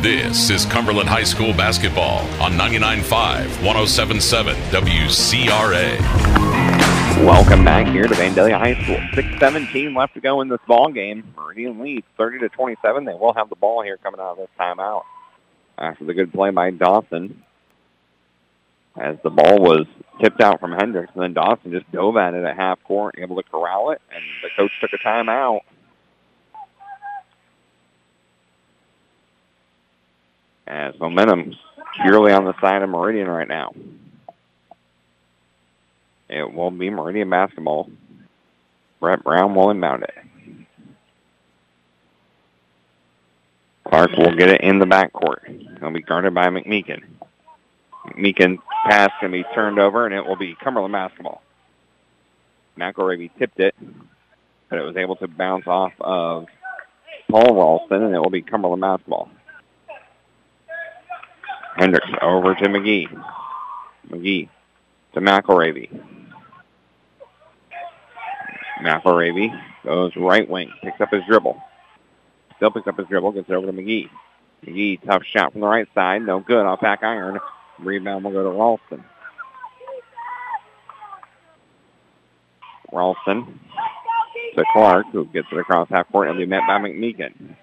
This 0.00 0.48
is 0.48 0.64
Cumberland 0.64 1.10
High 1.10 1.24
School 1.24 1.52
basketball 1.52 2.20
on 2.40 2.52
99.5, 2.52 3.44
107.7 3.62 4.54
WCRA. 4.70 6.99
Welcome 7.24 7.66
back 7.66 7.86
here 7.86 8.04
to 8.04 8.14
Vandalia 8.14 8.58
High 8.58 8.82
School. 8.82 8.96
6:17 9.12 9.94
left 9.94 10.14
to 10.14 10.22
go 10.22 10.40
in 10.40 10.48
this 10.48 10.60
ball 10.66 10.90
game. 10.90 11.34
Meridian 11.36 11.78
leads 11.78 12.06
30 12.16 12.38
to 12.38 12.48
27. 12.48 13.04
They 13.04 13.12
will 13.12 13.34
have 13.34 13.50
the 13.50 13.56
ball 13.56 13.82
here 13.82 13.98
coming 13.98 14.18
out 14.20 14.32
of 14.32 14.36
this 14.38 14.48
timeout 14.58 15.02
after 15.76 16.06
the 16.06 16.14
good 16.14 16.32
play 16.32 16.48
by 16.48 16.70
Dawson. 16.70 17.42
As 18.98 19.16
the 19.22 19.28
ball 19.28 19.58
was 19.58 19.86
tipped 20.22 20.40
out 20.40 20.60
from 20.60 20.72
Hendricks, 20.72 21.12
and 21.14 21.22
then 21.22 21.34
Dawson 21.34 21.72
just 21.72 21.92
dove 21.92 22.16
at 22.16 22.32
it 22.32 22.42
at 22.42 22.56
half 22.56 22.82
court, 22.84 23.16
able 23.18 23.36
to 23.36 23.42
corral 23.42 23.90
it, 23.90 24.00
and 24.10 24.22
the 24.42 24.48
coach 24.56 24.72
took 24.80 24.92
a 24.94 24.98
timeout. 25.06 25.60
As 30.66 30.98
momentum 30.98 31.52
purely 32.02 32.32
on 32.32 32.46
the 32.46 32.58
side 32.62 32.80
of 32.80 32.88
Meridian 32.88 33.28
right 33.28 33.48
now. 33.48 33.72
It 36.30 36.54
will 36.54 36.70
be 36.70 36.90
Meridian 36.90 37.28
basketball. 37.28 37.90
Brett 39.00 39.24
Brown 39.24 39.54
will 39.54 39.70
inbound 39.70 40.04
it. 40.04 40.14
Clark 43.84 44.12
will 44.12 44.36
get 44.36 44.48
it 44.48 44.60
in 44.60 44.78
the 44.78 44.86
backcourt. 44.86 45.80
He'll 45.80 45.90
be 45.90 46.02
guarded 46.02 46.32
by 46.32 46.46
McMeekin. 46.46 47.02
McMeekin 48.06 48.58
pass 48.88 49.10
can 49.18 49.32
be 49.32 49.44
turned 49.54 49.80
over, 49.80 50.06
and 50.06 50.14
it 50.14 50.24
will 50.24 50.36
be 50.36 50.54
Cumberland 50.54 50.92
basketball. 50.92 51.42
McElravy 52.78 53.30
tipped 53.36 53.58
it, 53.58 53.74
but 54.68 54.78
it 54.78 54.82
was 54.82 54.96
able 54.96 55.16
to 55.16 55.26
bounce 55.26 55.66
off 55.66 55.92
of 56.00 56.46
Paul 57.28 57.56
Ralston, 57.56 58.04
and 58.04 58.14
it 58.14 58.20
will 58.20 58.30
be 58.30 58.42
Cumberland 58.42 58.80
basketball. 58.80 59.28
Hendricks 61.76 62.06
over 62.22 62.54
to 62.54 62.64
McGee. 62.66 63.08
McGee 64.08 64.48
to 65.14 65.20
McElravy. 65.20 66.09
McElravy 68.80 69.60
goes 69.84 70.14
right 70.16 70.48
wing, 70.48 70.72
picks 70.82 71.00
up 71.00 71.10
his 71.10 71.22
dribble. 71.28 71.60
Still 72.56 72.70
picks 72.70 72.86
up 72.86 72.98
his 72.98 73.06
dribble, 73.08 73.32
gets 73.32 73.48
it 73.48 73.54
over 73.54 73.66
to 73.66 73.72
McGee. 73.72 74.10
McGee, 74.66 75.02
tough 75.04 75.22
shot 75.24 75.52
from 75.52 75.62
the 75.62 75.66
right 75.66 75.88
side, 75.94 76.22
no 76.22 76.40
good 76.40 76.66
off 76.66 76.80
back 76.80 77.02
iron. 77.02 77.38
Rebound 77.78 78.24
will 78.24 78.32
go 78.32 78.44
to 78.44 78.50
Ralston. 78.50 79.04
Ralston 82.92 83.60
to 84.56 84.64
Clark, 84.72 85.06
who 85.12 85.24
gets 85.26 85.48
it 85.50 85.58
across 85.58 85.88
half 85.88 86.10
court 86.10 86.28
and 86.28 86.38
be 86.38 86.46
met 86.46 86.62
by 86.66 86.78
McMeekin. 86.78 87.56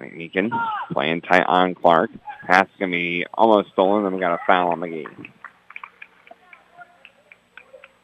McMeekin 0.00 0.50
playing 0.92 1.20
tight 1.22 1.44
on 1.44 1.74
Clark. 1.74 2.10
Pass 2.46 2.66
going 2.78 2.90
to 2.90 2.96
be 2.96 3.26
almost 3.34 3.70
stolen, 3.72 4.06
and 4.06 4.14
we 4.14 4.20
got 4.20 4.34
a 4.34 4.40
foul 4.46 4.70
on 4.70 4.80
McGee. 4.80 5.06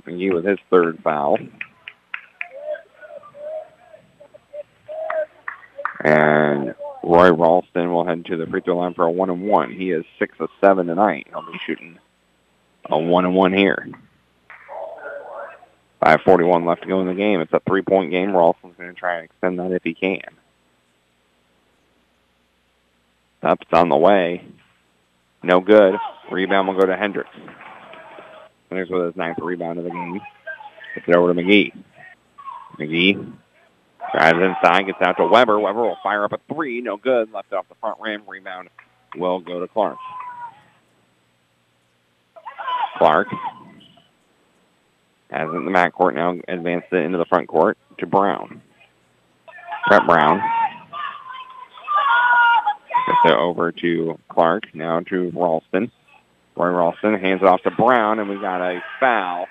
McGee 0.07 0.33
with 0.33 0.45
his 0.45 0.59
third 0.71 0.99
foul. 1.03 1.39
And 6.01 6.75
Roy 7.03 7.33
Ralston 7.33 7.93
will 7.93 8.05
head 8.05 8.27
to 8.27 8.37
the 8.37 8.47
free 8.47 8.61
throw 8.61 8.79
line 8.79 8.95
for 8.95 9.05
a 9.05 9.11
one 9.11 9.31
and 9.31 9.43
one. 9.43 9.73
He 9.73 9.91
is 9.91 10.05
six 10.19 10.35
of 10.41 10.51
seven 10.61 10.87
tonight. 10.87 11.27
He'll 11.31 11.51
be 11.51 11.59
shooting 11.67 11.99
a 12.87 12.99
one 12.99 13.25
and 13.25 13.35
one 13.35 13.53
here. 13.53 13.89
5.41 16.03 16.67
left 16.67 16.83
to 16.83 16.89
go 16.89 17.01
in 17.01 17.07
the 17.07 17.15
game. 17.15 17.41
It's 17.41 17.53
a 17.55 17.61
three-point 17.61 18.11
game. 18.11 18.37
Ralston's 18.37 18.77
going 18.77 18.93
to 18.93 18.99
try 18.99 19.17
and 19.17 19.25
extend 19.25 19.59
that 19.59 19.73
if 19.73 19.83
he 19.83 19.95
can. 19.95 20.21
Up, 23.43 23.63
it's 23.63 23.73
on 23.73 23.89
the 23.89 23.97
way. 23.97 24.45
No 25.43 25.61
good. 25.61 25.97
Rebound 26.31 26.69
will 26.69 26.79
go 26.79 26.87
to 26.87 26.97
Hendricks. 26.97 27.31
Hendricks 28.75 28.91
with 28.91 29.07
his 29.07 29.17
ninth 29.17 29.39
rebound 29.41 29.79
of 29.79 29.85
the 29.85 29.91
game. 29.91 30.21
Gets 30.95 31.09
it 31.09 31.15
over 31.15 31.33
to 31.33 31.41
McGee. 31.41 31.73
McGee 32.79 33.33
drives 34.13 34.39
inside, 34.39 34.87
gets 34.87 35.01
out 35.01 35.17
to 35.17 35.27
Weber. 35.27 35.59
Weber 35.61 35.83
will 35.83 35.99
fire 36.03 36.25
up 36.25 36.33
a 36.33 36.39
three. 36.53 36.81
No 36.81 36.97
good. 36.97 37.33
Left 37.33 37.53
off 37.53 37.69
the 37.69 37.75
front 37.77 38.01
rim. 38.01 38.23
Rebound 38.27 38.69
will 39.17 39.41
go 39.41 39.61
to 39.61 39.69
Clark. 39.69 39.97
Clark 42.99 43.29
has 45.31 45.49
it 45.49 45.57
in 45.57 45.65
the 45.65 45.71
backcourt 45.71 46.15
now, 46.15 46.37
advanced 46.49 46.89
it 46.93 47.05
into 47.05 47.19
the 47.19 47.25
front 47.25 47.49
court 47.49 47.77
to 47.99 48.07
Brown. 48.07 48.63
Brett 49.89 50.07
Brown 50.07 50.41
gets 53.07 53.19
it 53.25 53.33
over 53.37 53.73
to 53.73 54.19
Clark, 54.29 54.63
now 54.75 55.01
to 55.01 55.33
Ralston. 55.35 55.91
Roy 56.57 56.69
Ralston 56.69 57.19
hands 57.19 57.43
it 57.43 57.49
off 57.49 57.63
to 57.63 57.71
Brown, 57.71 58.21
and 58.21 58.29
we 58.29 58.37
got 58.37 58.61
a 58.61 58.83
foul 59.01 59.47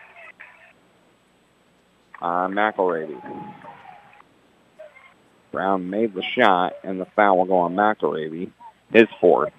on 2.21 2.53
McElravy. 2.53 3.21
Brown 5.51 5.89
made 5.89 6.13
the 6.13 6.23
shot, 6.23 6.73
and 6.83 6.99
the 6.99 7.05
foul 7.15 7.39
will 7.39 7.45
go 7.45 7.57
on 7.57 7.75
McElravy, 7.75 8.51
his 8.91 9.07
fourth. 9.19 9.53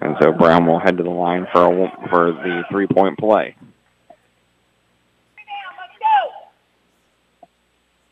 And 0.00 0.16
so 0.20 0.32
Brown 0.32 0.66
will 0.66 0.80
head 0.80 0.96
to 0.98 1.02
the 1.02 1.10
line 1.10 1.46
for 1.52 1.64
a, 1.64 2.08
for 2.10 2.32
the 2.32 2.64
three-point 2.70 3.18
play. 3.18 3.56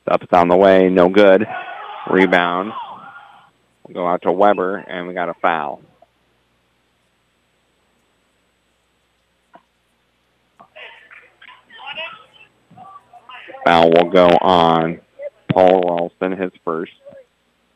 Up 0.07 0.23
on 0.33 0.49
the 0.49 0.57
way, 0.57 0.89
no 0.89 1.09
good. 1.09 1.47
Rebound. 2.11 2.73
We'll 3.87 3.95
go 3.95 4.07
out 4.07 4.23
to 4.23 4.33
Weber, 4.33 4.77
and 4.77 5.09
we 5.09 5.15
got 5.15 5.29
a 5.29 5.35
foul. 5.35 5.83
Foul 13.65 13.91
will 13.91 14.11
go 14.11 14.27
on 14.41 15.01
Paul 15.53 15.83
Ralston, 15.83 16.33
his 16.33 16.53
first. 16.65 16.93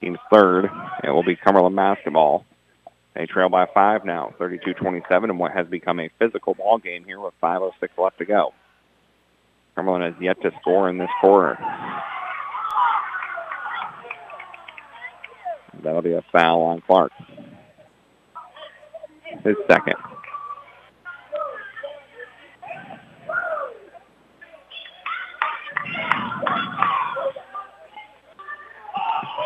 Team's 0.01 0.19
third. 0.33 0.67
It 1.03 1.11
will 1.11 1.23
be 1.25 1.37
Cumberland 1.37 1.77
basketball. 1.77 2.45
They 3.15 3.27
trail 3.27 3.49
by 3.49 3.67
five 3.73 4.05
now, 4.05 4.35
32-27, 4.39 5.31
in 5.31 5.39
what 5.39 5.53
has 5.53 5.67
become 5.69 6.01
a 6.01 6.11
physical 6.19 6.55
ball 6.55 6.79
game 6.79 7.05
here 7.05 7.19
with 7.19 7.33
5.06 7.43 7.73
left 7.97 8.19
to 8.19 8.27
go. 8.27 8.53
Cumberland 9.75 10.05
has 10.05 10.23
yet 10.23 10.41
to 10.43 10.51
score 10.61 10.91
in 10.91 10.99
this 10.99 11.09
quarter. 11.21 11.59
That'll 15.83 16.03
be 16.03 16.13
a 16.13 16.23
foul 16.33 16.63
on 16.63 16.81
Clark. 16.81 17.13
His 19.45 19.57
second. 19.69 19.95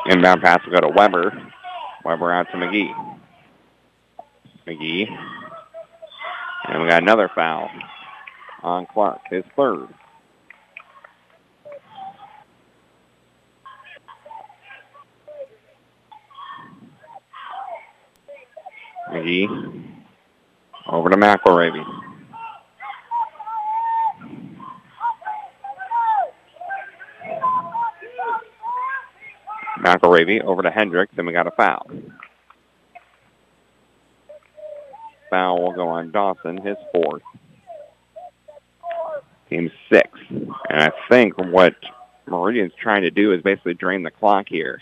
Inbound 0.06 0.42
pass 0.42 0.64
will 0.64 0.72
go 0.72 0.80
to 0.80 0.88
Weber. 0.88 1.52
Weber 2.04 2.32
out 2.32 2.46
to 2.50 2.56
McGee. 2.56 2.92
McGee. 4.66 5.08
And 6.68 6.82
we 6.82 6.88
got 6.88 7.02
another 7.02 7.30
foul 7.34 7.68
on 8.62 8.86
Clark, 8.86 9.20
his 9.30 9.44
third. 9.56 9.88
McGee 19.10 19.84
over 20.86 21.10
to 21.10 21.16
McElravy. 21.16 21.84
McElravy 29.80 30.42
over 30.42 30.62
to 30.62 30.70
Hendricks, 30.70 31.14
and 31.16 31.26
we 31.26 31.32
got 31.32 31.46
a 31.46 31.50
foul. 31.52 31.90
Foul 35.30 35.62
will 35.62 35.72
go 35.72 35.88
on 35.88 36.10
Dawson, 36.10 36.58
his 36.58 36.76
fourth. 36.92 37.22
Team 39.48 39.70
six. 39.90 40.08
And 40.28 40.82
I 40.82 40.92
think 41.08 41.38
what 41.38 41.74
Meridian's 42.26 42.72
trying 42.80 43.02
to 43.02 43.10
do 43.10 43.32
is 43.32 43.42
basically 43.42 43.74
drain 43.74 44.02
the 44.02 44.10
clock 44.10 44.46
here 44.48 44.80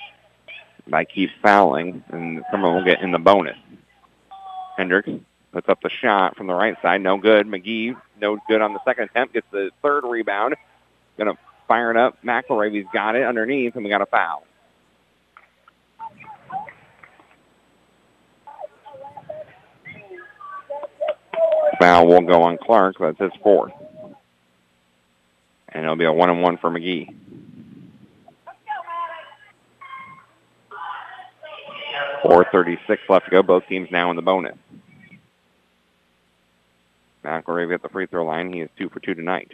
by 0.88 1.04
keep 1.04 1.30
fouling, 1.42 2.02
and 2.08 2.42
someone 2.50 2.74
will 2.74 2.84
get 2.84 3.00
in 3.00 3.12
the 3.12 3.18
bonus. 3.18 3.56
Hendricks 4.78 5.10
puts 5.52 5.68
up 5.68 5.82
the 5.82 5.90
shot 5.90 6.36
from 6.36 6.46
the 6.46 6.54
right 6.54 6.76
side. 6.80 7.00
No 7.02 7.18
good. 7.18 7.48
McGee, 7.48 8.00
no 8.20 8.38
good 8.48 8.62
on 8.62 8.72
the 8.72 8.80
second 8.84 9.10
attempt. 9.10 9.34
Gets 9.34 9.46
the 9.50 9.70
third 9.82 10.04
rebound. 10.04 10.54
Going 11.18 11.34
to 11.34 11.38
fire 11.66 11.90
it 11.90 11.96
up. 11.96 12.22
McElravy's 12.22 12.86
got 12.92 13.16
it 13.16 13.24
underneath, 13.24 13.74
and 13.74 13.82
we 13.82 13.90
got 13.90 14.02
a 14.02 14.06
foul. 14.06 14.44
Foul 21.80 22.06
will 22.06 22.20
go 22.20 22.42
on 22.42 22.56
Clark. 22.58 22.96
That's 23.00 23.18
his 23.18 23.32
fourth. 23.42 23.72
And 25.70 25.84
it'll 25.84 25.96
be 25.96 26.04
a 26.04 26.12
one 26.12 26.30
and 26.30 26.40
one 26.40 26.56
for 26.56 26.70
McGee. 26.70 27.14
Four 32.22 32.46
thirty-six 32.50 33.02
left 33.08 33.26
to 33.26 33.30
go. 33.30 33.42
Both 33.42 33.66
teams 33.68 33.90
now 33.90 34.10
in 34.10 34.16
the 34.16 34.22
bonus. 34.22 34.56
McElravy 37.24 37.74
at 37.74 37.82
the 37.82 37.88
free 37.88 38.06
throw 38.06 38.24
line. 38.24 38.52
He 38.52 38.60
is 38.60 38.70
two 38.78 38.88
for 38.88 39.00
two 39.00 39.14
tonight. 39.14 39.52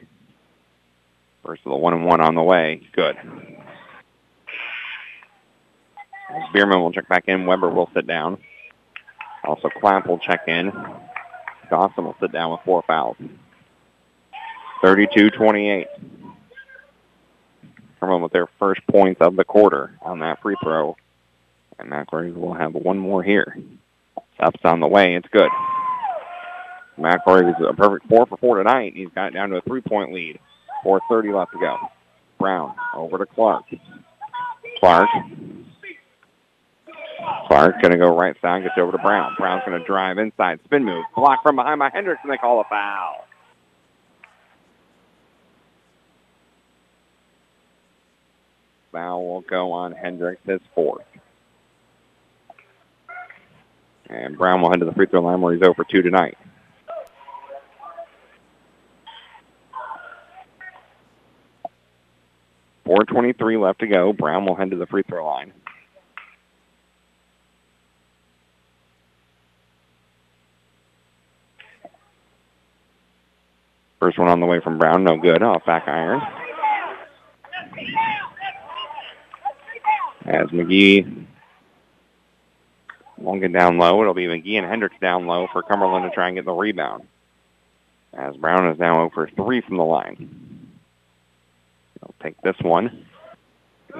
First 1.44 1.62
of 1.66 1.70
the 1.70 1.76
one 1.76 1.92
and 1.94 2.06
one 2.06 2.20
on 2.20 2.34
the 2.34 2.42
way. 2.42 2.82
Good. 2.92 3.16
Bierman 6.52 6.80
will 6.80 6.92
check 6.92 7.08
back 7.08 7.24
in. 7.28 7.46
Weber 7.46 7.68
will 7.68 7.90
sit 7.94 8.06
down. 8.06 8.38
Also, 9.44 9.68
Clapp 9.68 10.06
will 10.06 10.18
check 10.18 10.48
in. 10.48 10.72
Dawson 11.70 12.04
will 12.04 12.16
sit 12.20 12.32
down 12.32 12.52
with 12.52 12.60
four 12.64 12.82
fouls. 12.86 13.16
32-28. 14.82 15.86
Herman 18.00 18.22
with 18.22 18.32
their 18.32 18.48
first 18.58 18.86
points 18.86 19.20
of 19.20 19.36
the 19.36 19.44
quarter 19.44 19.96
on 20.02 20.20
that 20.20 20.40
free 20.42 20.56
throw. 20.62 20.96
And 21.78 21.90
McElravy 21.90 22.34
will 22.34 22.54
have 22.54 22.74
one 22.74 22.98
more 22.98 23.22
here. 23.22 23.58
Up's 24.38 24.60
on 24.64 24.80
the 24.80 24.88
way. 24.88 25.14
It's 25.14 25.28
good. 25.28 25.50
McElravy 26.98 27.50
is 27.50 27.66
a 27.68 27.74
perfect 27.74 28.08
four 28.08 28.26
for 28.26 28.36
four 28.36 28.58
tonight. 28.58 28.92
He's 28.94 29.08
got 29.14 29.32
down 29.32 29.50
to 29.50 29.56
a 29.56 29.60
three-point 29.62 30.12
lead. 30.12 30.38
4.30 30.84 31.36
left 31.36 31.52
to 31.52 31.58
go. 31.58 31.76
Brown 32.38 32.74
over 32.94 33.18
to 33.18 33.26
Clark. 33.26 33.64
Clark. 34.80 35.08
Clark 37.46 37.80
going 37.80 37.92
to 37.92 37.98
go 37.98 38.14
right 38.14 38.36
side, 38.42 38.62
gets 38.62 38.74
over 38.78 38.92
to 38.92 38.98
Brown. 38.98 39.34
Brown's 39.38 39.62
going 39.66 39.78
to 39.78 39.86
drive 39.86 40.18
inside, 40.18 40.60
spin 40.64 40.84
move, 40.84 41.04
block 41.14 41.42
from 41.42 41.56
behind 41.56 41.78
by 41.78 41.90
Hendricks, 41.92 42.20
and 42.22 42.32
they 42.32 42.36
call 42.36 42.60
a 42.60 42.64
foul. 42.64 43.24
Foul 48.92 49.26
will 49.26 49.40
go 49.40 49.72
on 49.72 49.92
Hendricks, 49.92 50.42
his 50.46 50.60
fourth. 50.74 51.04
And 54.08 54.36
Brown 54.36 54.60
will 54.60 54.70
head 54.70 54.80
to 54.80 54.84
the 54.86 54.92
free 54.92 55.06
throw 55.06 55.22
line 55.22 55.40
where 55.40 55.54
he's 55.54 55.62
over 55.62 55.82
2 55.82 56.02
tonight. 56.02 56.36
Four 62.84 63.04
twenty-three 63.04 63.56
left 63.56 63.80
to 63.80 63.86
go. 63.86 64.12
Brown 64.12 64.44
will 64.44 64.54
head 64.54 64.70
to 64.70 64.76
the 64.76 64.86
free 64.86 65.02
throw 65.02 65.26
line. 65.26 65.52
First 74.00 74.18
one 74.18 74.28
on 74.28 74.40
the 74.40 74.46
way 74.46 74.60
from 74.60 74.76
Brown, 74.76 75.02
no 75.02 75.16
good. 75.16 75.42
Off 75.42 75.64
back 75.64 75.88
iron. 75.88 76.20
As 80.26 80.48
McGee 80.48 81.24
won't 83.16 83.40
get 83.40 83.52
down 83.52 83.78
low, 83.78 84.02
it'll 84.02 84.12
be 84.12 84.26
McGee 84.26 84.58
and 84.58 84.66
Hendricks 84.66 84.96
down 85.00 85.26
low 85.26 85.46
for 85.52 85.62
Cumberland 85.62 86.04
to 86.04 86.14
try 86.14 86.28
and 86.28 86.36
get 86.36 86.44
the 86.44 86.52
rebound. 86.52 87.06
As 88.12 88.36
Brown 88.36 88.68
is 88.68 88.78
now 88.78 89.02
over 89.02 89.26
three 89.34 89.62
from 89.62 89.78
the 89.78 89.84
line. 89.84 90.53
He'll 92.04 92.14
take 92.22 92.40
this 92.42 92.56
one. 92.60 93.06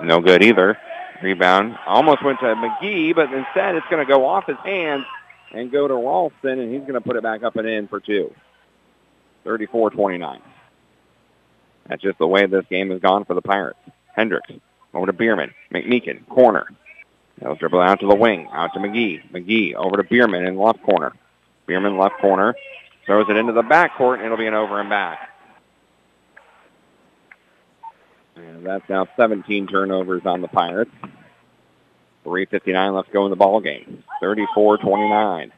No 0.03 0.21
good 0.21 0.43
either. 0.43 0.79
Rebound 1.23 1.79
almost 1.87 2.23
went 2.25 2.41
to 2.41 2.47
McGee, 2.47 3.15
but 3.15 3.33
instead 3.33 3.77
it's 3.77 3.87
going 3.89 4.05
to 4.05 4.11
go 4.11 4.27
off 4.27 4.47
his 4.47 4.59
hands 4.59 5.05
and 5.53 5.71
go 5.71 5.89
to 5.89 5.95
Ralston, 5.95 6.59
and 6.59 6.73
he's 6.73 6.83
going 6.83 6.95
to 6.95 7.01
put 7.01 7.17
it 7.17 7.23
back 7.23 7.43
up 7.43 7.57
and 7.57 7.67
in 7.67 7.89
for 7.89 8.01
two. 8.01 8.35
34-29. 9.47 10.41
That's 11.89 12.03
just 12.03 12.19
the 12.19 12.27
way 12.27 12.47
this 12.47 12.65
game 12.69 12.91
has 12.91 13.01
gone 13.01 13.25
for 13.25 13.35
the 13.35 13.43
Pirates. 13.43 13.79
Hendricks 14.15 14.51
over 14.93 15.07
to 15.07 15.13
Bierman. 15.13 15.53
McMeekin, 15.73 16.27
corner. 16.29 16.67
They'll 17.41 17.55
dribble 17.55 17.81
out 17.81 18.01
to 18.01 18.07
the 18.07 18.15
wing, 18.15 18.49
out 18.53 18.73
to 18.75 18.81
McGee. 18.81 19.31
McGee 19.31 19.75
over 19.75 19.97
to 19.97 20.05
Bierman 20.05 20.47
in 20.47 20.59
left 20.59 20.83
corner. 20.83 21.13
Bierman 21.67 21.99
left 21.99 22.21
corner. 22.21 22.55
Throws 23.07 23.27
it 23.29 23.37
into 23.37 23.53
the 23.53 23.63
backcourt, 23.63 24.17
and 24.17 24.25
it'll 24.25 24.39
be 24.39 24.47
an 24.47 24.55
over 24.55 24.81
and 24.81 24.89
back. 24.89 25.31
And 28.37 28.67
that's 28.67 28.89
now 28.89 29.07
17 29.17 29.67
turnovers 29.67 30.23
on 30.25 30.41
the 30.41 30.49
Pirates. 30.49 30.91
3.59 32.25 32.95
left 32.95 33.09
to 33.09 33.13
go 33.13 33.25
in 33.27 33.31
the 33.31 33.37
ball 33.37 33.61
game. 33.61 34.03
34-29. 34.23 35.51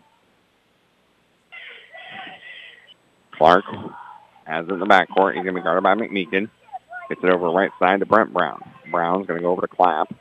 Clark 3.32 3.64
has 4.44 4.66
it 4.66 4.72
in 4.72 4.80
the 4.80 4.86
backcourt. 4.86 5.34
He's 5.34 5.42
going 5.42 5.54
to 5.54 5.60
be 5.60 5.62
guarded 5.62 5.84
by 5.84 5.94
McMeekin. 5.94 6.50
Gets 7.08 7.22
it 7.22 7.30
over 7.30 7.50
right 7.50 7.70
side 7.78 8.00
to 8.00 8.06
Brent 8.06 8.32
Brown. 8.32 8.60
Brown's 8.90 9.26
going 9.26 9.38
to 9.38 9.42
go 9.42 9.52
over 9.52 9.62
to 9.62 9.68
Clapp. 9.68 10.12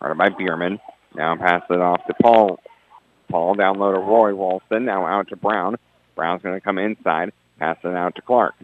Guarded 0.00 0.18
by 0.18 0.30
Bierman. 0.30 0.80
Now 1.14 1.36
pass 1.36 1.62
it 1.68 1.80
off 1.80 2.00
to 2.06 2.14
Paul. 2.22 2.60
Paul 3.30 3.54
down 3.54 3.78
low 3.78 3.92
to 3.92 3.98
Roy 3.98 4.34
Ralston. 4.34 4.84
Now 4.84 5.06
out 5.06 5.28
to 5.28 5.36
Brown. 5.36 5.76
Brown's 6.14 6.42
going 6.42 6.54
to 6.54 6.60
come 6.60 6.78
inside. 6.78 7.32
Pass 7.58 7.78
it 7.84 7.94
out 7.94 8.14
to 8.16 8.22
Clark. 8.22 8.54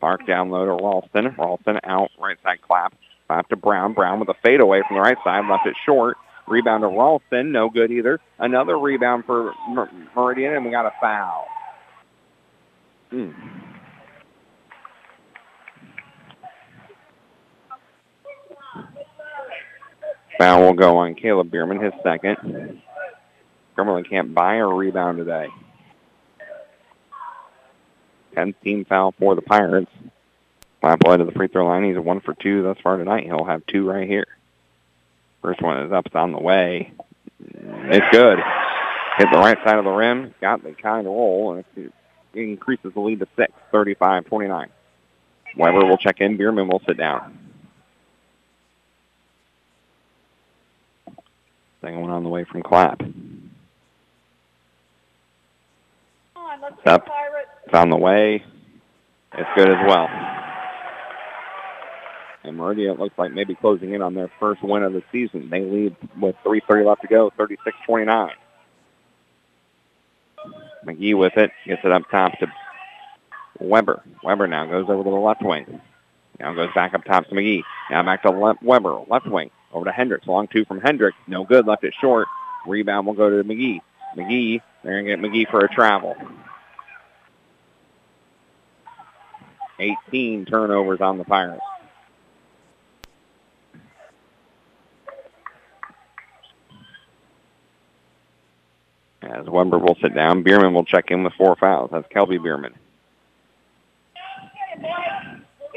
Clark 0.00 0.26
down 0.26 0.50
low 0.50 0.64
to 0.64 0.72
Ralston. 0.72 1.34
Ralston 1.36 1.80
out 1.84 2.10
right 2.18 2.38
side 2.42 2.62
clap. 2.62 2.94
Clapp 3.26 3.48
to 3.48 3.56
Brown. 3.56 3.92
Brown 3.92 4.20
with 4.20 4.28
a 4.28 4.34
fadeaway 4.42 4.82
from 4.86 4.96
the 4.96 5.02
right 5.02 5.18
side. 5.24 5.44
Left 5.48 5.66
it 5.66 5.76
short. 5.84 6.16
Rebound 6.46 6.82
to 6.82 6.88
Ralston. 6.88 7.52
No 7.52 7.68
good 7.68 7.90
either. 7.90 8.20
Another 8.38 8.78
rebound 8.78 9.24
for 9.26 9.52
Mer- 9.68 9.90
Meridian, 10.14 10.54
and 10.54 10.64
we 10.64 10.70
got 10.70 10.86
a 10.86 10.92
foul. 11.00 11.46
Hmm. 13.10 13.30
Foul 20.38 20.62
will 20.66 20.74
go 20.74 20.98
on 20.98 21.14
Caleb 21.16 21.50
Bierman, 21.50 21.80
his 21.82 21.92
second. 22.02 22.80
Cumberland 23.74 24.08
can't 24.08 24.32
buy 24.34 24.56
a 24.56 24.66
rebound 24.66 25.18
today. 25.18 25.48
10th 28.34 28.54
team 28.62 28.84
foul 28.84 29.12
for 29.18 29.34
the 29.34 29.42
Pirates. 29.42 29.90
Clapp 30.80 31.06
led 31.06 31.18
to 31.18 31.24
the 31.24 31.32
free 31.32 31.48
throw 31.48 31.66
line. 31.66 31.84
He's 31.84 31.96
a 31.96 32.02
one 32.02 32.20
for 32.20 32.34
two 32.34 32.62
thus 32.62 32.78
far 32.82 32.96
tonight. 32.96 33.24
He'll 33.24 33.44
have 33.44 33.66
two 33.66 33.88
right 33.88 34.08
here. 34.08 34.26
First 35.42 35.62
one 35.62 35.82
is 35.84 35.92
up, 35.92 36.06
it's 36.06 36.14
on 36.14 36.32
the 36.32 36.38
way. 36.38 36.92
It's 37.40 38.06
good. 38.10 38.38
Hit 39.18 39.28
the 39.32 39.38
right 39.38 39.58
side 39.64 39.78
of 39.78 39.84
the 39.84 39.90
rim. 39.90 40.34
Got 40.40 40.62
the 40.62 40.72
kind 40.72 41.06
of 41.06 41.12
roll, 41.12 41.52
and 41.52 41.64
it 41.76 41.92
increases 42.34 42.92
the 42.94 43.00
lead 43.00 43.20
to 43.20 43.28
six, 43.36 43.52
35-29. 43.72 44.68
Weber 45.56 45.86
will 45.86 45.96
check 45.96 46.20
in. 46.20 46.36
Bierman 46.36 46.68
will 46.68 46.82
sit 46.86 46.96
down. 46.96 47.38
Second 51.80 52.00
one 52.00 52.10
on 52.10 52.22
the 52.24 52.28
way 52.28 52.44
from 52.44 52.62
Clapp. 52.62 53.00
It's 56.60 56.86
up. 56.86 57.06
It's 57.68 57.76
on 57.76 57.90
the 57.90 57.98
way. 57.98 58.42
It's 59.34 59.48
good 59.54 59.68
as 59.68 59.86
well. 59.86 60.08
And 62.42 62.56
Meridian 62.56 62.92
it 62.92 62.98
looks 62.98 63.18
like 63.18 63.30
maybe 63.30 63.54
closing 63.54 63.92
in 63.92 64.00
on 64.00 64.14
their 64.14 64.30
first 64.40 64.62
win 64.62 64.82
of 64.84 64.94
the 64.94 65.02
season. 65.12 65.50
They 65.50 65.60
lead 65.60 65.94
with 66.18 66.34
3.30 66.46 66.86
left 66.86 67.02
to 67.02 67.08
go, 67.08 67.30
36-29. 67.38 68.30
McGee 70.86 71.14
with 71.18 71.36
it, 71.36 71.50
gets 71.66 71.84
it 71.84 71.92
up 71.92 72.08
top 72.10 72.38
to 72.38 72.50
Weber. 73.60 74.02
Weber 74.24 74.46
now 74.46 74.64
goes 74.64 74.86
over 74.88 75.04
to 75.04 75.10
the 75.10 75.16
left 75.16 75.42
wing. 75.42 75.82
Now 76.40 76.54
goes 76.54 76.70
back 76.74 76.94
up 76.94 77.04
top 77.04 77.26
to 77.26 77.34
McGee. 77.34 77.64
Now 77.90 78.02
back 78.02 78.22
to 78.22 78.30
Le- 78.30 78.56
Weber, 78.62 79.04
left 79.10 79.26
wing. 79.26 79.50
Over 79.74 79.84
to 79.84 79.92
Hendricks. 79.92 80.26
Long 80.26 80.48
two 80.48 80.64
from 80.64 80.80
Hendricks. 80.80 81.18
No 81.26 81.44
good. 81.44 81.66
Left 81.66 81.84
it 81.84 81.92
short. 82.00 82.28
Rebound 82.66 83.06
will 83.06 83.12
go 83.12 83.28
to 83.28 83.44
McGee. 83.46 83.80
McGee, 84.16 84.62
they're 84.82 85.02
going 85.02 85.04
to 85.04 85.10
get 85.10 85.20
McGee 85.20 85.50
for 85.50 85.60
a 85.60 85.68
travel. 85.68 86.16
18 89.78 90.46
turnovers 90.46 91.00
on 91.00 91.18
the 91.18 91.24
Pirates. 91.24 91.62
As 99.22 99.46
Weber 99.46 99.78
will 99.78 99.96
sit 100.00 100.14
down, 100.14 100.42
Bierman 100.42 100.72
will 100.74 100.84
check 100.84 101.10
in 101.10 101.22
with 101.22 101.34
four 101.34 101.54
fouls. 101.56 101.90
That's 101.92 102.08
Kelby 102.08 102.42
Bierman. 102.42 102.74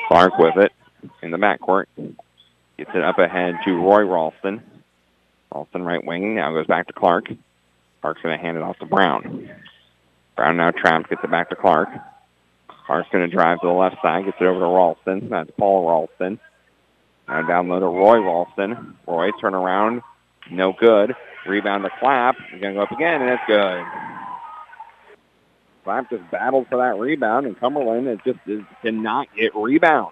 Clark 0.07 0.37
with 0.37 0.57
it 0.57 0.71
in 1.21 1.31
the 1.31 1.37
backcourt. 1.37 1.85
Gets 2.77 2.91
it 2.93 3.03
up 3.03 3.19
ahead 3.19 3.55
to 3.65 3.75
Roy 3.75 4.03
Ralston. 4.05 4.61
Ralston 5.53 5.83
right 5.83 6.03
wing. 6.03 6.35
Now 6.35 6.53
goes 6.53 6.67
back 6.67 6.87
to 6.87 6.93
Clark. 6.93 7.29
Clark's 8.01 8.21
going 8.21 8.37
to 8.37 8.43
hand 8.43 8.57
it 8.57 8.63
off 8.63 8.77
to 8.79 8.85
Brown. 8.85 9.49
Brown 10.35 10.57
now 10.57 10.71
trapped. 10.71 11.09
Gets 11.09 11.23
it 11.23 11.31
back 11.31 11.49
to 11.49 11.55
Clark. 11.55 11.89
Clark's 12.91 13.09
going 13.09 13.23
to 13.23 13.33
drive 13.33 13.61
to 13.61 13.67
the 13.67 13.73
left 13.73 14.01
side. 14.01 14.25
Gets 14.25 14.35
it 14.41 14.43
over 14.43 14.59
to 14.59 14.65
Ralston. 14.65 15.29
That's 15.29 15.49
Paul 15.57 15.87
Ralston. 15.87 16.41
Now 17.25 17.41
down 17.47 17.69
low 17.69 17.79
to 17.79 17.85
Roy 17.85 18.19
Ralston. 18.19 18.97
Roy 19.07 19.29
turn 19.39 19.53
around. 19.53 20.01
No 20.51 20.73
good. 20.77 21.15
Rebound 21.47 21.85
to 21.85 21.89
Clapp. 22.01 22.35
He's 22.51 22.59
going 22.59 22.73
to 22.73 22.79
go 22.79 22.83
up 22.83 22.91
again, 22.91 23.21
and 23.21 23.29
it's 23.29 23.43
good. 23.47 23.85
Clapp 25.85 26.09
just 26.09 26.29
battled 26.31 26.67
for 26.67 26.79
that 26.79 26.99
rebound, 26.99 27.45
and 27.45 27.57
Cumberland 27.57 28.07
it 28.07 28.19
just 28.25 28.39
is, 28.45 28.61
cannot 28.81 29.33
get 29.37 29.55
rebounds. 29.55 30.11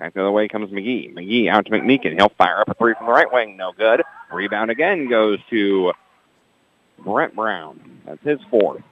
Back 0.00 0.14
the 0.14 0.22
other 0.22 0.32
way 0.32 0.48
comes 0.48 0.72
McGee. 0.72 1.14
McGee 1.14 1.48
out 1.48 1.66
to 1.66 1.70
McMeekin. 1.70 2.14
He'll 2.14 2.30
fire 2.30 2.62
up 2.62 2.68
a 2.68 2.74
three 2.74 2.94
from 2.98 3.06
the 3.06 3.12
right 3.12 3.32
wing. 3.32 3.56
No 3.56 3.70
good. 3.78 4.02
Rebound 4.32 4.72
again 4.72 5.08
goes 5.08 5.38
to 5.50 5.92
Brent 6.98 7.36
Brown. 7.36 8.00
That's 8.04 8.24
his 8.24 8.40
fourth. 8.50 8.82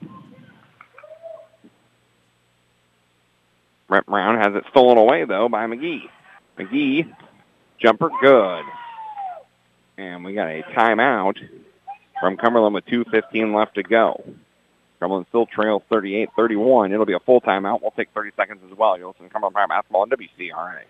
Brent 3.91 4.05
Brown 4.05 4.37
has 4.37 4.55
it 4.55 4.63
stolen 4.69 4.97
away, 4.97 5.25
though, 5.25 5.49
by 5.49 5.65
McGee. 5.67 6.03
McGee, 6.57 7.13
jumper 7.77 8.09
good. 8.21 8.63
And 9.97 10.23
we 10.23 10.33
got 10.33 10.47
a 10.47 10.63
timeout 10.73 11.35
from 12.21 12.37
Cumberland 12.37 12.73
with 12.73 12.85
2.15 12.85 13.53
left 13.53 13.75
to 13.75 13.83
go. 13.83 14.23
Cumberland 15.01 15.25
still 15.27 15.45
trails 15.45 15.83
38-31. 15.91 16.93
It'll 16.93 17.05
be 17.05 17.11
a 17.11 17.19
full 17.19 17.41
timeout. 17.41 17.81
We'll 17.81 17.91
take 17.91 18.07
30 18.13 18.31
seconds 18.37 18.61
as 18.71 18.77
well. 18.77 18.97
You'll 18.97 19.09
listen 19.09 19.25
to 19.25 19.29
Cumberland 19.29 19.55
Pirate 19.55 19.67
Basketball 19.67 20.03
on 20.03 20.09
WCRA. 20.09 20.83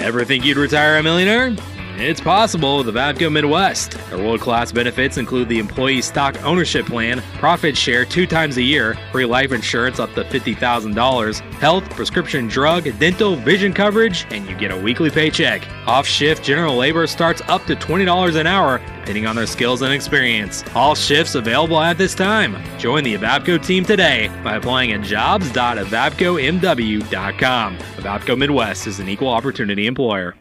Ever 0.00 0.24
think 0.24 0.44
you'd 0.44 0.56
retire 0.56 0.98
a 0.98 1.04
millionaire? 1.04 1.54
It's 1.98 2.20
possible 2.20 2.76
with 2.76 2.88
Avavco 2.88 3.32
Midwest. 3.32 3.92
Their 4.10 4.18
world-class 4.18 4.70
benefits 4.70 5.16
include 5.16 5.48
the 5.48 5.58
employee 5.58 6.02
stock 6.02 6.36
ownership 6.44 6.84
plan, 6.84 7.22
profit 7.38 7.74
share 7.74 8.04
two 8.04 8.26
times 8.26 8.58
a 8.58 8.62
year, 8.62 8.98
free 9.12 9.24
life 9.24 9.50
insurance 9.50 9.98
up 9.98 10.12
to 10.12 10.22
$50,000, 10.24 11.40
health, 11.54 11.88
prescription 11.90 12.48
drug, 12.48 12.84
dental, 12.98 13.36
vision 13.36 13.72
coverage, 13.72 14.26
and 14.30 14.46
you 14.46 14.54
get 14.54 14.70
a 14.70 14.76
weekly 14.76 15.08
paycheck. 15.08 15.66
Off-shift 15.86 16.44
general 16.44 16.76
labor 16.76 17.06
starts 17.06 17.40
up 17.48 17.64
to 17.64 17.74
$20 17.74 18.38
an 18.38 18.46
hour, 18.46 18.76
depending 18.78 19.26
on 19.26 19.34
their 19.34 19.46
skills 19.46 19.80
and 19.80 19.94
experience. 19.94 20.64
All 20.74 20.94
shifts 20.94 21.34
available 21.34 21.80
at 21.80 21.96
this 21.96 22.14
time. 22.14 22.62
Join 22.78 23.04
the 23.04 23.16
Avavco 23.16 23.64
team 23.64 23.86
today 23.86 24.28
by 24.44 24.56
applying 24.56 24.92
at 24.92 25.00
jobs.avavcomw.com. 25.00 27.78
Avavco 27.78 28.38
Midwest 28.38 28.86
is 28.86 29.00
an 29.00 29.08
equal 29.08 29.30
opportunity 29.30 29.86
employer. 29.86 30.34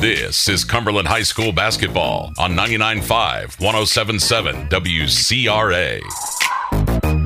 This 0.00 0.48
is 0.48 0.64
Cumberland 0.64 1.08
High 1.08 1.24
School 1.24 1.50
basketball 1.50 2.32
on 2.38 2.52
99.5, 2.52 3.56
107.7 3.58 4.70
WCRA. 4.70 6.00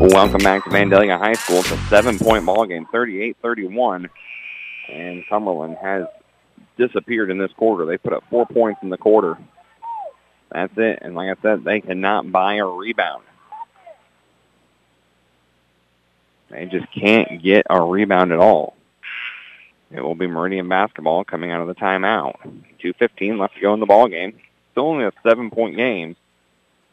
Welcome 0.01 0.43
back 0.43 0.65
to 0.65 0.71
Vandalia 0.71 1.19
High 1.19 1.35
School. 1.35 1.59
It's 1.59 1.71
a 1.71 1.77
seven-point 1.89 2.47
ball 2.47 2.65
game, 2.65 2.87
38-31. 2.87 4.09
And 4.89 5.23
Cumberland 5.29 5.77
has 5.83 6.07
disappeared 6.79 7.31
in 7.31 7.37
this 7.37 7.53
quarter. 7.59 7.85
They 7.85 7.99
put 7.99 8.15
up 8.15 8.25
four 8.31 8.47
points 8.47 8.81
in 8.83 8.89
the 8.89 8.97
quarter. 8.97 9.37
That's 10.51 10.73
it. 10.79 11.01
And 11.03 11.15
like 11.15 11.29
I 11.29 11.43
said, 11.43 11.65
they 11.65 11.83
cannot 11.83 12.33
buy 12.33 12.55
a 12.55 12.65
rebound. 12.65 13.25
They 16.49 16.65
just 16.65 16.87
can't 16.91 17.43
get 17.43 17.67
a 17.69 17.83
rebound 17.83 18.33
at 18.33 18.39
all. 18.39 18.77
It 19.95 20.01
will 20.01 20.15
be 20.15 20.27
Meridian 20.27 20.69
basketball 20.69 21.25
coming 21.25 21.51
out 21.51 21.61
of 21.61 21.69
the 21.69 21.75
timeout. 21.75 22.37
2.15 22.83 23.39
left 23.39 23.55
to 23.57 23.61
go 23.61 23.75
in 23.75 23.81
the 23.81 23.87
ball 23.87 24.09
game. 24.09 24.39
Still 24.73 24.89
only 24.89 25.05
a 25.05 25.13
seven-point 25.23 25.77
game. 25.77 26.17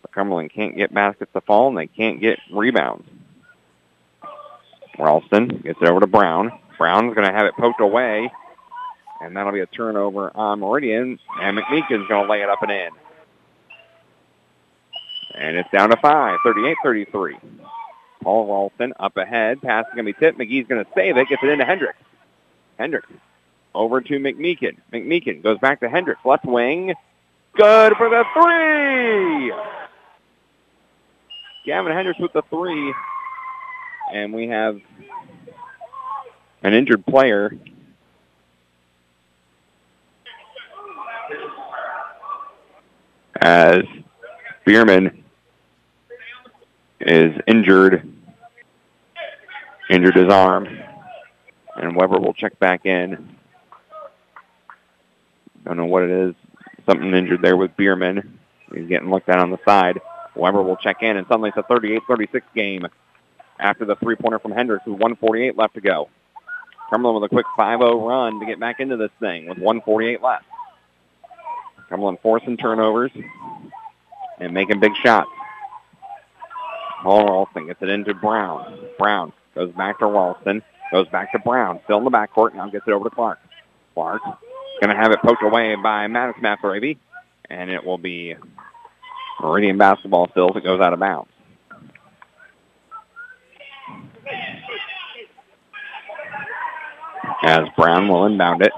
But 0.01 0.11
Cumberland 0.11 0.51
can't 0.51 0.75
get 0.75 0.93
baskets 0.93 1.31
to 1.33 1.41
fall, 1.41 1.69
and 1.69 1.77
they 1.77 1.87
can't 1.87 2.19
get 2.19 2.39
rebounds. 2.51 3.07
Ralston 4.97 5.47
gets 5.63 5.81
it 5.81 5.87
over 5.87 6.01
to 6.01 6.07
Brown. 6.07 6.51
Brown's 6.77 7.13
going 7.15 7.27
to 7.27 7.33
have 7.33 7.45
it 7.45 7.55
poked 7.55 7.81
away, 7.81 8.31
and 9.21 9.35
that'll 9.35 9.53
be 9.53 9.61
a 9.61 9.65
turnover 9.65 10.31
on 10.35 10.59
Meridian, 10.59 11.19
and 11.41 11.57
McMeekin's 11.57 12.07
going 12.07 12.25
to 12.25 12.31
lay 12.31 12.41
it 12.41 12.49
up 12.49 12.61
and 12.61 12.71
in. 12.71 12.89
And 15.35 15.57
it's 15.57 15.69
down 15.71 15.89
to 15.89 15.97
five, 15.97 16.39
38-33. 16.45 17.39
Paul 18.21 18.47
Ralston 18.47 18.93
up 18.99 19.15
ahead. 19.15 19.61
Pass 19.61 19.85
is 19.85 19.93
going 19.95 20.05
to 20.05 20.13
be 20.13 20.19
tipped. 20.19 20.37
McGee's 20.37 20.67
going 20.67 20.83
to 20.83 20.91
save 20.93 21.15
it. 21.15 21.29
Gets 21.29 21.43
it 21.43 21.49
into 21.49 21.63
Hendricks. 21.63 21.97
Hendricks 22.79 23.11
over 23.75 24.01
to 24.01 24.13
McMeekin. 24.19 24.77
McMeekin 24.91 25.43
goes 25.43 25.59
back 25.59 25.81
to 25.81 25.89
Hendricks. 25.89 26.21
Left 26.25 26.45
wing. 26.45 26.93
Good 27.55 27.93
for 27.97 28.09
the 28.09 28.23
three. 28.33 29.53
Gavin 31.65 31.91
Hendricks 31.91 32.19
with 32.19 32.33
the 32.33 32.41
three. 32.49 32.93
And 34.11 34.33
we 34.33 34.47
have 34.47 34.79
an 36.63 36.73
injured 36.73 37.05
player. 37.05 37.51
As 43.41 43.83
Bierman 44.65 45.23
is 46.99 47.39
injured, 47.47 48.11
injured 49.89 50.15
his 50.15 50.27
arm. 50.31 50.67
And 51.79 51.95
Weber 51.95 52.19
will 52.19 52.33
check 52.33 52.59
back 52.59 52.85
in. 52.85 53.37
Don't 55.65 55.77
know 55.77 55.85
what 55.85 56.03
it 56.03 56.11
is. 56.11 56.35
Something 56.85 57.13
injured 57.13 57.41
there 57.41 57.57
with 57.57 57.75
Bierman. 57.77 58.39
He's 58.73 58.87
getting 58.87 59.09
looked 59.09 59.29
at 59.29 59.39
on 59.39 59.51
the 59.51 59.59
side. 59.65 59.99
Weber 60.35 60.61
will 60.61 60.75
check 60.75 61.01
in, 61.01 61.17
and 61.17 61.25
suddenly 61.27 61.49
it's 61.49 61.57
a 61.57 61.63
38-36 61.73 62.41
game 62.55 62.87
after 63.59 63.85
the 63.85 63.95
three-pointer 63.95 64.39
from 64.39 64.51
Hendricks 64.51 64.85
with 64.85 64.93
148 64.93 65.57
left 65.57 65.75
to 65.75 65.81
go. 65.81 66.09
Cumberland 66.89 67.21
with 67.21 67.31
a 67.31 67.33
quick 67.33 67.45
5-0 67.57 68.07
run 68.07 68.39
to 68.39 68.45
get 68.45 68.59
back 68.59 68.79
into 68.79 68.97
this 68.97 69.11
thing 69.19 69.47
with 69.47 69.57
148 69.57 70.21
left. 70.21 70.45
Cumberland 71.89 72.19
forcing 72.21 72.57
turnovers 72.57 73.11
and 74.39 74.53
making 74.53 74.79
big 74.79 74.95
shots. 75.03 75.29
Paul 77.03 77.25
Ralston 77.25 77.67
gets 77.67 77.81
it 77.81 77.89
into 77.89 78.13
Brown. 78.13 78.79
Brown 78.97 79.33
goes 79.55 79.71
back 79.73 79.99
to 79.99 80.05
Ralston. 80.05 80.61
Goes 80.91 81.07
back 81.09 81.31
to 81.33 81.39
Brown. 81.39 81.79
Still 81.83 81.99
in 81.99 82.03
the 82.03 82.09
backcourt. 82.09 82.55
Now 82.55 82.69
gets 82.69 82.87
it 82.87 82.91
over 82.91 83.09
to 83.09 83.15
Clark. 83.15 83.39
Clark 83.93 84.21
going 84.81 84.95
to 84.95 85.01
have 85.01 85.11
it 85.11 85.19
poked 85.21 85.43
away 85.43 85.75
by 85.75 86.07
Maddox 86.07 86.39
McElravy. 86.39 86.97
And 87.49 87.69
it 87.69 87.83
will 87.83 87.97
be 87.97 88.35
Meridian 89.41 89.77
basketball 89.77 90.27
still 90.31 90.49
as 90.51 90.55
it 90.55 90.63
goes 90.63 90.79
out 90.79 90.93
of 90.93 90.99
bounds. 90.99 91.29
As 97.43 97.61
Brown 97.77 98.07
will 98.07 98.25
inbound 98.25 98.61
it. 98.61 98.71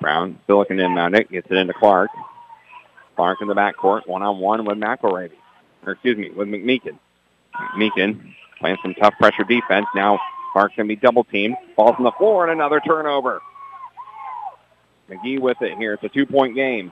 Brown 0.00 0.38
still 0.44 0.58
looking 0.58 0.76
to 0.76 0.84
inbound 0.84 1.14
it. 1.16 1.30
Gets 1.30 1.50
it 1.50 1.56
into 1.56 1.72
Clark. 1.72 2.10
Clark 3.16 3.38
in 3.40 3.48
the 3.48 3.54
backcourt. 3.54 4.06
One-on-one 4.06 4.64
with 4.64 4.78
McElravy. 4.78 5.32
Or 5.86 5.92
excuse 5.92 6.16
me, 6.16 6.30
with 6.30 6.48
McMeekin. 6.48 6.98
McMeekin 7.54 8.34
playing 8.64 8.78
some 8.80 8.94
tough 8.94 9.12
pressure 9.18 9.44
defense. 9.44 9.84
Now 9.94 10.18
Clark's 10.54 10.74
going 10.74 10.88
to 10.88 10.96
be 10.96 10.98
double 10.98 11.24
teamed. 11.24 11.54
Falls 11.76 11.96
on 11.98 12.04
the 12.04 12.12
floor 12.12 12.48
and 12.48 12.52
another 12.58 12.80
turnover. 12.80 13.42
McGee 15.10 15.38
with 15.38 15.58
it 15.60 15.76
here. 15.76 15.92
It's 15.92 16.02
a 16.02 16.08
two-point 16.08 16.54
game. 16.54 16.90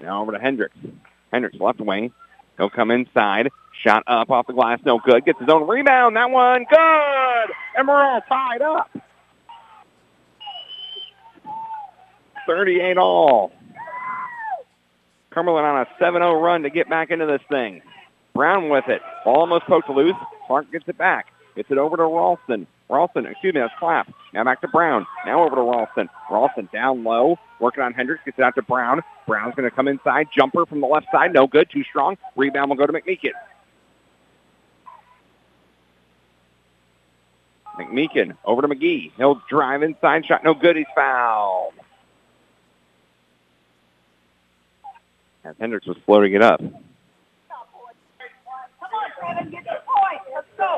Now 0.00 0.22
over 0.22 0.32
to 0.32 0.38
Hendricks. 0.38 0.76
Hendricks 1.30 1.60
left 1.60 1.82
wing. 1.82 2.14
He'll 2.56 2.70
come 2.70 2.90
inside. 2.90 3.50
Shot 3.84 4.04
up 4.06 4.30
off 4.30 4.46
the 4.46 4.54
glass, 4.54 4.80
no 4.86 5.00
good. 5.04 5.26
Gets 5.26 5.38
his 5.38 5.50
own 5.50 5.68
rebound. 5.68 6.16
That 6.16 6.30
one, 6.30 6.64
good. 6.64 7.54
And 7.76 7.86
we're 7.86 8.02
all 8.02 8.22
tied 8.22 8.62
up. 8.62 8.90
38 12.46 12.96
all. 12.96 13.52
Cumberland 15.30 15.66
on 15.66 15.82
a 15.82 16.02
7-0 16.02 16.42
run 16.42 16.62
to 16.62 16.70
get 16.70 16.88
back 16.88 17.10
into 17.10 17.26
this 17.26 17.42
thing. 17.50 17.82
Brown 18.38 18.68
with 18.68 18.86
it. 18.86 19.02
Ball 19.24 19.40
almost 19.40 19.64
poked 19.64 19.90
loose. 19.90 20.14
Clark 20.46 20.70
gets 20.70 20.84
it 20.86 20.96
back. 20.96 21.26
Gets 21.56 21.72
it 21.72 21.76
over 21.76 21.96
to 21.96 22.04
Ralston. 22.04 22.68
Ralston, 22.88 23.26
excuse 23.26 23.52
me, 23.52 23.58
that's 23.58 23.74
Clapp. 23.80 24.12
Now 24.32 24.44
back 24.44 24.60
to 24.60 24.68
Brown. 24.68 25.08
Now 25.26 25.42
over 25.42 25.56
to 25.56 25.62
Ralston. 25.62 26.08
Ralston 26.30 26.68
down 26.72 27.02
low, 27.02 27.36
working 27.58 27.82
on 27.82 27.94
Hendricks. 27.94 28.22
Gets 28.24 28.38
it 28.38 28.44
out 28.44 28.54
to 28.54 28.62
Brown. 28.62 29.02
Brown's 29.26 29.56
going 29.56 29.68
to 29.68 29.74
come 29.74 29.88
inside. 29.88 30.28
Jumper 30.32 30.66
from 30.66 30.80
the 30.80 30.86
left 30.86 31.08
side. 31.10 31.32
No 31.32 31.48
good. 31.48 31.68
Too 31.68 31.82
strong. 31.82 32.16
Rebound 32.36 32.70
will 32.70 32.76
go 32.76 32.86
to 32.86 32.92
McMeekin. 32.92 33.32
McMeekin 37.76 38.36
over 38.44 38.62
to 38.62 38.68
McGee. 38.68 39.10
He'll 39.16 39.42
drive 39.50 39.82
inside. 39.82 40.26
Shot 40.26 40.44
no 40.44 40.54
good. 40.54 40.76
He's 40.76 40.86
fouled. 40.94 41.74
As 45.44 45.56
Hendricks 45.58 45.88
was 45.88 45.96
slow 46.06 46.22
it 46.22 46.40
up. 46.40 46.62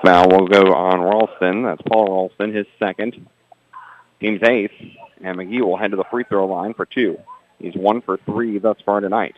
Foul 0.03 0.29
will 0.29 0.47
go 0.47 0.73
on 0.73 1.01
Ralston. 1.01 1.63
That's 1.63 1.83
Paul 1.83 2.07
Ralston, 2.07 2.55
his 2.55 2.67
second. 2.79 3.27
Team's 4.21 4.43
eighth. 4.43 4.73
And 5.23 5.37
McGee 5.37 5.61
will 5.61 5.77
head 5.77 5.91
to 5.91 5.97
the 5.97 6.05
free 6.11 6.25
throw 6.25 6.47
line 6.47 6.75
for 6.75 6.87
two. 6.87 7.19
He's 7.59 7.75
one 7.75 8.01
for 8.01 8.17
three 8.25 8.59
thus 8.59 8.79
far 8.85 9.01
tonight. 9.01 9.37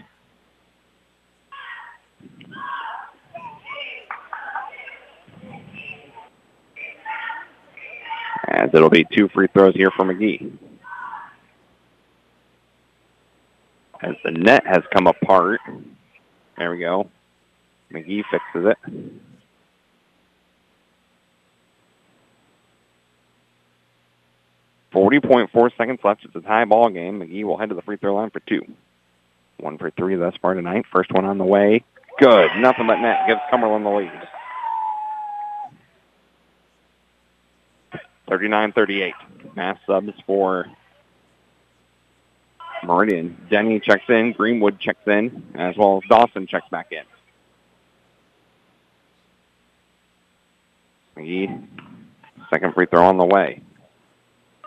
As 8.46 8.70
it'll 8.72 8.90
be 8.90 9.04
two 9.04 9.28
free 9.28 9.48
throws 9.48 9.74
here 9.74 9.90
for 9.90 10.04
McGee. 10.04 10.52
As 14.00 14.14
the 14.24 14.30
net 14.30 14.64
has 14.66 14.82
come 14.92 15.06
apart. 15.06 15.60
There 16.58 16.70
we 16.70 16.78
go. 16.78 17.10
McGee 17.92 18.24
fixes 18.30 18.72
it. 18.72 18.78
Forty 24.90 25.20
point 25.20 25.50
four 25.52 25.70
seconds 25.76 26.00
left. 26.04 26.24
It's 26.24 26.36
a 26.36 26.40
tie 26.40 26.64
ball 26.64 26.90
game. 26.90 27.20
McGee 27.20 27.44
will 27.44 27.56
head 27.56 27.70
to 27.70 27.74
the 27.74 27.82
free 27.82 27.96
throw 27.96 28.14
line 28.14 28.30
for 28.30 28.40
two. 28.40 28.62
One 29.58 29.78
for 29.78 29.90
three 29.90 30.16
thus 30.16 30.34
far 30.42 30.54
tonight. 30.54 30.84
First 30.92 31.12
one 31.12 31.24
on 31.24 31.38
the 31.38 31.44
way. 31.44 31.84
Good. 32.18 32.50
Nothing 32.58 32.86
but 32.86 33.00
net. 33.00 33.26
Gives 33.26 33.40
Cumberland 33.50 33.86
the 33.86 33.90
lead. 33.90 34.12
39-38. 38.28 39.12
Mass 39.54 39.78
subs 39.86 40.12
for 40.26 40.66
Meridian. 42.82 43.36
Denny 43.50 43.78
checks 43.80 44.08
in. 44.08 44.32
Greenwood 44.32 44.80
checks 44.80 45.06
in, 45.06 45.52
as 45.54 45.76
well 45.76 46.00
as 46.02 46.08
Dawson 46.08 46.46
checks 46.46 46.68
back 46.70 46.92
in. 46.92 47.02
McGee, 51.22 51.66
second 52.50 52.74
free 52.74 52.86
throw 52.86 53.06
on 53.06 53.18
the 53.18 53.24
way, 53.24 53.62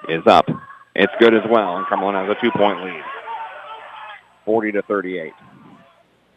is 0.10 0.26
up. 0.26 0.46
It's 0.96 1.14
good 1.20 1.34
as 1.34 1.44
well, 1.50 1.78
and 1.78 1.86
Cumberland 1.88 2.28
has 2.28 2.38
a 2.38 2.42
two-point 2.42 2.84
lead. 2.84 3.04
40 4.46 4.72
to 4.74 4.82
38. 4.84 5.34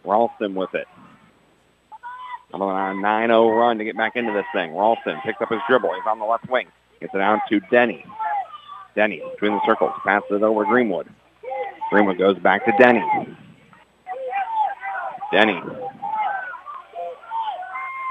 Ralston 0.04 0.54
with 0.54 0.74
it. 0.74 0.86
Cumberland 2.50 2.78
on 2.78 2.98
a 2.98 3.28
9-0 3.28 3.58
run 3.58 3.78
to 3.78 3.84
get 3.84 3.96
back 3.96 4.16
into 4.16 4.32
this 4.32 4.46
thing. 4.52 4.74
Ralston 4.74 5.18
picks 5.24 5.40
up 5.40 5.50
his 5.50 5.60
dribble. 5.68 5.90
He's 5.94 6.06
on 6.06 6.18
the 6.18 6.24
left 6.24 6.48
wing. 6.50 6.66
Gets 7.00 7.14
it 7.14 7.18
down 7.18 7.40
to 7.50 7.60
Denny. 7.70 8.04
Denny 8.96 9.22
between 9.32 9.52
the 9.52 9.60
circles. 9.66 9.92
Passes 10.04 10.28
it 10.30 10.42
over 10.42 10.64
Greenwood. 10.64 11.08
Greenwood 11.90 12.18
goes 12.18 12.38
back 12.38 12.64
to 12.64 12.72
Denny. 12.78 13.04
Denny. 15.30 15.60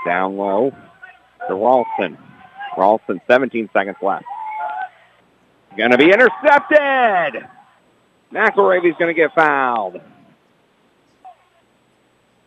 Down 0.06 0.38
low 0.38 0.72
to 1.48 1.56
Ralston. 1.56 2.18
Ralston, 2.78 3.22
17 3.28 3.70
seconds 3.74 3.98
left. 4.02 4.26
Going 5.78 5.92
to 5.92 5.98
be 5.98 6.12
intercepted. 6.12 7.48
McElravy's 8.32 8.98
going 8.98 9.14
to 9.14 9.20
get 9.20 9.34
fouled. 9.34 10.02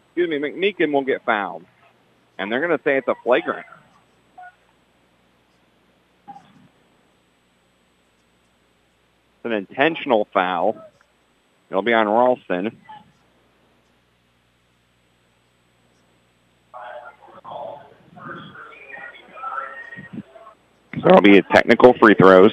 Excuse 0.08 0.28
me, 0.28 0.38
McMeekin 0.38 0.92
will 0.92 1.04
get 1.04 1.24
fouled. 1.24 1.64
And 2.38 2.50
they're 2.50 2.66
going 2.66 2.76
to 2.76 2.82
say 2.82 2.96
it's 2.96 3.08
a 3.08 3.14
flagrant. 3.22 3.66
It's 9.36 9.44
an 9.44 9.52
intentional 9.52 10.26
foul. 10.32 10.76
It'll 11.70 11.82
be 11.82 11.94
on 11.94 12.08
Ralston. 12.08 12.76
It'll 21.04 21.22
be 21.22 21.38
a 21.38 21.42
technical 21.42 21.94
free 21.94 22.14
throws 22.14 22.52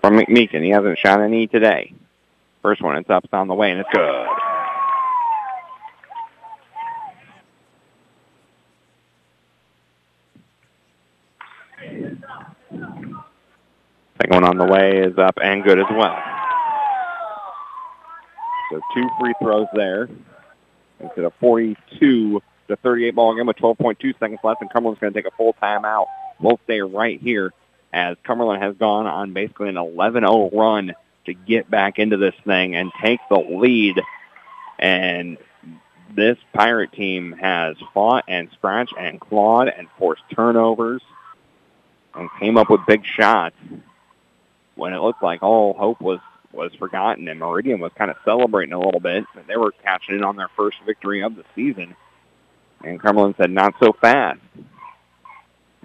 from 0.00 0.18
McMeekin. 0.18 0.62
He 0.62 0.70
hasn't 0.70 0.98
shot 0.98 1.20
any 1.20 1.46
today. 1.48 1.92
First 2.62 2.82
one, 2.82 2.96
it's 2.96 3.10
up, 3.10 3.24
it's 3.24 3.32
on 3.32 3.48
the 3.48 3.54
way, 3.54 3.72
and 3.72 3.80
it's 3.80 3.88
good. 3.92 4.26
Second 14.20 14.34
one 14.34 14.44
on 14.44 14.56
the 14.56 14.66
way 14.66 14.98
is 14.98 15.18
up 15.18 15.38
and 15.42 15.64
good 15.64 15.80
as 15.80 15.86
well. 15.90 16.16
So 18.70 18.80
two 18.94 19.08
free 19.18 19.34
throws 19.42 19.66
there. 19.74 20.08
Instead 21.00 21.24
a 21.24 21.30
42 21.40 22.40
to 22.68 22.76
38 22.76 23.14
ball 23.16 23.34
game 23.34 23.46
with 23.46 23.56
12.2 23.56 24.18
seconds 24.20 24.38
left, 24.44 24.60
and 24.60 24.72
Cumberland's 24.72 25.00
going 25.00 25.12
to 25.12 25.18
take 25.20 25.26
a 25.26 25.36
full 25.36 25.56
timeout. 25.60 26.06
We'll 26.40 26.60
stay 26.64 26.80
right 26.80 27.20
here 27.20 27.52
as 27.92 28.16
Cumberland 28.24 28.62
has 28.62 28.76
gone 28.76 29.06
on 29.06 29.32
basically 29.32 29.68
an 29.68 29.74
11-0 29.76 30.52
run 30.52 30.94
to 31.26 31.34
get 31.34 31.70
back 31.70 31.98
into 31.98 32.16
this 32.16 32.34
thing 32.44 32.74
and 32.74 32.90
take 33.02 33.20
the 33.28 33.38
lead. 33.38 34.00
And 34.78 35.38
this 36.14 36.38
Pirate 36.52 36.92
team 36.92 37.32
has 37.32 37.76
fought 37.94 38.24
and 38.28 38.48
scratched 38.52 38.94
and 38.98 39.20
clawed 39.20 39.68
and 39.68 39.88
forced 39.98 40.22
turnovers 40.34 41.02
and 42.14 42.28
came 42.40 42.56
up 42.56 42.70
with 42.70 42.80
big 42.86 43.04
shots 43.04 43.56
when 44.74 44.92
it 44.92 44.98
looked 44.98 45.22
like 45.22 45.42
all 45.42 45.74
hope 45.74 46.00
was 46.00 46.20
was 46.52 46.72
forgotten 46.74 47.28
and 47.28 47.40
Meridian 47.40 47.80
was 47.80 47.92
kind 47.96 48.10
of 48.10 48.16
celebrating 48.26 48.74
a 48.74 48.78
little 48.78 49.00
bit. 49.00 49.24
They 49.48 49.56
were 49.56 49.72
catching 49.82 50.16
in 50.16 50.24
on 50.24 50.36
their 50.36 50.50
first 50.54 50.76
victory 50.84 51.22
of 51.22 51.34
the 51.34 51.44
season. 51.54 51.96
And 52.84 53.00
Cumberland 53.00 53.36
said, 53.38 53.50
not 53.50 53.74
so 53.80 53.94
fast. 53.94 54.40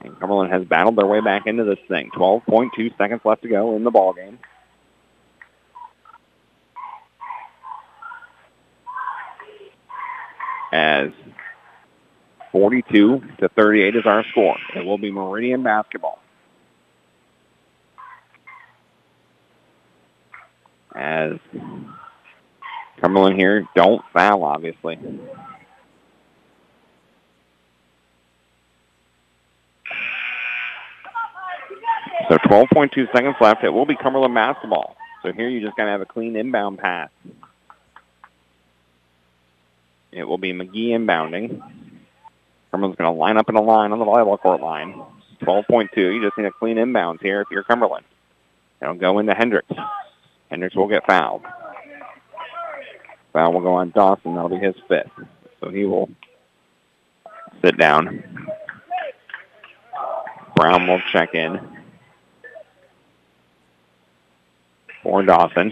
And 0.07 0.19
Cumberland 0.19 0.51
has 0.51 0.63
battled 0.63 0.95
their 0.95 1.05
way 1.05 1.21
back 1.21 1.47
into 1.47 1.63
this 1.63 1.79
thing. 1.87 2.09
12.2 2.11 2.97
seconds 2.97 3.21
left 3.23 3.41
to 3.43 3.49
go 3.49 3.75
in 3.75 3.83
the 3.83 3.91
ball 3.91 4.13
game. 4.13 4.39
As 10.71 11.09
42 12.51 13.21
to 13.39 13.49
38 13.49 13.95
is 13.95 14.05
our 14.05 14.23
score. 14.31 14.57
It 14.75 14.85
will 14.85 14.97
be 14.97 15.11
Meridian 15.11 15.63
basketball. 15.63 16.19
As 20.95 21.33
Cumberland 22.99 23.37
here, 23.37 23.67
don't 23.75 24.01
foul, 24.11 24.43
obviously. 24.43 24.97
So 32.29 32.37
12.2 32.37 33.11
seconds 33.13 33.35
left. 33.39 33.63
It 33.63 33.69
will 33.69 33.85
be 33.85 33.95
Cumberland 33.95 34.35
basketball. 34.35 34.97
So 35.23 35.31
here 35.31 35.47
you 35.47 35.61
just 35.61 35.77
got 35.77 35.85
to 35.85 35.91
have 35.91 36.01
a 36.01 36.05
clean 36.05 36.35
inbound 36.35 36.77
pass. 36.77 37.09
It 40.11 40.23
will 40.23 40.37
be 40.37 40.51
McGee 40.51 40.89
inbounding. 40.89 41.61
Cumberland's 42.71 42.97
going 42.97 43.13
to 43.13 43.17
line 43.17 43.37
up 43.37 43.49
in 43.49 43.55
a 43.55 43.61
line 43.61 43.91
on 43.91 43.99
the 43.99 44.05
volleyball 44.05 44.39
court 44.39 44.61
line. 44.61 45.01
12.2. 45.41 45.95
You 45.95 46.21
just 46.21 46.37
need 46.37 46.45
a 46.45 46.51
clean 46.51 46.77
inbounds 46.77 47.21
here 47.21 47.41
if 47.41 47.47
you're 47.49 47.63
Cumberland. 47.63 48.05
It'll 48.81 48.95
go 48.95 49.19
into 49.19 49.33
Hendricks. 49.33 49.71
Hendricks 50.49 50.75
will 50.75 50.87
get 50.87 51.05
fouled. 51.05 51.43
Foul 53.31 53.53
will 53.53 53.61
go 53.61 53.75
on 53.75 53.91
Dawson. 53.91 54.35
That'll 54.35 54.49
be 54.49 54.57
his 54.57 54.75
fifth. 54.87 55.11
So 55.61 55.69
he 55.69 55.85
will 55.85 56.09
sit 57.63 57.77
down. 57.77 58.23
Brown 60.55 60.87
will 60.87 61.01
check 61.11 61.35
in. 61.35 61.76
For 65.07 65.23
Dawson. 65.23 65.71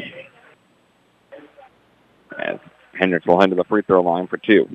As 2.40 2.58
Hendricks 2.94 3.26
will 3.26 3.38
head 3.38 3.50
to 3.50 3.58
the 3.58 3.66
free 3.66 3.82
throw 3.82 4.02
line 4.02 4.28
for 4.28 4.38
two. 4.38 4.70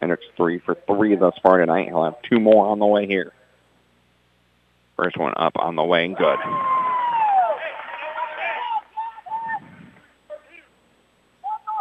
Hendricks 0.00 0.24
three 0.34 0.60
for 0.60 0.78
three 0.86 1.14
thus 1.14 1.34
far 1.42 1.58
tonight. 1.58 1.88
He'll 1.88 2.04
have 2.04 2.22
two 2.22 2.40
more 2.40 2.68
on 2.68 2.78
the 2.78 2.86
way 2.86 3.06
here. 3.06 3.34
First 4.96 5.18
one 5.18 5.34
up 5.36 5.52
on 5.56 5.76
the 5.76 5.84
way 5.84 6.06
and 6.06 6.16
good. 6.16 6.38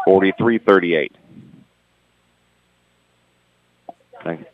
Forty-three 0.03 0.57
thirty-eight. 0.59 1.15
Second 4.21 4.45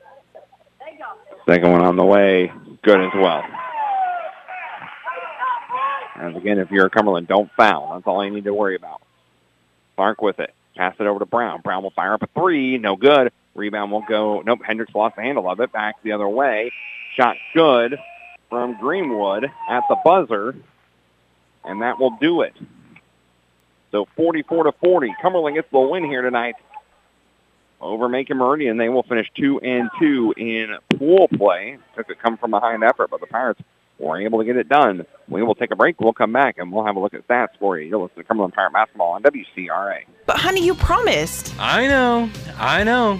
second 1.47 1.71
one 1.71 1.81
on 1.81 1.95
the 1.95 2.05
way, 2.05 2.51
good 2.83 3.01
as 3.01 3.11
well. 3.15 3.43
And 6.15 6.35
again, 6.35 6.59
if 6.59 6.71
you're 6.71 6.87
a 6.87 6.89
Cumberland, 6.89 7.27
don't 7.27 7.51
foul. 7.55 7.93
That's 7.93 8.07
all 8.07 8.23
you 8.23 8.31
need 8.31 8.45
to 8.45 8.53
worry 8.53 8.75
about. 8.75 9.01
Clark 9.95 10.21
with 10.21 10.39
it. 10.39 10.53
Pass 10.75 10.95
it 10.99 11.05
over 11.05 11.19
to 11.19 11.25
Brown. 11.25 11.61
Brown 11.61 11.83
will 11.83 11.91
fire 11.91 12.13
up 12.13 12.23
a 12.23 12.27
three. 12.27 12.77
No 12.77 12.95
good. 12.95 13.31
Rebound 13.55 13.91
will 13.91 14.05
go. 14.07 14.41
Nope. 14.41 14.61
Hendricks 14.65 14.95
lost 14.95 15.15
the 15.15 15.21
handle 15.21 15.49
of 15.49 15.59
it. 15.59 15.71
Back 15.71 16.01
the 16.03 16.13
other 16.13 16.27
way. 16.27 16.71
Shot 17.15 17.35
good 17.53 17.97
from 18.49 18.79
Greenwood 18.79 19.45
at 19.69 19.83
the 19.89 19.97
buzzer. 20.03 20.55
And 21.63 21.81
that 21.81 21.99
will 21.99 22.17
do 22.21 22.41
it. 22.41 22.53
So 23.91 24.07
44 24.15 24.65
to 24.65 24.71
40. 24.71 25.13
Cumberland 25.21 25.55
gets 25.55 25.69
the 25.71 25.79
win 25.79 26.05
here 26.05 26.21
tonight 26.21 26.55
over 27.81 28.07
Macon 28.07 28.37
Meridian. 28.37 28.77
They 28.77 28.89
will 28.89 29.03
finish 29.03 29.29
two 29.35 29.59
and 29.59 29.89
two 29.99 30.33
in 30.37 30.77
pool 30.97 31.27
play. 31.27 31.77
Took 31.95 32.09
a 32.09 32.15
come 32.15 32.37
from 32.37 32.51
behind 32.51 32.83
effort, 32.83 33.09
but 33.09 33.19
the 33.19 33.27
Pirates 33.27 33.61
were 34.01 34.21
able 34.21 34.39
to 34.39 34.45
get 34.45 34.57
it 34.57 34.67
done. 34.67 35.05
We 35.29 35.43
will 35.43 35.55
take 35.55 35.71
a 35.71 35.75
break. 35.75 35.99
We'll 35.99 36.13
come 36.13 36.33
back 36.33 36.57
and 36.57 36.71
we'll 36.71 36.85
have 36.85 36.95
a 36.95 36.99
look 36.99 37.13
at 37.13 37.27
stats 37.27 37.57
for 37.59 37.77
you. 37.77 37.87
You'll 37.87 38.03
listen 38.03 38.17
to 38.17 38.23
Cumberland 38.23 38.53
Pirate 38.53 38.73
Basketball 38.73 39.11
on 39.11 39.23
WCRA. 39.23 40.01
But 40.25 40.37
honey, 40.37 40.65
you 40.65 40.75
promised. 40.75 41.53
I 41.59 41.87
know. 41.87 42.29
I 42.57 42.83
know. 42.83 43.19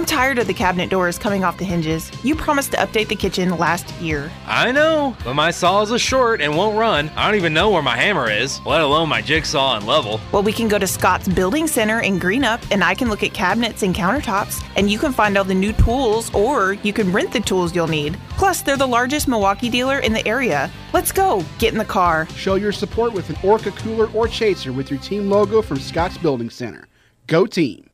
I'm 0.00 0.06
tired 0.06 0.38
of 0.38 0.46
the 0.46 0.54
cabinet 0.54 0.88
doors 0.88 1.18
coming 1.18 1.44
off 1.44 1.58
the 1.58 1.66
hinges. 1.66 2.10
You 2.24 2.34
promised 2.34 2.70
to 2.70 2.78
update 2.78 3.08
the 3.08 3.14
kitchen 3.14 3.50
last 3.58 3.92
year. 4.00 4.32
I 4.46 4.72
know, 4.72 5.14
but 5.24 5.34
my 5.34 5.50
saw 5.50 5.82
is 5.82 5.90
a 5.90 5.98
short 5.98 6.40
and 6.40 6.56
won't 6.56 6.78
run. 6.78 7.10
I 7.16 7.26
don't 7.26 7.36
even 7.36 7.52
know 7.52 7.68
where 7.68 7.82
my 7.82 7.98
hammer 7.98 8.30
is, 8.30 8.64
let 8.64 8.80
alone 8.80 9.10
my 9.10 9.20
jigsaw 9.20 9.76
and 9.76 9.86
level. 9.86 10.18
Well, 10.32 10.42
we 10.42 10.54
can 10.54 10.68
go 10.68 10.78
to 10.78 10.86
Scott's 10.86 11.28
Building 11.28 11.66
Center 11.66 12.00
and 12.00 12.18
Greenup, 12.18 12.66
and 12.70 12.82
I 12.82 12.94
can 12.94 13.10
look 13.10 13.22
at 13.22 13.34
cabinets 13.34 13.82
and 13.82 13.94
countertops 13.94 14.66
and 14.74 14.90
you 14.90 14.98
can 14.98 15.12
find 15.12 15.36
all 15.36 15.44
the 15.44 15.52
new 15.52 15.74
tools 15.74 16.32
or 16.32 16.72
you 16.72 16.94
can 16.94 17.12
rent 17.12 17.30
the 17.30 17.40
tools 17.40 17.74
you'll 17.74 17.86
need. 17.86 18.18
Plus, 18.30 18.62
they're 18.62 18.78
the 18.78 18.86
largest 18.86 19.28
Milwaukee 19.28 19.68
dealer 19.68 19.98
in 19.98 20.14
the 20.14 20.26
area. 20.26 20.70
Let's 20.94 21.12
go. 21.12 21.44
Get 21.58 21.74
in 21.74 21.78
the 21.78 21.84
car. 21.84 22.26
Show 22.36 22.54
your 22.54 22.72
support 22.72 23.12
with 23.12 23.28
an 23.28 23.36
Orca 23.44 23.70
cooler 23.72 24.10
or 24.12 24.28
chaser 24.28 24.72
with 24.72 24.90
your 24.90 25.00
team 25.00 25.28
logo 25.28 25.60
from 25.60 25.78
Scott's 25.78 26.16
Building 26.16 26.48
Center. 26.48 26.88
Go 27.26 27.44
team. 27.44 27.89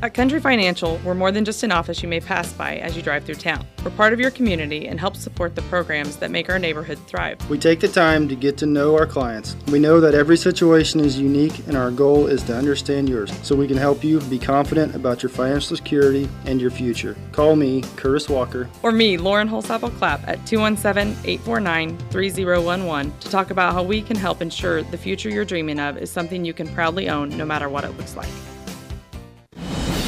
At 0.00 0.14
Country 0.14 0.38
Financial, 0.38 1.00
we're 1.04 1.16
more 1.16 1.32
than 1.32 1.44
just 1.44 1.64
an 1.64 1.72
office 1.72 2.04
you 2.04 2.08
may 2.08 2.20
pass 2.20 2.52
by 2.52 2.76
as 2.76 2.96
you 2.96 3.02
drive 3.02 3.24
through 3.24 3.34
town. 3.34 3.66
We're 3.84 3.90
part 3.90 4.12
of 4.12 4.20
your 4.20 4.30
community 4.30 4.86
and 4.86 5.00
help 5.00 5.16
support 5.16 5.56
the 5.56 5.62
programs 5.62 6.18
that 6.18 6.30
make 6.30 6.48
our 6.48 6.58
neighborhood 6.60 7.00
thrive. 7.08 7.38
We 7.50 7.58
take 7.58 7.80
the 7.80 7.88
time 7.88 8.28
to 8.28 8.36
get 8.36 8.56
to 8.58 8.66
know 8.66 8.94
our 8.94 9.06
clients. 9.06 9.56
We 9.72 9.80
know 9.80 9.98
that 9.98 10.14
every 10.14 10.36
situation 10.36 11.00
is 11.00 11.18
unique 11.18 11.66
and 11.66 11.76
our 11.76 11.90
goal 11.90 12.28
is 12.28 12.44
to 12.44 12.56
understand 12.56 13.08
yours 13.08 13.32
so 13.42 13.56
we 13.56 13.66
can 13.66 13.76
help 13.76 14.04
you 14.04 14.20
be 14.20 14.38
confident 14.38 14.94
about 14.94 15.20
your 15.20 15.30
financial 15.30 15.76
security 15.76 16.28
and 16.44 16.60
your 16.60 16.70
future. 16.70 17.16
Call 17.32 17.56
me, 17.56 17.82
Curtis 17.96 18.28
Walker. 18.28 18.70
Or 18.84 18.92
me, 18.92 19.16
Lauren 19.16 19.48
Holsapple 19.48 19.96
Clapp, 19.98 20.20
at 20.28 20.46
217 20.46 21.16
849 21.24 21.98
3011 22.10 23.18
to 23.18 23.30
talk 23.30 23.50
about 23.50 23.72
how 23.72 23.82
we 23.82 24.00
can 24.02 24.16
help 24.16 24.42
ensure 24.42 24.84
the 24.84 24.98
future 24.98 25.28
you're 25.28 25.44
dreaming 25.44 25.80
of 25.80 25.98
is 25.98 26.08
something 26.08 26.44
you 26.44 26.54
can 26.54 26.68
proudly 26.68 27.08
own 27.08 27.30
no 27.30 27.44
matter 27.44 27.68
what 27.68 27.82
it 27.82 27.90
looks 27.96 28.14
like. 28.14 28.28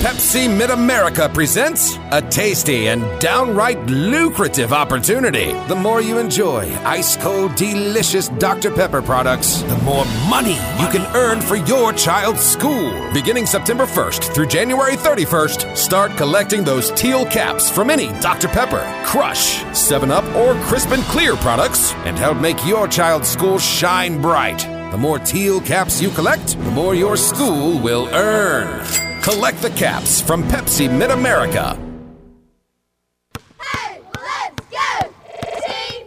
Pepsi 0.00 0.48
Mid 0.48 0.70
America 0.70 1.28
presents 1.28 1.98
a 2.10 2.22
tasty 2.22 2.88
and 2.88 3.02
downright 3.20 3.78
lucrative 3.86 4.72
opportunity. 4.72 5.52
The 5.68 5.76
more 5.76 6.00
you 6.00 6.16
enjoy 6.16 6.74
ice 6.86 7.18
cold, 7.18 7.54
delicious 7.54 8.28
Dr. 8.28 8.70
Pepper 8.70 9.02
products, 9.02 9.60
the 9.60 9.76
more 9.84 10.06
money 10.30 10.54
you 10.80 10.88
can 10.88 11.04
earn 11.14 11.42
for 11.42 11.56
your 11.56 11.92
child's 11.92 12.40
school. 12.40 12.90
Beginning 13.12 13.44
September 13.44 13.84
1st 13.84 14.34
through 14.34 14.46
January 14.46 14.96
31st, 14.96 15.76
start 15.76 16.16
collecting 16.16 16.64
those 16.64 16.90
teal 16.92 17.26
caps 17.26 17.70
from 17.70 17.90
any 17.90 18.06
Dr. 18.20 18.48
Pepper, 18.48 18.82
Crush, 19.04 19.62
7 19.76 20.10
Up, 20.10 20.24
or 20.34 20.54
Crisp 20.64 20.92
and 20.92 21.02
Clear 21.12 21.36
products 21.36 21.92
and 22.06 22.16
help 22.16 22.40
make 22.40 22.66
your 22.66 22.88
child's 22.88 23.28
school 23.28 23.58
shine 23.58 24.22
bright. 24.22 24.60
The 24.92 24.98
more 24.98 25.18
teal 25.18 25.60
caps 25.60 26.00
you 26.00 26.08
collect, 26.08 26.58
the 26.58 26.70
more 26.70 26.94
your 26.94 27.18
school 27.18 27.78
will 27.78 28.08
earn. 28.14 29.09
Collect 29.22 29.60
the 29.60 29.68
caps 29.70 30.22
from 30.22 30.42
Pepsi 30.44 30.90
Mid 30.90 31.10
America. 31.10 31.78
Hey, 33.60 34.00
let's 34.16 34.66
go, 34.70 35.12
team! 35.66 36.06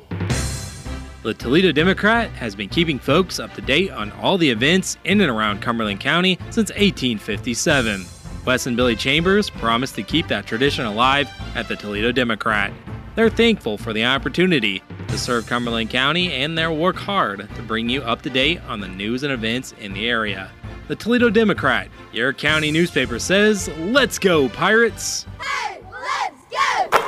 The 1.21 1.35
Toledo 1.35 1.71
Democrat 1.71 2.31
has 2.31 2.55
been 2.55 2.69
keeping 2.69 2.97
folks 2.97 3.39
up 3.39 3.53
to 3.53 3.61
date 3.61 3.91
on 3.91 4.11
all 4.13 4.39
the 4.39 4.49
events 4.49 4.97
in 5.03 5.21
and 5.21 5.29
around 5.29 5.61
Cumberland 5.61 5.99
County 5.99 6.39
since 6.45 6.71
1857. 6.71 8.03
Wes 8.45 8.65
and 8.65 8.75
Billy 8.75 8.95
Chambers 8.95 9.47
promised 9.47 9.93
to 9.93 10.01
keep 10.01 10.27
that 10.29 10.47
tradition 10.47 10.85
alive 10.85 11.29
at 11.53 11.67
the 11.67 11.75
Toledo 11.75 12.11
Democrat. 12.11 12.73
They're 13.13 13.29
thankful 13.29 13.77
for 13.77 13.93
the 13.93 14.05
opportunity 14.05 14.81
to 15.09 15.19
serve 15.19 15.45
Cumberland 15.45 15.91
County 15.91 16.33
and 16.33 16.57
they'll 16.57 16.75
work 16.75 16.95
hard 16.95 17.47
to 17.55 17.61
bring 17.61 17.89
you 17.89 18.01
up 18.01 18.23
to 18.23 18.31
date 18.31 18.59
on 18.67 18.79
the 18.79 18.87
news 18.87 19.21
and 19.21 19.31
events 19.31 19.75
in 19.79 19.93
the 19.93 20.09
area. 20.09 20.49
The 20.89 20.97
Toledo 20.97 21.29
Democrat, 21.29 21.87
your 22.11 22.33
county 22.33 22.69
newspaper 22.69 23.17
says, 23.17 23.69
Let's 23.79 24.19
go, 24.19 24.49
Pirates! 24.49 25.25
Hey, 25.41 25.79
let's 25.89 26.91
go! 26.91 26.99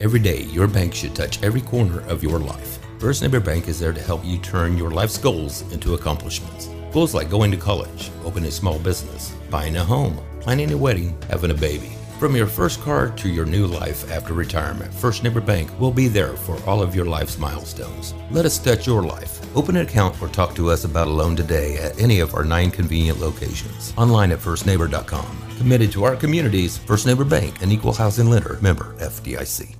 Every 0.00 0.20
day, 0.20 0.42
your 0.42 0.66
bank 0.66 0.94
should 0.94 1.14
touch 1.14 1.42
every 1.42 1.62
corner 1.62 2.00
of 2.08 2.22
your 2.22 2.38
life. 2.38 2.78
First 2.98 3.22
Neighbor 3.22 3.40
Bank 3.40 3.68
is 3.68 3.80
there 3.80 3.94
to 3.94 4.00
help 4.02 4.22
you 4.22 4.36
turn 4.36 4.76
your 4.76 4.90
life's 4.90 5.16
goals 5.16 5.62
into 5.72 5.94
accomplishments. 5.94 6.68
Goals 6.92 7.14
like 7.14 7.30
going 7.30 7.50
to 7.52 7.56
college, 7.56 8.10
opening 8.22 8.50
a 8.50 8.52
small 8.52 8.78
business, 8.78 9.34
buying 9.48 9.76
a 9.76 9.84
home, 9.84 10.20
planning 10.40 10.70
a 10.70 10.76
wedding, 10.76 11.16
having 11.30 11.52
a 11.52 11.54
baby. 11.54 11.92
From 12.18 12.36
your 12.36 12.46
first 12.46 12.80
car 12.80 13.10
to 13.10 13.28
your 13.28 13.44
new 13.44 13.66
life 13.66 14.08
after 14.08 14.34
retirement, 14.34 14.94
First 14.94 15.24
Neighbor 15.24 15.40
Bank 15.40 15.68
will 15.80 15.90
be 15.90 16.06
there 16.06 16.34
for 16.36 16.56
all 16.64 16.80
of 16.80 16.94
your 16.94 17.04
life's 17.04 17.38
milestones. 17.38 18.14
Let 18.30 18.46
us 18.46 18.56
touch 18.56 18.86
your 18.86 19.02
life. 19.02 19.40
Open 19.56 19.76
an 19.76 19.84
account 19.84 20.22
or 20.22 20.28
talk 20.28 20.54
to 20.54 20.70
us 20.70 20.84
about 20.84 21.08
a 21.08 21.10
loan 21.10 21.34
today 21.34 21.76
at 21.78 22.00
any 22.00 22.20
of 22.20 22.34
our 22.34 22.44
nine 22.44 22.70
convenient 22.70 23.18
locations. 23.18 23.92
Online 23.96 24.30
at 24.30 24.38
firstneighbor.com. 24.38 25.26
Committed 25.58 25.90
to 25.92 26.04
our 26.04 26.14
communities, 26.14 26.78
First 26.78 27.04
Neighbor 27.04 27.24
Bank, 27.24 27.60
an 27.62 27.72
equal 27.72 27.92
housing 27.92 28.30
lender, 28.30 28.58
member 28.62 28.94
FDIC. 29.00 29.74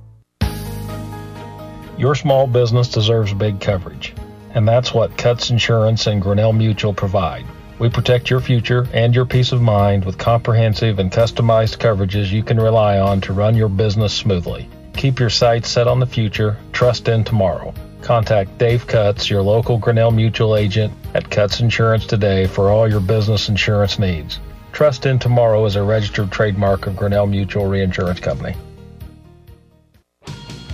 Your 1.97 2.15
small 2.15 2.47
business 2.47 2.89
deserves 2.89 3.33
big 3.33 3.61
coverage, 3.61 4.13
and 4.53 4.67
that's 4.67 4.93
what 4.93 5.17
Cuts 5.17 5.51
Insurance 5.51 6.05
and 6.05 6.21
Grinnell 6.21 6.51
Mutual 6.51 6.93
provide. 6.93 7.45
We 7.77 7.89
protect 7.89 8.29
your 8.29 8.39
future 8.39 8.87
and 8.93 9.13
your 9.13 9.25
peace 9.25 9.51
of 9.51 9.61
mind 9.61 10.05
with 10.05 10.17
comprehensive 10.17 10.97
and 10.99 11.11
customized 11.11 11.77
coverages 11.77 12.31
you 12.31 12.41
can 12.41 12.57
rely 12.57 12.99
on 12.99 13.19
to 13.21 13.33
run 13.33 13.55
your 13.55 13.67
business 13.67 14.13
smoothly. 14.13 14.69
Keep 14.93 15.19
your 15.19 15.29
sights 15.29 15.69
set 15.69 15.87
on 15.87 15.99
the 15.99 16.05
future, 16.05 16.55
trust 16.71 17.09
in 17.09 17.25
tomorrow. 17.25 17.73
Contact 18.01 18.57
Dave 18.57 18.87
Cuts, 18.87 19.29
your 19.29 19.41
local 19.41 19.77
Grinnell 19.77 20.11
Mutual 20.11 20.55
agent 20.55 20.93
at 21.13 21.29
Cuts 21.29 21.59
Insurance 21.59 22.05
today 22.05 22.47
for 22.47 22.69
all 22.69 22.87
your 22.87 23.01
business 23.01 23.49
insurance 23.49 23.99
needs. 23.99 24.39
Trust 24.71 25.05
in 25.05 25.19
Tomorrow 25.19 25.65
is 25.65 25.75
a 25.75 25.83
registered 25.83 26.31
trademark 26.31 26.85
of 26.85 26.95
Grinnell 26.95 27.27
Mutual 27.27 27.65
Reinsurance 27.65 28.19
Company. 28.19 28.55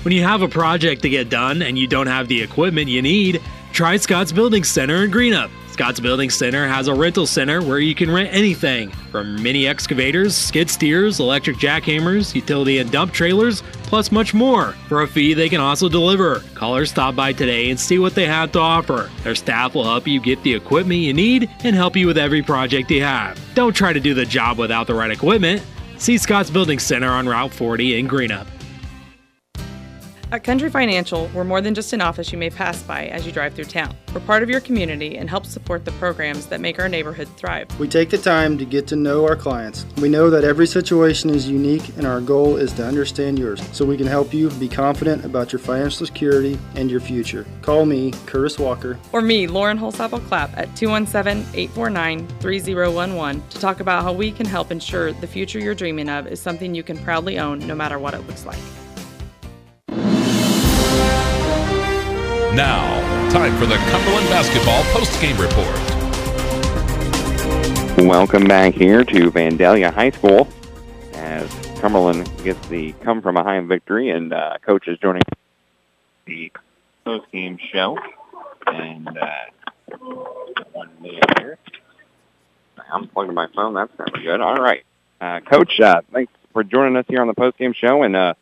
When 0.04 0.14
you 0.14 0.24
have 0.24 0.42
a 0.42 0.48
project 0.48 1.04
to 1.04 1.10
get 1.10 1.30
done 1.30 1.62
and 1.62 1.78
you 1.78 1.88
don't 1.88 2.08
have 2.08 2.28
the 2.28 2.42
equipment 2.42 2.90
you 2.90 3.02
need, 3.02 3.42
try 3.74 3.98
Scott's 3.98 4.32
Building 4.32 4.64
Center 4.64 5.04
in 5.04 5.12
Greenup. 5.12 5.52
Scott's 5.82 6.00
Building 6.00 6.30
Center 6.30 6.68
has 6.68 6.88
a 6.88 6.94
rental 6.94 7.26
center 7.26 7.60
where 7.60 7.80
you 7.80 7.96
can 7.96 8.12
rent 8.12 8.30
anything 8.32 8.92
from 9.12 9.42
mini 9.42 9.66
excavators, 9.66 10.38
skid 10.38 10.70
steers, 10.70 11.20
electric 11.20 11.58
jackhammers, 11.58 12.36
utility 12.36 12.78
and 12.78 12.92
dump 12.92 13.12
trailers, 13.12 13.64
plus 13.82 14.12
much 14.12 14.32
more. 14.32 14.74
For 14.88 15.02
a 15.02 15.08
fee, 15.08 15.34
they 15.34 15.50
can 15.50 15.60
also 15.60 15.90
deliver. 15.90 16.42
Call 16.54 16.76
or 16.76 16.86
stop 16.86 17.16
by 17.16 17.34
today 17.34 17.72
and 17.72 17.80
see 17.80 17.98
what 17.98 18.14
they 18.14 18.28
have 18.28 18.52
to 18.52 18.60
offer. 18.60 19.10
Their 19.24 19.34
staff 19.34 19.74
will 19.74 19.86
help 19.86 20.08
you 20.08 20.22
get 20.22 20.44
the 20.44 20.54
equipment 20.54 21.00
you 21.00 21.14
need 21.14 21.50
and 21.64 21.76
help 21.76 21.96
you 21.96 22.06
with 22.06 22.20
every 22.20 22.44
project 22.44 22.92
you 22.92 23.02
have. 23.02 23.44
Don't 23.56 23.76
try 23.76 23.92
to 23.92 24.00
do 24.00 24.14
the 24.14 24.24
job 24.24 24.60
without 24.60 24.86
the 24.86 24.94
right 24.94 25.10
equipment. 25.10 25.64
See 25.98 26.20
Scott's 26.20 26.52
Building 26.52 26.78
Center 26.78 27.10
on 27.10 27.28
Route 27.28 27.56
40 27.56 27.98
in 27.98 28.08
Greenup. 28.08 28.46
At 30.34 30.46
Country 30.46 30.70
Financial, 30.70 31.30
we're 31.34 31.44
more 31.44 31.60
than 31.60 31.76
just 31.76 31.92
an 31.92 32.00
office 32.00 32.32
you 32.32 32.38
may 32.38 32.50
pass 32.50 32.82
by 32.84 33.08
as 33.08 33.26
you 33.26 33.34
drive 33.34 33.54
through 33.54 33.66
town. 33.66 33.94
We're 34.14 34.22
part 34.22 34.44
of 34.44 34.50
your 34.50 34.62
community 34.62 35.18
and 35.18 35.30
help 35.30 35.46
support 35.46 35.84
the 35.84 35.92
programs 35.94 36.46
that 36.46 36.62
make 36.62 36.80
our 36.80 36.88
neighborhood 36.88 37.28
thrive. 37.36 37.68
We 37.78 37.90
take 37.90 38.12
the 38.12 38.18
time 38.18 38.58
to 38.58 38.64
get 38.64 38.88
to 38.88 38.96
know 38.96 39.26
our 39.28 39.36
clients. 39.36 39.86
We 39.98 40.08
know 40.08 40.30
that 40.30 40.46
every 40.46 40.68
situation 40.68 41.32
is 41.32 41.50
unique, 41.50 41.98
and 41.98 42.08
our 42.08 42.22
goal 42.22 42.56
is 42.56 42.72
to 42.74 42.86
understand 42.86 43.40
yours 43.40 43.62
so 43.74 43.84
we 43.84 43.98
can 43.98 44.08
help 44.08 44.34
you 44.34 44.50
be 44.52 44.70
confident 44.70 45.26
about 45.26 45.52
your 45.52 45.60
financial 45.60 46.06
security 46.06 46.58
and 46.76 46.90
your 46.90 47.02
future. 47.02 47.46
Call 47.62 47.86
me, 47.86 48.14
Curtis 48.26 48.58
Walker. 48.58 48.98
Or 49.12 49.22
me, 49.22 49.48
Lauren 49.48 49.78
Holsapple 49.78 50.26
Clapp, 50.30 50.58
at 50.58 50.74
217 50.78 51.44
849 51.54 52.26
3011 52.40 53.44
to 53.50 53.60
talk 53.60 53.82
about 53.82 54.04
how 54.04 54.14
we 54.14 54.32
can 54.32 54.46
help 54.46 54.72
ensure 54.72 55.12
the 55.12 55.28
future 55.28 55.60
you're 55.60 55.76
dreaming 55.76 56.08
of 56.08 56.26
is 56.26 56.42
something 56.42 56.74
you 56.74 56.84
can 56.84 56.98
proudly 57.00 57.38
own 57.38 57.60
no 57.68 57.76
matter 57.76 58.00
what 58.00 58.14
it 58.14 58.26
looks 58.28 58.46
like. 58.46 58.60
Now, 62.56 63.30
time 63.30 63.58
for 63.58 63.66
the 63.66 63.78
Cumberland 63.78 64.28
Basketball 64.28 64.84
Post-Game 64.92 65.38
Report. 65.38 65.74
Welcome 67.98 68.46
back 68.46 68.74
here 68.74 69.06
to 69.06 69.32
Vandalia 69.32 69.94
High 69.94 70.10
School 70.10 70.50
as 71.14 71.50
Cumberland 71.80 72.30
gets 72.44 72.68
the 72.68 72.92
come 73.04 73.22
from 73.22 73.36
behind 73.36 73.70
victory 73.70 74.10
and 74.10 74.34
uh, 74.34 74.58
coach 74.66 74.90
is 74.90 75.00
joining 75.00 75.22
the 76.26 76.52
post-game 77.06 77.58
show. 77.72 77.98
And 78.68 79.08
uh, 79.08 79.98
one 80.74 80.90
minute 81.02 81.24
here. 81.40 81.58
I'm 82.92 83.08
plugging 83.08 83.34
my 83.34 83.48
phone. 83.56 83.76
That's 83.76 83.98
never 83.98 84.22
good. 84.22 84.42
All 84.42 84.58
right. 84.58 84.84
Uh, 85.22 85.40
coach, 85.40 85.80
uh, 85.80 86.02
thanks 86.12 86.34
for 86.52 86.66
joining 86.66 86.98
us 86.98 87.06
here 87.08 87.22
on 87.22 87.28
the 87.28 87.34
post-game 87.34 87.72
show. 87.72 88.04
And 88.04 88.14
uh, 88.14 88.34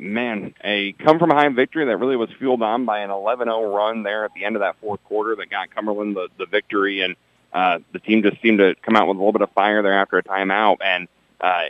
man, 0.00 0.54
a 0.64 0.92
come 0.92 1.18
from 1.18 1.28
behind 1.28 1.54
victory 1.54 1.84
that 1.84 1.96
really 1.96 2.16
was 2.16 2.30
fueled 2.38 2.62
on 2.62 2.84
by 2.84 3.00
an 3.00 3.10
11-0 3.10 3.74
run 3.74 4.02
there 4.02 4.24
at 4.24 4.32
the 4.34 4.44
end 4.44 4.56
of 4.56 4.60
that 4.60 4.76
fourth 4.80 5.02
quarter 5.04 5.36
that 5.36 5.50
got 5.50 5.74
Cumberland 5.74 6.16
the, 6.16 6.28
the 6.38 6.46
victory. 6.46 7.02
And 7.02 7.16
uh, 7.52 7.78
the 7.92 7.98
team 7.98 8.22
just 8.22 8.40
seemed 8.42 8.58
to 8.58 8.74
come 8.82 8.96
out 8.96 9.06
with 9.08 9.16
a 9.16 9.20
little 9.20 9.32
bit 9.32 9.42
of 9.42 9.50
fire 9.52 9.82
there 9.82 9.92
after 9.92 10.18
a 10.18 10.22
timeout. 10.22 10.78
And 10.80 11.08
uh, 11.40 11.64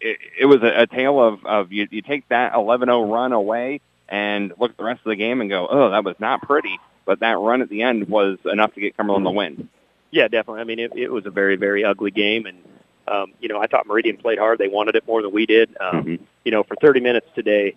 it, 0.00 0.18
it 0.40 0.46
was 0.46 0.62
a, 0.62 0.82
a 0.82 0.86
tale 0.86 1.20
of, 1.20 1.44
of 1.44 1.72
you, 1.72 1.88
you 1.90 2.02
take 2.02 2.28
that 2.28 2.52
11-0 2.52 3.12
run 3.12 3.32
away 3.32 3.80
and 4.08 4.52
look 4.58 4.70
at 4.70 4.76
the 4.76 4.84
rest 4.84 5.00
of 5.00 5.10
the 5.10 5.16
game 5.16 5.40
and 5.40 5.50
go, 5.50 5.66
oh, 5.68 5.90
that 5.90 6.04
was 6.04 6.16
not 6.18 6.42
pretty. 6.42 6.78
But 7.04 7.20
that 7.20 7.38
run 7.38 7.62
at 7.62 7.68
the 7.68 7.82
end 7.82 8.08
was 8.08 8.38
enough 8.44 8.74
to 8.74 8.80
get 8.80 8.96
Cumberland 8.96 9.26
the 9.26 9.30
win. 9.30 9.68
Yeah, 10.10 10.28
definitely. 10.28 10.60
I 10.60 10.64
mean, 10.64 10.78
it, 10.78 10.92
it 10.94 11.10
was 11.10 11.26
a 11.26 11.30
very, 11.30 11.56
very 11.56 11.84
ugly 11.84 12.10
game, 12.10 12.46
and 12.46 12.58
um, 13.06 13.32
you 13.40 13.48
know, 13.48 13.58
I 13.58 13.66
thought 13.66 13.86
Meridian 13.86 14.16
played 14.16 14.38
hard. 14.38 14.58
They 14.58 14.68
wanted 14.68 14.94
it 14.94 15.06
more 15.06 15.22
than 15.22 15.32
we 15.32 15.46
did. 15.46 15.76
Um, 15.80 16.04
Mm-hmm. 16.04 16.24
You 16.48 16.52
know, 16.52 16.62
for 16.62 16.76
30 16.80 17.00
minutes 17.00 17.26
today, 17.34 17.76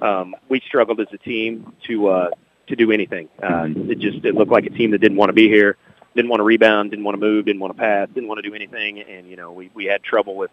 um, 0.00 0.36
we 0.48 0.60
struggled 0.60 1.00
as 1.00 1.08
a 1.12 1.18
team 1.18 1.74
to 1.88 2.06
uh, 2.06 2.30
to 2.68 2.76
do 2.76 2.92
anything. 2.92 3.28
Uh, 3.42 3.66
it 3.66 3.98
just 3.98 4.24
it 4.24 4.36
looked 4.36 4.52
like 4.52 4.64
a 4.64 4.70
team 4.70 4.92
that 4.92 4.98
didn't 4.98 5.16
want 5.16 5.30
to 5.30 5.32
be 5.32 5.48
here, 5.48 5.76
didn't 6.14 6.28
want 6.28 6.38
to 6.38 6.44
rebound, 6.44 6.92
didn't 6.92 7.04
want 7.04 7.16
to 7.16 7.20
move, 7.20 7.46
didn't 7.46 7.60
want 7.60 7.76
to 7.76 7.82
pass, 7.82 8.06
didn't 8.14 8.28
want 8.28 8.38
to 8.38 8.48
do 8.48 8.54
anything, 8.54 9.00
and 9.00 9.28
you 9.28 9.34
know, 9.34 9.50
we 9.50 9.72
we 9.74 9.86
had 9.86 10.04
trouble 10.04 10.36
with 10.36 10.52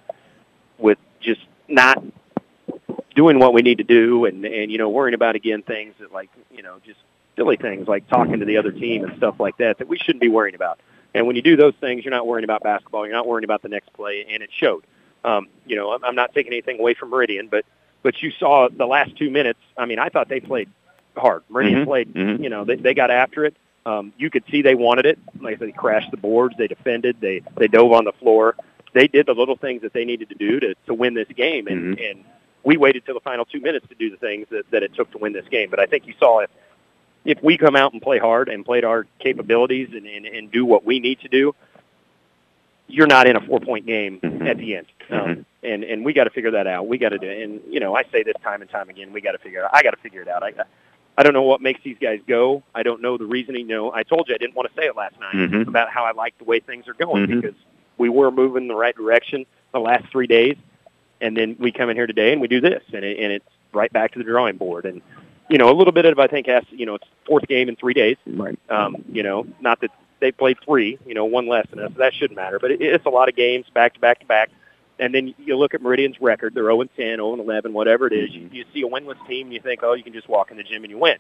with 0.80 0.98
just 1.20 1.42
not 1.68 2.04
doing 3.16 3.38
what 3.38 3.54
we 3.54 3.62
need 3.62 3.78
to 3.78 3.84
do, 3.84 4.26
and 4.26 4.44
and 4.46 4.72
you 4.72 4.80
know, 4.80 4.90
worrying 4.90 5.14
about 5.14 5.36
again 5.36 5.62
things 5.62 5.94
that 6.00 6.12
like 6.12 6.32
you 6.50 6.64
know 6.64 6.80
just 6.84 6.98
silly 7.36 7.58
things 7.58 7.88
like 7.88 8.08
talking 8.08 8.40
to 8.40 8.46
the 8.46 8.58
other 8.58 8.72
team 8.72 9.04
and 9.04 9.16
stuff 9.18 9.40
like 9.40 9.58
that 9.58 9.78
that 9.78 9.88
we 9.88 10.00
shouldn't 10.00 10.22
be 10.22 10.28
worrying 10.28 10.56
about. 10.56 10.80
And 11.14 11.28
when 11.28 11.36
you 11.36 11.44
do 11.44 11.56
those 11.56 11.76
things, 11.80 12.04
you're 12.04 12.16
not 12.16 12.26
worrying 12.26 12.46
about 12.46 12.64
basketball. 12.64 13.06
You're 13.06 13.16
not 13.16 13.28
worrying 13.28 13.44
about 13.44 13.62
the 13.62 13.70
next 13.70 13.94
play, 13.94 14.26
and 14.28 14.42
it 14.42 14.50
showed. 14.52 14.86
Um, 15.24 15.48
you 15.66 15.76
know, 15.76 15.92
I'm- 15.92 16.16
not 16.16 16.34
taking 16.34 16.54
anything 16.54 16.80
away 16.80 16.94
from 16.94 17.10
Meridian, 17.10 17.48
but 17.48 17.66
but 18.02 18.22
you 18.24 18.32
saw 18.32 18.70
the 18.70 18.86
last 18.88 19.16
two 19.18 19.30
minutes. 19.30 19.60
I 19.78 19.86
mean, 19.86 20.00
I 20.00 20.08
thought 20.10 20.30
they 20.30 20.40
played 20.40 20.70
hard. 21.18 21.44
Meridian 21.50 21.82
Mhm. 21.82 21.86
played. 21.86 22.14
Mhm. 22.14 22.42
You 22.44 22.50
know, 22.50 22.64
they 22.64 22.76
they 22.76 22.94
got 22.94 23.12
after 23.12 23.46
it. 23.46 23.56
Um, 23.86 24.14
you 24.18 24.30
could 24.30 24.44
see 24.50 24.62
they 24.62 24.76
wanted 24.76 25.06
it. 25.06 25.20
Like 25.42 25.60
they 25.60 25.72
crashed 25.72 26.12
the 26.12 26.18
boards. 26.18 26.56
They 26.58 26.68
defended. 26.68 27.18
They 27.20 27.42
they 27.58 27.68
dove 27.68 27.92
on 27.92 28.06
the 28.06 28.14
floor. 28.14 28.56
They 28.94 29.08
did 29.08 29.26
the 29.26 29.36
little 29.36 29.56
things 29.58 29.82
that 29.82 29.94
they 29.94 30.06
needed 30.06 30.30
to 30.30 30.36
do 30.36 30.60
to 30.62 30.76
to 30.88 30.94
win 30.94 31.14
this 31.14 31.28
game, 31.30 31.68
and 31.68 31.98
Mhm. 31.98 32.12
and 32.12 32.24
we 32.64 32.78
waited 32.78 33.06
till 33.06 33.14
the 33.16 33.20
final 33.22 33.46
two 33.46 33.60
minutes 33.62 33.88
to 33.88 33.96
do 33.96 34.10
the 34.10 34.18
things 34.18 34.48
that, 34.50 34.70
that 34.72 34.84
it 34.84 34.94
took 34.94 35.12
to 35.12 35.18
win 35.18 35.34
this 35.34 35.48
game. 35.50 35.70
But 35.70 35.80
I 35.80 35.86
think 35.86 36.08
you 36.08 36.14
saw 36.20 36.40
if 36.40 36.50
if 37.26 37.44
we 37.44 37.58
come 37.58 37.76
out 37.76 37.92
and 37.92 38.02
play 38.02 38.18
hard 38.18 38.48
and 38.48 38.64
played 38.66 38.86
our 38.86 39.06
capabilities 39.20 39.90
and, 39.94 40.08
and, 40.08 40.26
and 40.26 40.50
do 40.52 40.66
what 40.66 40.86
we 40.86 41.00
need 41.02 41.20
to 41.20 41.28
do, 41.28 41.54
you're 42.90 43.08
not 43.08 43.28
in 43.28 43.36
a 43.36 43.42
four 43.42 43.60
point 43.60 43.86
game 43.86 44.20
at 44.46 44.58
the 44.58 44.76
end. 44.78 44.88
Um, 45.10 45.46
and 45.64 45.84
and 45.84 46.04
we 46.06 46.14
got 46.14 46.26
to 46.26 46.30
figure 46.30 46.52
that 46.52 46.68
out. 46.68 46.88
We 46.88 46.98
got 46.98 47.10
to 47.10 47.18
do 47.18 47.28
it. 47.28 47.42
And 47.44 47.62
you 47.70 47.80
know, 47.80 47.96
I 47.96 48.04
say 48.12 48.24
this 48.24 48.36
time 48.44 48.62
and 48.62 48.70
time 48.70 48.90
again. 48.90 49.14
We 49.14 49.22
got 49.22 49.32
to 49.34 49.38
figure. 49.38 49.62
it 49.62 49.66
out. 49.66 49.72
I 49.74 49.84
got 49.84 49.92
to 49.92 49.98
figure 49.98 50.22
it 50.22 50.28
out. 50.28 50.44
I 50.44 50.54
I 51.18 51.24
don't 51.24 51.34
know 51.34 51.42
what 51.44 51.62
makes 51.62 51.82
these 51.84 51.98
guys 52.00 52.20
go. 52.28 52.64
I 52.74 52.84
don't 52.84 53.02
know 53.02 53.18
the 53.18 53.26
reasoning. 53.26 53.68
No, 53.68 53.92
I 53.94 54.04
told 54.04 54.30
you 54.30 54.36
I 54.36 54.38
didn't 54.38 54.56
want 54.56 54.70
to 54.74 54.82
say 54.82 54.88
it 54.88 54.96
last 54.96 55.20
night 55.20 55.36
Mhm. 55.36 55.68
about 55.68 55.90
how 55.90 56.06
I 56.06 56.12
like 56.12 56.38
the 56.38 56.46
way 56.46 56.60
things 56.62 56.88
are 56.88 56.94
going 56.94 57.28
Mhm. 57.28 57.42
because 57.42 57.58
we 57.98 58.08
were 58.08 58.32
moving 58.32 58.64
in 58.64 58.68
the 58.70 58.76
right 58.76 58.96
direction 58.96 59.46
the 59.74 59.80
last 59.82 60.06
three 60.12 60.28
days, 60.28 60.56
and 61.20 61.36
then 61.36 61.58
we 61.60 61.72
come 61.74 61.90
in 61.90 61.98
here 61.98 62.08
today 62.08 62.32
and 62.32 62.40
we 62.42 62.48
do 62.48 62.62
this, 62.62 62.82
and 62.94 63.04
it, 63.04 63.20
and 63.20 63.34
it's 63.34 63.46
right 63.74 63.92
back 63.92 64.14
to 64.14 64.20
the 64.20 64.24
drawing 64.26 64.56
board. 64.56 64.86
And 64.86 65.02
you 65.50 65.58
know, 65.58 65.70
a 65.70 65.76
little 65.76 65.92
bit 65.92 66.06
of 66.06 66.20
I 66.20 66.28
think 66.28 66.48
has 66.48 66.64
you 66.72 66.86
know 66.86 66.96
it's 66.96 67.08
fourth 67.26 67.48
game 67.48 67.68
in 67.68 67.76
three 67.76 67.94
days. 67.94 68.16
Right. 68.26 68.58
Um, 68.70 69.04
you 69.12 69.24
know, 69.24 69.46
not 69.60 69.82
that 69.82 69.92
they 70.20 70.32
played 70.32 70.58
three, 70.64 70.98
you 71.06 71.14
know, 71.14 71.26
one 71.26 71.48
less 71.48 71.66
than 71.70 71.80
us. 71.80 71.92
So 71.94 72.00
that 72.00 72.14
shouldn't 72.14 72.36
matter, 72.36 72.60
but 72.60 72.72
it, 72.72 72.82
it's 72.82 73.06
a 73.06 73.10
lot 73.10 73.30
of 73.30 73.36
games 73.36 73.66
back 73.74 73.94
to 73.96 74.00
back 74.00 74.20
to 74.20 74.26
back. 74.26 74.50
And 75.00 75.14
then 75.16 75.34
you 75.38 75.56
look 75.58 75.74
at 75.74 75.82
Meridian's 75.82 76.20
record; 76.20 76.54
they're 76.54 76.64
0 76.64 76.82
and 76.82 76.96
10, 76.96 77.06
0 77.18 77.32
and 77.34 77.42
11, 77.42 77.72
whatever 77.72 78.06
it 78.08 78.14
is. 78.14 78.32
You, 78.32 78.50
you 78.52 78.66
see 78.74 78.82
a 78.82 78.88
winless 78.88 79.26
team, 79.28 79.48
and 79.48 79.54
you 79.54 79.62
think, 79.62 79.82
oh, 79.82 79.94
you 79.94 80.04
can 80.04 80.12
just 80.14 80.28
walk 80.28 80.52
in 80.52 80.58
the 80.58 80.64
gym 80.64 80.84
and 80.84 80.92
you 80.92 80.98
win. 80.98 81.18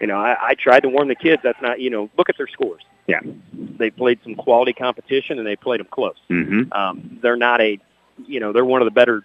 You 0.00 0.06
know, 0.08 0.16
I, 0.18 0.36
I 0.40 0.54
tried 0.54 0.80
to 0.80 0.88
warn 0.88 1.08
the 1.08 1.14
kids. 1.14 1.42
That's 1.44 1.60
not, 1.60 1.78
you 1.80 1.90
know, 1.90 2.10
look 2.16 2.28
at 2.28 2.36
their 2.36 2.48
scores. 2.48 2.82
Yeah. 3.06 3.20
They 3.52 3.90
played 3.90 4.18
some 4.24 4.34
quality 4.34 4.72
competition, 4.72 5.38
and 5.38 5.46
they 5.46 5.56
played 5.56 5.80
them 5.80 5.88
close. 5.90 6.16
Mm-hmm. 6.30 6.72
Um, 6.72 7.18
they're 7.22 7.36
not 7.36 7.60
a, 7.60 7.78
you 8.26 8.40
know, 8.40 8.52
they're 8.52 8.64
one 8.64 8.80
of 8.82 8.86
the 8.86 8.92
better 8.92 9.24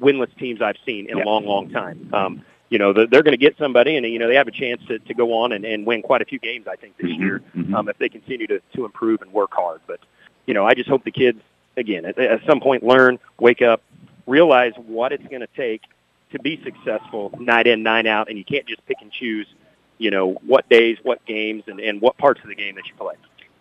winless 0.00 0.36
teams 0.38 0.60
I've 0.60 0.78
seen 0.84 1.08
in 1.08 1.18
Yeah. 1.18 1.24
a 1.24 1.26
long, 1.26 1.44
long 1.46 1.70
time. 1.70 2.10
Um, 2.12 2.44
you 2.70 2.78
know, 2.78 2.92
they're, 2.92 3.06
they're 3.06 3.22
going 3.22 3.32
to 3.32 3.38
get 3.38 3.56
somebody, 3.58 3.96
and 3.96 4.06
you 4.06 4.18
know, 4.18 4.26
they 4.28 4.34
have 4.36 4.48
a 4.48 4.52
chance 4.52 4.80
to, 4.88 4.98
to 4.98 5.14
go 5.14 5.34
on 5.34 5.52
and, 5.52 5.64
and 5.64 5.86
win 5.86 6.02
quite 6.02 6.22
a 6.22 6.24
few 6.24 6.38
games. 6.38 6.66
I 6.66 6.76
think 6.76 6.96
this 6.96 7.10
Mhm. 7.10 7.18
year, 7.18 7.42
Mhm. 7.56 7.74
um, 7.74 7.88
if 7.88 7.98
they 7.98 8.08
continue 8.08 8.46
to 8.48 8.60
to 8.74 8.84
improve 8.84 9.22
and 9.22 9.32
work 9.32 9.52
hard. 9.54 9.80
But 9.86 10.00
you 10.46 10.54
know, 10.54 10.66
I 10.66 10.74
just 10.74 10.88
hope 10.88 11.04
the 11.04 11.10
kids, 11.10 11.40
again, 11.76 12.04
at, 12.04 12.18
at 12.18 12.44
some 12.46 12.60
point, 12.60 12.82
learn, 12.82 13.18
wake 13.38 13.62
up, 13.62 13.82
realize 14.26 14.72
what 14.86 15.12
it's 15.12 15.26
going 15.28 15.40
to 15.40 15.48
take 15.56 15.82
to 16.32 16.38
be 16.38 16.60
successful 16.64 17.32
night 17.38 17.66
in, 17.66 17.82
night 17.82 18.06
out, 18.06 18.28
and 18.28 18.36
you 18.36 18.44
can't 18.44 18.66
just 18.66 18.84
pick 18.86 18.98
and 19.00 19.12
choose. 19.12 19.46
You 19.98 20.10
know 20.10 20.32
what 20.44 20.68
days, 20.68 20.98
what 21.02 21.24
games, 21.24 21.62
and, 21.68 21.78
and 21.78 22.00
what 22.00 22.18
parts 22.18 22.40
of 22.42 22.48
the 22.48 22.54
game 22.56 22.74
that 22.74 22.86
you 22.88 22.94
play. 22.96 23.14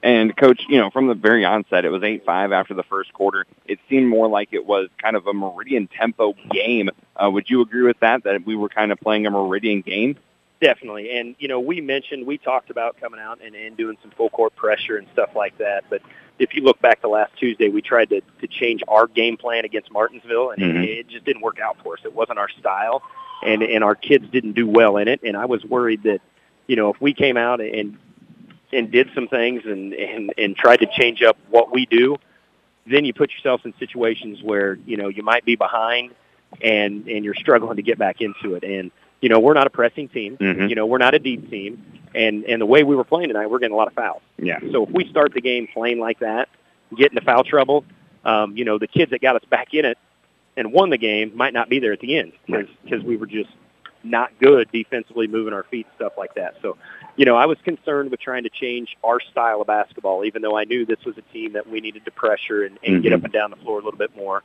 And 0.04 0.36
coach, 0.36 0.62
you 0.68 0.78
know, 0.78 0.90
from 0.90 1.08
the 1.08 1.14
very 1.14 1.46
onset, 1.46 1.86
it 1.86 1.90
was 1.90 2.04
eight 2.04 2.26
five 2.26 2.52
after 2.52 2.74
the 2.74 2.84
first 2.84 3.14
quarter. 3.14 3.46
It 3.66 3.80
seemed 3.90 4.10
more 4.10 4.28
like 4.28 4.50
it 4.52 4.66
was 4.66 4.90
kind 5.02 5.16
of 5.16 5.26
a 5.28 5.34
Meridian 5.34 5.88
tempo 5.88 6.36
game. 6.52 6.90
Uh, 7.16 7.32
would 7.32 7.50
you 7.50 7.62
agree 7.62 7.84
with 7.84 8.02
that? 8.02 8.26
That 8.26 8.46
we 8.46 8.58
were 8.58 8.68
kind 8.68 8.92
of 8.92 9.00
playing 9.00 9.26
a 9.26 9.32
Meridian 9.32 9.80
game? 9.80 10.18
Definitely. 10.60 11.18
And, 11.18 11.36
you 11.40 11.48
know, 11.48 11.60
we 11.60 11.80
mentioned, 11.80 12.28
we 12.28 12.38
talked 12.38 12.70
about 12.70 13.00
coming 13.00 13.20
out 13.20 13.40
and, 13.44 13.56
and 13.56 13.78
doing 13.78 13.98
some 14.02 14.12
full 14.12 14.30
court 14.30 14.54
pressure 14.58 14.98
and 14.98 15.08
stuff 15.14 15.30
like 15.36 15.58
that. 15.58 15.86
But 15.90 16.02
if 16.38 16.54
you 16.54 16.64
look 16.64 16.82
back 16.82 17.02
to 17.02 17.08
last 17.08 17.32
Tuesday, 17.38 17.70
we 17.70 17.82
tried 17.82 18.10
to, 18.10 18.22
to 18.42 18.48
change 18.48 18.82
our 18.90 19.08
game 19.08 19.38
plan 19.38 19.64
against 19.64 19.90
Martinsville, 19.92 20.52
and 20.52 20.62
Mhm. 20.62 20.84
it, 20.84 20.90
it 20.90 21.08
just 21.08 21.24
didn't 21.24 21.42
work 21.42 21.60
out 21.60 21.78
for 21.82 21.94
us. 21.94 22.00
It 22.04 22.14
wasn't 22.14 22.40
our 22.40 22.50
style, 22.50 23.04
and, 23.46 23.62
and 23.64 23.84
our 23.86 23.96
kids 23.96 24.26
didn't 24.32 24.54
do 24.54 24.68
well 24.68 24.98
in 24.98 25.08
it. 25.08 25.22
And 25.24 25.38
I 25.38 25.46
was 25.46 25.64
worried 25.64 26.04
that, 26.04 26.22
you 26.68 26.76
know, 26.76 26.90
if 26.90 27.00
we 27.00 27.14
came 27.14 27.38
out 27.38 27.62
and 27.62 27.98
and 28.74 28.92
did 28.92 29.10
some 29.16 29.28
things 29.28 29.64
and, 29.66 29.94
and, 29.94 30.34
and 30.38 30.56
tried 30.56 30.78
to 30.78 30.88
change 30.88 31.22
up 31.22 31.38
what 31.50 31.72
we 31.72 31.86
do, 31.86 32.18
then 32.86 33.06
you 33.06 33.14
put 33.14 33.32
yourself 33.32 33.62
in 33.66 33.74
situations 33.80 34.42
where, 34.44 34.76
you 34.86 34.98
know, 34.98 35.08
you 35.08 35.24
might 35.24 35.46
be 35.46 35.56
behind 35.56 36.12
and, 36.62 37.08
and 37.08 37.24
you're 37.24 37.36
struggling 37.36 37.78
to 37.78 37.82
get 37.82 37.98
back 37.98 38.22
into 38.22 38.56
it. 38.56 38.64
And, 38.64 38.92
you 39.22 39.30
know, 39.30 39.40
we're 39.40 39.54
not 39.54 39.68
a 39.68 39.70
pressing 39.70 40.10
team. 40.10 40.38
Mhm. 40.38 40.70
You 40.70 40.76
know, 40.76 40.86
we're 40.86 40.98
not 40.98 41.14
a 41.14 41.20
deep 41.20 41.50
team. 41.50 41.84
And, 42.14 42.44
and 42.46 42.62
the 42.62 42.66
way 42.66 42.84
we 42.84 42.96
were 42.96 43.06
playing 43.06 43.30
tonight, 43.30 43.50
we're 43.50 43.60
getting 43.60 43.74
a 43.74 43.78
lot 43.78 43.88
of 43.88 43.94
fouls. 43.94 44.22
Yeah. 44.38 44.60
So 44.72 44.84
if 44.84 44.90
we 44.90 45.10
start 45.10 45.34
the 45.34 45.42
game 45.42 45.68
playing 45.74 46.00
like 46.00 46.20
that, 46.20 46.50
get 46.96 47.12
into 47.12 47.22
foul 47.22 47.44
trouble, 47.44 47.86
um, 48.26 48.56
you 48.58 48.66
know, 48.66 48.78
the 48.78 48.88
kids 48.88 49.12
that 49.12 49.22
got 49.22 49.36
us 49.36 49.44
back 49.50 49.74
in 49.74 49.86
it 49.86 49.98
and 50.56 50.72
won 50.72 50.90
the 50.90 50.98
game 50.98 51.36
might 51.36 51.54
not 51.54 51.70
be 51.70 51.80
there 51.80 51.94
at 51.94 52.00
the 52.00 52.18
end 52.18 52.34
because 52.46 53.04
we 53.04 53.18
were 53.18 53.26
just 53.26 53.50
not 54.04 54.32
good 54.40 54.70
defensively, 54.72 55.28
moving 55.28 55.54
our 55.54 55.64
feet, 55.64 55.88
stuff 55.96 56.14
like 56.18 56.36
that. 56.36 56.56
So, 56.62 56.78
you 57.16 57.26
know, 57.26 57.36
I 57.36 57.46
was 57.46 57.58
concerned 57.64 58.12
with 58.12 58.20
trying 58.20 58.44
to 58.44 58.50
change 58.50 58.98
our 59.04 59.20
style 59.20 59.62
of 59.62 59.68
basketball, 59.68 60.26
even 60.26 60.42
though 60.42 60.58
I 60.58 60.64
knew 60.64 60.86
this 60.86 61.04
was 61.06 61.18
a 61.18 61.22
team 61.34 61.54
that 61.54 61.68
we 61.70 61.80
needed 61.82 62.06
to 62.06 62.12
pressure 62.12 62.64
and, 62.64 62.80
and 62.84 63.04
get 63.04 63.12
Mhm. 63.12 63.18
up 63.18 63.24
and 63.26 63.34
down 63.34 63.50
the 63.52 63.56
floor 63.58 63.80
a 63.80 63.84
little 63.84 63.98
bit 64.00 64.16
more. 64.16 64.42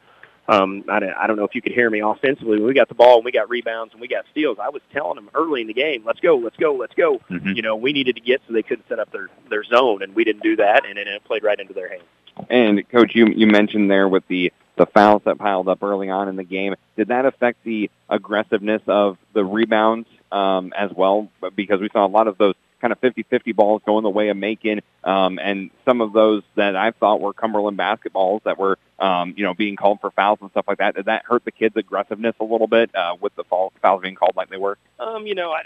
Um, 0.51 0.85
I, 0.89 0.99
don't- 1.01 1.13
I 1.15 1.27
don't 1.27 1.37
know 1.37 1.45
if 1.45 1.55
you 1.55 1.61
could 1.61 1.73
hear 1.73 1.91
me 1.91 2.01
offensively. 2.01 2.57
When 2.59 2.67
we 2.67 2.75
got 2.75 2.89
the 2.89 2.95
ball 2.95 3.17
and 3.17 3.25
we 3.25 3.33
got 3.33 3.51
rebounds 3.51 3.93
and 3.93 4.01
we 4.01 4.09
got 4.09 4.25
steals, 4.31 4.59
I 4.59 4.71
was 4.71 4.81
telling 4.93 5.17
them 5.17 5.29
early 5.35 5.61
in 5.61 5.67
the 5.67 5.75
game, 5.75 6.03
let's 6.07 6.21
go, 6.21 6.37
let's 6.37 6.57
go, 6.57 6.75
let's 6.75 6.95
go. 6.95 7.21
Mhm. 7.31 7.55
You 7.55 7.63
know, 7.63 7.77
we 7.77 7.93
needed 7.93 8.15
to 8.17 8.23
get 8.23 8.41
so 8.47 8.55
they 8.55 8.63
couldn't 8.63 8.89
set 8.89 8.99
up 8.99 9.11
their, 9.13 9.29
their 9.51 9.63
zone, 9.65 10.03
and 10.03 10.15
we 10.15 10.25
didn't 10.25 10.43
do 10.43 10.57
that, 10.57 10.87
and 10.87 10.97
then 10.97 11.07
it 11.07 11.23
played 11.25 11.43
right 11.43 11.59
into 11.61 11.75
their 11.75 11.89
hands. 11.89 12.03
And 12.49 12.89
coach, 12.89 13.15
you 13.17 13.27
you 13.27 13.47
mentioned 13.49 13.91
there 13.91 14.09
with 14.09 14.27
the 14.29 14.53
the 14.77 14.87
fouls 14.87 15.23
that 15.25 15.39
piled 15.39 15.69
up 15.69 15.83
early 15.83 16.09
on 16.09 16.29
in 16.29 16.37
the 16.37 16.45
game. 16.45 16.77
Did 16.97 17.09
that 17.09 17.27
affect 17.27 17.65
the 17.65 17.91
aggressiveness 18.09 18.81
of 18.87 19.19
the 19.33 19.45
rebounds 19.45 20.07
um, 20.33 20.73
as 20.77 20.91
well 20.93 21.29
because 21.55 21.81
we 21.81 21.89
saw 21.93 22.07
a 22.07 22.09
lot 22.09 22.29
of 22.29 22.39
those 22.39 22.55
kind 22.81 22.93
of 22.93 23.01
50-50 23.01 23.55
balls 23.57 23.83
going 23.85 24.05
the 24.05 24.11
way 24.11 24.29
of 24.29 24.37
Macon, 24.37 24.81
um, 25.03 25.39
and 25.39 25.71
some 25.85 26.01
of 26.01 26.13
those 26.13 26.43
that 26.55 26.77
I 26.77 26.93
thought 26.93 27.21
were 27.21 27.33
Cumberland 27.33 27.77
basketballs 27.77 28.45
that 28.45 28.57
were, 28.59 28.79
um, 28.99 29.35
you 29.37 29.45
know, 29.45 29.55
being 29.55 29.77
called 29.77 30.01
for 30.01 30.11
fouls 30.13 30.39
and 30.41 30.51
stuff 30.53 30.67
like 30.69 30.79
that. 30.79 30.95
Did 30.95 31.07
that 31.07 31.25
hurt 31.25 31.45
the 31.45 31.51
kids' 31.51 31.77
aggressiveness 31.77 32.37
a 32.41 32.45
little 32.45 32.69
bit 32.69 32.95
uh, 32.95 33.17
with 33.21 33.35
the 33.35 33.45
fouls 33.45 33.73
being 34.01 34.15
called 34.15 34.37
like 34.37 34.49
they 34.49 34.57
were? 34.57 34.79
Um, 35.01 35.27
you 35.27 35.35
know, 35.35 35.51
I, 35.51 35.63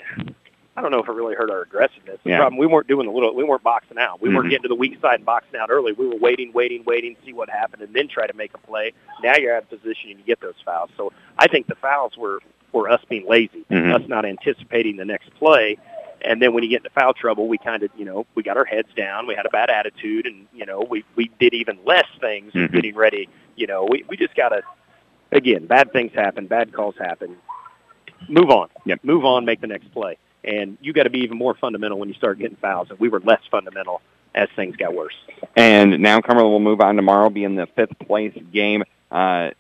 I 0.77 0.81
don't 0.81 0.91
know 0.91 1.01
if 1.01 1.09
it 1.09 1.13
really 1.13 1.35
hurt 1.35 1.51
our 1.51 1.61
aggressiveness. 1.63 2.19
The 2.25 2.31
Yeah. 2.31 2.39
problem, 2.39 2.59
we 2.59 2.67
weren't 2.67 2.87
doing 2.87 3.07
a 3.07 3.11
little, 3.13 3.35
we 3.35 3.45
weren't 3.45 3.63
boxing 3.63 3.99
out. 3.99 4.23
We 4.23 4.31
Mhm. 4.31 4.37
weren't 4.37 4.49
getting 4.51 4.63
to 4.63 4.69
the 4.69 4.75
weak 4.75 4.99
side 5.03 5.17
and 5.17 5.25
boxing 5.27 5.61
out 5.61 5.71
early. 5.71 5.93
We 5.93 6.07
were 6.07 6.17
waiting, 6.17 6.51
waiting, 6.53 6.83
waiting, 6.85 7.15
see 7.27 7.33
what 7.35 7.51
happened, 7.51 7.83
and 7.83 7.93
then 7.93 8.09
try 8.09 8.27
to 8.27 8.35
make 8.35 8.55
a 8.55 8.59
play. 8.59 8.93
Now 9.23 9.37
you're 9.37 9.55
out 9.55 9.65
of 9.65 9.69
position 9.69 10.11
and 10.11 10.19
you 10.19 10.25
get 10.25 10.41
those 10.41 10.59
fouls. 10.65 10.91
So 10.97 11.13
I 11.39 11.47
think 11.47 11.67
the 11.67 11.75
fouls 11.75 12.17
were, 12.17 12.41
were 12.73 12.89
us 12.89 13.05
being 13.07 13.27
lazy, 13.27 13.65
Mhm. 13.71 13.95
us 13.95 14.09
not 14.09 14.25
anticipating 14.25 14.97
the 14.97 15.05
next 15.05 15.35
play. 15.35 15.77
And 16.23 16.41
then 16.41 16.55
when 16.55 16.63
you 16.63 16.71
get 16.71 16.79
into 16.79 16.91
foul 16.91 17.13
trouble, 17.13 17.49
we 17.49 17.59
kind 17.59 17.83
of, 17.83 17.91
you 17.97 18.05
know, 18.07 18.25
we 18.35 18.43
got 18.43 18.57
our 18.57 18.65
heads 18.65 18.89
down. 18.95 19.27
We 19.27 19.35
had 19.35 19.45
a 19.45 19.51
bad 19.51 19.69
attitude, 19.71 20.25
and 20.25 20.47
you 20.55 20.65
know, 20.65 20.81
we 20.81 21.05
we 21.17 21.31
did 21.39 21.53
even 21.53 21.79
less 21.85 22.07
things 22.21 22.53
Mhm. 22.55 22.73
getting 22.73 22.95
ready. 22.95 23.29
You 23.57 23.67
know, 23.67 23.85
we 23.85 24.05
we 24.09 24.17
just 24.17 24.35
got 24.37 24.51
to, 24.51 24.63
again, 25.33 25.67
bad 25.67 25.93
things 25.93 26.13
happen, 26.15 26.47
bad 26.47 26.73
calls 26.73 26.97
happen. 26.97 27.37
Move 28.29 28.51
on. 28.51 28.69
Yep. 28.87 29.01
Move 29.03 29.25
on. 29.25 29.45
Make 29.45 29.61
the 29.61 29.67
next 29.67 29.93
play. 29.93 30.17
And 30.45 30.77
you 30.81 30.93
got 30.93 31.05
to 31.05 31.11
be 31.11 31.21
even 31.21 31.39
more 31.39 31.55
fundamental 31.55 31.99
when 31.99 32.09
you 32.09 32.15
start 32.15 32.39
getting 32.39 32.57
fouls. 32.57 32.91
And 32.91 32.99
we 32.99 33.09
were 33.09 33.21
less 33.21 33.41
fundamental 33.51 34.03
as 34.35 34.49
things 34.57 34.77
got 34.77 34.95
worse. 34.95 35.15
And 35.57 36.01
now 36.01 36.21
Cumberland 36.21 36.53
will 36.53 36.61
move 36.61 36.81
on 36.81 36.97
tomorrow, 36.97 37.31
be 37.31 37.45
in 37.45 37.55
the 37.55 37.67
fifth 37.67 37.99
place 38.01 38.37
game, 38.53 38.83
uh, 39.11 39.51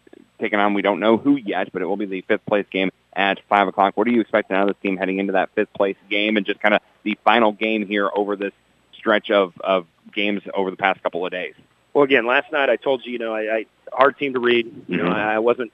taking 0.40 0.59
on 0.59 0.74
we 0.74 0.82
don't 0.82 0.98
know 0.98 1.16
who 1.18 1.36
yet, 1.36 1.72
but 1.72 1.82
it 1.82 1.86
will 1.86 1.96
be 1.96 2.06
the 2.06 2.22
fifth 2.22 2.44
place 2.46 2.66
game 2.70 2.90
at 3.12 3.38
five 3.48 3.68
o'clock. 3.68 3.96
What 3.96 4.09
are 4.09 4.10
you 4.10 4.20
expecting 4.20 4.56
out 4.56 4.68
of 4.68 4.74
this 4.74 4.82
team 4.82 4.96
heading 4.96 5.18
into 5.18 5.34
that 5.34 5.50
fifth 5.54 5.72
place 5.74 5.96
game, 6.10 6.36
and 6.36 6.46
just 6.46 6.60
kind 6.60 6.74
of 6.74 6.80
the 7.04 7.16
final 7.22 7.52
game 7.52 7.86
here 7.86 8.10
over 8.14 8.34
this 8.34 8.52
stretch 8.96 9.30
of 9.30 9.52
of 9.60 9.86
games 10.12 10.42
over 10.54 10.70
the 10.70 10.76
past 10.76 11.02
couple 11.02 11.24
of 11.24 11.30
days? 11.30 11.54
Well, 11.92 12.04
again, 12.04 12.26
last 12.26 12.50
night 12.50 12.70
I 12.70 12.76
told 12.76 13.04
you, 13.04 13.12
you 13.12 13.18
know, 13.18 13.34
I, 13.34 13.56
I 13.56 13.66
hard 13.92 14.18
team 14.18 14.32
to 14.32 14.40
read. 14.40 14.84
You 14.88 14.96
know, 14.96 15.10
Mhm. 15.10 15.12
I 15.14 15.38
wasn't 15.38 15.72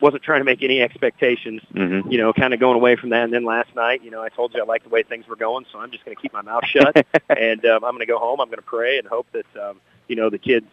wasn't 0.00 0.22
trying 0.22 0.40
to 0.40 0.44
make 0.44 0.62
any 0.62 0.80
expectations. 0.80 1.62
Mm-hmm. 1.74 2.10
You 2.10 2.18
know, 2.18 2.32
kind 2.32 2.54
of 2.54 2.60
going 2.60 2.76
away 2.76 2.96
from 2.96 3.10
that. 3.10 3.24
And 3.24 3.32
then 3.32 3.44
last 3.44 3.74
night, 3.74 4.02
you 4.02 4.10
know, 4.10 4.22
I 4.22 4.28
told 4.28 4.54
you 4.54 4.60
I 4.62 4.64
liked 4.64 4.84
the 4.84 4.90
way 4.90 5.02
things 5.02 5.26
were 5.26 5.36
going, 5.36 5.66
so 5.72 5.78
I'm 5.78 5.90
just 5.90 6.04
going 6.04 6.16
to 6.16 6.22
keep 6.22 6.32
my 6.32 6.42
mouth 6.42 6.64
shut. 6.66 6.94
and 7.28 7.64
um, 7.66 7.84
I'm 7.84 7.92
going 7.92 8.00
to 8.00 8.06
go 8.06 8.18
home. 8.18 8.40
I'm 8.40 8.48
going 8.48 8.58
to 8.58 8.62
pray 8.62 8.98
and 8.98 9.06
hope 9.06 9.26
that 9.32 9.46
um, 9.60 9.80
you 10.06 10.16
know 10.16 10.30
the 10.30 10.38
kids, 10.38 10.66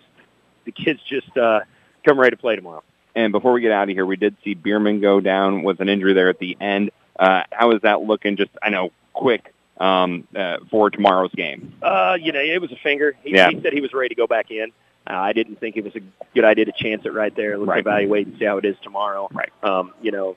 the 0.66 0.72
kids 0.72 1.00
just 1.08 1.36
uh, 1.38 1.62
come 2.06 2.20
ready 2.20 2.36
to 2.36 2.42
play 2.42 2.56
tomorrow. 2.56 2.84
And 3.16 3.32
before 3.32 3.54
we 3.54 3.62
get 3.62 3.72
out 3.72 3.84
of 3.84 3.96
here, 3.96 4.06
we 4.06 4.18
did 4.18 4.36
see 4.44 4.54
Bierman 4.54 5.00
go 5.00 5.22
down 5.22 5.64
with 5.64 5.80
an 5.80 5.88
injury 5.90 6.14
there 6.14 6.30
at 6.30 6.40
the 6.40 6.58
end. 6.60 6.92
Uh, 7.18 7.44
how 7.52 7.72
is 7.72 7.82
that 7.84 8.02
looking? 8.02 8.36
Just 8.36 8.52
I 8.62 8.70
know 8.70 8.92
quick 9.14 9.54
um, 9.78 10.28
uh, 10.36 10.58
for 10.70 10.90
tomorrow's 10.90 11.34
game. 11.34 11.74
Uh, 11.82 12.18
you 12.20 12.32
know, 12.32 12.42
it 12.42 12.62
was 12.62 12.72
a 12.72 12.76
finger. 12.78 13.16
He, 13.24 13.34
Yeah. 13.34 13.50
he 13.50 13.62
said 13.62 13.74
he 13.74 13.82
was 13.82 13.94
ready 13.94 14.10
to 14.10 14.16
go 14.16 14.28
back 14.28 14.52
in. 14.52 14.72
Uh, 15.10 15.14
I 15.14 15.34
didn't 15.34 15.60
think 15.60 15.78
it 15.78 15.84
was 15.84 15.96
a 15.96 16.02
good 16.34 16.46
idea 16.46 16.66
to 16.66 16.72
chance 16.72 17.06
it 17.06 17.14
right 17.14 17.36
there. 17.36 17.58
Let's 17.58 17.68
Right. 17.70 17.80
evaluate 17.80 18.28
and 18.28 18.38
see 18.40 18.46
how 18.46 18.58
it 18.58 18.66
is 18.66 18.76
tomorrow. 18.82 19.30
Right. 19.32 19.52
Um, 19.64 19.94
you 20.02 20.12
know, 20.12 20.36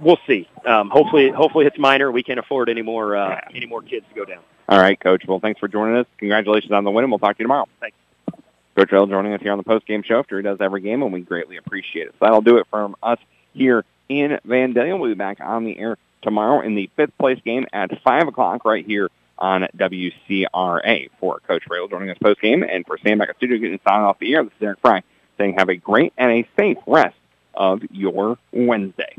we'll 0.00 0.18
see. 0.26 0.48
Um, 0.66 0.90
hopefully, 0.90 1.30
hopefully 1.30 1.66
it's 1.66 1.78
minor. 1.78 2.10
We 2.10 2.22
can't 2.22 2.38
afford 2.40 2.68
any 2.68 2.82
more 2.82 3.16
uh, 3.16 3.40
any 3.54 3.66
more 3.66 3.82
kids 3.82 4.06
to 4.08 4.14
go 4.14 4.24
down. 4.24 4.40
All 4.68 4.78
right, 4.78 4.98
Coach. 4.98 5.24
Well, 5.26 5.40
thanks 5.40 5.60
for 5.60 5.68
joining 5.68 5.96
us. 5.96 6.06
Congratulations 6.18 6.72
on 6.72 6.84
the 6.84 6.90
win, 6.90 7.04
and 7.04 7.12
we'll 7.12 7.18
talk 7.18 7.36
to 7.36 7.40
you 7.42 7.44
tomorrow. 7.44 7.68
Thanks. 7.80 7.96
Coach 8.76 8.90
Rail 8.90 9.06
joining 9.06 9.32
us 9.34 9.40
here 9.40 9.52
on 9.52 9.58
the 9.58 9.62
post-game 9.64 10.02
show 10.02 10.18
after 10.18 10.36
he 10.36 10.42
does 10.42 10.58
every 10.60 10.80
game, 10.80 11.02
and 11.02 11.12
we 11.12 11.20
greatly 11.20 11.58
appreciate 11.58 12.08
it. 12.08 12.12
So 12.18 12.24
that'll 12.24 12.40
do 12.40 12.56
it 12.56 12.66
from 12.70 12.96
us 13.04 13.18
here 13.52 13.84
in 14.08 14.40
Vandalia. 14.44 14.98
We'll 14.98 15.10
be 15.10 15.14
back 15.14 15.38
on 15.40 15.64
the 15.64 15.78
air 15.78 15.96
tomorrow 16.22 16.60
in 16.60 16.74
the 16.74 16.90
fifth 16.96 17.16
place 17.18 17.38
game 17.44 17.66
at 17.72 17.90
5 18.02 18.26
o'clock 18.26 18.64
right 18.64 18.84
here 18.84 19.10
on 19.38 19.66
WCRA. 19.76 21.10
For 21.20 21.40
Coach 21.40 21.64
Rail 21.68 21.88
joining 21.88 22.10
us 22.10 22.18
post-game, 22.22 22.62
and 22.62 22.86
for 22.86 22.98
Sam 22.98 23.18
back 23.18 23.30
at 23.30 23.36
studio 23.36 23.58
getting 23.58 23.80
signed 23.86 24.04
off 24.04 24.18
the 24.18 24.34
air, 24.34 24.44
this 24.44 24.52
is 24.56 24.62
Eric 24.62 24.78
Fry 24.80 25.02
saying 25.38 25.54
have 25.58 25.68
a 25.68 25.76
great 25.76 26.12
and 26.16 26.30
a 26.30 26.48
safe 26.58 26.78
rest 26.86 27.16
of 27.54 27.82
your 27.90 28.38
Wednesday. 28.52 29.14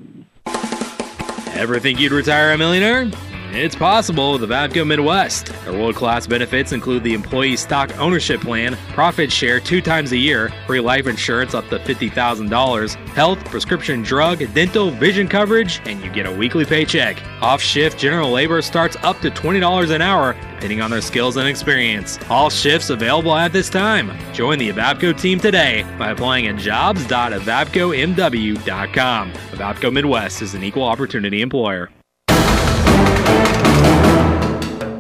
Ever 1.54 1.80
think 1.80 2.00
you'd 2.00 2.12
retire 2.12 2.52
a 2.52 2.58
millionaire? 2.58 3.10
It's 3.58 3.74
possible 3.74 4.34
with 4.34 4.42
Avavco 4.42 4.86
Midwest. 4.86 5.46
Their 5.64 5.72
world-class 5.72 6.28
benefits 6.28 6.74
include 6.74 7.04
the 7.04 7.14
employee 7.14 7.56
stock 7.56 7.98
ownership 7.98 8.42
plan, 8.42 8.76
profit 8.90 9.32
share 9.32 9.62
two 9.62 9.82
times 9.82 10.12
a 10.12 10.18
year, 10.18 10.52
free 10.68 10.82
life 10.82 11.08
insurance 11.08 11.54
up 11.54 11.70
to 11.70 11.80
$50,000, 11.80 12.96
health, 13.12 13.46
prescription 13.46 14.02
drug, 14.02 14.40
dental, 14.54 14.92
vision 14.92 15.30
coverage, 15.30 15.80
and 15.86 16.04
you 16.04 16.12
get 16.12 16.26
a 16.26 16.32
weekly 16.32 16.66
paycheck. 16.66 17.24
Off-shift 17.42 17.98
general 17.98 18.30
labor 18.30 18.62
starts 18.62 18.98
up 19.04 19.22
to 19.22 19.32
$20 19.32 19.90
an 19.90 20.02
hour, 20.02 20.34
depending 20.34 20.82
on 20.82 20.92
their 20.92 21.00
skills 21.00 21.38
and 21.38 21.48
experience. 21.48 22.20
All 22.30 22.50
shifts 22.50 22.90
available 22.90 23.36
at 23.36 23.54
this 23.54 23.70
time. 23.70 24.12
Join 24.34 24.60
the 24.60 24.70
Avavco 24.70 25.18
team 25.18 25.40
today 25.40 25.86
by 25.98 26.12
applying 26.12 26.48
at 26.48 26.58
jobs.avavcomw.com. 26.58 29.32
Avavco 29.32 29.94
Midwest 29.94 30.42
is 30.42 30.56
an 30.56 30.64
equal 30.64 30.84
opportunity 30.84 31.42
employer. 31.42 31.90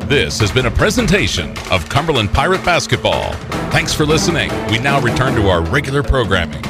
This 0.07 0.39
has 0.39 0.51
been 0.51 0.67
a 0.67 0.71
presentation 0.71 1.57
of 1.71 1.89
Cumberland 1.89 2.31
Pirate 2.31 2.63
Basketball. 2.63 3.33
Thanks 3.71 3.91
for 3.91 4.05
listening. 4.05 4.51
We 4.69 4.77
now 4.77 5.01
return 5.01 5.33
to 5.33 5.47
our 5.47 5.61
regular 5.61 6.03
programming. 6.03 6.61